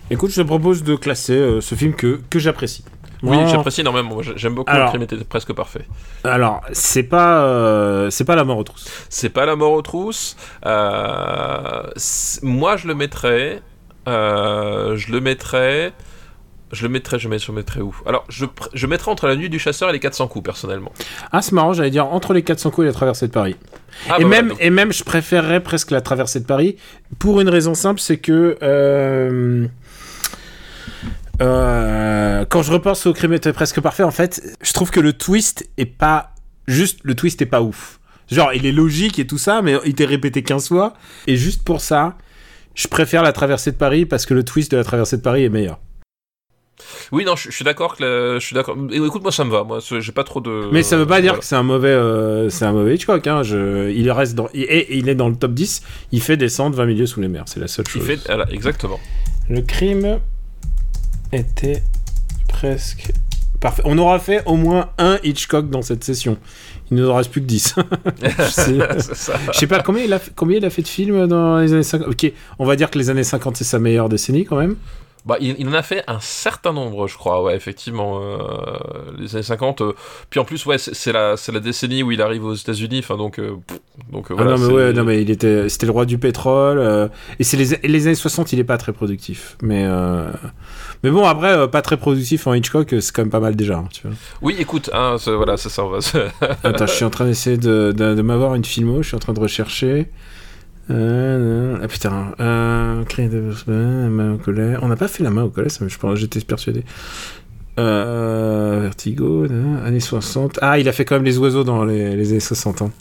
Écoute, 0.10 0.32
je 0.32 0.42
te 0.42 0.48
propose 0.48 0.84
de 0.84 0.96
classer 0.96 1.34
euh, 1.34 1.60
ce 1.60 1.76
film 1.76 1.94
que 1.94 2.40
j'apprécie. 2.40 2.86
Oui 3.24 3.36
Moi, 3.38 3.46
j'apprécie 3.48 3.82
énormément 3.82 4.22
j'aime 4.36 4.54
beaucoup 4.56 4.70
Alors- 4.72 4.86
le 4.86 4.90
crime 4.92 5.02
était 5.04 5.18
presque 5.24 5.54
parfait 5.54 5.86
Alors, 6.24 6.62
c'est 6.72 7.04
pas, 7.04 7.42
euh, 7.44 8.10
c'est 8.10 8.26
pas 8.26 8.36
la 8.36 8.44
mort 8.44 8.58
aux 8.58 8.64
trousses. 8.64 8.86
C'est 9.10 9.30
pas 9.30 9.46
la 9.46 9.56
mort 9.56 9.72
aux 9.72 9.82
trousses. 9.82 10.36
Euh, 10.66 11.84
moi, 12.44 12.78
je 12.78 12.88
le 12.88 12.96
mettrais. 12.96 13.62
euh, 14.08 14.96
je 14.96 15.12
le 15.12 15.20
mettrais. 15.20 15.94
Je 16.74 16.84
le 16.84 16.90
mettrais, 16.90 17.18
je, 17.18 17.30
mets, 17.30 17.40
je 17.40 17.48
le 17.50 17.56
mettrais 17.58 17.80
où? 17.80 17.96
Alors, 18.06 18.26
je, 18.28 18.46
je 18.74 18.88
mettrais 18.88 19.10
entre 19.10 19.26
la 19.28 19.38
nuit 19.38 19.50
du 19.50 19.58
chasseur 19.58 19.90
et 19.90 19.94
les 19.94 20.02
400 20.02 20.28
coups, 20.28 20.44
personnellement. 20.44 20.92
Ah, 21.32 21.42
c'est 21.42 21.54
marrant, 21.54 21.72
j'allais 21.72 21.92
dire 21.92 22.08
entre 22.08 22.34
les 22.34 22.44
400 22.44 22.72
coups 22.72 22.84
et 22.84 22.88
la 22.88 22.94
traversée 22.94 23.28
de 23.28 23.32
Paris. 23.32 23.56
Ah, 24.10 24.18
et, 24.20 24.24
bah, 24.24 24.28
même, 24.30 24.30
voilà, 24.30 24.48
donc- 24.50 24.58
et 24.62 24.70
même, 24.70 24.92
je 24.92 25.04
préférerais 25.06 25.62
presque 25.62 25.92
la 25.92 26.02
traversée 26.02 26.42
de 26.42 26.46
Paris 26.46 26.76
pour 27.20 27.40
une 27.40 27.48
raison 27.48 27.74
simple, 27.74 28.02
c'est 28.02 28.18
que 28.18 28.58
euh, 31.42 32.46
quand 32.46 32.64
je 32.64 32.72
repense 32.72 33.06
au 33.06 33.14
crime 33.14 33.34
était 33.34 33.54
presque 33.54 33.80
parfait, 33.82 34.04
en 34.04 34.12
fait, 34.12 34.42
je 34.62 34.74
trouve 34.74 34.92
que 34.92 35.00
le 35.00 35.14
twist 35.14 35.68
est 35.78 35.86
pas 35.86 36.32
juste 36.68 37.00
le 37.04 37.16
twist 37.16 37.42
est 37.42 37.46
pas 37.46 37.62
ouf. 37.62 38.00
Genre, 38.30 38.52
il 38.54 38.66
est 38.66 38.72
logique 38.74 39.20
et 39.20 39.28
tout 39.28 39.38
ça, 39.38 39.62
mais 39.62 39.76
il 39.86 39.96
t'est 39.96 40.06
répété 40.06 40.44
15 40.44 40.68
fois. 40.68 40.94
Et 41.28 41.38
juste 41.38 41.64
pour 41.64 41.80
ça, 41.80 42.18
je 42.76 42.88
préfère 42.90 43.24
la 43.24 43.32
traversée 43.32 43.72
de 43.72 43.78
Paris 43.78 44.06
parce 44.06 44.26
que 44.26 44.34
le 44.34 44.44
twist 44.44 44.72
de 44.72 44.78
la 44.78 44.84
traversée 44.84 45.16
de 45.18 45.22
Paris 45.22 45.44
est 45.46 45.50
meilleur. 45.50 45.80
Oui, 47.12 47.24
non, 47.26 47.36
je, 47.36 47.50
je 47.50 47.56
suis 47.56 47.64
d'accord 47.66 47.96
que 47.96 48.04
la- 48.04 48.40
je 48.40 48.46
suis 48.46 48.54
d'accord. 48.54 48.76
Écoute, 48.92 49.24
moi, 49.24 49.32
ça 49.32 49.44
me 49.46 49.50
va. 49.52 49.64
Moi, 49.64 49.80
j'ai 49.80 50.12
pas 50.12 50.24
trop 50.26 50.42
de. 50.42 50.70
Mais 50.74 50.84
ça 50.84 50.98
veut 50.98 51.08
pas 51.08 51.22
dire 51.22 51.32
voilà. 51.32 51.40
que 51.40 51.46
c'est 51.46 51.56
un 51.56 51.64
mauvais, 51.64 51.88
euh, 51.88 52.50
c'est 52.50 52.66
un 52.66 52.74
mauvais 52.74 52.96
Hitchcock. 52.96 53.26
Hein. 53.26 53.42
Je, 53.44 53.90
il 53.90 54.12
reste 54.12 54.36
dans, 54.36 54.50
et, 54.54 54.62
et 54.62 54.98
il 54.98 55.08
est 55.10 55.16
dans 55.16 55.30
le 55.30 55.36
top 55.36 55.54
10. 55.54 55.82
Il 56.12 56.22
fait 56.22 56.38
descendre 56.38 56.76
20 56.76 56.86
milieux 56.86 57.06
sous 57.08 57.22
les 57.22 57.30
mers. 57.30 57.46
C'est 57.48 57.60
la 57.62 57.68
seule 57.68 57.86
Il 57.88 57.92
chose. 57.94 58.06
fait, 58.06 58.20
voilà, 58.28 58.46
exactement. 58.52 59.00
Le 59.50 59.62
crime 59.62 60.20
était 61.32 61.84
presque 62.48 63.12
parfait. 63.60 63.82
On 63.86 63.98
aura 63.98 64.20
fait 64.20 64.44
au 64.46 64.56
moins 64.56 64.90
un 64.98 65.20
Hitchcock 65.24 65.70
dans 65.70 65.82
cette 65.82 66.04
session. 66.04 66.38
Il 66.92 66.98
nous 66.98 67.10
en 67.10 67.16
reste 67.16 67.32
plus 67.32 67.42
que 67.42 67.48
10. 67.48 67.76
je, 68.22 68.44
sais, 68.44 68.78
je 69.54 69.58
sais 69.58 69.68
pas 69.68 69.82
combien 69.82 70.04
il, 70.04 70.14
a 70.14 70.20
fait, 70.20 70.32
combien 70.36 70.58
il 70.58 70.66
a 70.66 70.70
fait 70.70 70.82
de 70.82 70.88
films 70.88 71.28
dans 71.28 71.60
les 71.60 71.74
années 71.74 71.84
50. 71.84 72.08
Ok, 72.08 72.32
on 72.60 72.66
va 72.66 72.76
dire 72.76 72.90
que 72.90 72.98
les 72.98 73.10
années 73.10 73.24
50 73.24 73.58
c'est 73.58 73.64
sa 73.64 73.80
meilleure 73.80 74.10
décennie 74.10 74.46
quand 74.46 74.58
même. 74.58 74.76
Bah, 75.28 75.36
il, 75.42 75.56
il 75.60 75.68
en 75.68 75.74
a 75.74 75.82
fait 75.84 76.04
un 76.08 76.20
certain 76.22 76.72
nombre, 76.72 77.08
je 77.08 77.18
crois, 77.18 77.44
ouais, 77.44 77.56
effectivement. 77.56 78.22
euh, 78.22 78.38
les 79.20 79.36
années 79.36 79.44
50. 79.44 79.82
euh, 79.82 79.94
puis 80.30 80.40
en 80.40 80.46
plus, 80.46 80.66
ouais, 80.66 80.78
c'est 80.78 81.12
la, 81.12 81.36
la 81.52 81.60
décennie 81.60 82.02
où 82.02 82.12
il 82.12 82.22
arrive 82.22 82.46
aux 82.46 82.54
États-Unis, 82.54 83.00
enfin, 83.00 83.18
donc. 83.18 83.38
euh, 83.40 83.58
pff, 83.68 83.80
donc 84.12 84.28
Ah 84.38 84.44
non 84.46 84.58
mais 84.58 84.74
ouais, 84.74 84.94
non 84.94 85.04
mais 85.04 85.22
il 85.22 85.30
était, 85.30 85.68
c'était 85.70 85.86
le 85.86 85.92
roi 85.92 86.06
du 86.06 86.18
pétrole. 86.18 87.10
et 87.40 87.44
c'est 87.44 87.58
les, 87.58 87.78
les 87.88 88.06
années 88.08 88.16
60, 88.16 88.54
il 88.54 88.60
est 88.60 88.64
pas 88.64 88.78
très 88.78 88.94
productif. 88.94 89.58
Mais 89.62 89.86
mais 91.04 91.12
bon 91.12 91.26
après, 91.26 91.70
pas 91.70 91.82
très 91.82 91.98
productif 91.98 92.48
en 92.48 92.54
Hitchcock, 92.54 92.96
c'est 93.00 93.12
quand 93.14 93.22
même 93.24 93.30
pas 93.30 93.40
mal 93.40 93.56
déjà. 93.56 93.78
hein, 93.78 93.90
tu 93.92 94.08
vois. 94.08 94.16
Oui, 94.42 94.56
écoute, 94.60 94.90
hein, 94.94 95.18
voilà, 95.26 95.58
ça, 95.58 95.84
on 95.84 95.90
va 95.90 96.00
Attends, 96.64 96.88
je 96.88 96.94
suis 96.94 97.06
en 97.06 97.10
train 97.10 97.26
d'essayer 97.26 97.58
de, 97.58 97.94
de, 97.96 98.16
de 98.16 98.22
m'avoir 98.22 98.56
une 98.56 98.66
filmo, 98.66 99.02
je 99.02 99.10
suis 99.10 99.16
en 99.16 99.20
train 99.20 99.34
de 99.34 99.40
rechercher. 99.40 100.10
Euh, 100.90 101.78
ah 101.84 101.88
putain, 101.88 102.34
euh, 102.40 103.04
main 104.10 104.34
au 104.34 104.38
collet. 104.38 104.76
On 104.82 104.88
n'a 104.88 104.96
pas 104.96 105.08
fait 105.08 105.24
la 105.24 105.30
main 105.30 105.44
au 105.44 105.50
collet, 105.50 105.70
ça, 105.70 105.86
je 105.88 105.98
pense, 105.98 106.18
j'étais 106.18 106.40
persuadé. 106.42 106.84
Euh, 107.80 108.80
Vertigo, 108.84 109.46
années 109.86 110.00
60. 110.00 110.60
Ah, 110.62 110.80
il 110.80 110.88
a 110.90 110.92
fait 110.92 111.06
quand 111.06 111.16
même 111.16 111.26
les 111.26 111.38
oiseaux 111.38 111.64
dans 111.64 111.86
les, 111.86 112.16
les 112.16 112.32
années 112.32 112.40
60. 112.40 112.82
hein. 112.82 112.92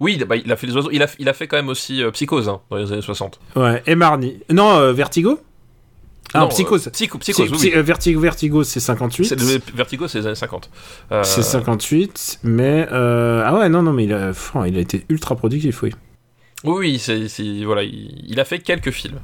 Oui, 0.00 0.22
bah, 0.28 0.36
il 0.36 0.50
a 0.50 0.56
fait 0.56 0.66
les 0.66 0.74
oiseaux. 0.76 0.90
Il 0.92 1.02
a, 1.02 1.06
il 1.18 1.28
a 1.28 1.32
fait 1.32 1.46
quand 1.46 1.56
même 1.56 1.68
aussi 1.68 2.02
euh, 2.02 2.10
Psychose 2.10 2.48
hein, 2.48 2.60
dans 2.70 2.76
les 2.76 2.92
années 2.92 3.02
60. 3.02 3.38
Ouais, 3.56 3.82
et 3.86 3.94
Marnie. 3.94 4.40
Non, 4.50 4.76
euh, 4.78 4.92
Vertigo? 4.92 5.38
Ah, 6.34 6.40
Non, 6.40 6.48
Psychose. 6.48 6.88
euh, 6.88 6.90
Psycho, 6.90 7.18
Psychose, 7.18 7.50
Psy- 7.52 7.72
oui, 7.74 7.82
Vertigo, 7.82 8.20
Vertigo, 8.20 8.62
c'est 8.64 8.80
58. 8.80 9.24
C'est 9.26 9.40
le 9.40 9.60
Vertigo, 9.74 10.08
c'est 10.08 10.18
les 10.18 10.26
années 10.26 10.34
50. 10.34 10.68
Euh, 11.12 11.22
C'est 11.24 11.42
58, 11.42 12.40
mais 12.42 12.86
ah 12.90 13.56
ouais 13.58 13.68
non 13.70 13.82
non 13.82 13.92
mais 13.94 14.04
il 14.04 14.12
a, 14.12 14.32
franchement, 14.34 14.64
il 14.66 14.76
a 14.76 14.80
été 14.80 15.06
ultra 15.08 15.36
productif 15.36 15.82
oui. 15.82 15.92
Oui, 16.64 16.98
c'est, 16.98 17.28
c'est- 17.28 17.64
voilà, 17.64 17.82
il, 17.82 18.24
il 18.28 18.40
a 18.40 18.44
fait 18.44 18.58
quelques 18.58 18.90
films. 18.90 19.20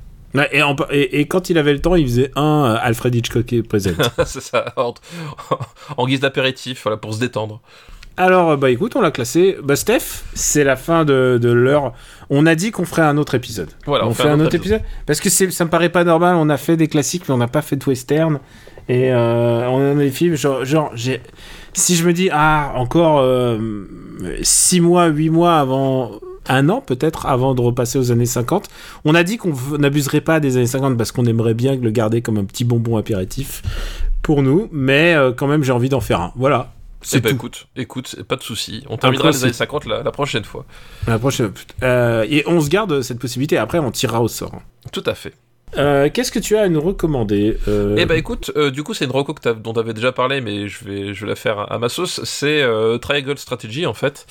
Et, 0.52 0.62
en- 0.62 0.74
et, 0.90 1.20
et 1.20 1.26
quand 1.26 1.48
il 1.50 1.58
avait 1.58 1.72
le 1.72 1.80
temps, 1.80 1.94
il 1.94 2.04
faisait 2.06 2.30
un 2.34 2.64
euh, 2.74 2.78
Alfred 2.80 3.14
Hitchcock 3.14 3.52
est 3.52 3.62
présent. 3.62 3.90
c'est 4.26 4.40
ça, 4.40 4.72
en, 4.76 4.94
en 5.96 6.06
guise 6.06 6.20
d'apéritif, 6.20 6.82
voilà, 6.82 6.96
pour 6.96 7.14
se 7.14 7.20
détendre. 7.20 7.60
Alors 8.16 8.50
euh, 8.50 8.56
bah 8.56 8.70
écoute, 8.70 8.94
on 8.96 9.00
l'a 9.00 9.10
classé. 9.12 9.56
Bah 9.62 9.76
Steph, 9.76 10.22
c'est 10.34 10.64
la 10.64 10.74
fin 10.76 11.04
de, 11.04 11.38
de 11.40 11.50
l'heure. 11.50 11.92
On 12.30 12.46
a 12.46 12.54
dit 12.56 12.70
qu'on 12.72 12.84
ferait 12.84 13.02
un 13.02 13.16
autre 13.16 13.34
épisode. 13.34 13.70
Voilà, 13.86 14.06
on, 14.06 14.14
fait, 14.14 14.28
un 14.28 14.38
autre 14.40 14.54
épisode. 14.54 14.82
parce 15.06 15.20
que 15.20 15.30
c'est, 15.30 15.50
ça 15.50 15.64
me 15.64 15.70
paraît 15.70 15.88
pas 15.88 16.04
normal. 16.04 16.36
On 16.36 16.48
a 16.48 16.56
fait 16.56 16.76
des 16.76 16.88
classiques, 16.88 17.24
mais 17.28 17.34
on 17.34 17.38
n'a 17.38 17.48
pas 17.48 17.62
fait 17.62 17.76
de 17.76 17.84
western. 17.84 18.38
Et 18.88 19.12
euh, 19.12 19.68
on 19.68 19.92
a 19.92 19.94
des 19.94 20.10
films 20.10 20.36
genre, 20.36 20.64
genre 20.64 20.90
j'ai, 20.94 21.20
si 21.72 21.96
je 21.96 22.06
me 22.06 22.12
dis 22.12 22.28
ah 22.32 22.72
encore 22.76 23.24
6 24.42 24.80
mois, 24.80 25.06
8 25.06 25.30
mois 25.30 25.58
avant 25.58 26.12
un 26.48 26.68
an 26.68 26.80
peut-être 26.80 27.26
avant 27.26 27.54
de 27.54 27.60
repasser 27.60 27.98
aux 27.98 28.10
années 28.12 28.26
50. 28.26 28.68
On 29.04 29.14
a 29.14 29.22
dit 29.22 29.36
qu'on 29.36 29.54
n'abuserait 29.78 30.20
pas 30.20 30.40
des 30.40 30.56
années 30.56 30.66
50 30.66 30.96
parce 30.96 31.12
qu'on 31.12 31.24
aimerait 31.26 31.54
bien 31.54 31.76
le 31.76 31.90
garder 31.90 32.22
comme 32.22 32.38
un 32.38 32.44
petit 32.44 32.64
bonbon 32.64 32.96
apéritif 32.96 33.62
pour 34.22 34.42
nous, 34.42 34.68
mais 34.72 35.14
euh, 35.14 35.32
quand 35.32 35.46
même 35.46 35.62
j'ai 35.62 35.72
envie 35.72 35.88
d'en 35.88 36.00
faire 36.00 36.20
un. 36.20 36.32
Voilà. 36.36 36.72
C'est 37.02 37.20
bah, 37.20 37.28
tout. 37.28 37.34
écoute, 37.36 37.66
écoute, 37.76 38.22
pas 38.22 38.36
de 38.36 38.42
souci. 38.42 38.82
On 38.88 38.96
terminera 38.96 39.30
les 39.30 39.44
années 39.44 39.52
50 39.52 39.84
la, 39.84 40.02
la 40.02 40.10
prochaine 40.10 40.44
fois. 40.44 40.64
La 41.06 41.18
prochaine. 41.18 41.52
euh, 41.82 42.24
et 42.30 42.44
on 42.46 42.62
se 42.62 42.70
garde 42.70 43.02
cette 43.02 43.18
possibilité. 43.18 43.58
Après, 43.58 43.78
on 43.78 43.90
tirera 43.90 44.22
au 44.22 44.28
sort. 44.28 44.62
Tout 44.90 45.02
à 45.04 45.14
fait. 45.14 45.34
Euh, 45.76 46.08
Qu'est-ce 46.12 46.32
que 46.32 46.38
tu 46.38 46.56
as 46.56 46.62
à 46.62 46.68
nous 46.68 46.80
recommander 46.80 47.58
euh, 47.68 47.96
Eh 47.98 48.06
ben 48.06 48.16
écoute, 48.16 48.52
euh, 48.56 48.70
du 48.70 48.82
coup 48.82 48.94
c'est 48.94 49.04
une 49.04 49.10
reco 49.10 49.34
que 49.34 49.52
dont 49.52 49.72
tu 49.72 49.80
avais 49.80 49.94
déjà 49.94 50.12
parlé, 50.12 50.40
mais 50.40 50.68
je 50.68 50.84
vais, 50.84 51.14
je 51.14 51.22
vais 51.24 51.30
la 51.30 51.36
faire 51.36 51.58
à, 51.58 51.74
à 51.74 51.78
ma 51.78 51.88
sauce. 51.88 52.20
C'est 52.24 52.64
Triangle 53.00 53.38
Strategy 53.38 53.86
en 53.86 53.94
fait. 53.94 54.26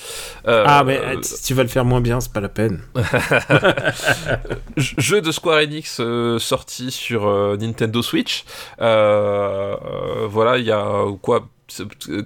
Ah, 0.45 0.83
mais 0.85 0.99
si 1.21 1.43
tu 1.43 1.53
vas 1.53 1.63
le 1.63 1.69
faire 1.69 1.85
moins 1.85 2.01
bien, 2.01 2.21
c'est 2.21 2.31
pas 2.31 2.41
la 2.41 2.49
peine. 2.49 2.81
jeu 4.77 5.21
de 5.21 5.31
Square 5.31 5.59
Enix 5.59 6.01
sorti 6.39 6.91
sur 6.91 7.27
Nintendo 7.59 8.01
Switch. 8.01 8.45
Voilà, 8.79 10.57
il 10.57 10.65
y 10.65 10.71
a 10.71 11.05
quoi 11.21 11.47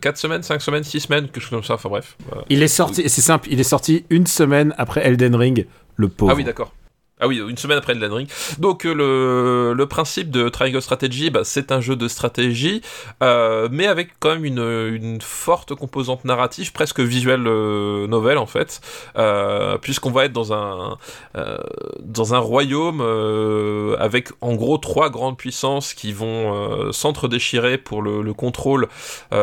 4 0.01 0.17
semaines, 0.17 0.43
5 0.43 0.61
semaines, 0.61 0.83
6 0.83 1.01
semaines, 1.01 1.25
quelque 1.25 1.41
chose 1.41 1.51
comme 1.51 1.63
ça, 1.63 1.75
enfin 1.75 1.89
bref. 1.89 2.17
Il 2.49 2.63
est 2.63 2.67
sorti, 2.67 3.07
c'est 3.07 3.21
simple, 3.21 3.47
il 3.51 3.59
est 3.59 3.63
sorti 3.63 4.05
une 4.09 4.27
semaine 4.27 4.73
après 4.77 5.05
Elden 5.05 5.35
Ring, 5.35 5.65
le 5.95 6.09
pauvre. 6.09 6.31
Ah 6.31 6.35
oui, 6.35 6.43
d'accord. 6.43 6.73
Ah 7.19 7.27
oui, 7.27 7.39
une 7.39 7.57
semaine 7.57 7.79
après 7.79 7.93
Elden 7.93 8.13
Ring. 8.13 8.29
Donc 8.59 8.85
euh, 8.85 8.93
le, 8.93 9.73
le 9.73 9.85
principe 9.87 10.29
de 10.29 10.49
Triangle 10.49 10.83
Strategy, 10.83 11.31
bah, 11.31 11.41
c'est 11.43 11.71
un 11.71 11.81
jeu 11.81 11.95
de 11.95 12.07
stratégie, 12.07 12.83
euh, 13.23 13.67
mais 13.71 13.87
avec 13.87 14.11
quand 14.19 14.29
même 14.29 14.45
une, 14.45 14.59
une 14.93 15.19
forte 15.19 15.73
composante 15.73 16.25
narrative, 16.25 16.71
presque 16.73 16.99
visuelle 16.99 17.47
euh, 17.47 18.05
novel 18.05 18.37
en 18.37 18.45
fait, 18.45 18.81
euh, 19.17 19.79
puisqu'on 19.79 20.11
va 20.11 20.25
être 20.25 20.31
dans 20.31 20.53
un 20.53 20.99
euh, 21.35 21.57
dans 22.01 22.35
un 22.35 22.37
royaume 22.37 23.01
euh, 23.01 23.95
avec 23.97 24.29
en 24.41 24.53
gros 24.53 24.77
trois 24.77 25.09
grandes 25.09 25.37
puissances 25.37 25.95
qui 25.95 26.13
vont 26.13 26.91
s'entre-déchirer 26.91 27.79
pour 27.79 28.03
le, 28.03 28.21
le 28.21 28.33
contrôle 28.35 28.87
pour 29.31 29.37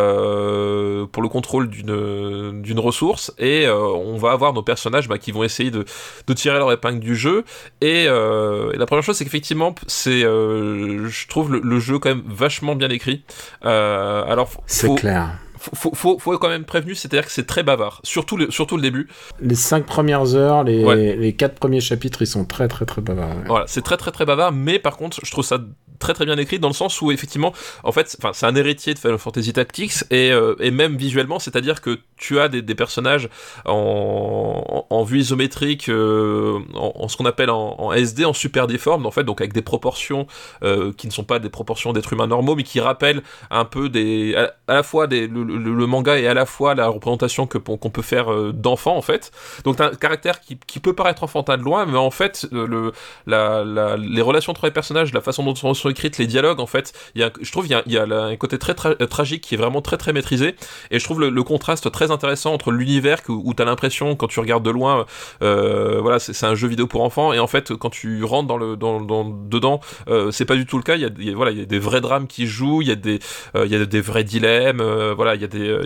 le 1.22 1.28
contrôle 1.28 1.68
d'une 1.68 2.78
ressource 2.78 3.34
et 3.38 3.68
on 3.68 4.16
va 4.16 4.30
avoir 4.30 4.52
nos 4.52 4.62
personnages 4.62 5.08
bah, 5.08 5.18
qui 5.18 5.32
vont 5.32 5.42
essayer 5.42 5.72
de 5.72 5.84
de 6.28 6.34
tirer 6.34 6.58
leur 6.58 6.70
épingle 6.70 7.00
du 7.00 7.16
jeu 7.16 7.44
et, 7.80 8.06
euh, 8.08 8.72
et 8.72 8.76
la 8.78 8.86
première 8.86 9.02
chose 9.04 9.16
c'est 9.16 9.24
qu'effectivement 9.24 9.74
c'est 9.86 10.24
euh, 10.24 11.06
je 11.08 11.28
trouve 11.28 11.52
le, 11.52 11.60
le 11.60 11.78
jeu 11.80 11.98
quand 11.98 12.08
même 12.10 12.22
vachement 12.26 12.74
bien 12.74 12.88
écrit 12.90 13.24
euh, 13.64 14.24
alors 14.26 14.50
C'est 14.66 14.86
faut, 14.86 14.94
clair. 14.94 15.38
faut, 15.58 15.92
faut, 15.94 16.18
faut, 16.18 16.38
quand 16.38 16.48
même 16.48 16.64
prévenu 16.64 16.94
c'est 16.94 17.12
à 17.12 17.16
dire 17.16 17.26
que 17.26 17.32
c'est 17.32 17.46
très 17.46 17.62
bavard 17.62 18.00
surtout 18.04 18.36
le, 18.36 18.50
surtout 18.50 18.76
le 18.76 18.82
début 18.82 19.08
Les 19.40 19.54
cinq 19.54 19.86
premières 19.86 20.34
heures, 20.34 20.64
les, 20.64 20.84
Ouais. 20.84 21.16
les 21.16 21.32
quatre 21.34 21.54
premiers 21.58 21.80
chapitres, 21.80 22.22
ils 22.22 22.26
sont 22.26 22.44
très 22.44 22.68
très 22.68 22.84
très 22.84 23.00
bavards. 23.02 23.36
ouais. 23.36 23.44
Voilà, 23.46 23.64
c'est 23.68 23.82
très 23.82 23.96
très 23.96 24.10
très 24.12 24.24
bavard, 24.24 24.52
mais 24.52 24.78
par 24.78 24.96
contre, 24.96 25.20
je 25.24 25.30
trouve 25.30 25.44
ça 25.44 25.58
très 25.98 26.14
très 26.14 26.24
bien 26.26 26.36
écrit 26.38 26.58
dans 26.58 26.68
le 26.68 26.74
sens 26.74 27.00
où 27.00 27.10
effectivement, 27.12 27.52
en 27.82 27.92
fait, 27.92 28.16
c'est 28.32 28.46
un 28.46 28.54
héritier 28.56 28.94
de 28.94 28.98
Final 28.98 29.18
Fantasy 29.18 29.52
Tactics 29.52 29.92
et, 30.10 30.32
euh, 30.32 30.54
et 30.60 30.70
même 30.70 30.96
visuellement, 30.96 31.38
c'est-à-dire 31.38 31.80
que 31.80 31.98
tu 32.16 32.38
as 32.40 32.48
des, 32.48 32.62
des 32.62 32.74
personnages 32.74 33.28
en, 33.64 34.86
en, 34.90 35.04
vue 35.04 35.20
isométrique, 35.20 35.88
euh, 35.88 36.58
en, 36.74 37.08
ce 37.08 37.16
qu'on 37.16 37.26
appelle 37.26 37.50
en, 37.50 37.92
SD, 37.92 38.24
en 38.24 38.32
super 38.32 38.66
déforme, 38.66 39.06
en 39.06 39.10
fait, 39.10 39.24
donc 39.24 39.40
avec 39.40 39.52
des 39.52 39.62
proportions 39.62 40.26
euh, 40.62 40.92
qui 40.96 41.06
ne 41.06 41.12
sont 41.12 41.24
pas 41.24 41.38
des 41.38 41.50
proportions 41.50 41.92
d'êtres 41.92 42.12
humains 42.12 42.26
normaux, 42.26 42.54
mais 42.56 42.62
qui 42.62 42.80
rappellent 42.80 43.22
un 43.50 43.64
peu 43.64 43.88
des, 43.88 44.34
à, 44.36 44.74
la 44.74 44.82
fois 44.82 45.06
des, 45.06 45.26
le, 45.26 45.86
manga 45.86 46.18
et 46.18 46.26
à 46.26 46.34
la 46.34 46.46
fois 46.46 46.74
la 46.74 46.88
représentation 46.88 47.46
que 47.46 47.58
qu'on 47.58 47.90
peut 47.90 48.02
faire 48.02 48.52
d'enfants 48.52 48.96
en 48.96 49.02
fait. 49.02 49.30
Donc 49.64 49.76
t'as 49.76 49.88
un 49.88 49.94
caractère 49.94 50.40
qui, 50.40 50.58
qui 50.66 50.80
peut 50.80 50.94
paraître 50.94 51.22
enfantin 51.24 51.56
de 51.56 51.62
loin, 51.62 51.86
mais 51.86 51.98
en 51.98 52.10
fait 52.10 52.46
le, 52.52 52.92
la, 53.26 53.64
la- 53.64 53.96
les 53.96 54.22
relations 54.22 54.50
entre 54.52 54.64
les 54.66 54.72
personnages, 54.72 55.12
la 55.12 55.20
façon 55.20 55.42
dont 55.44 55.54
sont, 55.54 55.74
sont 55.84 55.90
écrites, 55.90 56.18
les 56.18 56.26
dialogues, 56.26 56.60
en 56.60 56.66
fait, 56.66 56.92
il 57.14 57.20
y 57.20 57.24
a, 57.24 57.30
je 57.40 57.50
trouve 57.52 57.66
il 57.66 57.92
y 57.92 57.96
a, 57.96 58.02
un 58.04 58.36
côté 58.36 58.58
très 58.58 58.74
euh, 58.86 59.06
tragique 59.06 59.42
qui 59.42 59.54
est 59.54 59.58
vraiment 59.58 59.82
très 59.82 59.96
très 59.96 60.12
maîtrisé, 60.12 60.54
et 60.90 60.98
je 60.98 61.04
trouve 61.04 61.20
le, 61.20 61.42
contraste 61.44 61.92
très 61.92 62.10
intéressant 62.10 62.54
entre 62.54 62.70
l'univers 62.70 63.18
où 63.28 63.52
t'as 63.52 63.66
l'impression 63.66 64.16
quand 64.16 64.28
tu 64.28 64.40
regardes 64.40 64.64
de 64.64 64.70
loin, 64.70 65.04
euh, 65.42 66.00
voilà, 66.00 66.18
c'est 66.18 66.46
un 66.46 66.54
jeu 66.54 66.68
vidéo 66.68 66.86
pour 66.86 67.02
enfants, 67.02 67.32
et 67.32 67.38
en 67.38 67.46
fait 67.46 67.74
quand 67.74 67.90
tu 67.90 68.24
rentres 68.24 68.48
dans 68.48 68.56
le 68.56 68.76
dans, 68.76 69.00
dans 69.00 69.24
dedans, 69.24 69.80
euh, 70.08 70.30
c'est 70.30 70.46
pas 70.46 70.56
du 70.56 70.64
tout 70.64 70.78
le 70.78 70.82
cas. 70.82 70.96
Il 70.96 71.02
y 71.02 71.04
a, 71.04 71.10
des 71.66 71.78
vrais 71.78 72.00
drames 72.00 72.26
qui 72.26 72.46
jouent, 72.46 72.80
il 72.80 72.88
y 72.88 72.92
a 72.92 72.96
des 72.96 74.00
vrais 74.00 74.24
dilemmes, 74.24 74.82
voilà, 75.14 75.34
il 75.34 75.42
y 75.42 75.44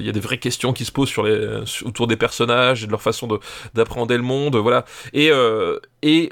a 0.08 0.12
des 0.12 0.20
vraies 0.20 0.38
questions 0.38 0.72
qui 0.72 0.84
se 0.84 0.92
posent 0.92 1.08
sur 1.08 1.24
les 1.24 1.38
autour 1.84 2.06
des 2.06 2.16
personnages 2.16 2.84
et 2.84 2.86
de 2.86 2.92
leur 2.92 3.02
façon 3.02 3.26
de 3.26 3.38
d'appréhender 3.74 4.16
le 4.16 4.22
monde, 4.22 4.56
voilà. 4.56 4.84
Et 5.12 5.30
et 6.02 6.30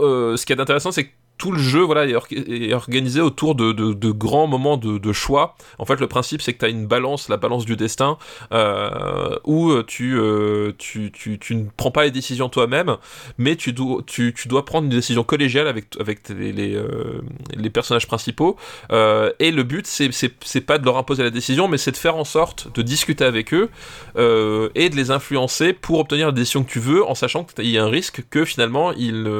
euh, 0.00 0.36
ce 0.36 0.44
qui 0.44 0.52
est 0.52 0.60
intéressant, 0.60 0.92
c'est 0.92 1.04
que 1.04 1.10
tout 1.38 1.52
le 1.52 1.58
jeu 1.58 1.80
voilà, 1.80 2.06
est, 2.06 2.14
or- 2.14 2.26
est 2.30 2.72
organisé 2.72 3.20
autour 3.20 3.54
de, 3.54 3.72
de- 3.72 4.10
grands 4.10 4.46
moments 4.46 4.76
de, 4.76 5.12
choix. 5.12 5.56
En 5.78 5.84
fait, 5.84 6.00
le 6.00 6.06
principe, 6.06 6.40
c'est 6.42 6.52
que 6.54 6.58
tu 6.58 6.64
as 6.64 6.68
une 6.68 6.86
balance, 6.86 7.28
la 7.28 7.36
balance 7.36 7.64
du 7.66 7.76
destin, 7.76 8.16
euh, 8.52 9.36
où 9.44 9.82
tu, 9.82 10.16
euh, 10.18 10.72
tu, 10.78 11.12
tu, 11.12 11.38
tu 11.38 11.54
ne 11.54 11.66
prends 11.76 11.90
pas 11.90 12.04
les 12.04 12.10
décisions 12.10 12.48
toi-même, 12.48 12.96
mais 13.38 13.56
tu 13.56 13.72
dois, 13.72 14.02
tu, 14.06 14.32
tu 14.34 14.48
dois 14.48 14.64
prendre 14.64 14.84
une 14.84 14.92
décision 14.94 15.24
collégiale 15.24 15.68
avec, 15.68 15.86
avec 16.00 16.28
les, 16.30 16.74
euh, 16.74 17.20
les 17.54 17.70
personnages 17.70 18.06
principaux. 18.06 18.56
Et 18.90 19.50
le 19.50 19.62
but, 19.62 19.86
c'est 19.86 20.60
pas 20.60 20.78
de 20.78 20.84
leur 20.84 20.96
imposer 20.96 21.22
la 21.22 21.30
décision, 21.30 21.68
mais 21.68 21.78
c'est 21.78 21.92
de 21.92 21.96
faire 21.96 22.16
en 22.16 22.24
sorte 22.24 22.68
de 22.74 22.82
discuter 22.82 23.24
avec 23.24 23.52
eux 23.52 23.68
et 24.16 24.88
de 24.88 24.96
les 24.96 25.10
influencer 25.10 25.72
pour 25.72 25.98
obtenir 25.98 26.26
la 26.26 26.32
décision 26.32 26.64
que 26.64 26.70
tu 26.70 26.80
veux, 26.80 27.04
en 27.04 27.14
sachant 27.14 27.44
qu'il 27.44 27.68
y 27.68 27.78
a 27.78 27.84
un 27.84 27.90
risque 27.90 28.24
que 28.30 28.44
finalement 28.44 28.92
ils, 28.92 29.30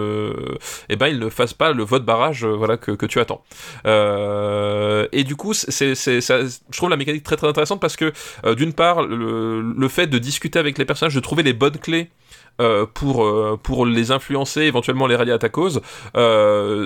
eh 0.88 0.96
ben, 0.96 1.06
ils 1.08 1.18
ne 1.18 1.30
fassent 1.30 1.54
pas 1.54 1.72
le 1.72 1.85
vote 1.86 2.04
barrage 2.04 2.44
euh, 2.44 2.54
voilà, 2.54 2.76
que, 2.76 2.92
que 2.92 3.06
tu 3.06 3.20
attends. 3.20 3.42
Euh, 3.86 5.06
et 5.12 5.24
du 5.24 5.36
coup, 5.36 5.54
c'est, 5.54 5.94
je 5.94 6.76
trouve 6.76 6.90
la 6.90 6.96
mécanique 6.96 7.22
très 7.22 7.36
très 7.36 7.48
intéressante 7.48 7.80
parce 7.80 7.96
que 7.96 8.12
euh, 8.44 8.54
d'une 8.54 8.72
part, 8.72 9.02
le, 9.02 9.62
le 9.62 9.88
fait 9.88 10.06
de 10.06 10.18
discuter 10.18 10.58
avec 10.58 10.78
les 10.78 10.84
personnages, 10.84 11.14
de 11.14 11.20
trouver 11.20 11.42
les 11.42 11.52
bonnes 11.52 11.78
clés. 11.78 12.10
pour, 12.94 13.16
pour 13.62 13.84
les 13.84 14.10
influencer, 14.12 14.62
éventuellement 14.62 15.06
les 15.06 15.16
rallier 15.16 15.32
à 15.32 15.38
ta 15.38 15.50
cause, 15.50 15.82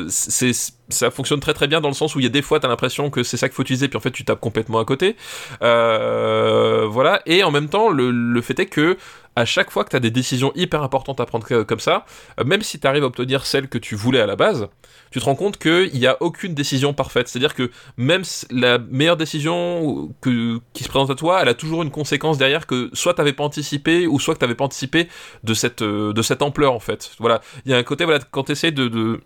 c'est 0.09 0.53
ça 0.91 1.11
fonctionne 1.11 1.41
très 1.41 1.55
très 1.55 1.67
bien 1.67 1.81
dans 1.81 1.89
le 1.89 1.95
sens 1.95 2.15
où 2.15 2.21
il 2.21 2.23
y 2.23 2.27
a 2.27 2.31
des 2.31 2.43
fois 2.43 2.61
t'as 2.61 2.69
l'impression 2.69 3.11
que 3.11 3.23
c'est 3.23 3.37
ça 3.37 3.49
qu'il 3.49 3.55
faut 3.55 3.63
utiliser 3.63 3.89
puis 3.89 3.97
en 3.97 4.01
fait 4.01 4.11
tu 4.11 4.25
tapes 4.25 4.41
complètement 4.41 4.79
à 4.79 4.85
côté 4.85 5.17
euh, 5.63 6.87
voilà 6.89 7.23
et 7.27 7.43
en 7.43 7.51
même 7.51 7.69
temps 7.69 7.91
le, 7.91 8.11
le 8.11 8.43
fait 8.43 8.59
est 8.61 8.67
que 8.67 8.97
à 9.37 9.45
chaque 9.45 9.71
fois 9.71 9.85
que 9.85 9.91
tu 9.91 9.97
as 9.97 10.01
des 10.01 10.11
décisions 10.11 10.53
hyper 10.55 10.83
importantes 10.83 11.21
à 11.21 11.27
prendre 11.27 11.63
comme 11.63 11.81
ça, 11.81 12.05
euh, 12.39 12.45
même 12.45 12.63
si 12.63 12.79
tu 12.81 12.87
arrives 12.87 13.05
à 13.05 13.07
obtenir 13.07 13.47
celle 13.47 13.69
que 13.69 13.79
tu 13.79 13.95
voulais 13.95 14.21
à 14.21 14.27
la 14.27 14.37
base, 14.37 14.69
tu 15.11 15.21
te 15.21 15.25
rends 15.25 15.35
compte 15.35 15.57
qu'il 15.57 15.93
n'y 15.95 16.07
a 16.07 16.17
aucune 16.21 16.55
décision 16.55 16.93
parfaite. 16.93 17.29
C'est-à-dire 17.29 17.55
que 17.55 17.71
même 17.97 18.23
la 18.51 18.79
meilleure 18.79 19.17
décision 19.17 20.13
que, 20.21 20.61
qui 20.73 20.85
se 20.85 20.89
présente 20.89 21.11
à 21.11 21.15
toi, 21.15 21.41
elle 21.43 21.49
a 21.49 21.55
toujours 21.55 21.83
une 21.83 21.91
conséquence 21.91 22.39
derrière 22.39 22.67
que 22.67 22.91
soit 22.93 23.15
tu 23.15 23.21
n'avais 23.21 23.33
pas 23.33 23.45
anticipé, 23.45 24.07
ou 24.07 24.19
soit 24.19 24.35
que 24.35 24.41
tu 24.41 24.45
n'avais 24.45 24.55
pas 24.55 24.65
anticipé 24.65 25.09
de 25.45 25.55
cette, 25.55 25.83
euh, 25.83 26.13
de 26.13 26.23
cette 26.23 26.43
ampleur 26.43 26.73
en 26.73 26.81
fait. 26.81 27.13
Voilà, 27.19 27.41
il 27.65 27.71
y 27.71 27.75
a 27.75 27.79
un 27.79 27.83
côté, 27.83 28.05
voilà, 28.05 28.21
quand 28.31 28.45
tu 28.45 28.53
essaies 28.53 28.73
de, 28.73 28.89
de 28.89 29.21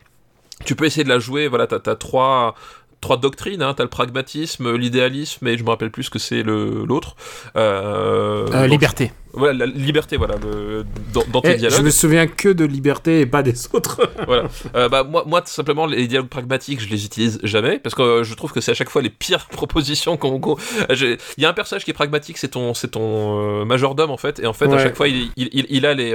tu 0.64 0.74
peux 0.74 0.84
essayer 0.84 1.04
de 1.04 1.08
la 1.08 1.18
jouer, 1.18 1.48
voilà, 1.48 1.66
t'as 1.66 1.90
as 1.90 1.96
trois, 1.96 2.54
trois 3.00 3.16
doctrines. 3.16 3.62
Hein. 3.62 3.74
T'as 3.74 3.84
le 3.84 3.90
pragmatisme, 3.90 4.74
l'idéalisme, 4.76 5.46
et 5.46 5.58
je 5.58 5.64
me 5.64 5.70
rappelle 5.70 5.90
plus 5.90 6.04
ce 6.04 6.10
que 6.10 6.18
c'est 6.18 6.42
l'autre. 6.42 7.16
Euh, 7.56 8.46
euh, 8.52 8.66
liberté. 8.66 9.12
Voilà, 9.36 9.66
la 9.66 9.66
liberté, 9.66 10.16
voilà, 10.16 10.36
dans, 11.12 11.40
tes 11.40 11.52
eh, 11.52 11.56
dialogues. 11.56 11.78
Je 11.78 11.82
me 11.82 11.90
souviens 11.90 12.26
que 12.26 12.48
de 12.48 12.64
liberté 12.64 13.20
et 13.20 13.26
pas 13.26 13.42
des 13.42 13.54
autres. 13.72 14.00
voilà. 14.26 14.44
Euh, 14.74 14.88
bah, 14.88 15.02
moi, 15.02 15.24
moi, 15.26 15.40
tout 15.40 15.50
simplement, 15.50 15.86
les 15.86 16.06
dialogues 16.06 16.28
pragmatiques, 16.28 16.80
je 16.80 16.88
les 16.88 17.04
utilise 17.04 17.40
jamais, 17.42 17.78
parce 17.78 17.94
que 17.94 18.02
euh, 18.02 18.24
je 18.24 18.34
trouve 18.34 18.52
que 18.52 18.60
c'est 18.60 18.70
à 18.70 18.74
chaque 18.74 18.90
fois 18.90 19.02
les 19.02 19.10
pires 19.10 19.46
propositions 19.50 20.16
qu'on. 20.16 20.40
Il 20.90 21.18
y 21.38 21.44
a 21.44 21.48
un 21.48 21.52
personnage 21.52 21.84
qui 21.84 21.90
est 21.90 21.94
pragmatique, 21.94 22.38
c'est 22.38 22.48
ton, 22.48 22.74
c'est 22.74 22.92
ton 22.92 23.62
euh, 23.62 23.64
majordome, 23.64 24.10
en 24.10 24.16
fait, 24.16 24.38
et 24.38 24.46
en 24.46 24.52
fait, 24.52 24.72
à 24.72 24.78
chaque 24.78 24.96
fois, 24.96 25.08
il, 25.08 25.30
il, 25.36 25.66
il, 25.68 25.86
a 25.86 25.94
les. 25.94 26.14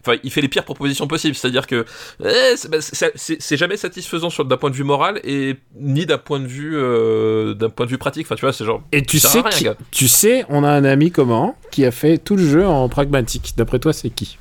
Enfin, 0.00 0.18
il 0.24 0.30
fait 0.30 0.40
les 0.40 0.48
pires 0.48 0.64
propositions 0.64 1.06
possibles, 1.06 1.36
c'est-à-dire 1.36 1.66
que 1.66 1.84
eh, 2.24 2.68
bah, 2.68 2.78
c'est 2.80 3.56
jamais 3.56 3.76
satisfaisant 3.76 4.28
d'un 4.44 4.56
point 4.56 4.70
de 4.70 4.74
vue 4.74 4.84
moral, 4.84 5.20
et 5.24 5.56
ni 5.78 6.06
d'un 6.06 6.18
point 6.18 6.40
de 6.40 6.46
vue 6.46 6.76
d'un 7.54 7.70
point 7.70 7.86
de 7.86 7.90
vue 7.90 7.98
pratique. 7.98 8.26
Enfin, 8.26 8.34
tu 8.34 8.42
vois, 8.42 8.52
c'est 8.52 8.64
genre. 8.64 8.82
Et 8.92 9.02
tu 9.02 9.18
sais, 9.18 9.42
tu 9.90 10.08
sais, 10.08 10.44
on 10.48 10.64
a 10.64 10.70
un 10.70 10.84
ami 10.84 11.10
commun 11.10 11.54
qui 11.70 11.84
a 11.84 11.90
fait 11.90 12.18
tout 12.18 12.36
le 12.36 12.47
jeu 12.48 12.66
en 12.66 12.88
pragmatique. 12.88 13.54
D'après 13.56 13.78
toi, 13.78 13.92
c'est 13.92 14.10
qui 14.10 14.38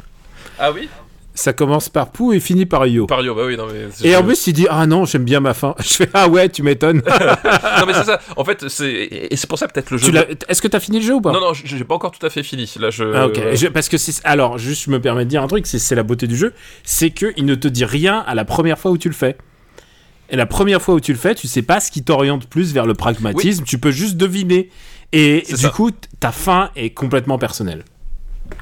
Ah 0.60 0.72
oui 0.72 0.90
ça 1.38 1.54
commence 1.54 1.88
par 1.90 2.12
Pou 2.12 2.34
et 2.34 2.40
finit 2.40 2.66
par 2.66 2.86
Yo. 2.88 3.06
Par 3.06 3.22
Yo, 3.22 3.36
bah 3.36 3.44
oui, 3.46 3.56
non 3.56 3.68
mais. 3.72 3.88
Et 4.08 4.16
en 4.16 4.24
plus, 4.24 4.48
il 4.48 4.54
dit 4.54 4.68
Ah 4.70 4.86
non, 4.88 5.06
j'aime 5.06 5.24
bien 5.24 5.40
ma 5.40 5.54
fin. 5.54 5.76
Je 5.80 5.94
fais 5.94 6.10
Ah 6.14 6.28
ouais, 6.28 6.50
tu 6.50 6.64
m'étonnes. 6.64 7.02
non 7.06 7.86
mais 7.86 7.94
c'est 7.94 8.06
ça. 8.06 8.20
En 8.36 8.44
fait, 8.44 8.68
c'est 8.68 8.92
et 8.92 9.36
c'est 9.36 9.48
pour 9.48 9.60
ça 9.60 9.68
peut-être 9.68 9.92
le 9.92 9.98
jeu. 9.98 10.12
Est-ce 10.48 10.62
que 10.62 10.68
t'as 10.68 10.80
fini 10.80 11.00
le 11.00 11.06
jeu 11.06 11.16
ou 11.16 11.22
pas 11.22 11.32
Non 11.32 11.40
non, 11.40 11.54
j'ai 11.54 11.84
pas 11.84 11.96
encore 11.96 12.12
tout 12.12 12.26
à 12.26 12.30
fait 12.30 12.44
fini. 12.44 12.72
Là, 12.80 12.90
je. 12.90 13.04
Ah, 13.14 13.28
ok. 13.28 13.70
Parce 13.72 13.90
que 13.90 13.98
c'est 13.98 14.26
alors 14.26 14.58
juste, 14.58 14.86
je 14.86 14.92
me 14.92 15.00
permets 15.00 15.26
de 15.26 15.30
dire 15.30 15.44
un 15.44 15.48
truc, 15.48 15.68
c'est 15.68 15.96
la 15.96 16.04
beauté 16.04 16.28
du 16.28 16.36
jeu, 16.36 16.54
c'est 16.84 17.12
que 17.12 17.34
il 17.38 17.46
ne 17.46 17.56
te 17.56 17.68
dit 17.68 17.86
rien 17.86 18.24
à 18.28 18.36
la 18.36 18.46
première 18.46 18.80
fois 18.80 18.92
où 18.92 18.98
tu 18.98 19.08
le 19.08 19.16
fais. 19.16 19.38
Et 20.30 20.36
la 20.36 20.46
première 20.46 20.82
fois 20.82 20.96
où 20.96 21.00
tu 21.00 21.14
le 21.14 21.18
fais, 21.18 21.36
tu 21.36 21.48
sais 21.48 21.62
pas 21.62 21.80
ce 21.80 21.90
qui 21.90 22.04
t'oriente 22.04 22.48
plus 22.48 22.74
vers 22.74 22.86
le 22.86 22.94
pragmatisme. 22.94 23.64
Tu 23.64 23.78
peux 23.78 23.92
juste 23.92 24.18
deviner. 24.18 24.70
Et 25.14 25.44
du 25.58 25.70
coup, 25.70 25.92
ta 26.20 26.34
fin 26.34 26.72
est 26.76 26.90
complètement 26.90 27.38
personnelle. 27.38 27.86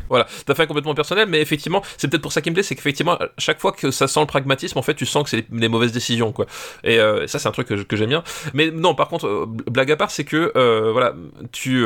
Voilà, 0.10 0.28
ta 0.46 0.54
fin 0.56 0.66
complètement 0.66 0.94
personnelle, 0.94 1.28
mais 1.28 1.42
effectivement, 1.42 1.82
c'est 1.98 2.08
peut-être 2.08 2.22
pour 2.22 2.32
ça 2.32 2.42
qu'il 2.42 2.52
me 2.52 2.56
plaît, 2.56 2.64
c'est 2.64 2.76
qu'effectivement, 2.76 3.18
chaque 3.38 3.60
fois 3.60 3.72
que 3.72 3.92
ça 3.92 4.08
sent 4.08 4.20
le 4.20 4.26
pragmatisme, 4.26 4.78
en 4.78 4.82
fait, 4.82 4.94
tu 4.94 5.06
sens 5.06 5.24
que 5.24 5.30
c'est 5.30 5.46
les, 5.52 5.70
mauvaises 5.70 5.92
décisions, 5.92 6.32
quoi. 6.32 6.46
Et 6.84 7.00
euh, 7.00 7.28
ça, 7.28 7.40
c'est 7.40 7.48
un 7.48 7.52
truc 7.52 7.68
que, 7.68 7.96
j'aime 7.96 8.10
bien. 8.10 8.24
Mais 8.54 8.72
non, 8.72 8.94
par 8.96 9.08
contre, 9.08 9.28
euh, 9.28 9.46
blague 9.48 9.92
à 9.92 9.96
part, 9.96 10.12
c'est 10.12 10.24
que, 10.24 10.52
euh, 10.56 10.92
voilà, 10.92 11.16
tu 11.52 11.86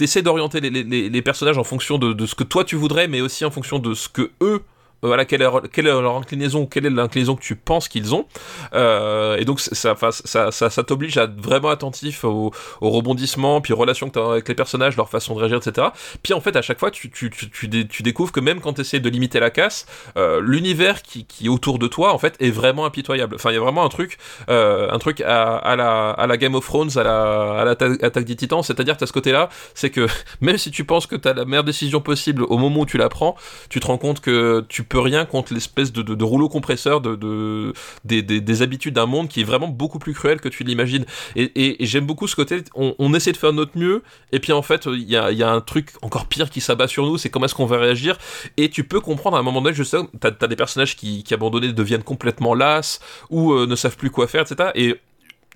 essaies 0.00 0.22
d'orienter 0.22 0.60
les, 0.60 1.22
personnages 1.22 1.58
en 1.58 1.64
fonction 1.64 1.98
de, 1.98 2.12
de, 2.12 2.26
ce 2.26 2.34
que 2.34 2.44
toi 2.44 2.64
tu 2.64 2.76
voudrais, 2.76 3.08
mais 3.08 3.20
aussi 3.20 3.44
en 3.44 3.50
fonction 3.50 3.78
de 3.78 3.94
ce 3.94 4.08
que 4.08 4.30
eux 4.40 4.62
voilà, 5.02 5.24
quelle 5.24 5.42
est, 5.42 5.68
quelle 5.72 5.86
leur 5.86 6.16
inclinaison, 6.16 6.66
quelle 6.66 6.86
est 6.86 6.90
l'inclinaison 6.90 7.36
que 7.36 7.42
tu 7.42 7.56
penses 7.56 7.88
qu'ils 7.88 8.14
ont. 8.14 8.26
Euh, 8.74 9.36
et 9.36 9.44
donc, 9.44 9.60
ça, 9.60 9.94
ça, 9.94 10.50
ça, 10.50 10.70
ça 10.70 10.82
t'oblige 10.82 11.18
à 11.18 11.24
être 11.24 11.40
vraiment 11.40 11.68
attentif 11.68 12.24
aux, 12.24 12.52
rebondissements, 12.80 13.60
puis 13.60 13.72
aux 13.72 13.76
relations 13.76 14.08
que 14.08 14.14
tu 14.14 14.18
as 14.18 14.30
avec 14.30 14.48
les 14.48 14.54
personnages, 14.54 14.96
leur 14.96 15.08
façon 15.08 15.34
de 15.34 15.40
réagir, 15.40 15.58
etc. 15.58 15.88
Puis 16.22 16.32
en 16.32 16.40
fait, 16.40 16.56
à 16.56 16.62
chaque 16.62 16.78
fois, 16.78 16.90
tu, 16.90 17.10
tu, 17.10 17.30
tu, 17.30 17.50
tu, 17.50 18.02
découvres 18.02 18.32
que 18.32 18.40
même 18.40 18.60
quand 18.60 18.74
tu 18.74 18.80
essaies 18.80 19.00
de 19.00 19.08
limiter 19.08 19.40
la 19.40 19.50
casse, 19.50 19.86
euh, 20.16 20.40
l'univers 20.40 21.02
qui, 21.02 21.24
qui 21.24 21.46
est 21.46 21.48
autour 21.48 21.78
de 21.78 21.86
toi, 21.86 22.12
en 22.12 22.18
fait, 22.18 22.34
est 22.40 22.50
vraiment 22.50 22.86
impitoyable. 22.86 23.36
Enfin, 23.36 23.50
il 23.50 23.54
y 23.54 23.58
a 23.58 23.60
vraiment 23.60 23.84
un 23.84 23.88
truc, 23.88 24.18
euh, 24.48 24.90
un 24.90 24.98
truc 24.98 25.20
à, 25.20 25.76
la, 25.76 26.10
à 26.10 26.26
la 26.26 26.36
Game 26.36 26.54
of 26.54 26.64
Thrones, 26.64 26.96
à 26.96 27.02
la, 27.02 27.60
à 27.60 27.64
l'attaque 27.64 28.24
des 28.24 28.36
titans, 28.36 28.62
c'est-à-dire, 28.62 28.96
tu 28.96 29.04
as 29.04 29.06
ce 29.06 29.12
côté-là, 29.12 29.48
c'est 29.74 29.90
que 29.90 30.06
même 30.40 30.58
si 30.58 30.70
tu 30.70 30.84
penses 30.84 31.06
que 31.06 31.16
tu 31.16 31.28
as 31.28 31.34
la 31.34 31.44
meilleure 31.44 31.64
décision 31.64 32.00
possible 32.00 32.44
au 32.44 32.58
moment 32.58 32.80
où 32.80 32.86
tu 32.86 32.98
la 32.98 33.08
prends, 33.08 33.36
tu 33.68 33.80
te 33.80 33.86
rends 33.86 33.98
compte 33.98 34.20
que 34.20 34.64
tu 34.68 34.84
peux 34.84 34.95
rien 34.98 35.24
contre 35.24 35.54
l'espèce 35.54 35.92
de, 35.92 36.24
rouleau 36.24 36.48
compresseur 36.48 37.00
de, 37.00 37.14
de 37.14 37.72
des, 38.04 38.22
des, 38.22 38.62
habitudes 38.62 38.94
d'un 38.94 39.06
monde 39.06 39.28
qui 39.28 39.40
est 39.40 39.44
vraiment 39.44 39.68
beaucoup 39.68 39.98
plus 39.98 40.14
cruel 40.14 40.40
que 40.40 40.48
tu 40.48 40.64
l'imagines. 40.64 41.04
Et, 41.36 41.76
j'aime 41.80 42.06
beaucoup 42.06 42.26
ce 42.26 42.36
côté, 42.36 42.62
on, 42.74 43.14
essaie 43.14 43.32
de 43.32 43.36
faire 43.36 43.52
notre 43.52 43.78
mieux, 43.78 44.02
et 44.32 44.40
puis 44.40 44.52
en 44.52 44.62
fait, 44.62 44.86
il 44.86 45.08
y 45.08 45.16
a, 45.16 45.50
un 45.50 45.60
truc 45.60 45.92
encore 46.02 46.26
pire 46.26 46.50
qui 46.50 46.60
s'abat 46.60 46.88
sur 46.88 47.06
nous, 47.06 47.18
c'est 47.18 47.30
comment 47.30 47.46
est-ce 47.46 47.54
qu'on 47.54 47.66
va 47.66 47.78
réagir. 47.78 48.18
Et 48.56 48.68
tu 48.70 48.84
peux 48.84 49.00
comprendre 49.00 49.36
à 49.36 49.40
un 49.40 49.42
moment 49.42 49.62
donné, 49.62 49.74
je 49.74 49.82
sais, 49.82 49.98
t'as 50.20 50.30
as 50.40 50.46
des 50.46 50.56
personnages 50.56 50.96
qui, 50.96 51.22
qui 51.22 51.34
abandonnés 51.34 51.72
deviennent 51.72 52.02
complètement 52.02 52.54
lasses, 52.54 53.00
ou 53.30 53.52
euh, 53.52 53.66
ne 53.66 53.76
savent 53.76 53.96
plus 53.96 54.10
quoi 54.10 54.26
faire, 54.26 54.42
etc. 54.42 54.70
Et 54.74 54.96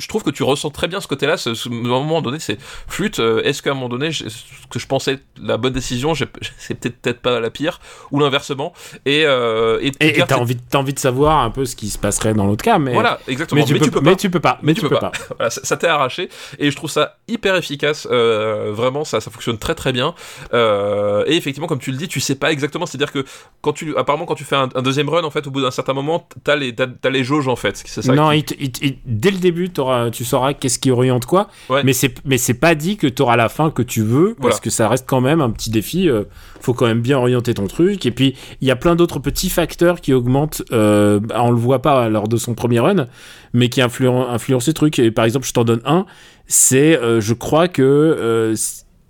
je 0.01 0.09
trouve 0.09 0.22
que 0.22 0.30
tu 0.30 0.42
ressens 0.42 0.70
très 0.70 0.88
bien 0.88 1.01
ce 1.01 1.09
côté-là. 1.09 1.34
à 1.34 1.51
un 1.51 1.70
moment 1.70 2.22
donné, 2.22 2.38
c'est 2.38 2.59
flûte. 2.61 3.20
Euh, 3.20 3.42
est-ce 3.42 3.62
qu'à 3.62 3.70
un 3.70 3.74
moment 3.74 3.88
donné, 3.88 4.12
ce 4.12 4.26
que 4.70 4.78
je 4.78 4.86
pensais 4.86 5.20
la 5.42 5.57
bonne 5.57 5.72
décision, 5.72 6.14
c'est 6.59 6.74
peut-être 6.74 7.01
peut-être 7.01 7.20
pas 7.20 7.40
la 7.40 7.51
pire, 7.51 7.80
ou 8.11 8.20
l'inversement. 8.20 8.72
Et 9.07 9.24
euh, 9.24 9.78
et 9.80 9.92
t'as 10.26 10.36
envie, 10.36 10.57
as 10.72 10.76
envie 10.76 10.94
de 10.94 10.98
savoir 10.98 11.38
un 11.38 11.51
peu 11.51 11.64
ce 11.64 11.76
qui 11.76 11.90
se 11.90 11.98
passerait 11.98 12.34
dans 12.34 12.46
l'autre 12.46 12.64
cas, 12.64 12.78
mais 12.78 12.92
voilà, 12.92 13.20
exactement. 13.28 13.61
Mais 13.61 13.66
tu, 13.66 13.78
peux, 13.78 13.90
pas. 13.90 14.01
Mais 14.03 14.16
tu 14.16 14.30
peux 14.30 14.40
pas. 14.40 14.59
Mais 14.62 14.74
tu, 14.74 14.80
peux, 14.80 14.88
pas. 14.88 15.12
Voilà, 15.36 15.51
ça 15.51 15.76
t'est 15.76 15.86
arraché, 15.86 16.28
et 16.59 16.70
je 16.70 16.76
trouve 16.76 16.90
ça 16.90 17.18
hyper 17.28 17.55
efficace. 17.57 18.09
Euh, 18.11 18.72
vraiment, 18.72 19.05
ça, 19.05 19.20
ça 19.20 19.30
fonctionne 19.30 19.59
très 19.59 19.74
très 19.74 19.92
bien. 19.92 20.14
Euh, 20.53 21.24
et 21.26 21.36
effectivement, 21.36 21.66
comme 21.66 21.78
tu 21.78 21.90
le 21.90 21.96
dis, 21.96 22.09
tu 22.09 22.20
sais 22.20 22.34
pas 22.34 22.53
exactement. 22.53 22.86
C'est-à-dire 22.86 23.12
que 23.12 23.24
quand 23.61 23.72
tu, 23.72 23.96
apparemment, 23.96 24.26
quand 24.26 24.34
tu 24.34 24.44
fais 24.44 24.57
un, 24.57 24.68
deuxième 24.82 25.09
run, 25.09 25.24
en 25.24 25.30
fait, 25.30 25.46
au 25.46 25.51
bout 25.51 25.62
d'un 25.62 25.70
certain 25.70 25.92
moment, 25.92 26.28
t'as 26.44 26.57
les, 26.57 26.74
as, 26.78 27.11
les 27.11 27.24
jauges 27.24 27.48
en 27.48 27.57
fait. 27.57 27.76
Ça 27.76 28.12
non, 28.12 28.30
dès 28.30 29.30
le 29.30 29.38
début, 29.38 29.70
t'auras 29.70 29.89
tu 30.12 30.24
sauras 30.24 30.55
qu'est-ce 30.55 30.78
qui 30.78 30.91
oriente 30.91 31.26
quoi. 31.26 31.49
Mais 31.84 31.93
c'est 31.93 32.14
mais 32.24 32.38
c'est 32.38 32.55
pas 32.55 32.74
dit 32.74 32.97
que 32.97 33.07
tu 33.07 33.22
auras 33.22 33.36
la 33.36 33.49
fin 33.49 33.70
que 33.70 33.82
tu 33.82 34.03
veux 34.03 34.36
parce 34.41 34.61
que 34.61 34.70
ça 34.70 34.88
reste 34.88 35.05
quand 35.07 35.20
même 35.20 35.41
un 35.41 35.51
petit 35.51 35.70
défi. 35.70 36.09
Euh, 36.09 36.24
faut 36.61 36.74
quand 36.74 36.86
même 36.86 37.01
bien 37.01 37.18
orienter 37.18 37.55
ton 37.55 37.66
truc. 37.66 38.05
Et 38.07 38.11
puis 38.11 38.36
il 38.61 38.68
y 38.68 38.70
a 38.70 38.76
plein 38.76 38.97
d'autres 38.97 39.18
petits 39.18 39.51
facteurs 39.51 40.01
qui 40.01 40.12
augmentent. 40.12 40.62
Euh, 40.72 41.20
on 41.34 41.51
le 41.51 41.57
voit 41.57 41.82
pas 41.82 42.09
lors 42.09 42.28
de 42.28 42.36
son 42.36 42.55
premier 42.55 42.80
run, 42.80 43.07
mais 43.53 43.68
qui 43.68 43.80
influencent 43.80 44.28
influencent 44.28 44.66
ces 44.66 44.74
trucs. 44.74 44.99
Et 44.99 45.11
par 45.11 45.24
exemple, 45.24 45.47
je 45.47 45.53
t'en 45.53 45.64
donne 45.64 45.82
un. 45.84 46.07
C'est, 46.47 46.99
euh, 46.99 47.20
je 47.20 47.34
crois 47.34 47.68
que 47.68 48.55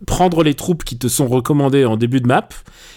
prendre 0.07 0.43
les 0.43 0.55
troupes 0.55 0.85
qui 0.85 0.99
te 0.99 1.09
sont 1.09 1.29
recommandées 1.29 1.85
en 1.85 1.97
début 1.97 2.21
de 2.21 2.27
map, 2.27 2.49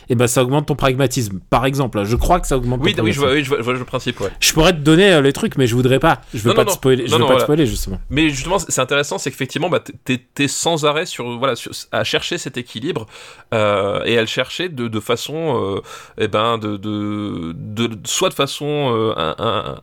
et 0.09 0.13
eh 0.13 0.15
ben 0.15 0.27
ça 0.27 0.43
augmente 0.43 0.67
ton 0.67 0.75
pragmatisme. 0.75 1.39
Par 1.49 1.65
exemple, 1.65 2.03
je 2.03 2.15
crois 2.15 2.39
que 2.39 2.47
ça 2.47 2.57
augmente. 2.57 2.81
Oui, 2.83 2.93
oui, 3.01 3.13
je 3.13 3.19
vois, 3.19 3.31
oui, 3.31 3.43
je 3.43 3.55
vois, 3.55 3.73
le 3.73 3.83
principe. 3.85 4.19
Ouais. 4.19 4.29
Je 4.39 4.51
pourrais 4.51 4.73
te 4.73 4.79
donner 4.79 5.13
euh, 5.13 5.21
les 5.21 5.31
trucs, 5.31 5.57
mais 5.57 5.65
je 5.65 5.75
voudrais 5.75 5.99
pas. 5.99 6.21
Je 6.33 6.39
veux 6.39 6.53
pas 6.53 6.65
te 6.65 6.71
spoiler. 6.71 7.07
je 7.07 7.15
veux 7.15 7.25
pas 7.25 7.35
te 7.35 7.41
spoiler 7.41 7.65
justement. 7.65 7.99
Mais 8.09 8.29
justement, 8.29 8.59
c'est 8.59 8.81
intéressant, 8.81 9.17
c'est 9.17 9.31
qu'effectivement, 9.31 9.69
bah, 9.69 9.81
t'es 10.03 10.21
es 10.39 10.47
sans 10.47 10.85
arrêt 10.85 11.05
sur 11.05 11.37
voilà 11.37 11.53
à 11.91 12.03
chercher 12.03 12.37
cet 12.37 12.57
équilibre 12.57 13.05
euh, 13.53 14.03
et 14.03 14.17
à 14.17 14.21
le 14.21 14.27
chercher 14.27 14.69
de, 14.69 14.87
de 14.87 14.99
façon, 14.99 15.77
euh, 15.77 15.81
eh 16.17 16.27
ben, 16.27 16.57
de, 16.57 16.77
de, 16.77 17.53
de, 17.55 17.89
soit 18.05 18.29
de 18.29 18.33
façon 18.33 18.65
euh, 18.65 19.13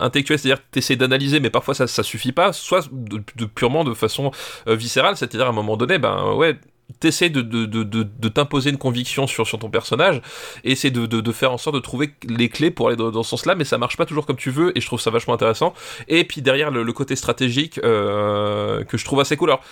intellectuelle, 0.01 0.39
c'est-à-dire 0.39 0.63
t'essaies 0.71 0.97
d'analyser, 0.97 1.41
mais 1.41 1.51
parfois 1.51 1.75
ça, 1.75 1.87
ça 1.87 2.03
suffit 2.03 2.33
pas, 2.33 2.53
soit 2.53 2.89
de, 2.93 3.45
purement 3.47 3.85
de 3.85 3.95
façon 3.95 4.31
viscérale, 4.67 5.17
c'est-à-dire 5.17 5.47
à 5.47 5.51
un 5.51 5.53
moment 5.53 5.77
donné, 5.77 5.99
ben 5.99 6.35
ouais 6.35 6.59
t'essaies 6.99 7.31
de, 7.31 7.43
de, 7.43 7.67
de, 7.67 7.85
de 7.85 8.29
t'imposer 8.29 8.71
une 8.71 8.79
conviction 8.79 9.27
sur, 9.27 9.47
sur 9.47 9.59
ton 9.59 9.71
personnage 9.71 10.21
et 10.65 10.75
c'est 10.75 10.91
de, 10.91 11.07
de, 11.07 11.33
faire 11.33 11.53
en 11.53 11.59
sorte 11.59 11.77
de 11.77 11.81
trouver 11.81 12.15
les 12.29 12.49
clés 12.49 12.71
pour 12.71 12.89
aller 12.89 12.97
dans, 12.97 13.23
ce 13.23 13.31
sens-là, 13.31 13.55
mais 13.55 13.65
ça 13.65 13.79
marche 13.79 13.97
pas 13.97 14.07
toujours 14.07 14.27
comme 14.27 14.37
tu 14.37 14.51
veux 14.51 14.77
et 14.77 14.81
je 14.81 14.87
trouve 14.87 15.01
ça 15.01 15.11
vachement 15.11 15.35
intéressant. 15.35 15.75
Et 16.09 16.25
puis 16.25 16.43
derrière 16.43 16.71
le, 16.71 16.93
côté 16.93 17.17
stratégique 17.17 17.79
euh, 17.85 18.85
que 18.85 18.99
je 18.99 19.05
trouve 19.05 19.21
assez 19.21 19.37
cool. 19.37 19.51
Alors, 19.51 19.63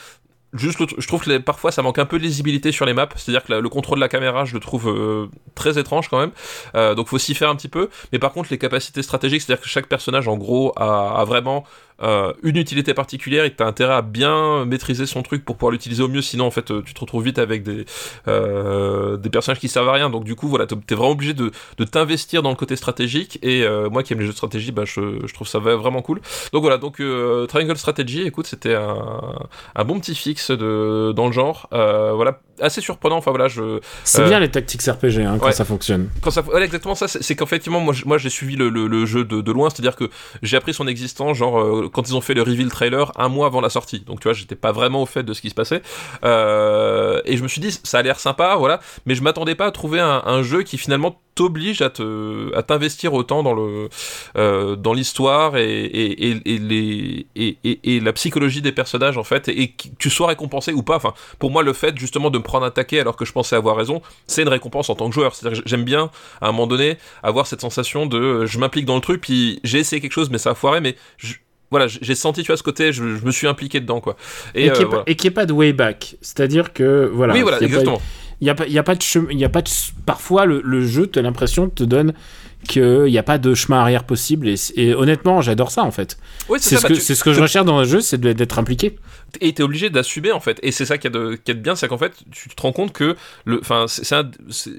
Juste, 0.54 0.78
je 0.96 1.06
trouve 1.06 1.22
que 1.22 1.36
parfois 1.36 1.72
ça 1.72 1.82
manque 1.82 1.98
un 1.98 2.06
peu 2.06 2.18
de 2.18 2.22
lisibilité 2.22 2.72
sur 2.72 2.86
les 2.86 2.94
maps, 2.94 3.06
c'est-à-dire 3.16 3.44
que 3.44 3.52
le 3.52 3.68
contrôle 3.68 3.98
de 3.98 4.00
la 4.00 4.08
caméra, 4.08 4.46
je 4.46 4.54
le 4.54 4.60
trouve 4.60 4.88
euh, 4.88 5.26
très 5.54 5.78
étrange 5.78 6.08
quand 6.08 6.18
même, 6.18 6.30
euh, 6.74 6.94
donc 6.94 7.08
faut 7.08 7.18
s'y 7.18 7.34
faire 7.34 7.50
un 7.50 7.54
petit 7.54 7.68
peu. 7.68 7.90
Mais 8.12 8.18
par 8.18 8.32
contre, 8.32 8.48
les 8.50 8.56
capacités 8.56 9.02
stratégiques, 9.02 9.42
c'est-à-dire 9.42 9.62
que 9.62 9.68
chaque 9.68 9.88
personnage 9.88 10.26
en 10.26 10.38
gros 10.38 10.72
a, 10.76 11.20
a 11.20 11.24
vraiment 11.26 11.64
euh, 12.01 12.32
une 12.44 12.57
utilité 12.57 12.94
particulière 12.94 13.44
et 13.44 13.51
que 13.51 13.57
tu 13.57 13.62
as 13.62 13.66
intérêt 13.66 13.94
à 13.94 14.03
bien 14.03 14.64
maîtriser 14.64 15.05
son 15.05 15.22
truc 15.22 15.44
pour 15.44 15.57
pouvoir 15.57 15.72
l'utiliser 15.72 16.03
au 16.03 16.09
mieux. 16.09 16.22
Sinon, 16.22 16.46
en 16.46 16.51
fait, 16.51 16.66
tu 16.84 16.94
te 16.94 17.01
retrouves 17.01 17.24
vite 17.24 17.38
avec 17.38 17.64
des, 17.64 17.86
euh, 18.28 19.16
des 19.16 19.30
personnages 19.30 19.59
qui 19.59 19.68
servent 19.68 19.88
à 19.88 19.92
rien. 19.92 20.09
Donc, 20.09 20.24
du 20.24 20.36
coup, 20.36 20.49
voilà, 20.49 20.66
tu 20.66 20.74
es 20.74 20.94
vraiment 20.94 21.11
obligé 21.11 21.34
de, 21.34 21.51
de 21.76 21.84
t'investir 21.84 22.42
dans 22.42 22.51
le 22.51 22.57
côté 22.57 22.76
stratégique. 22.76 23.38
Et 23.42 23.64
euh, 23.64 23.90
moi 23.90 24.03
qui 24.05 24.12
aime 24.12 24.20
les 24.20 24.26
jeux 24.26 24.32
de 24.32 24.36
stratégie, 24.36 24.70
bah, 24.70 24.84
je, 24.84 25.26
je 25.26 25.34
trouve 25.34 25.49
ça 25.49 25.59
vraiment 25.59 26.03
cool. 26.03 26.20
Donc, 26.53 26.62
voilà, 26.62 26.78
donc 26.78 27.03
Triangle 27.49 27.76
Strategy, 27.76 28.22
écoute, 28.22 28.46
c'était 28.46 28.74
un, 28.74 29.34
un, 29.74 29.84
bon 29.84 29.99
petit 29.99 30.14
fixe 30.14 30.51
de, 30.53 31.12
dans 31.16 31.26
le 31.26 31.32
genre. 31.32 31.66
voilà, 31.70 32.38
assez 32.61 32.80
surprenant. 32.80 33.16
Enfin, 33.16 33.32
voilà, 33.32 33.49
je. 33.49 33.80
C'est 34.05 34.24
bien 34.24 34.38
les 34.38 34.51
tactiques 34.51 34.82
RPG 34.82 35.20
hein, 35.26 35.38
quand 35.40 35.53
ça 35.53 35.64
fonctionne. 35.64 36.09
Quand 36.22 36.30
ça, 36.30 36.44
exactement 36.61 36.94
ça, 36.94 37.09
c'est 37.09 37.34
qu'effectivement, 37.34 37.80
moi, 37.80 37.94
moi 38.05 38.18
j'ai 38.18 38.30
suivi 38.30 38.57
le, 38.57 38.68
le, 38.68 39.07
jeu 39.07 39.24
de, 39.24 39.40
de 39.40 39.53
loin, 39.53 39.70
c'est-à-dire 39.70 39.96
que 39.96 40.11
j'ai 40.42 40.57
appris 40.57 40.74
son 40.74 40.86
existence, 40.86 41.36
genre 41.36 41.88
quand 41.93 42.09
ils 42.09 42.16
ont 42.16 42.20
fait 42.20 42.34
le 42.34 42.43
reveal 42.43 42.68
trailer 42.68 43.12
un 43.16 43.28
mois 43.28 43.47
avant 43.47 43.61
la 43.61 43.70
sortie. 43.70 44.01
Donc 44.01 44.20
tu 44.20 44.24
vois, 44.24 44.32
j'étais 44.32 44.57
pas 44.57 44.72
vraiment 44.72 45.03
au 45.03 45.07
fait 45.07 45.22
de 45.22 45.32
ce 45.32 45.41
qui 45.41 45.51
se 45.51 45.55
passait. 45.55 45.82
Euh, 46.24 47.20
et 47.24 47.36
je 47.36 47.43
me 47.43 47.49
suis 47.49 47.61
dit, 47.61 47.70
ça 47.84 47.99
a 47.99 48.03
l'air 48.03 48.20
sympa, 48.20 48.57
voilà. 48.57 48.80
Mais 49.07 49.14
je 49.14 49.22
m'attendais 49.22 49.55
pas 49.55 49.66
à 49.66 49.70
trouver 49.70 50.01
un, 50.01 50.43
jeu 50.43 50.62
qui 50.62 50.78
finalement 50.78 51.20
t'oblige 51.34 51.82
à 51.82 51.91
te 51.91 52.55
à 52.57 52.62
t'investir 52.62 53.12
autant 53.14 53.43
dans 53.43 53.55
le 53.55 53.89
euh, 54.36 54.76
dans 54.76 54.93
l'histoire 54.93 55.57
et, 55.57 55.84
et, 55.84 56.30
et, 56.45 56.59
les 56.59 57.26
et, 57.34 58.01
la 58.01 58.12
psychologie 58.12 58.62
des 58.62 58.72
personnages 58.72 59.18
en 59.18 59.24
fait 59.24 59.49
et, 59.49 59.68
que 59.68 59.89
tu 59.99 60.11
sois 60.11 60.28
récompensé 60.28 60.72
ou 60.72 60.82
pas 60.82 60.97
enfin 60.97 61.14
pour 61.39 61.51
moi 61.51 61.62
le 61.62 61.72
fait 61.72 61.97
justement 61.97 62.30
de 62.30 62.39
me 62.39 62.43
prendre 62.43 62.66
un 62.66 62.70
taquet 62.70 63.01
alors 63.01 63.16
que 63.16 63.24
je 63.24 63.32
pensais 63.32 63.55
avoir 63.57 63.76
raison 63.76 64.03
c'est 64.26 64.43
une 64.43 64.49
récompense 64.49 64.91
en 64.91 64.97
tant 64.97 65.09
que 65.09 65.14
joueur 65.14 65.34
c'est-à-dire 65.34 65.62
j'aime 65.64 65.84
bien 65.84 66.11
à 66.41 66.49
un 66.49 66.53
moment 66.53 66.66
donné 66.66 66.99
avoir 67.22 67.47
cette 67.47 67.61
sensation 67.61 68.07
de 68.07 68.47
je 68.47 68.59
m'implique 68.59 68.86
dans 68.86 68.97
le 68.97 69.01
truc 69.01 69.20
puis 69.20 69.61
j'ai 69.64 69.78
essayé 69.78 70.01
quelque 70.01 70.12
chose 70.12 70.30
mais 70.30 70.39
ça 70.39 70.51
a 70.51 70.55
foiré 70.55 70.80
mais 70.80 70.97
je, 71.18 71.34
voilà, 71.70 71.86
j'ai 71.86 72.14
senti, 72.14 72.42
tu 72.42 72.46
vois, 72.48 72.56
ce 72.56 72.62
côté, 72.62 72.92
je, 72.92 73.02
me 73.02 73.30
suis 73.30 73.46
impliqué 73.46 73.80
dedans, 73.80 74.00
quoi. 74.00 74.16
Et, 74.54 74.70
qui 74.70 74.84
n'y 74.84 75.26
ait, 75.26 75.30
pas 75.30 75.46
de 75.46 75.52
way 75.52 75.72
back. 75.72 76.16
C'est-à-dire 76.22 76.72
que, 76.72 77.10
voilà. 77.12 77.34
Oui, 77.34 77.42
voilà, 77.42 77.60
exactement. 77.60 78.00
Il 78.40 78.44
n'y 78.44 78.50
a, 78.50 78.54
pas, 78.54 78.66
y 78.68 78.78
a 78.78 78.82
pas 78.84 78.94
de 78.94 79.02
chemin, 79.02 79.26
il 79.30 79.44
a 79.44 79.48
pas 79.48 79.62
de, 79.62 79.70
parfois 80.06 80.46
le, 80.46 80.62
le 80.64 80.86
jeu, 80.86 81.08
tu 81.08 81.18
as 81.18 81.22
l'impression, 81.22 81.68
te 81.68 81.82
donne 81.82 82.14
qu'il 82.66 83.04
n'y 83.04 83.18
a 83.18 83.22
pas 83.22 83.38
de 83.38 83.54
chemin 83.54 83.80
arrière 83.80 84.04
possible. 84.04 84.48
Et, 84.76 84.94
honnêtement, 84.94 85.40
j'adore 85.40 85.70
ça, 85.70 85.82
en 85.82 85.90
fait. 85.90 86.18
Oui, 86.48 86.58
c'est 86.60 86.76
ce, 86.76 86.86
bah, 86.86 86.94
ce 86.94 87.24
que 87.24 87.32
je 87.32 87.40
recherche 87.40 87.66
dans 87.66 87.78
un 87.78 87.84
jeu, 87.84 88.00
c'est 88.00 88.20
d'être 88.20 88.58
impliqué. 88.58 88.96
Et 89.40 89.52
t'es 89.52 89.62
obligé 89.62 89.90
d'assumer, 89.90 90.32
en 90.32 90.40
fait. 90.40 90.58
Et 90.62 90.72
c'est 90.72 90.86
ça 90.86 90.98
qui 90.98 91.06
est, 91.06 91.10
de, 91.10 91.38
bien, 91.54 91.74
c'est 91.76 91.88
qu'en 91.88 91.98
fait, 91.98 92.12
tu 92.30 92.48
te 92.48 92.62
rends 92.62 92.72
compte 92.72 92.92
que, 92.92 93.16
le, 93.44 93.60
enfin, 93.60 93.86
c'est, 93.88 94.14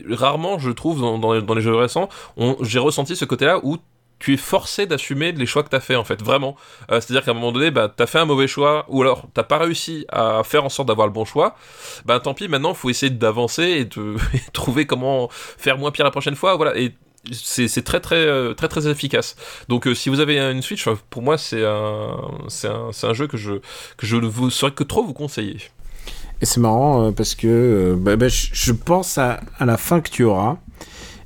rarement, 0.10 0.60
je 0.60 0.72
trouve, 0.72 1.02
dans, 1.02 1.18
dans, 1.18 1.40
dans 1.42 1.54
les 1.54 1.62
jeux 1.62 1.76
récents, 1.76 2.10
j'ai 2.62 2.80
ressenti 2.80 3.16
ce 3.16 3.26
côté-là 3.26 3.60
où 3.64 3.78
tu 4.20 4.34
es 4.34 4.38
forcé 4.38 4.86
d'assumer 4.86 5.32
les 5.32 5.46
choix 5.46 5.64
que 5.64 5.70
tu 5.70 5.76
as 5.76 5.80
fait 5.80 5.96
en 5.96 6.04
fait, 6.04 6.22
vraiment. 6.22 6.56
Euh, 6.92 7.02
c'est-à-dire 7.02 7.24
qu'à 7.24 7.32
un 7.32 7.34
moment 7.34 7.52
donné, 7.52 7.72
bah, 7.72 7.92
tu 7.96 8.04
as 8.04 8.08
fait 8.08 8.20
un 8.20 8.26
mauvais 8.26 8.48
choix, 8.48 8.86
ou 8.90 9.02
alors 9.02 9.24
t'as 9.34 9.44
pas 9.44 9.58
réussi 9.58 10.06
à 10.10 10.42
faire 10.44 10.66
en 10.66 10.70
sorte 10.70 10.88
d'avoir 10.88 11.08
le 11.08 11.14
bon 11.14 11.26
choix, 11.26 11.56
bah 12.06 12.20
tant 12.20 12.34
pis, 12.34 12.48
maintenant 12.48 12.74
faut 12.74 12.90
essayer 12.90 13.10
d'avancer 13.10 13.64
et 13.64 13.86
de 13.86 14.16
trouver 14.54 14.86
comment 14.86 15.30
faire 15.32 15.78
moins 15.78 15.92
pire 15.92 16.06
la 16.06 16.12
prochaine 16.12 16.36
fois, 16.36 16.56
voilà. 16.56 16.78
Et 16.78 16.94
c'est 17.32 17.84
très 17.84 18.00
très 18.00 18.16
euh, 18.16 18.54
très 18.54 18.68
très 18.68 18.88
efficace. 18.88 19.36
Donc 19.68 19.88
euh, 19.88 19.96
si 19.96 20.10
vous 20.10 20.20
avez 20.20 20.40
une 20.40 20.62
Switch, 20.62 20.88
pour 21.10 21.22
moi 21.22 21.38
c'est 21.38 21.66
un 21.66 22.18
c'est 22.48 22.68
un, 22.68 22.92
un, 23.04 23.14
jeu 23.14 23.28
que 23.28 23.38
je 23.38 23.54
que 23.98 24.06
je 24.06 24.16
ne 24.16 24.28
vous 24.28 24.50
saurais 24.50 24.72
que 24.72 24.84
trop 24.84 25.04
vous 25.04 25.14
conseiller. 25.14 25.58
Et 26.42 26.46
c'est 26.46 26.62
marrant 26.62 27.12
parce 27.12 27.36
que 27.36 27.96
bah, 27.98 28.16
bah, 28.16 28.28
je 28.30 28.72
pense 28.72 29.18
à, 29.18 29.42
la 29.60 29.78
fin 29.78 30.00
que 30.00 30.10
tu 30.10 30.24
auras. 30.24 30.58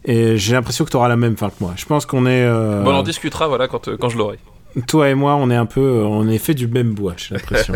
Et 0.06 0.38
j'ai 0.38 0.54
l'impression 0.54 0.86
que 0.86 0.90
tu 0.90 0.98
auras 0.98 1.08
la 1.08 1.16
même 1.16 1.38
fin 1.38 1.50
que 1.50 1.56
moi. 1.62 1.74
Je 1.76 1.86
pense 1.86 2.06
qu'on 2.06 2.26
est. 2.26 2.44
Euh, 2.44 2.82
bon, 2.84 2.92
on 2.92 2.98
en 2.98 3.04
discutera, 3.04 3.48
voilà, 3.48 3.68
quand, 3.68 3.88
euh, 3.88 3.98
quand 3.98 4.10
je 4.10 4.18
l'aurai. 4.18 4.38
Toi 4.88 5.10
et 5.10 5.16
moi, 5.16 5.36
on 5.36 5.50
est 5.50 5.56
un 5.56 5.66
peu. 5.66 5.82
Euh, 5.82 6.04
on 6.04 6.28
est 6.28 6.38
fait 6.38 6.54
du 6.54 6.68
même 6.68 6.94
bois, 6.94 7.14
j'ai 7.18 7.36
l'impression. 7.36 7.74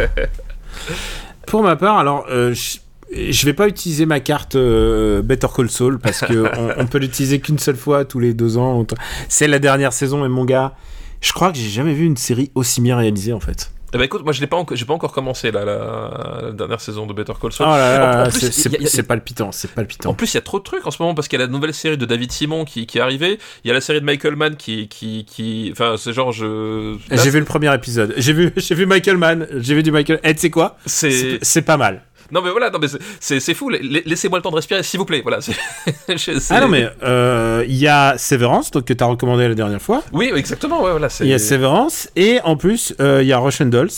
Pour 1.47 1.63
ma 1.63 1.75
part, 1.75 1.97
alors. 1.97 2.25
je... 2.30 2.78
Je 3.09 3.45
vais 3.45 3.53
pas 3.53 3.69
utiliser 3.69 4.05
ma 4.05 4.19
carte 4.19 4.57
Better 4.57 5.47
Call 5.55 5.69
Saul 5.69 5.97
parce 5.97 6.19
que 6.19 6.51
on, 6.78 6.88
peut 6.88 6.97
l'utiliser 6.97 7.39
qu'une 7.39 7.57
seule 7.57 7.78
fois 7.78 8.03
tous 8.03 8.19
les 8.19 8.34
deux 8.34 8.57
ans. 8.57 8.86
C'est 9.30 9.47
la 9.47 9.59
dernière 9.59 9.93
saison 9.93 10.25
et 10.25 10.28
mon 10.28 10.43
gars, 10.43 10.73
je 11.21 11.32
crois 11.32 11.53
que 11.53 11.57
j'ai 11.57 11.69
jamais 11.69 11.93
vu 11.93 12.03
une 12.03 12.17
série 12.17 12.51
aussi 12.53 12.82
bien 12.82 12.97
réalisée 12.97 13.32
en 13.32 13.39
fait. 13.39 13.71
Eh 13.93 13.97
ben 13.97 14.03
écoute, 14.03 14.23
moi 14.23 14.33
je 14.33 14.41
l'ai 14.41 14.47
pas, 14.47 14.61
j'ai 14.71 14.83
pas 14.83 14.93
encore 14.93 15.13
commencé 15.13 15.49
là, 15.49 15.63
la, 15.63 16.51
dernière 16.51 16.81
saison 16.81 17.05
de 17.05 17.13
Better 17.13 17.33
Call 17.41 17.53
Saul. 17.53 17.67
Oh 17.69 18.29
c'est 18.31 19.03
palpitant, 19.03 19.53
c'est 19.53 19.71
palpitant. 19.71 20.09
En 20.09 20.13
plus, 20.13 20.33
il 20.33 20.35
y 20.35 20.38
a 20.38 20.41
trop 20.41 20.59
de 20.59 20.63
trucs 20.63 20.85
en 20.85 20.91
ce 20.91 21.01
moment 21.01 21.15
parce 21.15 21.29
qu'il 21.29 21.39
y 21.39 21.41
a 21.41 21.45
la 21.45 21.51
nouvelle 21.51 21.73
série 21.73 21.97
de 21.97 22.05
David 22.05 22.31
Simon 22.31 22.65
qui, 22.65 22.85
qui 22.85 22.97
est 22.97 23.01
arrivée. 23.01 23.39
Il 23.63 23.69
y 23.69 23.71
a 23.71 23.73
la 23.73 23.79
série 23.79 24.01
de 24.01 24.05
Michael 24.05 24.35
Mann 24.35 24.57
qui, 24.57 24.89
qui, 24.89 25.23
qui, 25.25 25.69
enfin, 25.71 25.95
c'est 25.97 26.11
genre 26.11 26.33
je. 26.33 26.97
J'ai 27.11 27.29
vu 27.29 27.39
le 27.39 27.45
premier 27.45 27.73
épisode. 27.73 28.13
J'ai 28.17 28.33
vu, 28.33 28.51
j'ai 28.57 28.75
vu 28.75 28.85
Michael 28.85 29.17
Mann. 29.17 29.47
J'ai 29.55 29.73
vu 29.73 29.83
du 29.83 29.91
Michael. 29.91 30.19
Et 30.23 30.31
eh, 30.31 30.35
tu 30.35 30.41
sais 30.41 30.49
quoi? 30.49 30.77
C'est 30.85 31.61
pas 31.61 31.77
mal. 31.77 32.01
Non 32.32 32.41
mais 32.41 32.51
voilà, 32.51 32.69
non 32.69 32.80
mais 32.80 32.88
c'est 33.19 33.53
fou. 33.53 33.69
Laissez-moi 33.69 34.39
le 34.39 34.43
temps 34.43 34.51
de 34.51 34.55
respirer, 34.55 34.84
s'il 34.84 34.99
vous 34.99 35.05
plaît. 35.05 35.21
Voilà. 35.21 35.39
ah 36.49 36.61
non 36.61 36.67
mais 36.67 36.89
euh, 37.03 37.63
il 37.67 37.75
y 37.75 37.88
a 37.88 38.17
Severance, 38.17 38.71
donc 38.71 38.86
que 38.86 38.93
t'as 38.93 39.05
recommandé 39.05 39.47
la 39.47 39.55
dernière 39.55 39.82
fois. 39.82 40.03
Oui, 40.13 40.32
exactement. 40.36 40.84
Ouais, 40.84 40.91
voilà. 40.91 41.07
Il 41.21 41.28
y 41.28 41.34
a 41.34 41.39
Severance 41.39 42.09
et 42.15 42.39
en 42.43 42.57
plus 42.57 42.93
euh, 42.99 43.21
il 43.21 43.28
y 43.28 43.34
a 43.34 43.39
Russian 43.39 43.67
Dolls. 43.67 43.89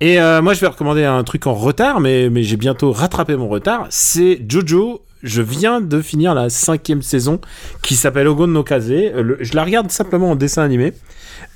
Et 0.00 0.20
euh, 0.20 0.42
moi 0.42 0.52
je 0.54 0.60
vais 0.60 0.66
recommander 0.66 1.04
un 1.04 1.22
truc 1.24 1.46
en 1.46 1.54
retard, 1.54 2.00
mais 2.00 2.28
mais 2.30 2.42
j'ai 2.42 2.56
bientôt 2.56 2.92
rattrapé 2.92 3.36
mon 3.36 3.48
retard. 3.48 3.86
C'est 3.90 4.40
Jojo. 4.46 5.05
Je 5.26 5.42
viens 5.42 5.80
de 5.80 6.00
finir 6.00 6.34
la 6.34 6.50
cinquième 6.50 7.02
saison 7.02 7.40
qui 7.82 7.96
s'appelle 7.96 8.28
Ogon 8.28 8.46
no 8.46 8.62
Kaze. 8.62 8.88
Je 8.88 9.54
la 9.54 9.64
regarde 9.64 9.90
simplement 9.90 10.30
en 10.30 10.36
dessin 10.36 10.62
animé. 10.62 10.92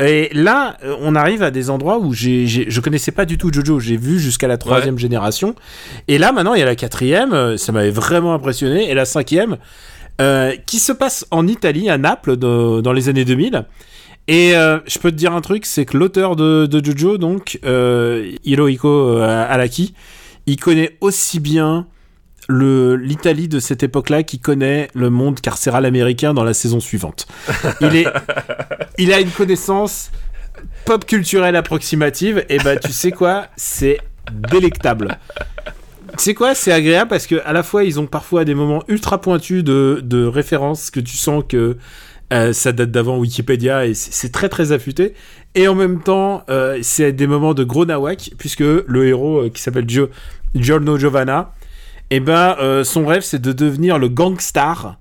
Et 0.00 0.28
là, 0.32 0.76
euh, 0.82 0.96
on 1.00 1.14
arrive 1.14 1.44
à 1.44 1.52
des 1.52 1.70
endroits 1.70 1.98
où 1.98 2.12
j'ai, 2.12 2.48
je 2.48 2.80
connaissais 2.80 3.12
pas 3.12 3.26
du 3.26 3.38
tout 3.38 3.52
Jojo. 3.52 3.78
J'ai 3.78 3.96
vu 3.96 4.18
jusqu'à 4.18 4.48
la 4.48 4.58
troisième 4.58 4.98
génération. 4.98 5.54
Et 6.08 6.18
là, 6.18 6.32
maintenant, 6.32 6.54
il 6.54 6.58
y 6.58 6.62
a 6.62 6.66
la 6.66 6.74
quatrième. 6.74 7.32
Euh, 7.32 7.56
ça 7.56 7.70
m'avait 7.70 7.92
vraiment 7.92 8.34
impressionné. 8.34 8.90
Et 8.90 8.94
la 8.94 9.04
cinquième, 9.04 9.56
euh, 10.20 10.56
qui 10.66 10.80
se 10.80 10.90
passe 10.90 11.24
en 11.30 11.46
Italie, 11.46 11.88
à 11.90 11.96
Naples, 11.96 12.36
dans 12.36 12.92
les 12.92 13.08
années 13.08 13.24
2000. 13.24 13.66
Et 14.26 14.52
je 14.52 14.98
peux 14.98 15.10
te 15.10 15.16
dire 15.16 15.32
un 15.32 15.40
truc, 15.40 15.64
c'est 15.64 15.84
que 15.84 15.96
l'auteur 15.96 16.34
de, 16.34 16.68
Jojo, 16.84 17.18
donc 17.18 17.58
Hirohiko 18.44 19.18
Araki, 19.18 19.94
il 20.46 20.56
connaît 20.56 20.96
aussi 21.00 21.40
bien 21.40 21.86
l'Italie 22.50 23.48
de 23.48 23.60
cette 23.60 23.82
époque-là 23.82 24.22
qui 24.22 24.38
connaît 24.38 24.88
le 24.94 25.10
monde 25.10 25.40
carcéral 25.40 25.84
américain 25.86 26.34
dans 26.34 26.44
la 26.44 26.54
saison 26.54 26.80
suivante. 26.80 27.26
Il, 27.80 27.96
est, 27.96 28.06
il 28.98 29.12
a 29.12 29.20
une 29.20 29.30
connaissance 29.30 30.10
pop 30.84 31.04
culturelle 31.06 31.56
approximative, 31.56 32.44
et 32.48 32.58
bah 32.58 32.76
tu 32.76 32.92
sais 32.92 33.12
quoi, 33.12 33.46
c'est 33.56 33.98
délectable. 34.50 35.18
Tu 36.16 36.24
sais 36.24 36.34
quoi, 36.34 36.54
c'est 36.54 36.72
agréable 36.72 37.08
parce 37.08 37.26
que 37.26 37.40
à 37.44 37.52
la 37.52 37.62
fois 37.62 37.84
ils 37.84 38.00
ont 38.00 38.06
parfois 38.06 38.44
des 38.44 38.54
moments 38.54 38.82
ultra 38.88 39.20
pointus 39.20 39.62
de, 39.62 40.00
de 40.02 40.24
référence 40.24 40.90
que 40.90 41.00
tu 41.00 41.16
sens 41.16 41.44
que 41.48 41.76
euh, 42.32 42.52
ça 42.52 42.70
date 42.70 42.92
d'avant 42.92 43.18
Wikipédia 43.18 43.86
et 43.86 43.94
c'est 43.94 44.30
très 44.30 44.48
très 44.48 44.72
affûté. 44.72 45.14
Et 45.56 45.66
en 45.66 45.74
même 45.74 46.00
temps, 46.00 46.44
euh, 46.48 46.78
c'est 46.82 47.12
des 47.12 47.26
moments 47.26 47.54
de 47.54 47.64
gros 47.64 47.86
nawak 47.86 48.32
puisque 48.38 48.60
le 48.60 49.06
héros 49.06 49.46
euh, 49.46 49.48
qui 49.50 49.60
s'appelle 49.60 49.86
Giorno 50.54 50.98
Giovanna, 50.98 51.52
eh 52.10 52.20
ben 52.20 52.56
euh, 52.60 52.84
son 52.84 53.06
rêve 53.06 53.22
c'est 53.22 53.40
de 53.40 53.52
devenir 53.52 53.98
le 53.98 54.08
gangstar. 54.08 54.98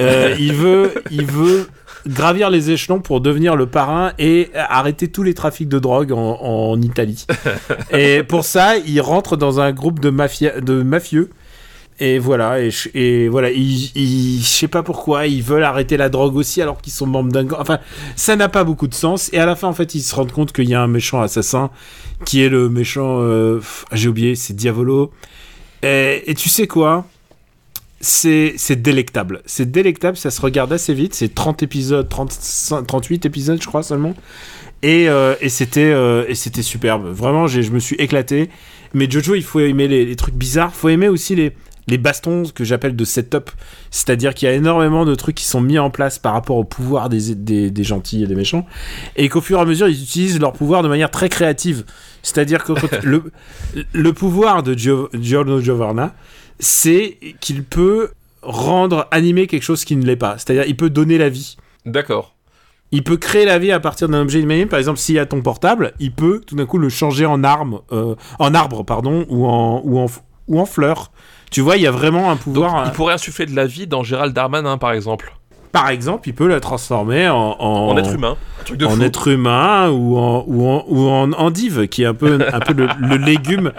Euh, 0.00 0.34
il 0.40 0.54
veut, 0.54 0.94
il 1.10 1.26
veut 1.26 1.66
gravir 2.06 2.50
les 2.50 2.70
échelons 2.70 3.00
pour 3.00 3.20
devenir 3.20 3.56
le 3.56 3.66
parrain 3.66 4.12
et 4.18 4.50
arrêter 4.54 5.08
tous 5.08 5.22
les 5.22 5.34
trafics 5.34 5.68
de 5.68 5.78
drogue 5.78 6.12
en, 6.12 6.80
Italie. 6.80 7.26
et 7.92 8.22
pour 8.22 8.44
ça, 8.44 8.76
il 8.76 9.00
rentre 9.00 9.36
dans 9.36 9.60
un 9.60 9.72
groupe 9.72 10.00
de, 10.00 10.10
mafia, 10.10 10.60
de 10.60 10.82
mafieux. 10.82 11.30
Et 12.00 12.18
voilà, 12.18 12.56
et, 12.94 13.28
voilà, 13.28 13.50
il, 13.50 14.40
je 14.40 14.44
sais 14.44 14.66
pas 14.66 14.82
pourquoi, 14.82 15.26
ils 15.26 15.42
veulent 15.42 15.62
arrêter 15.62 15.96
la 15.96 16.08
drogue 16.08 16.34
aussi 16.34 16.60
alors 16.60 16.80
qu'ils 16.80 16.92
sont 16.92 17.06
membres 17.06 17.30
d'un 17.30 17.44
gang. 17.44 17.60
Enfin, 17.60 17.78
ça 18.16 18.34
n'a 18.34 18.48
pas 18.48 18.64
beaucoup 18.64 18.88
de 18.88 18.94
sens. 18.94 19.30
Et 19.32 19.38
à 19.38 19.46
la 19.46 19.54
fin, 19.54 19.68
en 19.68 19.72
fait, 19.72 19.94
ils 19.94 20.00
se 20.02 20.14
rendent 20.14 20.32
compte 20.32 20.52
qu'il 20.52 20.68
y 20.68 20.74
a 20.74 20.82
un 20.82 20.88
méchant 20.88 21.20
assassin 21.20 21.70
qui 22.24 22.42
est 22.42 22.48
le 22.48 22.68
méchant. 22.68 23.18
Euh, 23.20 23.60
j'ai 23.92 24.08
oublié, 24.08 24.34
c'est 24.34 24.54
Diavolo. 24.54 25.12
Et, 25.82 26.34
tu 26.36 26.48
sais 26.48 26.66
quoi? 26.66 27.06
C'est 28.00 28.82
délectable. 28.82 29.42
C'est 29.46 29.70
délectable, 29.70 30.16
ça 30.16 30.30
se 30.30 30.40
regarde 30.40 30.72
assez 30.72 30.94
vite. 30.94 31.14
C'est 31.14 31.34
30 31.34 31.62
épisodes, 31.62 32.08
38 32.08 33.26
épisodes, 33.26 33.60
je 33.60 33.66
crois 33.66 33.82
seulement. 33.82 34.14
Et, 34.82 35.08
euh, 35.08 35.34
euh, 35.40 36.34
c'était 36.34 36.62
superbe. 36.62 37.06
Vraiment, 37.06 37.46
je 37.46 37.70
me 37.70 37.78
suis 37.78 37.96
éclaté. 37.96 38.50
Mais 38.94 39.10
Jojo, 39.10 39.34
il 39.34 39.44
faut 39.44 39.60
aimer 39.60 39.88
les, 39.88 40.16
trucs 40.16 40.34
bizarres. 40.34 40.72
Il 40.74 40.78
faut 40.78 40.88
aimer 40.88 41.08
aussi 41.08 41.34
les, 41.34 41.52
les 41.86 41.98
bastons 41.98 42.44
que 42.54 42.64
j'appelle 42.64 42.96
de 42.96 43.04
setup. 43.04 43.50
C'est-à-dire 43.90 44.34
qu'il 44.34 44.48
y 44.48 44.50
a 44.50 44.54
énormément 44.54 45.04
de 45.04 45.14
trucs 45.14 45.36
qui 45.36 45.44
sont 45.44 45.60
mis 45.60 45.78
en 45.78 45.90
place 45.90 46.18
par 46.18 46.32
rapport 46.32 46.56
au 46.56 46.64
pouvoir 46.64 47.08
des, 47.08 47.34
des 47.70 47.84
gentils 47.84 48.24
et 48.24 48.26
des 48.26 48.34
méchants. 48.34 48.66
Et 49.16 49.28
qu'au 49.28 49.40
fur 49.40 49.58
et 49.58 49.62
à 49.62 49.64
mesure, 49.64 49.88
ils 49.88 50.02
utilisent 50.02 50.40
leur 50.40 50.52
pouvoir 50.52 50.82
de 50.82 50.88
manière 50.88 51.10
très 51.10 51.28
créative. 51.28 51.84
C'est-à-dire 52.22 52.64
que 52.64 52.72
le, 53.06 53.24
le 53.92 54.12
pouvoir 54.12 54.62
de 54.62 54.74
Giorno 54.74 55.60
Giovanna, 55.60 56.14
c'est 56.58 57.18
qu'il 57.40 57.64
peut 57.64 58.10
rendre 58.42 59.06
animé 59.10 59.46
quelque 59.46 59.62
chose 59.62 59.84
qui 59.84 59.96
ne 59.96 60.04
l'est 60.04 60.16
pas. 60.16 60.38
C'est-à-dire 60.38 60.64
il 60.66 60.76
peut 60.76 60.90
donner 60.90 61.18
la 61.18 61.28
vie. 61.28 61.56
D'accord. 61.86 62.34
il 62.92 63.02
peut 63.02 63.16
créer 63.16 63.44
la 63.44 63.58
vie 63.58 63.72
à 63.72 63.80
partir 63.80 64.08
d'un 64.08 64.20
objet 64.20 64.40
inanimé. 64.40 64.66
Par 64.66 64.78
exemple, 64.78 64.98
s'il 64.98 65.14
y 65.16 65.18
a 65.18 65.26
ton 65.26 65.42
portable, 65.42 65.92
il 65.98 66.12
peut 66.12 66.40
tout 66.46 66.54
d'un 66.56 66.66
coup 66.66 66.78
le 66.78 66.88
changer 66.88 67.26
en 67.26 67.42
arme, 67.42 67.80
euh, 67.90 68.14
en 68.38 68.54
arbre, 68.54 68.84
pardon, 68.84 69.24
ou 69.28 69.46
en, 69.46 69.80
ou 69.84 69.98
en, 69.98 70.06
ou 70.48 70.60
en 70.60 70.66
fleur. 70.66 71.10
Tu 71.50 71.60
vois, 71.60 71.76
il 71.76 71.82
y 71.82 71.86
a 71.86 71.90
vraiment 71.90 72.30
un 72.30 72.36
pouvoir. 72.36 72.78
euh, 72.78 72.84
il 72.86 72.92
pourrait 72.92 73.14
insuffler 73.14 73.46
de 73.46 73.54
la 73.56 73.66
vie 73.66 73.86
dans 73.86 74.02
Gérald 74.02 74.32
Darmanin, 74.34 74.78
par 74.78 74.92
exemple. 74.92 75.34
Par 75.72 75.88
exemple, 75.88 76.28
il 76.28 76.34
peut 76.34 76.46
la 76.46 76.60
transformer 76.60 77.28
en, 77.28 77.56
en, 77.58 77.88
En 77.88 77.96
être 77.96 78.12
humain. 78.12 78.36
Un 78.60 78.64
truc 78.64 78.78
de 78.78 78.86
en 78.86 78.90
fou. 78.90 79.02
être 79.02 79.28
humain 79.28 79.88
ou 79.90 80.18
en 80.18 80.44
ou 80.46 80.68
en, 80.68 80.84
ou 80.86 81.08
en 81.08 81.32
endive 81.32 81.88
qui 81.88 82.02
est 82.02 82.06
un 82.06 82.14
peu 82.14 82.38
un 82.52 82.60
peu 82.60 82.74
le, 82.74 82.88
le 83.00 83.16
légume 83.16 83.72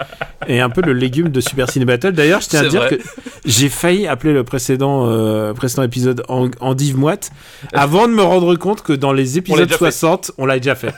et 0.48 0.60
un 0.60 0.68
peu 0.68 0.82
le 0.82 0.92
légume 0.92 1.28
de 1.28 1.40
Super 1.40 1.70
Ciné 1.70 1.84
Battle. 1.84 2.12
D'ailleurs, 2.12 2.40
je 2.40 2.48
tiens 2.48 2.64
à 2.64 2.68
dire 2.68 2.82
vrai. 2.82 2.96
que 2.96 3.02
j'ai 3.46 3.68
failli 3.68 4.06
appeler 4.08 4.32
le 4.32 4.44
précédent 4.44 5.06
euh, 5.06 5.54
précédent 5.54 5.84
épisode 5.84 6.24
en, 6.28 6.50
endive 6.60 6.98
moite 6.98 7.30
avant 7.72 8.08
de 8.08 8.12
me 8.12 8.22
rendre 8.22 8.54
compte 8.56 8.82
que 8.82 8.92
dans 8.92 9.12
les 9.12 9.38
épisodes 9.38 9.70
fait. 9.70 9.76
60, 9.76 10.32
on 10.36 10.46
l'a 10.46 10.58
déjà 10.58 10.74
fait. 10.74 10.92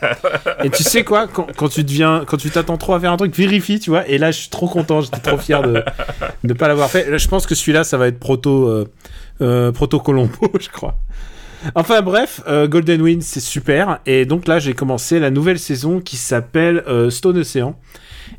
et 0.65 0.71
tu 0.71 0.83
sais 0.83 1.05
quoi 1.05 1.27
quand, 1.27 1.47
quand 1.57 1.69
tu 1.69 1.85
deviens 1.85 2.25
quand 2.27 2.39
tu 2.39 2.51
t'attends 2.51 2.79
trop 2.79 2.95
à 2.95 3.01
faire 3.01 3.13
un 3.13 3.17
truc, 3.17 3.37
vérifie, 3.37 3.79
tu 3.79 3.91
vois. 3.91 4.09
Et 4.09 4.19
là, 4.19 4.31
je 4.31 4.41
suis 4.41 4.51
trop 4.51 4.67
content, 4.67 5.03
j'étais 5.03 5.21
trop 5.21 5.37
fier 5.37 5.63
de 5.63 5.85
ne 6.43 6.53
pas 6.55 6.69
l'avoir 6.69 6.89
fait. 6.91 7.11
Là, 7.11 7.19
je 7.19 7.29
pense 7.29 7.47
que 7.47 7.55
celui-là, 7.55 7.85
ça 7.85 7.99
va 7.99 8.09
être 8.09 8.19
proto 8.19 8.67
euh, 8.69 8.89
euh, 9.41 9.73
proto 9.73 10.01
Colombo, 10.01 10.51
je 10.61 10.69
crois. 10.69 10.99
Enfin 11.75 12.03
bref, 12.03 12.43
euh, 12.47 12.69
Golden 12.69 13.03
Wind 13.03 13.23
c'est 13.23 13.41
super. 13.41 13.99
Et 14.07 14.25
donc 14.25 14.47
là 14.47 14.59
j'ai 14.59 14.75
commencé 14.75 15.19
la 15.19 15.31
nouvelle 15.31 15.59
saison 15.59 16.01
qui 16.01 16.17
s'appelle 16.17 16.85
euh, 16.87 17.11
Stone 17.11 17.39
Ocean. 17.39 17.77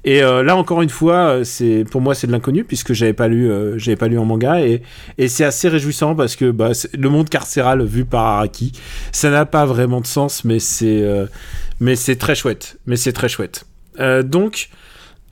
Et 0.04 0.22
là 0.22 0.56
encore 0.56 0.82
une 0.82 0.90
fois 0.90 1.40
c'est 1.44 1.86
pour 1.90 2.02
moi 2.02 2.14
c'est 2.14 2.28
de 2.28 2.32
l'inconnu 2.32 2.64
puisque 2.66 2.94
j'avais 2.94 3.14
pas 3.14 3.28
lu 3.30 3.50
j'avais 3.78 3.96
pas 3.96 4.08
lu 4.08 4.18
en 4.18 4.26
manga. 4.26 4.62
Et, 4.62 4.82
et 5.18 5.28
c'est 5.28 5.44
assez 5.44 5.70
réjouissant 5.70 6.14
parce 6.14 6.36
que 6.36 6.52
bah, 6.52 6.72
le 6.94 7.10
monde 7.10 7.30
carcéral 7.30 7.84
vu 7.84 8.06
par 8.06 8.26
Araki 8.26 8.74
ça 9.12 9.30
n'a 9.30 9.46
pas 9.46 9.66
vraiment 9.66 10.02
de 10.02 10.06
sens 10.06 10.44
mais 10.44 10.60
c'est 10.60 11.06
mais 11.80 11.96
c'est 11.96 12.18
très 12.18 12.36
chouette. 12.36 12.78
Mais 12.86 12.96
c'est 12.96 13.14
très 13.14 13.30
chouette. 13.30 13.66
Donc 14.24 14.70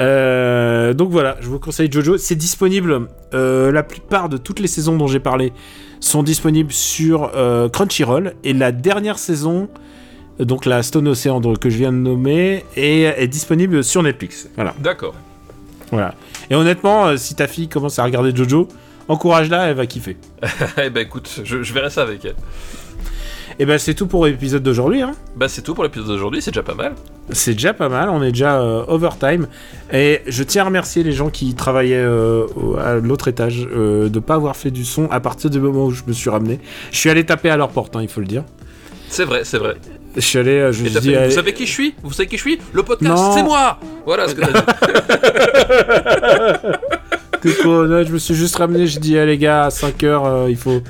euh, 0.02 0.94
donc 0.94 1.10
voilà, 1.10 1.38
je 1.42 1.48
vous 1.48 1.60
conseille 1.60 1.92
Jojo. 1.92 2.18
C'est 2.18 2.36
disponible. 2.36 3.08
euh, 3.34 3.72
la 3.72 3.84
plupart 3.84 4.30
de 4.30 4.38
toutes 4.38 4.60
les 4.60 4.68
saisons 4.68 4.98
dont 4.98 5.08
j'ai 5.08 5.20
parlé 5.20 5.54
sont 6.00 6.24
disponibles 6.24 6.72
sur 6.72 7.32
euh, 7.36 7.70
Crunchyroll. 7.70 8.34
Et 8.44 8.54
la 8.54 8.72
dernière 8.72 9.18
saison, 9.18 9.70
donc 10.40 10.66
la 10.66 10.84
Stone 10.84 11.08
Ocean 11.08 11.42
que 11.60 11.70
je 11.70 11.78
viens 11.78 11.92
de 11.92 11.98
nommer, 11.98 12.66
est, 12.76 13.02
est 13.18 13.28
disponible 13.28 13.84
sur 13.84 14.04
Netflix. 14.04 14.50
Voilà, 14.56 14.74
D'accord. 14.80 15.16
voilà. 15.92 16.14
Et 16.50 16.56
honnêtement, 16.56 17.16
si 17.18 17.36
ta 17.36 17.48
fille 17.48 17.70
commence 17.70 17.98
à 17.98 18.04
regarder 18.04 18.36
Jojo, 18.36 18.68
encourage-la, 19.08 19.68
elle 19.68 19.76
va 19.78 19.86
kiffer. 19.86 20.18
eh 20.84 20.90
ben 20.90 21.02
écoute, 21.02 21.42
je, 21.44 21.64
je 21.64 21.74
verrai 21.74 21.90
ça 21.90 22.02
avec 22.04 22.24
elle. 22.26 22.36
Et 23.58 23.66
ben 23.66 23.78
c'est 23.78 23.94
tout 23.94 24.06
pour 24.08 24.26
l'épisode 24.26 24.64
d'aujourd'hui. 24.64 25.02
Hein. 25.02 25.14
Bah 25.38 25.48
c'est 25.48 25.62
tout 25.62 25.74
pour 25.74 25.84
l'épisode 25.86 26.08
d'aujourd'hui, 26.08 26.42
c'est 26.42 26.52
déjà 26.52 26.64
pas 26.64 26.74
mal. 26.74 26.94
C'est 27.32 27.54
déjà 27.54 27.74
pas 27.74 27.88
mal, 27.88 28.10
on 28.10 28.22
est 28.22 28.32
déjà 28.34 28.60
euh, 28.60 28.84
overtime. 28.88 29.48
Et 29.94 30.22
je 30.28 30.44
tiens 30.44 30.64
à 30.64 30.66
remercier 30.66 31.04
les 31.04 31.14
gens 31.14 31.30
qui 31.30 31.56
travaillaient 31.56 31.96
euh, 31.96 32.46
à 32.84 32.96
l'autre 32.96 33.30
étage 33.30 33.66
euh, 33.74 34.10
de 34.10 34.20
pas 34.20 34.36
avoir 34.36 34.58
fait 34.58 34.72
du 34.72 34.84
son 34.84 35.10
à 35.10 35.22
partir 35.22 35.50
du 35.50 35.60
moment 35.60 35.86
où 35.86 35.92
je 35.92 36.04
me 36.06 36.12
suis 36.12 36.30
ramené. 36.30 36.60
Je 36.92 36.98
suis 36.98 37.10
allé 37.10 37.26
taper 37.26 37.50
à 37.50 37.56
leur 37.56 37.70
porte, 37.70 37.96
hein, 37.96 38.02
il 38.02 38.10
faut 38.10 38.20
le 38.20 38.28
dire. 38.28 38.44
C'est 39.08 39.24
vrai, 39.24 39.46
c'est 39.46 39.58
vrai. 39.58 39.76
Je 40.16 40.22
suis 40.22 40.40
allé, 40.40 40.52
euh, 40.52 40.72
je 40.74 40.84
suis 40.86 41.00
dit, 41.00 41.16
allez- 41.16 41.30
vous 41.30 41.36
savez 41.36 41.54
qui 41.54 41.66
je 41.66 41.72
suis? 41.72 41.96
Vous 42.04 42.12
savez 42.12 42.28
qui 42.28 42.36
je 42.36 42.42
suis? 42.42 42.60
Le 42.74 42.84
podcast, 42.84 43.24
c'est 43.34 43.44
moi 43.44 43.80
Voilà 44.06 44.28
ce 44.28 44.36
que 44.36 44.42
t'as 44.42 44.52
dit. 44.52 44.60
Non, 47.64 48.04
je 48.04 48.12
me 48.12 48.18
suis 48.18 48.34
juste 48.34 48.56
ramené, 48.56 48.88
j'ai 48.88 49.00
dit, 49.00 49.20
ah, 49.20 49.26
les 49.26 49.38
gars, 49.38 49.66
à 49.66 49.70
5h, 49.70 50.50
il 50.50 50.56
faut, 50.58 50.82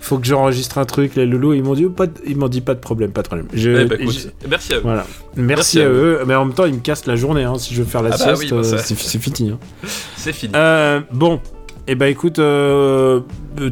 faut 0.00 0.18
que 0.18 0.26
j'enregistre 0.26 0.78
un 0.78 0.84
truc. 0.84 1.14
Les 1.16 1.26
loulous, 1.26 1.52
ils 1.54 1.62
m'ont 1.62 1.74
dit, 1.74 1.84
pas 1.86 2.06
de- 2.06 2.12
ils 2.26 2.36
m'ont 2.36 2.48
dit, 2.48 2.60
pas 2.62 2.74
de 2.74 2.80
problème, 2.80 3.12
pas 3.12 3.22
de 3.22 3.26
problème. 3.28 3.46
Je, 3.52 3.70
Eh 3.70 3.84
ben, 3.84 3.98
et 3.98 4.02
écoute, 4.02 4.28
je- 4.42 4.48
merci 4.48 4.72
à 4.74 4.76
vous. 4.78 4.82
voilà. 4.82 5.06
Merci, 5.36 5.78
Merci 5.78 5.80
à, 5.82 5.88
eux, 5.88 6.20
mais 6.26 6.34
en 6.34 6.44
même 6.46 6.54
temps, 6.54 6.64
ils 6.64 6.74
me 6.74 6.80
cassent 6.80 7.06
la 7.06 7.16
journée. 7.16 7.44
hein, 7.44 7.54
si 7.58 7.74
je 7.74 7.82
veux 7.82 7.88
faire 7.88 8.02
la 8.02 8.10
Ah 8.14 8.16
bah 8.18 8.36
sieste, 8.36 8.52
oui, 8.52 8.58
bah 8.58 8.78
c'est 8.78 9.18
fini. 9.18 9.50
hein. 9.50 9.58
C'est 10.16 10.32
fini. 10.32 10.52
Euh, 10.56 11.00
bon, 11.12 11.40
et 11.86 11.94
bah 11.94 12.08
écoute, 12.08 12.38
euh, 12.38 13.20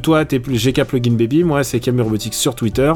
toi 0.03 0.25
t'es 0.25 0.39
plus 0.41 0.57
GK 0.63 0.85
Plugin 0.85 1.13
Baby, 1.13 1.45
moi 1.45 1.63
c'est 1.65 1.79
Camille 1.81 2.03
Robotics 2.03 2.35
sur 2.35 2.55
Twitter, 2.55 2.93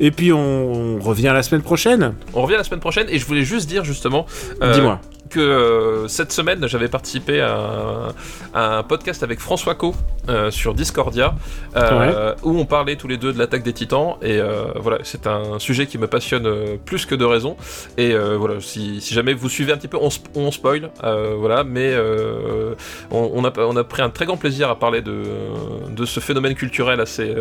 et 0.00 0.10
puis 0.10 0.32
on, 0.32 0.96
on 0.96 0.98
revient 1.00 1.30
la 1.32 1.42
semaine 1.42 1.62
prochaine. 1.62 2.14
On 2.34 2.42
revient 2.42 2.56
la 2.56 2.64
semaine 2.64 2.80
prochaine 2.80 3.06
et 3.08 3.18
je 3.18 3.26
voulais 3.26 3.44
juste 3.44 3.68
dire 3.68 3.84
justement 3.84 4.26
euh, 4.62 4.74
Dis-moi. 4.74 5.00
Que 5.30 5.40
euh, 5.40 6.08
cette 6.08 6.32
semaine 6.32 6.66
j'avais 6.66 6.88
participé 6.88 7.40
à 7.40 7.54
un, 7.56 8.08
à 8.54 8.78
un 8.78 8.82
podcast 8.82 9.22
avec 9.22 9.40
François 9.40 9.74
Co 9.74 9.94
euh, 10.28 10.50
sur 10.50 10.74
Discordia 10.74 11.34
euh, 11.76 12.34
où 12.42 12.58
on 12.58 12.64
parlait 12.64 12.96
tous 12.96 13.08
les 13.08 13.16
deux 13.16 13.32
de 13.32 13.38
l'attaque 13.38 13.62
des 13.62 13.72
titans 13.72 14.16
et 14.22 14.40
voilà 14.76 14.98
c'est 15.02 15.26
un 15.26 15.58
sujet 15.58 15.86
qui 15.86 15.98
me 15.98 16.06
passionne 16.06 16.78
plus 16.84 17.06
que 17.06 17.14
de 17.14 17.24
raison 17.24 17.56
et 17.96 18.14
voilà 18.16 18.60
si, 18.60 19.00
si 19.00 19.14
jamais 19.14 19.34
vous 19.34 19.48
suivez 19.48 19.72
un 19.72 19.76
petit 19.76 19.88
peu 19.88 19.98
on, 20.00 20.08
sp- 20.08 20.26
on 20.34 20.50
spoil 20.50 20.90
voilà 21.38 21.64
mais 21.64 21.94
on, 23.10 23.30
on 23.34 23.44
a, 23.44 23.52
on 23.60 23.76
a 23.76 23.84
pris 23.84 24.02
un 24.02 24.10
très 24.10 24.26
grand 24.26 24.36
plaisir 24.36 24.68
à 24.70 24.78
parler 24.78 25.02
de, 25.02 25.22
de 25.90 26.04
ce 26.04 26.20
phénomène 26.20 26.54
culturel 26.54 27.00
assez, 27.00 27.34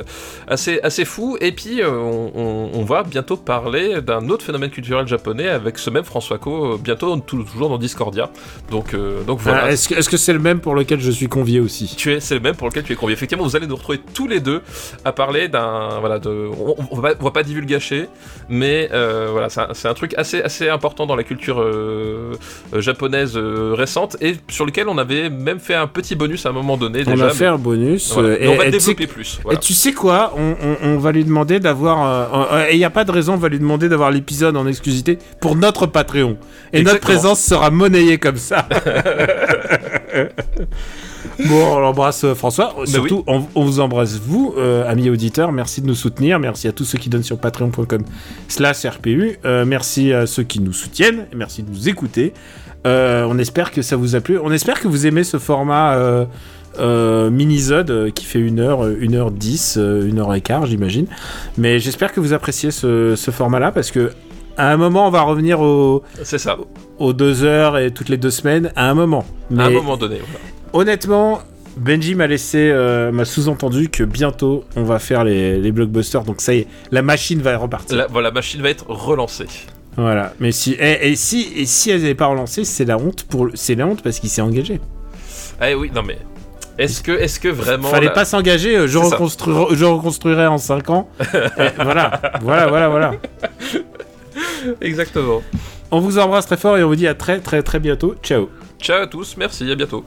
assez, 0.48 0.80
assez 0.82 1.06
fou 1.06 1.38
et 1.42 1.52
puis 1.52 1.82
on, 1.84 2.84
va 2.86 3.02
bientôt 3.04 3.36
parler 3.36 4.02
d'un 4.02 4.30
autre 4.30 4.46
phénomène 4.46 4.70
culturel 4.70 5.08
japonais 5.08 5.48
avec 5.50 5.80
ce 5.80 5.90
même 5.90 6.04
François 6.04 6.38
Co 6.38 6.78
bientôt 6.78 7.16
tou- 7.18 7.44
toujours 7.44 7.70
dans 7.70 7.75
Discordia 7.78 8.30
donc, 8.72 8.94
euh, 8.94 9.24
donc 9.24 9.40
voilà 9.40 9.64
Ah, 9.66 9.72
Est-ce 9.72 9.90
que 9.90 9.96
est-ce 9.96 10.10
que 10.10 10.18
c'est 10.18 10.34
le 10.34 10.40
même 10.40 10.60
pour 10.60 10.76
lequel 10.76 11.00
je 11.00 11.12
suis 11.12 11.28
convié 11.28 11.60
aussi 11.60 11.94
tu 11.98 12.12
es, 12.14 12.20
c'est 12.20 12.36
le 12.36 12.42
même 12.42 12.56
pour 12.56 12.68
lequel 12.68 12.84
tu 12.84 12.94
es 12.94 12.96
convié. 12.96 13.14
Effectivement, 13.14 13.44
vous 13.44 13.56
allez 13.56 13.68
nous 13.68 13.76
retrouver 13.76 14.00
tous 14.14 14.28
les 14.28 14.40
deux 14.40 14.62
à 15.04 15.12
parler 15.12 15.48
d'un, 15.48 16.00
voilà, 16.00 16.20
de, 16.20 16.30
on, 16.30 16.76
on 16.92 17.00
va, 17.00 17.14
on 17.20 17.24
va 17.24 17.32
pas 17.32 17.44
divulgacher, 17.44 18.08
mais 18.50 18.90
euh, 18.94 19.30
voilà, 19.32 19.50
c'est 19.50 19.62
un, 19.62 19.68
c'est 19.74 19.88
un 19.88 19.94
truc 19.94 20.14
assez, 20.18 20.42
assez 20.42 20.70
important 20.70 21.06
dans 21.06 21.16
la 21.16 21.24
culture 21.24 21.62
euh, 21.62 22.34
japonaise 22.78 23.38
récente 23.38 24.18
et 24.22 24.36
sur 24.50 24.66
lequel 24.66 24.88
on 24.88 24.98
avait 24.98 25.30
même 25.30 25.60
fait 25.60 25.76
un 25.76 25.88
petit 25.88 26.16
bonus 26.16 26.46
à 26.46 26.50
un 26.50 26.54
moment 26.54 26.78
donné 26.78 27.04
On 27.08 27.12
déjà. 27.12 27.28
a 27.28 27.30
fait 27.30 27.46
un 27.46 27.58
bonus. 27.58 28.12
Voilà. 28.14 28.38
Mais 28.40 28.48
on 28.48 28.56
va 28.56 28.66
et- 28.66 28.68
et 28.70 28.72
tu 28.72 28.80
sais- 28.80 28.94
développer 28.94 29.08
plus. 29.08 29.40
voilà. 29.44 29.58
Et 29.58 29.62
tu 29.62 29.74
sais 29.74 29.94
quoi 29.94 30.34
on, 30.36 30.98
va 30.98 31.12
lui 31.12 31.24
demander 31.26 31.60
d'avoir. 31.60 32.68
Et 32.70 32.74
il 32.76 32.78
n'y 32.78 32.86
a 32.86 32.90
pas 32.90 33.04
de 33.06 33.12
raison, 33.12 33.34
on 33.34 33.38
va 33.38 33.50
lui 33.50 33.60
demander 33.60 33.90
d'avoir 33.90 34.12
l'épisode 34.12 34.56
en 34.58 34.68
exclusivité 34.68 35.18
pour 35.40 35.56
notre 35.56 35.86
Patreon. 35.86 36.38
Et 36.74 36.82
notre 36.84 37.00
présence 37.00 37.40
sera 37.42 37.65
monnayée 37.70 38.18
comme 38.18 38.38
ça. 38.38 38.68
bon, 41.48 41.76
on 41.76 41.80
l'embrasse 41.80 42.24
euh, 42.24 42.36
François. 42.36 42.76
Surtout, 42.86 43.24
on, 43.28 43.44
on 43.56 43.64
vous 43.64 43.80
embrasse 43.80 44.20
vous, 44.20 44.54
euh, 44.58 44.90
amis 44.90 45.10
auditeurs. 45.10 45.52
Merci 45.52 45.82
de 45.82 45.88
nous 45.88 45.96
soutenir. 45.96 46.40
Merci 46.40 46.68
à 46.68 46.72
tous 46.72 46.86
ceux 46.86 46.98
qui 46.98 47.10
donnent 47.10 47.24
sur 47.24 47.38
patreon.com 47.38 48.04
slash 48.48 48.86
RPU. 48.86 49.38
Euh, 49.46 49.66
merci 49.66 50.14
à 50.14 50.28
ceux 50.28 50.44
qui 50.44 50.60
nous 50.60 50.74
soutiennent. 50.74 51.28
Merci 51.36 51.64
de 51.64 51.70
nous 51.70 51.90
écouter. 51.90 52.34
Euh, 52.86 53.26
on 53.30 53.38
espère 53.40 53.72
que 53.72 53.82
ça 53.82 53.96
vous 53.96 54.16
a 54.16 54.22
plu. 54.22 54.38
On 54.40 54.52
espère 54.52 54.80
que 54.80 54.88
vous 54.88 55.08
aimez 55.08 55.24
ce 55.24 55.38
format. 55.38 56.28
Euh, 56.78 57.30
mini-zode 57.30 58.12
qui 58.14 58.26
fait 58.26 58.40
1 58.40 58.60
heure, 58.60 58.82
1 58.82 59.14
heure 59.14 59.32
10, 59.32 59.78
1 59.78 60.18
heure 60.18 60.36
et 60.36 60.42
quart, 60.42 60.66
j'imagine. 60.66 61.08
Mais 61.58 61.80
j'espère 61.80 62.12
que 62.12 62.20
vous 62.20 62.34
appréciez 62.34 62.70
ce, 62.70 63.16
ce 63.16 63.32
format-là 63.32 63.72
parce 63.72 63.92
que 63.92 64.12
à 64.58 64.72
un 64.72 64.78
moment, 64.78 65.08
on 65.08 65.12
va 65.12 65.22
revenir 65.22 65.60
au- 65.62 66.04
C'est 66.24 66.38
ça. 66.38 66.58
aux 67.00 67.14
2 67.14 67.44
heures 67.44 67.78
et 67.78 67.92
toutes 67.92 68.10
les 68.10 68.18
deux 68.18 68.32
semaines. 68.32 68.72
À 68.76 68.90
un 68.90 68.94
moment. 68.94 69.26
Mais 69.50 69.64
À 69.64 69.66
un 69.68 69.70
moment 69.72 69.98
donné. 69.98 70.18
voilà. 70.20 70.40
honnêtement, 70.74 71.40
Benji 71.78 72.16
m'a 72.16 72.28
laissé, 72.28 72.70
euh, 72.72 73.12
m'a 73.12 73.26
sous-entendu 73.26 73.90
que 73.90 74.04
bientôt 74.04 74.64
on 74.78 74.84
va 74.84 74.98
faire 75.00 75.24
les, 75.26 75.58
les 75.60 75.72
blockbusters. 75.72 76.24
Donc 76.24 76.40
ça 76.42 76.54
y 76.54 76.60
est, 76.60 76.68
la 76.92 77.02
machine 77.02 77.42
va 77.42 77.58
repartir. 77.58 77.98
La, 77.98 78.08
voilà, 78.08 78.30
la 78.30 78.34
machine 78.34 78.62
va 78.62 78.70
être 78.70 78.86
relancée. 78.88 79.48
Voilà. 79.98 80.34
Mais 80.40 80.52
si, 80.52 80.72
et, 80.74 81.10
et 81.12 81.16
si, 81.16 81.52
et 81.56 81.66
si 81.66 81.90
elle 81.92 82.02
n'avait 82.02 82.16
pas 82.16 82.28
relancé, 82.28 82.64
c'est 82.66 82.86
la 82.86 82.98
honte 82.98 83.24
pour, 83.24 83.50
c'est 83.54 83.76
la 83.76 83.88
honte 83.88 84.02
parce 84.02 84.20
qu'il 84.20 84.30
s'est 84.30 84.42
engagé. 84.42 84.80
Eh 85.66 85.74
oui, 85.76 85.92
non 85.94 86.02
mais. 86.06 86.18
Est-ce 86.78 87.02
que, 87.02 87.14
est-ce 87.14 87.40
que 87.40 87.48
vraiment. 87.48 87.88
Fallait 87.88 88.08
la- 88.08 88.12
pas 88.12 88.26
s'engager, 88.26 88.76
euh, 88.76 88.88
je, 88.88 88.98
reconstruirai- 88.98 89.74
je 89.76 89.86
reconstruirai 89.86 90.48
en 90.48 90.58
5 90.58 90.90
ans. 90.90 91.08
Et 91.34 91.70
voilà, 91.82 92.22
voilà, 92.42 92.68
voilà, 92.68 92.90
voilà. 92.90 93.12
Exactement. 94.82 95.42
On 95.92 96.00
vous 96.00 96.18
embrasse 96.18 96.46
très 96.46 96.58
fort 96.58 96.78
et 96.78 96.84
on 96.84 96.88
vous 96.88 96.96
dit 96.96 97.08
à 97.08 97.14
très 97.14 97.40
très 97.40 97.62
très 97.64 97.80
bientôt. 97.80 98.16
Ciao. 98.24 98.50
Ciao 98.80 99.04
à 99.04 99.08
tous, 99.08 99.38
merci, 99.38 99.72
à 99.72 99.76
bientôt. 99.76 100.04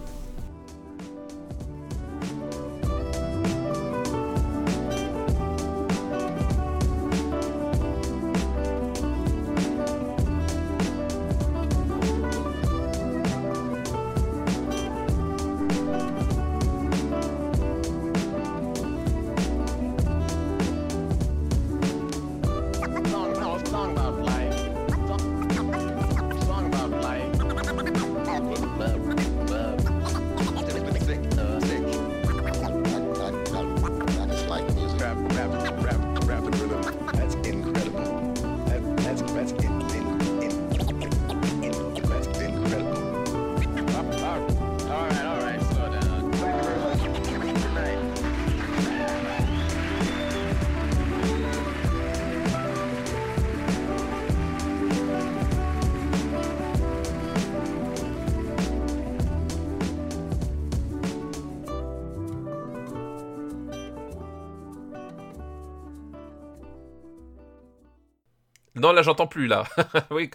J'entends 69.09 69.27
plus, 69.27 69.47
là. 69.47 69.65
oui. 70.11 70.31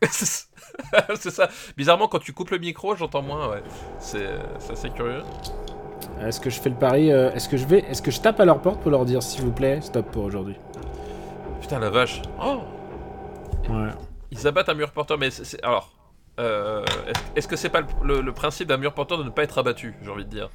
c'est 0.10 1.30
ça. 1.30 1.48
Bizarrement, 1.76 2.08
quand 2.08 2.18
tu 2.18 2.32
coupes 2.32 2.50
le 2.50 2.58
micro, 2.58 2.96
j'entends 2.96 3.22
moins, 3.22 3.48
ouais. 3.50 3.62
C'est 3.98 4.26
c'est 4.58 4.72
assez 4.72 4.90
curieux. 4.90 5.22
Est-ce 6.20 6.40
que 6.40 6.50
je 6.50 6.60
fais 6.60 6.70
le 6.70 6.76
pari 6.76 7.12
euh, 7.12 7.30
Est-ce 7.32 7.48
que 7.48 7.56
je 7.56 7.66
vais 7.66 7.80
Est-ce 7.80 8.02
que 8.02 8.10
je 8.10 8.20
tape 8.20 8.40
à 8.40 8.44
leur 8.44 8.60
porte 8.60 8.80
pour 8.80 8.90
leur 8.90 9.04
dire 9.04 9.22
s'il 9.22 9.42
vous 9.44 9.52
plaît, 9.52 9.80
stop 9.80 10.10
pour 10.10 10.24
aujourd'hui? 10.24 10.56
Putain, 11.60 11.78
la 11.78 11.90
vache. 11.90 12.22
Oh 12.42 12.60
Ouais. 13.68 13.90
Ils 14.30 14.46
abattent 14.46 14.68
un 14.68 14.74
mur 14.74 14.90
porteur, 14.92 15.18
mais 15.18 15.30
c'est... 15.30 15.44
c'est- 15.44 15.62
Alors... 15.64 15.92
euh, 16.40 16.84
est-ce, 17.36 17.46
que 17.48 17.56
c'est 17.56 17.68
pas 17.68 17.80
le, 17.82 17.86
le- 18.04 18.20
le 18.20 18.32
principe 18.32 18.68
d'un 18.68 18.78
mur 18.78 18.94
porteur 18.94 19.18
de 19.18 19.24
ne 19.24 19.30
pas 19.30 19.42
être 19.44 19.58
abattu, 19.58 19.94
j'ai 20.02 20.10
envie 20.10 20.24
de 20.24 20.30
dire? 20.30 20.50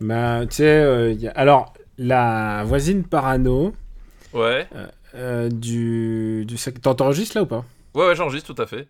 Bah, 0.00 0.40
tu 0.46 0.56
sais, 0.56 0.64
euh, 0.82 1.14
a- 1.28 1.38
alors, 1.38 1.72
la 1.98 2.64
voisine 2.64 3.04
parano 3.04 3.72
Ouais. 4.32 4.66
Euh, 5.14 5.48
du. 5.48 6.44
du 6.46 6.56
T'enregistres 6.80 7.36
là 7.36 7.42
ou 7.42 7.46
pas? 7.46 7.64
Ouais, 7.94 8.06
ouais, 8.08 8.16
j'enregistre 8.16 8.54
tout 8.54 8.60
à 8.62 8.66
fait. 8.66 8.88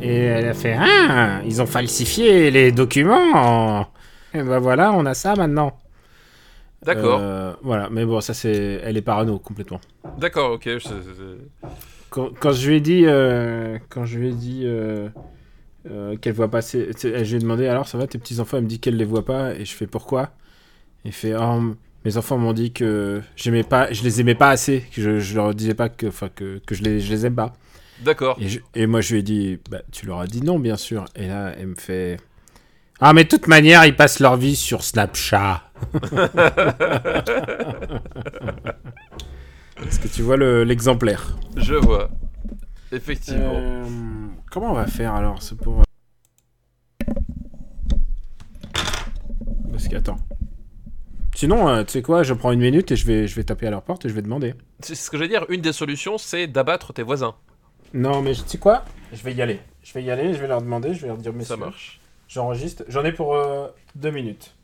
Et 0.00 0.14
elle 0.14 0.46
a 0.46 0.54
fait 0.54 0.76
Ah, 0.78 1.40
ils 1.44 1.60
ont 1.62 1.66
falsifié 1.66 2.50
les 2.50 2.72
documents 2.72 3.88
Et 4.34 4.42
bah 4.42 4.58
voilà, 4.58 4.92
on 4.92 5.06
a 5.06 5.14
ça 5.14 5.34
maintenant. 5.34 5.78
D'accord. 6.82 7.20
Euh, 7.20 7.52
voilà, 7.62 7.88
mais 7.90 8.04
bon, 8.04 8.20
ça 8.20 8.34
c'est. 8.34 8.80
Elle 8.82 8.96
est 8.96 9.02
parano 9.02 9.38
complètement. 9.38 9.80
D'accord, 10.18 10.52
ok. 10.52 10.68
Quand, 12.10 12.30
quand 12.38 12.52
je 12.52 12.68
lui 12.68 12.76
ai 12.76 12.80
dit. 12.80 13.04
euh, 13.06 13.78
quand 13.88 14.04
je 14.04 14.18
lui 14.18 14.28
ai 14.30 14.32
dit. 14.32 14.66
qu'elle 16.20 16.34
voit 16.34 16.50
pas 16.50 16.62
ses- 16.62 16.88
tu 16.94 17.00
sais, 17.00 17.24
Je 17.24 17.30
lui 17.30 17.36
ai 17.36 17.42
demandé 17.42 17.66
alors 17.66 17.88
ça 17.88 17.98
va 17.98 18.06
tes 18.06 18.18
petits 18.18 18.38
enfants 18.40 18.56
Elle 18.58 18.64
me 18.64 18.68
dit 18.68 18.78
qu'elle 18.80 18.96
les 18.96 19.04
voit 19.04 19.24
pas 19.24 19.54
et 19.54 19.64
je 19.64 19.74
fais 19.74 19.86
pourquoi? 19.86 20.30
Il 21.04 21.12
fait 21.12 21.34
oh, 21.34 21.74
mes 22.04 22.16
enfants 22.16 22.38
m'ont 22.38 22.52
dit 22.52 22.72
que 22.72 23.22
j'aimais 23.36 23.62
pas, 23.62 23.92
je 23.92 24.02
les 24.02 24.20
aimais 24.20 24.34
pas 24.34 24.50
assez, 24.50 24.80
que 24.94 25.00
je, 25.02 25.18
je 25.20 25.34
leur 25.36 25.54
disais 25.54 25.74
pas 25.74 25.88
que, 25.88 26.06
enfin 26.06 26.28
que, 26.34 26.58
que 26.66 26.74
je 26.74 26.82
les, 26.82 27.00
je 27.00 27.10
les 27.12 27.26
aime 27.26 27.34
pas. 27.34 27.52
D'accord. 28.04 28.36
Et, 28.40 28.48
je- 28.48 28.60
et 28.74 28.86
moi, 28.86 29.00
je 29.00 29.12
lui 29.12 29.20
ai 29.20 29.22
dit, 29.22 29.58
bah, 29.70 29.82
tu 29.92 30.06
leur 30.06 30.20
as 30.20 30.26
dit 30.26 30.42
non, 30.42 30.58
bien 30.58 30.76
sûr. 30.76 31.04
Et 31.14 31.28
là, 31.28 31.52
elle 31.58 31.68
me 31.68 31.74
fait, 31.76 32.18
ah, 33.00 33.12
mais 33.12 33.24
de 33.24 33.28
toute 33.28 33.46
manière, 33.46 33.84
ils 33.86 33.94
passent 33.96 34.18
leur 34.20 34.36
vie 34.36 34.56
sur 34.56 34.82
Snapchat. 34.82 35.62
Est-ce 39.86 39.98
que 40.00 40.08
tu 40.08 40.22
vois 40.22 40.36
le- 40.36 40.64
l'exemplaire? 40.64 41.36
Je 41.56 41.74
vois. 41.74 42.08
Effectivement. 42.92 43.52
Euh, 43.56 43.84
Comment 44.50 44.70
on 44.72 44.74
va 44.74 44.86
faire 44.86 45.14
alors 45.14 45.42
C'est 45.42 45.56
pour. 45.56 45.82
Parce 49.70 49.88
que, 49.88 49.96
attends. 49.96 50.18
Sinon, 51.34 51.68
euh, 51.68 51.82
tu 51.84 51.92
sais 51.92 52.02
quoi, 52.02 52.22
je 52.22 52.34
prends 52.34 52.52
une 52.52 52.60
minute 52.60 52.90
et 52.92 52.96
je 52.96 53.06
vais, 53.06 53.26
je 53.26 53.34
vais 53.34 53.44
taper 53.44 53.66
à 53.66 53.70
leur 53.70 53.82
porte 53.82 54.04
et 54.04 54.08
je 54.08 54.14
vais 54.14 54.22
demander. 54.22 54.54
C'est 54.80 54.94
ce 54.94 55.10
que 55.10 55.16
je 55.16 55.22
veux 55.22 55.28
dire. 55.28 55.44
Une 55.48 55.60
des 55.60 55.72
solutions, 55.72 56.18
c'est 56.18 56.46
d'abattre 56.46 56.92
tes 56.92 57.02
voisins. 57.02 57.34
Non, 57.94 58.22
mais 58.22 58.32
tu 58.34 58.40
sais 58.46 58.58
quoi 58.58 58.84
Je 59.12 59.22
vais 59.22 59.32
y 59.34 59.42
aller. 59.42 59.60
Je 59.82 59.92
vais 59.94 60.02
y 60.02 60.10
aller, 60.10 60.34
je 60.34 60.38
vais 60.40 60.46
leur 60.46 60.62
demander, 60.62 60.94
je 60.94 61.02
vais 61.02 61.08
leur 61.08 61.16
dire, 61.16 61.32
messieurs, 61.32 61.56
Ça 61.56 61.56
marche. 61.56 62.00
J'enregistre. 62.28 62.84
J'en 62.88 63.04
ai 63.04 63.12
pour 63.12 63.34
euh, 63.34 63.66
deux 63.94 64.10
minutes. 64.10 64.54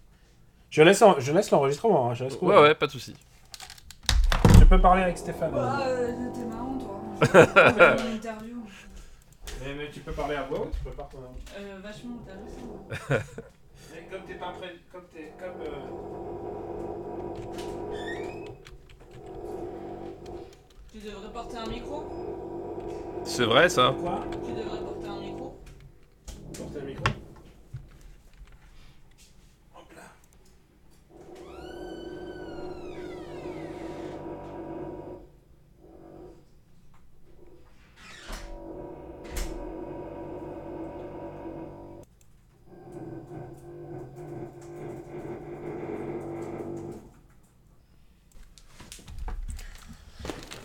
Je 0.70 0.82
laisse, 0.82 1.02
en- 1.02 1.18
je 1.18 1.32
laisse 1.32 1.50
l'enregistrement. 1.50 2.10
hein, 2.10 2.14
je 2.14 2.24
laisse 2.24 2.36
Ouais, 2.40 2.58
ouais, 2.60 2.74
pas 2.74 2.86
de 2.86 2.92
souci. 2.92 3.14
Tu 4.58 4.66
peux 4.66 4.80
parler 4.80 5.02
avec 5.02 5.18
Stéphane. 5.18 5.50
Bah, 5.52 5.80
euh, 5.86 6.12
t'es 6.34 6.44
marrant, 6.44 6.78
toi. 6.78 7.96
J'ai 7.98 8.06
une 8.08 8.14
interview. 8.16 8.54
Mais, 9.64 9.90
tu 9.92 10.00
peux 10.00 10.12
parler 10.12 10.36
à 10.36 10.42
voix 10.44 10.60
ou 10.60 10.70
tu 10.70 10.78
peux 10.84 10.90
pas 10.90 11.08
Euh, 11.58 11.78
vachement 11.82 12.18
intéressant. 12.22 13.24
Comme 14.10 14.22
t'es 14.26 14.34
pas 14.34 14.52
prêt. 14.52 14.74
Comme 14.92 15.04
t'es. 15.12 15.32
Comme. 15.38 15.52
Tu 20.92 20.98
devrais 20.98 21.32
porter 21.32 21.56
un 21.58 21.66
micro 21.66 22.04
C'est 23.24 23.44
vrai, 23.44 23.68
ça 23.68 23.94
Quoi 24.00 24.24
Tu 24.44 24.52
devrais 24.52 24.80
porter 24.80 25.08
un 25.08 25.20
micro 25.20 25.56
Portez 26.56 26.80
le 26.80 26.86
micro. 26.86 27.04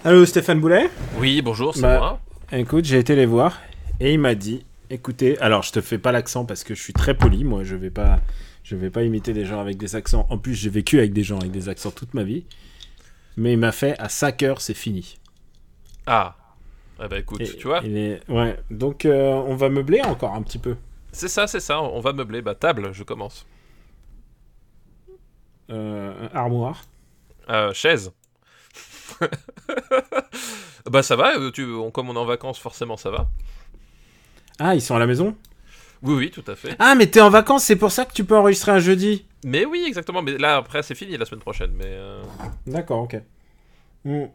Allô 0.03 0.25
Stéphane 0.25 0.59
Boulet 0.59 0.89
Oui, 1.17 1.41
bonjour, 1.41 1.73
c'est 1.75 1.81
Bah, 1.81 1.97
moi. 1.97 2.19
Écoute, 2.51 2.85
j'ai 2.85 2.99
été 2.99 3.15
les 3.15 3.25
voir 3.25 3.59
et 3.99 4.13
il 4.13 4.19
m'a 4.19 4.35
dit 4.35 4.65
écoutez, 4.89 5.37
alors 5.39 5.63
je 5.63 5.71
te 5.71 5.81
fais 5.81 5.97
pas 5.97 6.11
l'accent 6.11 6.45
parce 6.45 6.63
que 6.63 6.75
je 6.75 6.81
suis 6.81 6.93
très 6.93 7.15
poli, 7.15 7.43
moi 7.43 7.63
je 7.63 7.75
vais 7.75 7.89
pas 7.89 8.19
je 8.63 8.75
vais 8.75 8.89
pas 8.89 9.03
imiter 9.03 9.33
des 9.33 9.45
gens 9.45 9.59
avec 9.59 9.77
des 9.77 9.95
accents. 9.95 10.25
En 10.29 10.37
plus, 10.37 10.53
j'ai 10.55 10.69
vécu 10.69 10.97
avec 10.99 11.11
des 11.13 11.23
gens 11.23 11.37
avec 11.39 11.51
des 11.51 11.67
accents 11.67 11.91
toute 11.91 12.13
ma 12.13 12.23
vie. 12.23 12.45
Mais 13.35 13.53
il 13.53 13.57
m'a 13.59 13.71
fait 13.73 13.97
à 13.99 14.07
5 14.09 14.41
heures, 14.43 14.61
c'est 14.61 14.73
fini. 14.75 15.17
Ah. 16.05 16.35
Ah 16.99 17.07
bah 17.09 17.17
écoute, 17.19 17.41
Et- 17.41 17.57
tu 17.57 17.67
vois, 17.67 17.83
est- 17.83 18.21
Ouais, 18.29 18.57
donc 18.71 19.05
euh, 19.05 19.31
on 19.33 19.55
va 19.55 19.67
meubler 19.69 20.01
encore 20.01 20.33
un 20.35 20.41
petit 20.43 20.59
peu. 20.59 20.75
c'est 21.11 21.27
ça, 21.27 21.47
c'est 21.47 21.59
ça, 21.59 21.81
on 21.81 21.99
va 21.99 22.13
meubler. 22.13 22.41
Bah 22.41 22.55
table, 22.55 22.89
je 22.93 23.03
commence. 23.03 23.45
Euh, 25.69 26.27
armoire. 26.33 26.83
Euh, 27.49 27.73
chaise. 27.73 28.11
bah 30.89 31.03
ça 31.03 31.15
va, 31.15 31.37
euh, 31.37 31.51
tu, 31.51 31.65
on, 31.65 31.91
comme 31.91 32.09
on 32.09 32.15
est 32.15 32.19
en 32.19 32.25
vacances, 32.25 32.59
forcément 32.59 32.97
ça 32.97 33.09
va. 33.09 33.29
Ah, 34.59 34.75
ils 34.75 34.81
sont 34.81 34.95
à 34.95 34.99
la 34.99 35.07
maison? 35.07 35.35
Oui, 36.01 36.13
oui, 36.15 36.31
tout 36.31 36.43
à 36.47 36.55
fait. 36.55 36.75
Ah, 36.79 36.95
mais 36.95 37.07
t'es 37.07 37.21
en 37.21 37.29
vacances, 37.29 37.63
c'est 37.63 37.77
pour 37.77 37.91
ça 37.91 38.05
que 38.05 38.13
tu 38.13 38.25
peux 38.25 38.35
enregistrer 38.35 38.71
un 38.71 38.79
jeudi? 38.79 39.25
Mais 39.45 39.65
oui, 39.65 39.83
exactement. 39.87 40.21
Mais 40.21 40.37
là, 40.37 40.57
après, 40.57 40.83
c'est 40.83 40.95
fini 40.95 41.15
la 41.17 41.25
semaine 41.25 41.39
prochaine. 41.41 41.71
Mais 41.75 41.85
euh, 41.87 42.21
D'accord, 42.67 42.99
ok. 43.03 43.15
Hmm. 44.03 44.23
Bah, 44.25 44.29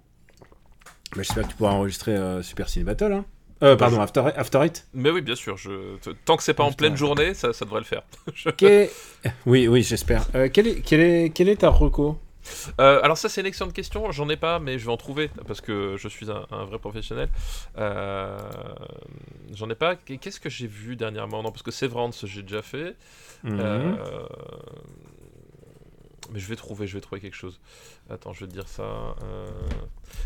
J'espère 1.17 1.45
que 1.45 1.51
tu 1.51 1.57
pourras 1.57 1.73
enregistrer 1.73 2.17
euh, 2.17 2.43
Super 2.43 2.69
Cine 2.71 2.85
Battle. 2.85 3.13
Hein. 3.13 3.25
Euh, 3.63 3.77
pardon, 3.77 4.01
After, 4.01 4.21
After 4.37 4.61
Eight. 4.63 4.87
mais 4.95 5.11
oui, 5.11 5.21
bien 5.21 5.35
sûr. 5.35 5.57
Je... 5.59 5.97
Tant 6.25 6.37
que 6.37 6.43
c'est 6.43 6.55
pas 6.55 6.65
en 6.65 6.73
pleine 6.73 6.97
journée, 6.97 7.35
ça, 7.35 7.53
ça 7.53 7.65
devrait 7.65 7.81
le 7.81 7.87
faire. 7.87 8.03
Je- 8.35 8.89
Oui, 9.47 9.69
oui, 9.69 9.83
j'espère. 9.83 10.27
Euh, 10.35 10.49
quel, 10.53 10.69
est, 10.69 10.81
quel, 10.81 11.01
est, 11.01 11.31
quel 11.35 11.49
est 11.49 11.57
ta 11.57 11.69
reco? 11.69 12.19
Euh, 12.81 13.01
alors 13.03 13.17
ça, 13.19 13.29
c'est 13.29 13.41
une 13.41 13.47
excellente 13.47 13.73
question. 13.73 14.11
J'en 14.13 14.29
ai 14.29 14.37
pas, 14.37 14.59
mais 14.59 14.79
je 14.79 14.87
vais 14.87 14.93
en 14.93 14.97
trouver 14.97 15.31
parce 15.47 15.61
que 15.61 15.97
je 15.99 16.09
suis 16.09 16.31
un, 16.31 16.47
un 16.51 16.65
vrai 16.65 16.79
professionnel. 16.79 17.29
Euh, 17.79 18.39
J'en 19.55 19.69
ai 19.71 19.75
pas. 19.75 19.97
Qu'est-ce 19.97 20.41
que 20.41 20.51
j'ai 20.51 20.67
vu 20.67 20.97
dernièrement? 20.97 21.43
Non, 21.43 21.51
parce 21.51 21.63
que 21.63 21.71
Severance, 21.71 22.25
j'ai 22.27 22.43
déjà 22.43 22.63
fait. 22.63 22.95
Mhm. 23.45 23.59
Euh, 23.61 24.27
Mais 26.33 26.41
je 26.41 26.47
vais 26.49 26.57
trouver, 26.57 26.87
je 26.87 26.95
vais 26.95 27.01
trouver 27.01 27.21
quelque 27.21 27.37
chose. 27.37 27.59
Attends, 28.11 28.33
je 28.35 28.41
vais 28.41 28.47
te 28.49 28.53
dire 28.53 28.69
ça. 28.69 28.85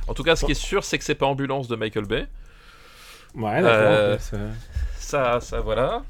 En 0.08 0.14
tout 0.14 0.22
cas, 0.24 0.34
ce 0.36 0.44
qui 0.44 0.52
est 0.52 0.54
sûr, 0.54 0.82
c'est 0.84 0.98
que 0.98 1.04
c'est 1.04 1.14
pas 1.14 1.26
Ambulance 1.26 1.68
de 1.68 1.76
Michael 1.76 2.06
Bay. 2.06 2.26
Ouais, 3.34 3.62
d'accord. 3.62 4.20
Ça- 4.20 4.38
Ça, 4.98 5.40
ça, 5.40 5.60
voilà. 5.60 6.02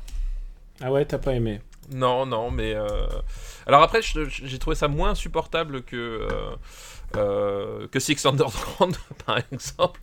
Ah 0.80 0.90
ouais, 0.90 1.04
t'as 1.04 1.18
pas 1.18 1.34
aimé. 1.34 1.60
Non, 1.92 2.24
non, 2.26 2.50
mais. 2.50 2.74
euh, 2.74 3.06
Alors 3.66 3.82
après, 3.82 4.00
j'ai 4.02 4.58
trouvé 4.58 4.76
ça 4.76 4.88
moins 4.88 5.14
supportable 5.14 5.82
que. 5.82 5.96
euh, 5.96 6.56
euh, 7.16 7.88
que 7.88 8.00
Six 8.00 8.24
Underground, 8.24 8.96
par 9.26 9.38
exemple. 9.52 10.00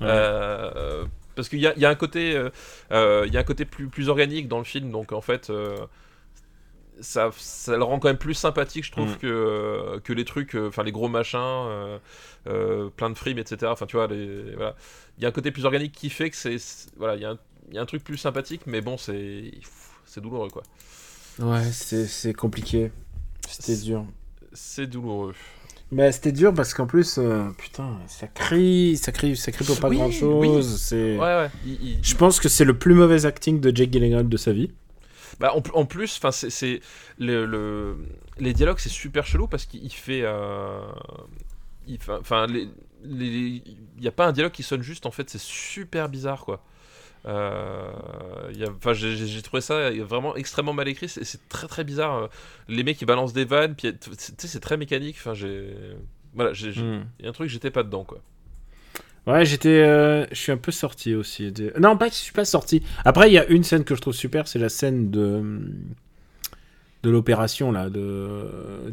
Ouais. 0.00 0.06
Euh, 0.08 1.04
parce 1.34 1.48
qu'il 1.48 1.58
y 1.60 1.66
a, 1.66 1.72
il 1.74 1.82
y 1.82 1.86
a 1.86 1.90
un 1.90 1.94
côté. 1.94 2.36
euh, 2.92 3.24
il 3.26 3.32
y 3.32 3.36
a 3.36 3.40
un 3.40 3.44
côté 3.44 3.64
plus, 3.64 3.88
plus 3.88 4.08
organique 4.08 4.48
dans 4.48 4.58
le 4.58 4.64
film, 4.64 4.90
donc 4.90 5.12
en 5.12 5.20
fait. 5.20 5.50
ça, 7.00 7.30
ça 7.36 7.76
le 7.76 7.82
rend 7.82 7.98
quand 7.98 8.08
même 8.08 8.18
plus 8.18 8.34
sympathique, 8.34 8.84
je 8.84 8.92
trouve, 8.92 9.14
Mm. 9.14 9.18
que, 9.18 10.00
que 10.04 10.12
les 10.12 10.24
trucs, 10.24 10.54
enfin 10.54 10.82
les 10.84 10.92
gros 10.92 11.08
machins, 11.08 11.98
plein 12.96 13.10
de 13.10 13.14
frimes, 13.18 13.38
etc. 13.38 13.72
Enfin, 13.72 13.86
tu 13.86 13.96
vois, 13.96 14.06
les, 14.06 14.54
voilà. 14.54 14.74
il 15.18 15.22
y 15.22 15.26
a 15.26 15.28
un 15.28 15.32
côté 15.32 15.50
plus 15.50 15.64
organique 15.64 15.92
qui 15.92 16.10
fait 16.10 16.30
que 16.30 16.36
c'est, 16.36 16.58
c'est- 16.58 16.90
voilà, 16.96 17.16
il 17.16 17.22
y, 17.22 17.24
a 17.24 17.30
un, 17.30 17.38
il 17.70 17.74
y 17.74 17.78
a 17.78 17.82
un 17.82 17.86
truc 17.86 18.04
plus 18.04 18.18
sympathique, 18.18 18.62
mais 18.66 18.80
bon, 18.80 18.96
c'est, 18.98 19.50
c'est 20.04 20.20
douloureux, 20.20 20.50
quoi. 20.50 20.62
Ouais, 21.38 21.62
c'est 21.72 22.32
compliqué. 22.34 22.90
C'était 23.48 23.76
dur. 23.76 24.04
C'est 24.52 24.86
douloureux. 24.86 25.34
Bah, 25.90 26.10
c'était 26.10 26.32
dur 26.32 26.54
parce 26.54 26.72
qu'en 26.72 26.86
plus, 26.86 27.18
euh, 27.18 27.44
putain, 27.58 27.98
ça 28.06 28.26
crie, 28.26 28.96
ça 28.96 29.12
crie, 29.12 29.36
ça 29.36 29.52
crie 29.52 29.64
pour 29.64 29.78
pas 29.78 29.88
Oui, 29.88 29.96
grand 29.96 30.10
chose. 30.10 30.68
oui. 30.70 30.78
C'est. 30.78 31.16
Ouais, 31.18 31.20
ouais. 31.36 31.50
il- 31.66 31.82
il- 31.82 31.98
Je 32.02 32.14
pense 32.16 32.40
que 32.40 32.48
c'est 32.48 32.64
le 32.64 32.78
plus 32.78 32.94
mauvais 32.94 33.26
acting 33.26 33.60
de 33.60 33.74
Jake 33.76 33.90
Gyllenhaal 33.92 34.28
de 34.28 34.36
sa 34.38 34.52
vie. 34.52 34.70
Bah, 35.40 35.52
en, 35.54 35.62
en 35.74 35.84
plus, 35.84 36.18
enfin, 36.22 36.30
c'est, 36.30 36.80
le, 37.18 37.44
le- 37.46 37.96
les 38.38 38.52
dialogues, 38.54 38.78
c'est 38.78 38.88
super 38.88 39.26
chelou 39.26 39.46
parce 39.48 39.66
qu'il 39.66 39.82
il 39.84 39.90
fait, 39.92 40.22
euh, 40.22 40.80
il 41.86 41.98
enfin, 42.20 42.46
les- 42.46 42.68
il 43.04 43.62
n'y 44.00 44.06
a 44.08 44.12
pas 44.12 44.26
un 44.26 44.32
dialogue 44.32 44.52
qui 44.52 44.62
sonne 44.62 44.82
juste. 44.82 45.04
En 45.06 45.10
fait, 45.10 45.28
c'est 45.28 45.40
super 45.40 46.08
bizarre, 46.08 46.44
quoi. 46.44 46.62
Euh, 47.26 47.90
Enfin, 48.76 48.92
j'ai, 48.92 49.42
trouvé 49.42 49.60
ça 49.60 49.90
vraiment 50.04 50.34
extrêmement 50.36 50.72
mal 50.72 50.88
écrit. 50.88 51.08
C'est, 51.08 51.48
très 51.48 51.66
très 51.68 51.84
bizarre. 51.84 52.16
euh, 52.16 52.26
Les 52.68 52.82
mecs 52.82 52.96
qui 52.98 53.06
balancent 53.06 53.32
des 53.32 53.44
vannes, 53.44 53.74
puis 53.76 53.92
tu 53.98 54.10
sais, 54.18 54.32
c'est 54.48 54.60
très 54.60 54.76
mécanique. 54.76 55.16
Enfin, 55.18 55.34
j'ai, 55.34 55.74
voilà, 56.34 56.50
Hmm. 56.52 57.04
il 57.18 57.24
y 57.24 57.26
a 57.26 57.28
un 57.28 57.32
truc, 57.32 57.48
j'étais 57.48 57.70
pas 57.70 57.82
dedans, 57.82 58.04
quoi. 58.04 58.18
Ouais, 59.26 59.44
j'étais. 59.44 59.68
euh, 59.68 60.26
je 60.32 60.36
suis 60.36 60.50
un 60.52 60.56
peu 60.56 60.72
sorti 60.72 61.14
aussi. 61.14 61.52
de- 61.52 61.72
Non, 61.78 61.96
pas, 61.96 62.08
je 62.08 62.14
suis 62.14 62.32
pas 62.32 62.44
sorti. 62.44 62.82
Après, 63.04 63.30
il 63.30 63.34
y 63.34 63.38
a 63.38 63.46
une 63.46 63.62
scène 63.62 63.84
que 63.84 63.94
je 63.94 64.00
trouve 64.00 64.14
super, 64.14 64.48
c'est 64.48 64.58
la 64.58 64.68
scène 64.68 65.10
de. 65.10 65.60
De 67.04 67.10
l'opération, 67.10 67.72
là. 67.72 67.88
De... 67.90 68.42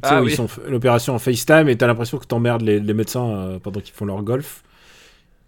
Tu 0.02 0.08
sais, 0.10 0.16
Ah 0.16 0.24
oui. 0.24 0.36
l'opération 0.68 1.14
en 1.14 1.20
FaceTime 1.20 1.70
et 1.70 1.78
t'as 1.78 1.86
l'impression 1.86 2.18
que 2.18 2.26
t'emmerdes 2.26 2.62
les, 2.64 2.80
les 2.80 2.94
médecins 2.96 3.28
euh, 3.30 3.60
pendant 3.60 3.82
qu'ils 3.82 3.94
font 3.94 4.06
leur 4.06 4.24
golf. 4.24 4.64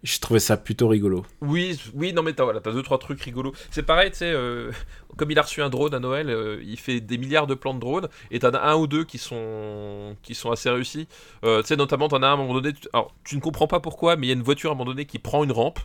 Je 0.03 0.19
trouvais 0.19 0.39
ça 0.39 0.57
plutôt 0.57 0.87
rigolo. 0.87 1.25
Oui, 1.41 1.79
oui, 1.93 2.11
non 2.11 2.23
mais 2.23 2.33
t'as 2.33 2.43
voilà, 2.43 2.59
t'as 2.59 2.71
deux 2.71 2.81
trois 2.81 2.97
trucs 2.97 3.21
rigolos. 3.21 3.53
C'est 3.69 3.83
pareil, 3.83 4.09
tu 4.09 4.17
sais, 4.17 4.31
euh, 4.31 4.71
comme 5.15 5.29
il 5.29 5.37
a 5.37 5.43
reçu 5.43 5.61
un 5.61 5.69
drone 5.69 5.93
à 5.93 5.99
Noël, 5.99 6.29
euh, 6.29 6.59
il 6.63 6.79
fait 6.79 6.99
des 7.01 7.19
milliards 7.19 7.45
de 7.45 7.53
plans 7.53 7.75
de 7.75 7.79
drones 7.79 8.09
et 8.31 8.39
t'en 8.39 8.49
as 8.49 8.61
un 8.61 8.75
ou 8.75 8.87
deux 8.87 9.03
qui 9.03 9.19
sont 9.19 10.15
qui 10.23 10.33
sont 10.33 10.49
assez 10.49 10.71
réussis. 10.71 11.07
Euh, 11.43 11.61
tu 11.61 11.67
sais, 11.67 11.75
notamment 11.75 12.07
t'en 12.07 12.23
as 12.23 12.27
un 12.27 12.31
à 12.31 12.33
un 12.33 12.37
moment 12.37 12.55
donné. 12.55 12.73
Alors, 12.93 13.13
tu 13.23 13.35
ne 13.35 13.41
comprends 13.41 13.67
pas 13.67 13.79
pourquoi, 13.79 14.15
mais 14.15 14.25
il 14.25 14.29
y 14.29 14.33
a 14.33 14.35
une 14.35 14.41
voiture 14.41 14.71
à 14.71 14.73
un 14.73 14.75
moment 14.75 14.89
donné 14.89 15.05
qui 15.05 15.19
prend 15.19 15.43
une 15.43 15.51
rampe 15.51 15.79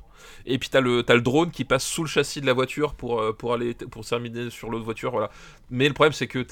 et 0.47 0.59
puis 0.59 0.71
t'as 0.71 0.81
le 0.81 1.03
t'as 1.03 1.15
le 1.15 1.21
drone 1.21 1.51
qui 1.51 1.65
passe 1.65 1.85
sous 1.85 2.03
le 2.03 2.09
châssis 2.09 2.41
de 2.41 2.47
la 2.47 2.55
voiture 2.55 2.95
pour 2.95 3.23
pour 3.37 3.53
aller 3.53 3.75
pour 3.75 4.07
terminer 4.07 4.49
sur 4.49 4.71
l'autre 4.71 4.85
voiture, 4.85 5.11
voilà. 5.11 5.31
Mais 5.71 5.89
le 5.89 5.95
problème 5.95 6.15
c'est 6.15 6.27
que 6.27 6.47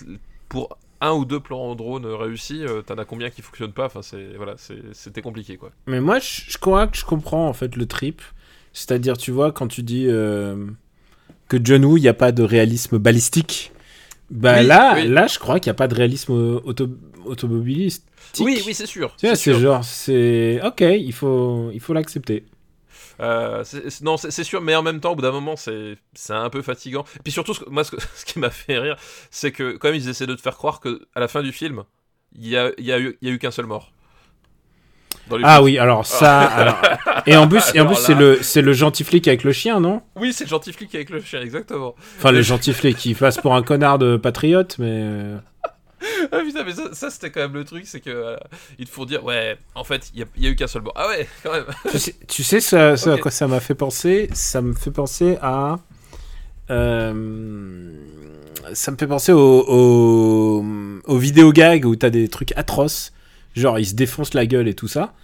pour 0.51 0.77
un 1.01 1.12
ou 1.12 1.25
deux 1.25 1.41
plans 1.41 1.61
en 1.71 1.75
drone 1.75 2.07
réussis, 2.07 2.62
euh, 2.65 2.83
t'en 2.83 2.95
as 2.97 3.05
combien 3.05 3.31
qui 3.31 3.43
fonctionnent 3.43 3.73
pas. 3.73 3.87
Enfin, 3.87 4.03
c'est 4.03 4.37
voilà, 4.37 4.55
c'était 4.93 5.23
compliqué 5.23 5.57
quoi. 5.57 5.71
Mais 5.87 6.01
moi, 6.01 6.19
je, 6.19 6.43
je 6.49 6.59
crois 6.59 6.87
que 6.87 6.97
je 6.97 7.05
comprends 7.05 7.49
en 7.49 7.53
fait 7.53 7.77
le 7.77 7.87
trip. 7.87 8.23
C'est-à-dire, 8.73 9.16
tu 9.16 9.31
vois, 9.31 9.53
quand 9.53 9.69
tu 9.69 9.83
dis 9.85 10.07
euh, 10.09 10.66
que 11.49 11.57
John 11.62 11.85
Woo, 11.85 11.97
il 11.97 12.01
n'y 12.03 12.09
a 12.09 12.15
pas 12.15 12.33
de 12.33 12.43
réalisme 12.43 12.99
balistique, 12.99 13.73
bah 14.31 14.57
Oui, 14.61 14.66
là, 14.66 14.95
oui. 14.97 15.07
là, 15.09 15.27
je 15.29 15.39
crois 15.39 15.61
qu'il 15.61 15.69
n'y 15.71 15.75
a 15.75 15.79
pas 15.79 15.87
de 15.89 15.95
réalisme 15.95 16.33
auto 16.33 16.89
automobilistique. 17.25 18.05
Oui, 18.41 18.61
oui, 18.66 18.75
c'est 18.75 18.87
sûr. 18.87 19.15
Tu 19.16 19.27
vois, 19.27 19.37
c'est 19.37 19.55
genre, 19.55 19.85
c'est 19.85 20.61
ok, 20.65 20.81
il 20.81 21.12
faut, 21.12 21.71
il 21.73 21.81
faut 21.81 21.93
l'accepter. 21.93 22.45
Euh, 23.20 23.65
non, 24.03 24.16
c'est 24.16 24.45
sûr, 24.45 24.61
mais 24.61 24.74
en 24.74 24.82
même 24.82 25.01
temps, 25.01 25.12
au 25.12 25.16
bout 25.16 25.23
d'un 25.23 25.32
moment, 25.32 25.55
c'est 25.57 25.97
un 26.31 26.51
peu 26.51 26.62
fatigant. 26.62 27.05
Puis 27.23 27.32
surtout, 27.32 27.55
ce 27.55 27.65
moi, 27.69 27.85
ce, 28.15 28.24
qui 28.24 28.39
m'a 28.39 28.51
fait 28.51 28.78
rire, 28.78 28.97
c'est 29.31 29.53
que 29.53 29.77
quand 29.77 29.89
même, 29.89 29.97
ils 29.97 30.09
essaient 30.09 30.27
de 30.27 30.35
te 30.35 30.43
faire 30.43 30.57
croire 30.57 30.81
que 30.81 31.03
à 31.15 31.20
la 31.20 31.28
fin 31.28 31.43
du 31.43 31.53
film, 31.53 31.85
il 32.36 32.49
y 32.49 32.57
a, 32.57 32.73
y 32.78 32.93
a 32.93 32.99
eu, 32.99 33.16
il 33.20 33.28
y 33.28 33.31
a 33.31 33.35
eu 33.35 33.39
qu'un 33.39 33.51
seul 33.51 33.66
mort. 33.66 33.93
Ah 35.31 35.55
films. 35.55 35.65
oui, 35.65 35.78
alors 35.78 36.05
ça, 36.05 36.41
alors... 36.43 36.82
et 37.27 37.36
en 37.36 37.49
plus, 37.49 37.62
et 37.74 37.81
en 37.81 37.85
Alors 37.85 37.95
plus, 37.95 38.03
c'est 38.05 38.15
le, 38.15 38.43
c'est 38.43 38.61
le 38.61 38.73
gentil 38.74 39.05
flic 39.05 39.27
avec 39.27 39.43
le 39.43 39.53
chien, 39.53 39.81
non? 39.81 40.03
Oui, 40.16 40.35
c'est 40.35 40.45
le 40.45 40.51
gentil 40.51 40.73
flic 40.73 40.95
avec 40.95 41.09
le 41.09 41.20
chien, 41.20 41.41
exactement. 41.41 41.95
Enfin, 42.19 42.31
le 42.31 42.43
gentil 42.43 42.74
flic, 42.74 43.03
il 43.07 43.16
passe 43.16 43.39
pour 43.39 43.55
un 43.55 43.62
connard 43.62 43.99
de 43.99 44.19
patriote, 44.19 44.77
mais 44.78 44.86
euh, 44.91 45.39
Ah 46.32 46.40
putain, 46.44 46.64
mais 46.64 46.72
ça, 46.72 46.92
ça, 46.92 47.10
c'était 47.10 47.30
quand 47.30 47.40
même 47.40 47.55
le 47.55 47.64
truc, 47.64 47.84
c'est 47.86 48.01
que 48.01 48.10
euh, 48.10 48.36
ils 48.78 48.86
te 48.86 48.90
font 48.90 49.05
dire, 49.05 49.24
ouais, 49.24 49.56
en 49.74 49.84
fait, 49.84 50.10
il 50.14 50.20
y 50.20 50.46
a, 50.46 50.51
eu 50.51 50.56
qu'un 50.56 50.66
seul 50.66 50.82
mort. 50.82 50.94
Ah 50.96 51.09
ouais, 51.09 51.28
quand 51.42 51.52
même. 51.52 51.64
tu 51.90 51.98
sais, 51.98 52.14
tu 52.28 52.42
sais 52.42 52.60
ça, 52.60 52.96
ça 52.96 53.14
à 53.14 53.18
quoi 53.18 53.30
ça 53.30 53.48
m'a 53.48 53.60
fait 53.60 53.74
penser 53.74 54.28
Ça 54.32 54.62
me 54.62 54.72
fait 54.72 54.90
penser 54.90 55.38
à. 55.42 55.78
euh, 56.70 57.92
ça 58.72 58.90
me 58.90 58.96
fait 58.96 59.06
penser 59.06 59.32
au, 59.32 59.64
au, 59.68 60.64
au 61.06 61.18
vidéo 61.18 61.52
gag 61.52 61.84
où 61.84 61.96
t'as 61.96 62.10
des 62.10 62.28
trucs 62.28 62.52
atroces, 62.56 63.12
genre 63.55 63.78
ils 63.78 63.86
se 63.86 63.94
défoncent 63.94 64.34
la 64.34 64.46
gueule 64.46 64.68
et 64.68 64.74
tout 64.74 64.88
ça. 64.88 65.14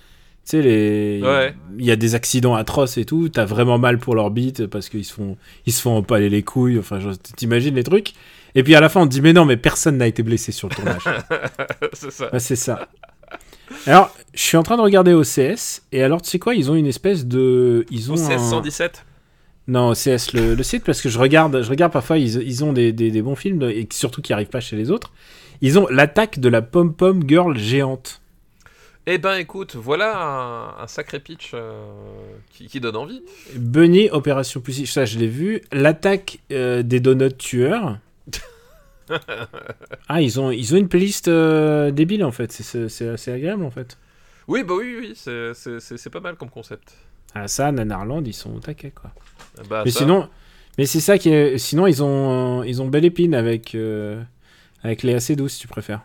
Tu 0.44 0.56
sais, 0.56 0.62
les... 0.62 1.20
Ouais. 1.22 1.54
il 1.78 1.84
y 1.84 1.90
a 1.90 1.96
des 1.96 2.14
accidents 2.14 2.54
atroces 2.54 2.96
et 2.96 3.04
tout, 3.04 3.28
t'as 3.28 3.44
vraiment 3.44 3.78
mal 3.78 3.98
pour 3.98 4.14
leur 4.14 4.30
bite 4.30 4.66
parce 4.66 4.88
qu'ils 4.88 5.04
se 5.04 5.12
font, 5.12 5.36
ils 5.66 5.72
se 5.72 5.82
font 5.82 5.96
empaler 5.96 6.30
les 6.30 6.42
couilles, 6.42 6.78
enfin, 6.78 6.98
t'imagines 7.36 7.74
les 7.74 7.84
trucs. 7.84 8.14
Et 8.54 8.62
puis 8.62 8.74
à 8.74 8.80
la 8.80 8.88
fin, 8.88 9.02
on 9.02 9.06
dit, 9.06 9.20
mais 9.20 9.32
non, 9.32 9.44
mais 9.44 9.56
personne 9.56 9.96
n'a 9.98 10.06
été 10.06 10.22
blessé 10.22 10.52
sur 10.52 10.68
le 10.68 10.74
tournage. 10.74 11.04
c'est 11.92 12.10
ça. 12.10 12.32
Ouais, 12.32 12.40
c'est 12.40 12.56
ça. 12.56 12.88
Alors, 13.86 14.14
je 14.34 14.40
suis 14.42 14.56
en 14.56 14.62
train 14.64 14.76
de 14.76 14.82
regarder 14.82 15.12
OCS, 15.14 15.82
et 15.92 16.02
alors, 16.02 16.20
tu 16.22 16.28
sais 16.30 16.38
quoi, 16.40 16.54
ils 16.54 16.70
ont 16.70 16.74
une 16.74 16.86
espèce 16.86 17.26
de... 17.26 17.86
Ils 17.90 18.10
ont 18.10 18.16
un- 18.16 18.28
1617 18.28 19.04
Non, 19.68 19.90
OCS, 19.90 20.32
le, 20.34 20.54
le 20.56 20.62
site, 20.64 20.82
parce 20.84 21.00
que 21.00 21.08
je 21.08 21.18
regarde, 21.18 21.62
je 21.62 21.70
regarde 21.70 21.92
parfois, 21.92 22.18
ils, 22.18 22.42
ils 22.42 22.64
ont 22.64 22.72
des, 22.72 22.92
des- 22.92 23.12
des 23.12 23.22
bons 23.22 23.36
films, 23.36 23.62
et 23.62 23.86
surtout 23.92 24.22
qui 24.22 24.32
arrivent 24.32 24.48
pas 24.48 24.60
chez 24.60 24.74
les 24.76 24.90
autres. 24.90 25.12
Ils 25.60 25.78
ont 25.78 25.86
l'attaque 25.88 26.40
de 26.40 26.48
la 26.48 26.62
pom-pom 26.62 27.22
girl 27.28 27.56
géante. 27.56 28.20
Eh 29.06 29.18
ben, 29.18 29.36
écoute, 29.36 29.76
voilà 29.76 30.18
un, 30.20 30.82
un 30.82 30.86
sacré 30.86 31.20
pitch 31.20 31.52
euh, 31.54 31.84
qui, 32.52 32.66
qui 32.66 32.80
donne 32.80 32.96
envie. 32.96 33.22
Bunny, 33.56 34.10
Opération 34.10 34.60
Pussy, 34.60 34.86
ça 34.86 35.04
je 35.04 35.18
l'ai 35.18 35.26
vu. 35.26 35.62
L'attaque 35.72 36.38
euh, 36.52 36.82
des 36.82 37.00
donuts 37.00 37.32
tueurs. 37.36 37.98
Ah, 40.08 40.20
ils 40.20 40.40
ont, 40.40 40.50
ils 40.50 40.74
ont 40.74 40.76
une 40.78 40.88
playlist 40.88 41.28
euh, 41.28 41.90
débile 41.90 42.24
en 42.24 42.32
fait, 42.32 42.52
C'est- 42.52 43.08
assez 43.08 43.32
agréable 43.32 43.64
en 43.64 43.70
fait. 43.70 43.98
Oui, 44.48 44.64
bah 44.64 44.74
oui, 44.76 44.96
oui, 44.98 45.12
c'est- 45.14 46.08
pas 46.10 46.20
mal 46.20 46.36
comme 46.36 46.50
concept. 46.50 46.92
Ah, 47.34 47.46
ça, 47.46 47.70
Nanarland, 47.70 48.22
ils 48.26 48.32
sont 48.34 48.54
au 48.54 48.58
taquet 48.58 48.90
quoi. 48.90 49.12
Bah, 49.68 49.82
mais 49.84 49.90
ça- 49.90 50.00
sinon, 50.00 50.28
mais 50.78 50.86
c'est 50.86 51.00
ça 51.00 51.18
qui 51.18 51.28
est. 51.30 51.58
Sinon, 51.58 51.86
ils 51.86 52.02
ont, 52.02 52.62
ils 52.64 52.82
ont 52.82 52.88
belle 52.88 53.04
épine 53.04 53.34
avec, 53.34 53.74
euh, 53.74 54.20
avec 54.82 55.02
Léa 55.02 55.20
Seydoux, 55.20 55.48
si 55.48 55.60
tu 55.60 55.68
préfères. 55.68 56.00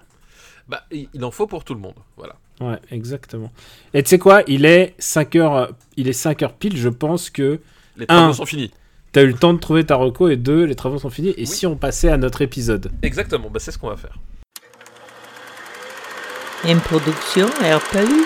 Bah, 0.67 0.83
il 0.91 1.07
il 1.13 1.23
en 1.23 1.31
faut 1.31 1.47
pour 1.47 1.63
tout 1.63 1.73
le 1.73 1.79
monde, 1.79 1.95
voilà. 2.17 2.35
Ouais, 2.61 2.79
exactement. 2.91 3.51
Et 3.93 4.01
tu 4.03 4.09
sais 4.09 4.19
quoi? 4.19 4.43
Il 4.47 4.65
est 4.65 4.93
5 4.97 5.35
heures, 5.35 5.71
il 5.97 6.07
est 6.07 6.13
5 6.13 6.41
heures 6.43 6.53
pile, 6.53 6.77
je 6.77 6.89
pense 6.89 7.29
que 7.29 7.59
Les 7.97 8.05
travaux 8.07 8.29
Un. 8.29 8.33
sont 8.33 8.45
finis. 8.45 8.71
T'as 9.15 9.23
eu 9.23 9.27
le 9.27 9.33
temps 9.33 9.53
de 9.53 9.59
trouver 9.59 9.85
ta 9.85 9.95
reco 9.95 10.27
et 10.27 10.35
deux, 10.35 10.65
les 10.65 10.75
travaux 10.75 10.99
sont 10.99 11.09
finis. 11.09 11.29
Et 11.37 11.41
Oui. 11.41 11.47
si 11.47 11.65
on 11.65 11.77
passait 11.77 12.09
à 12.09 12.17
notre 12.17 12.41
épisode 12.41 12.91
Exactement, 13.01 13.49
bah 13.49 13.59
c'est 13.61 13.71
ce 13.71 13.77
qu'on 13.77 13.87
va 13.87 13.95
faire. 13.95 14.17
Une 16.67 16.79
production 16.81 17.45
RPU. 17.47 18.25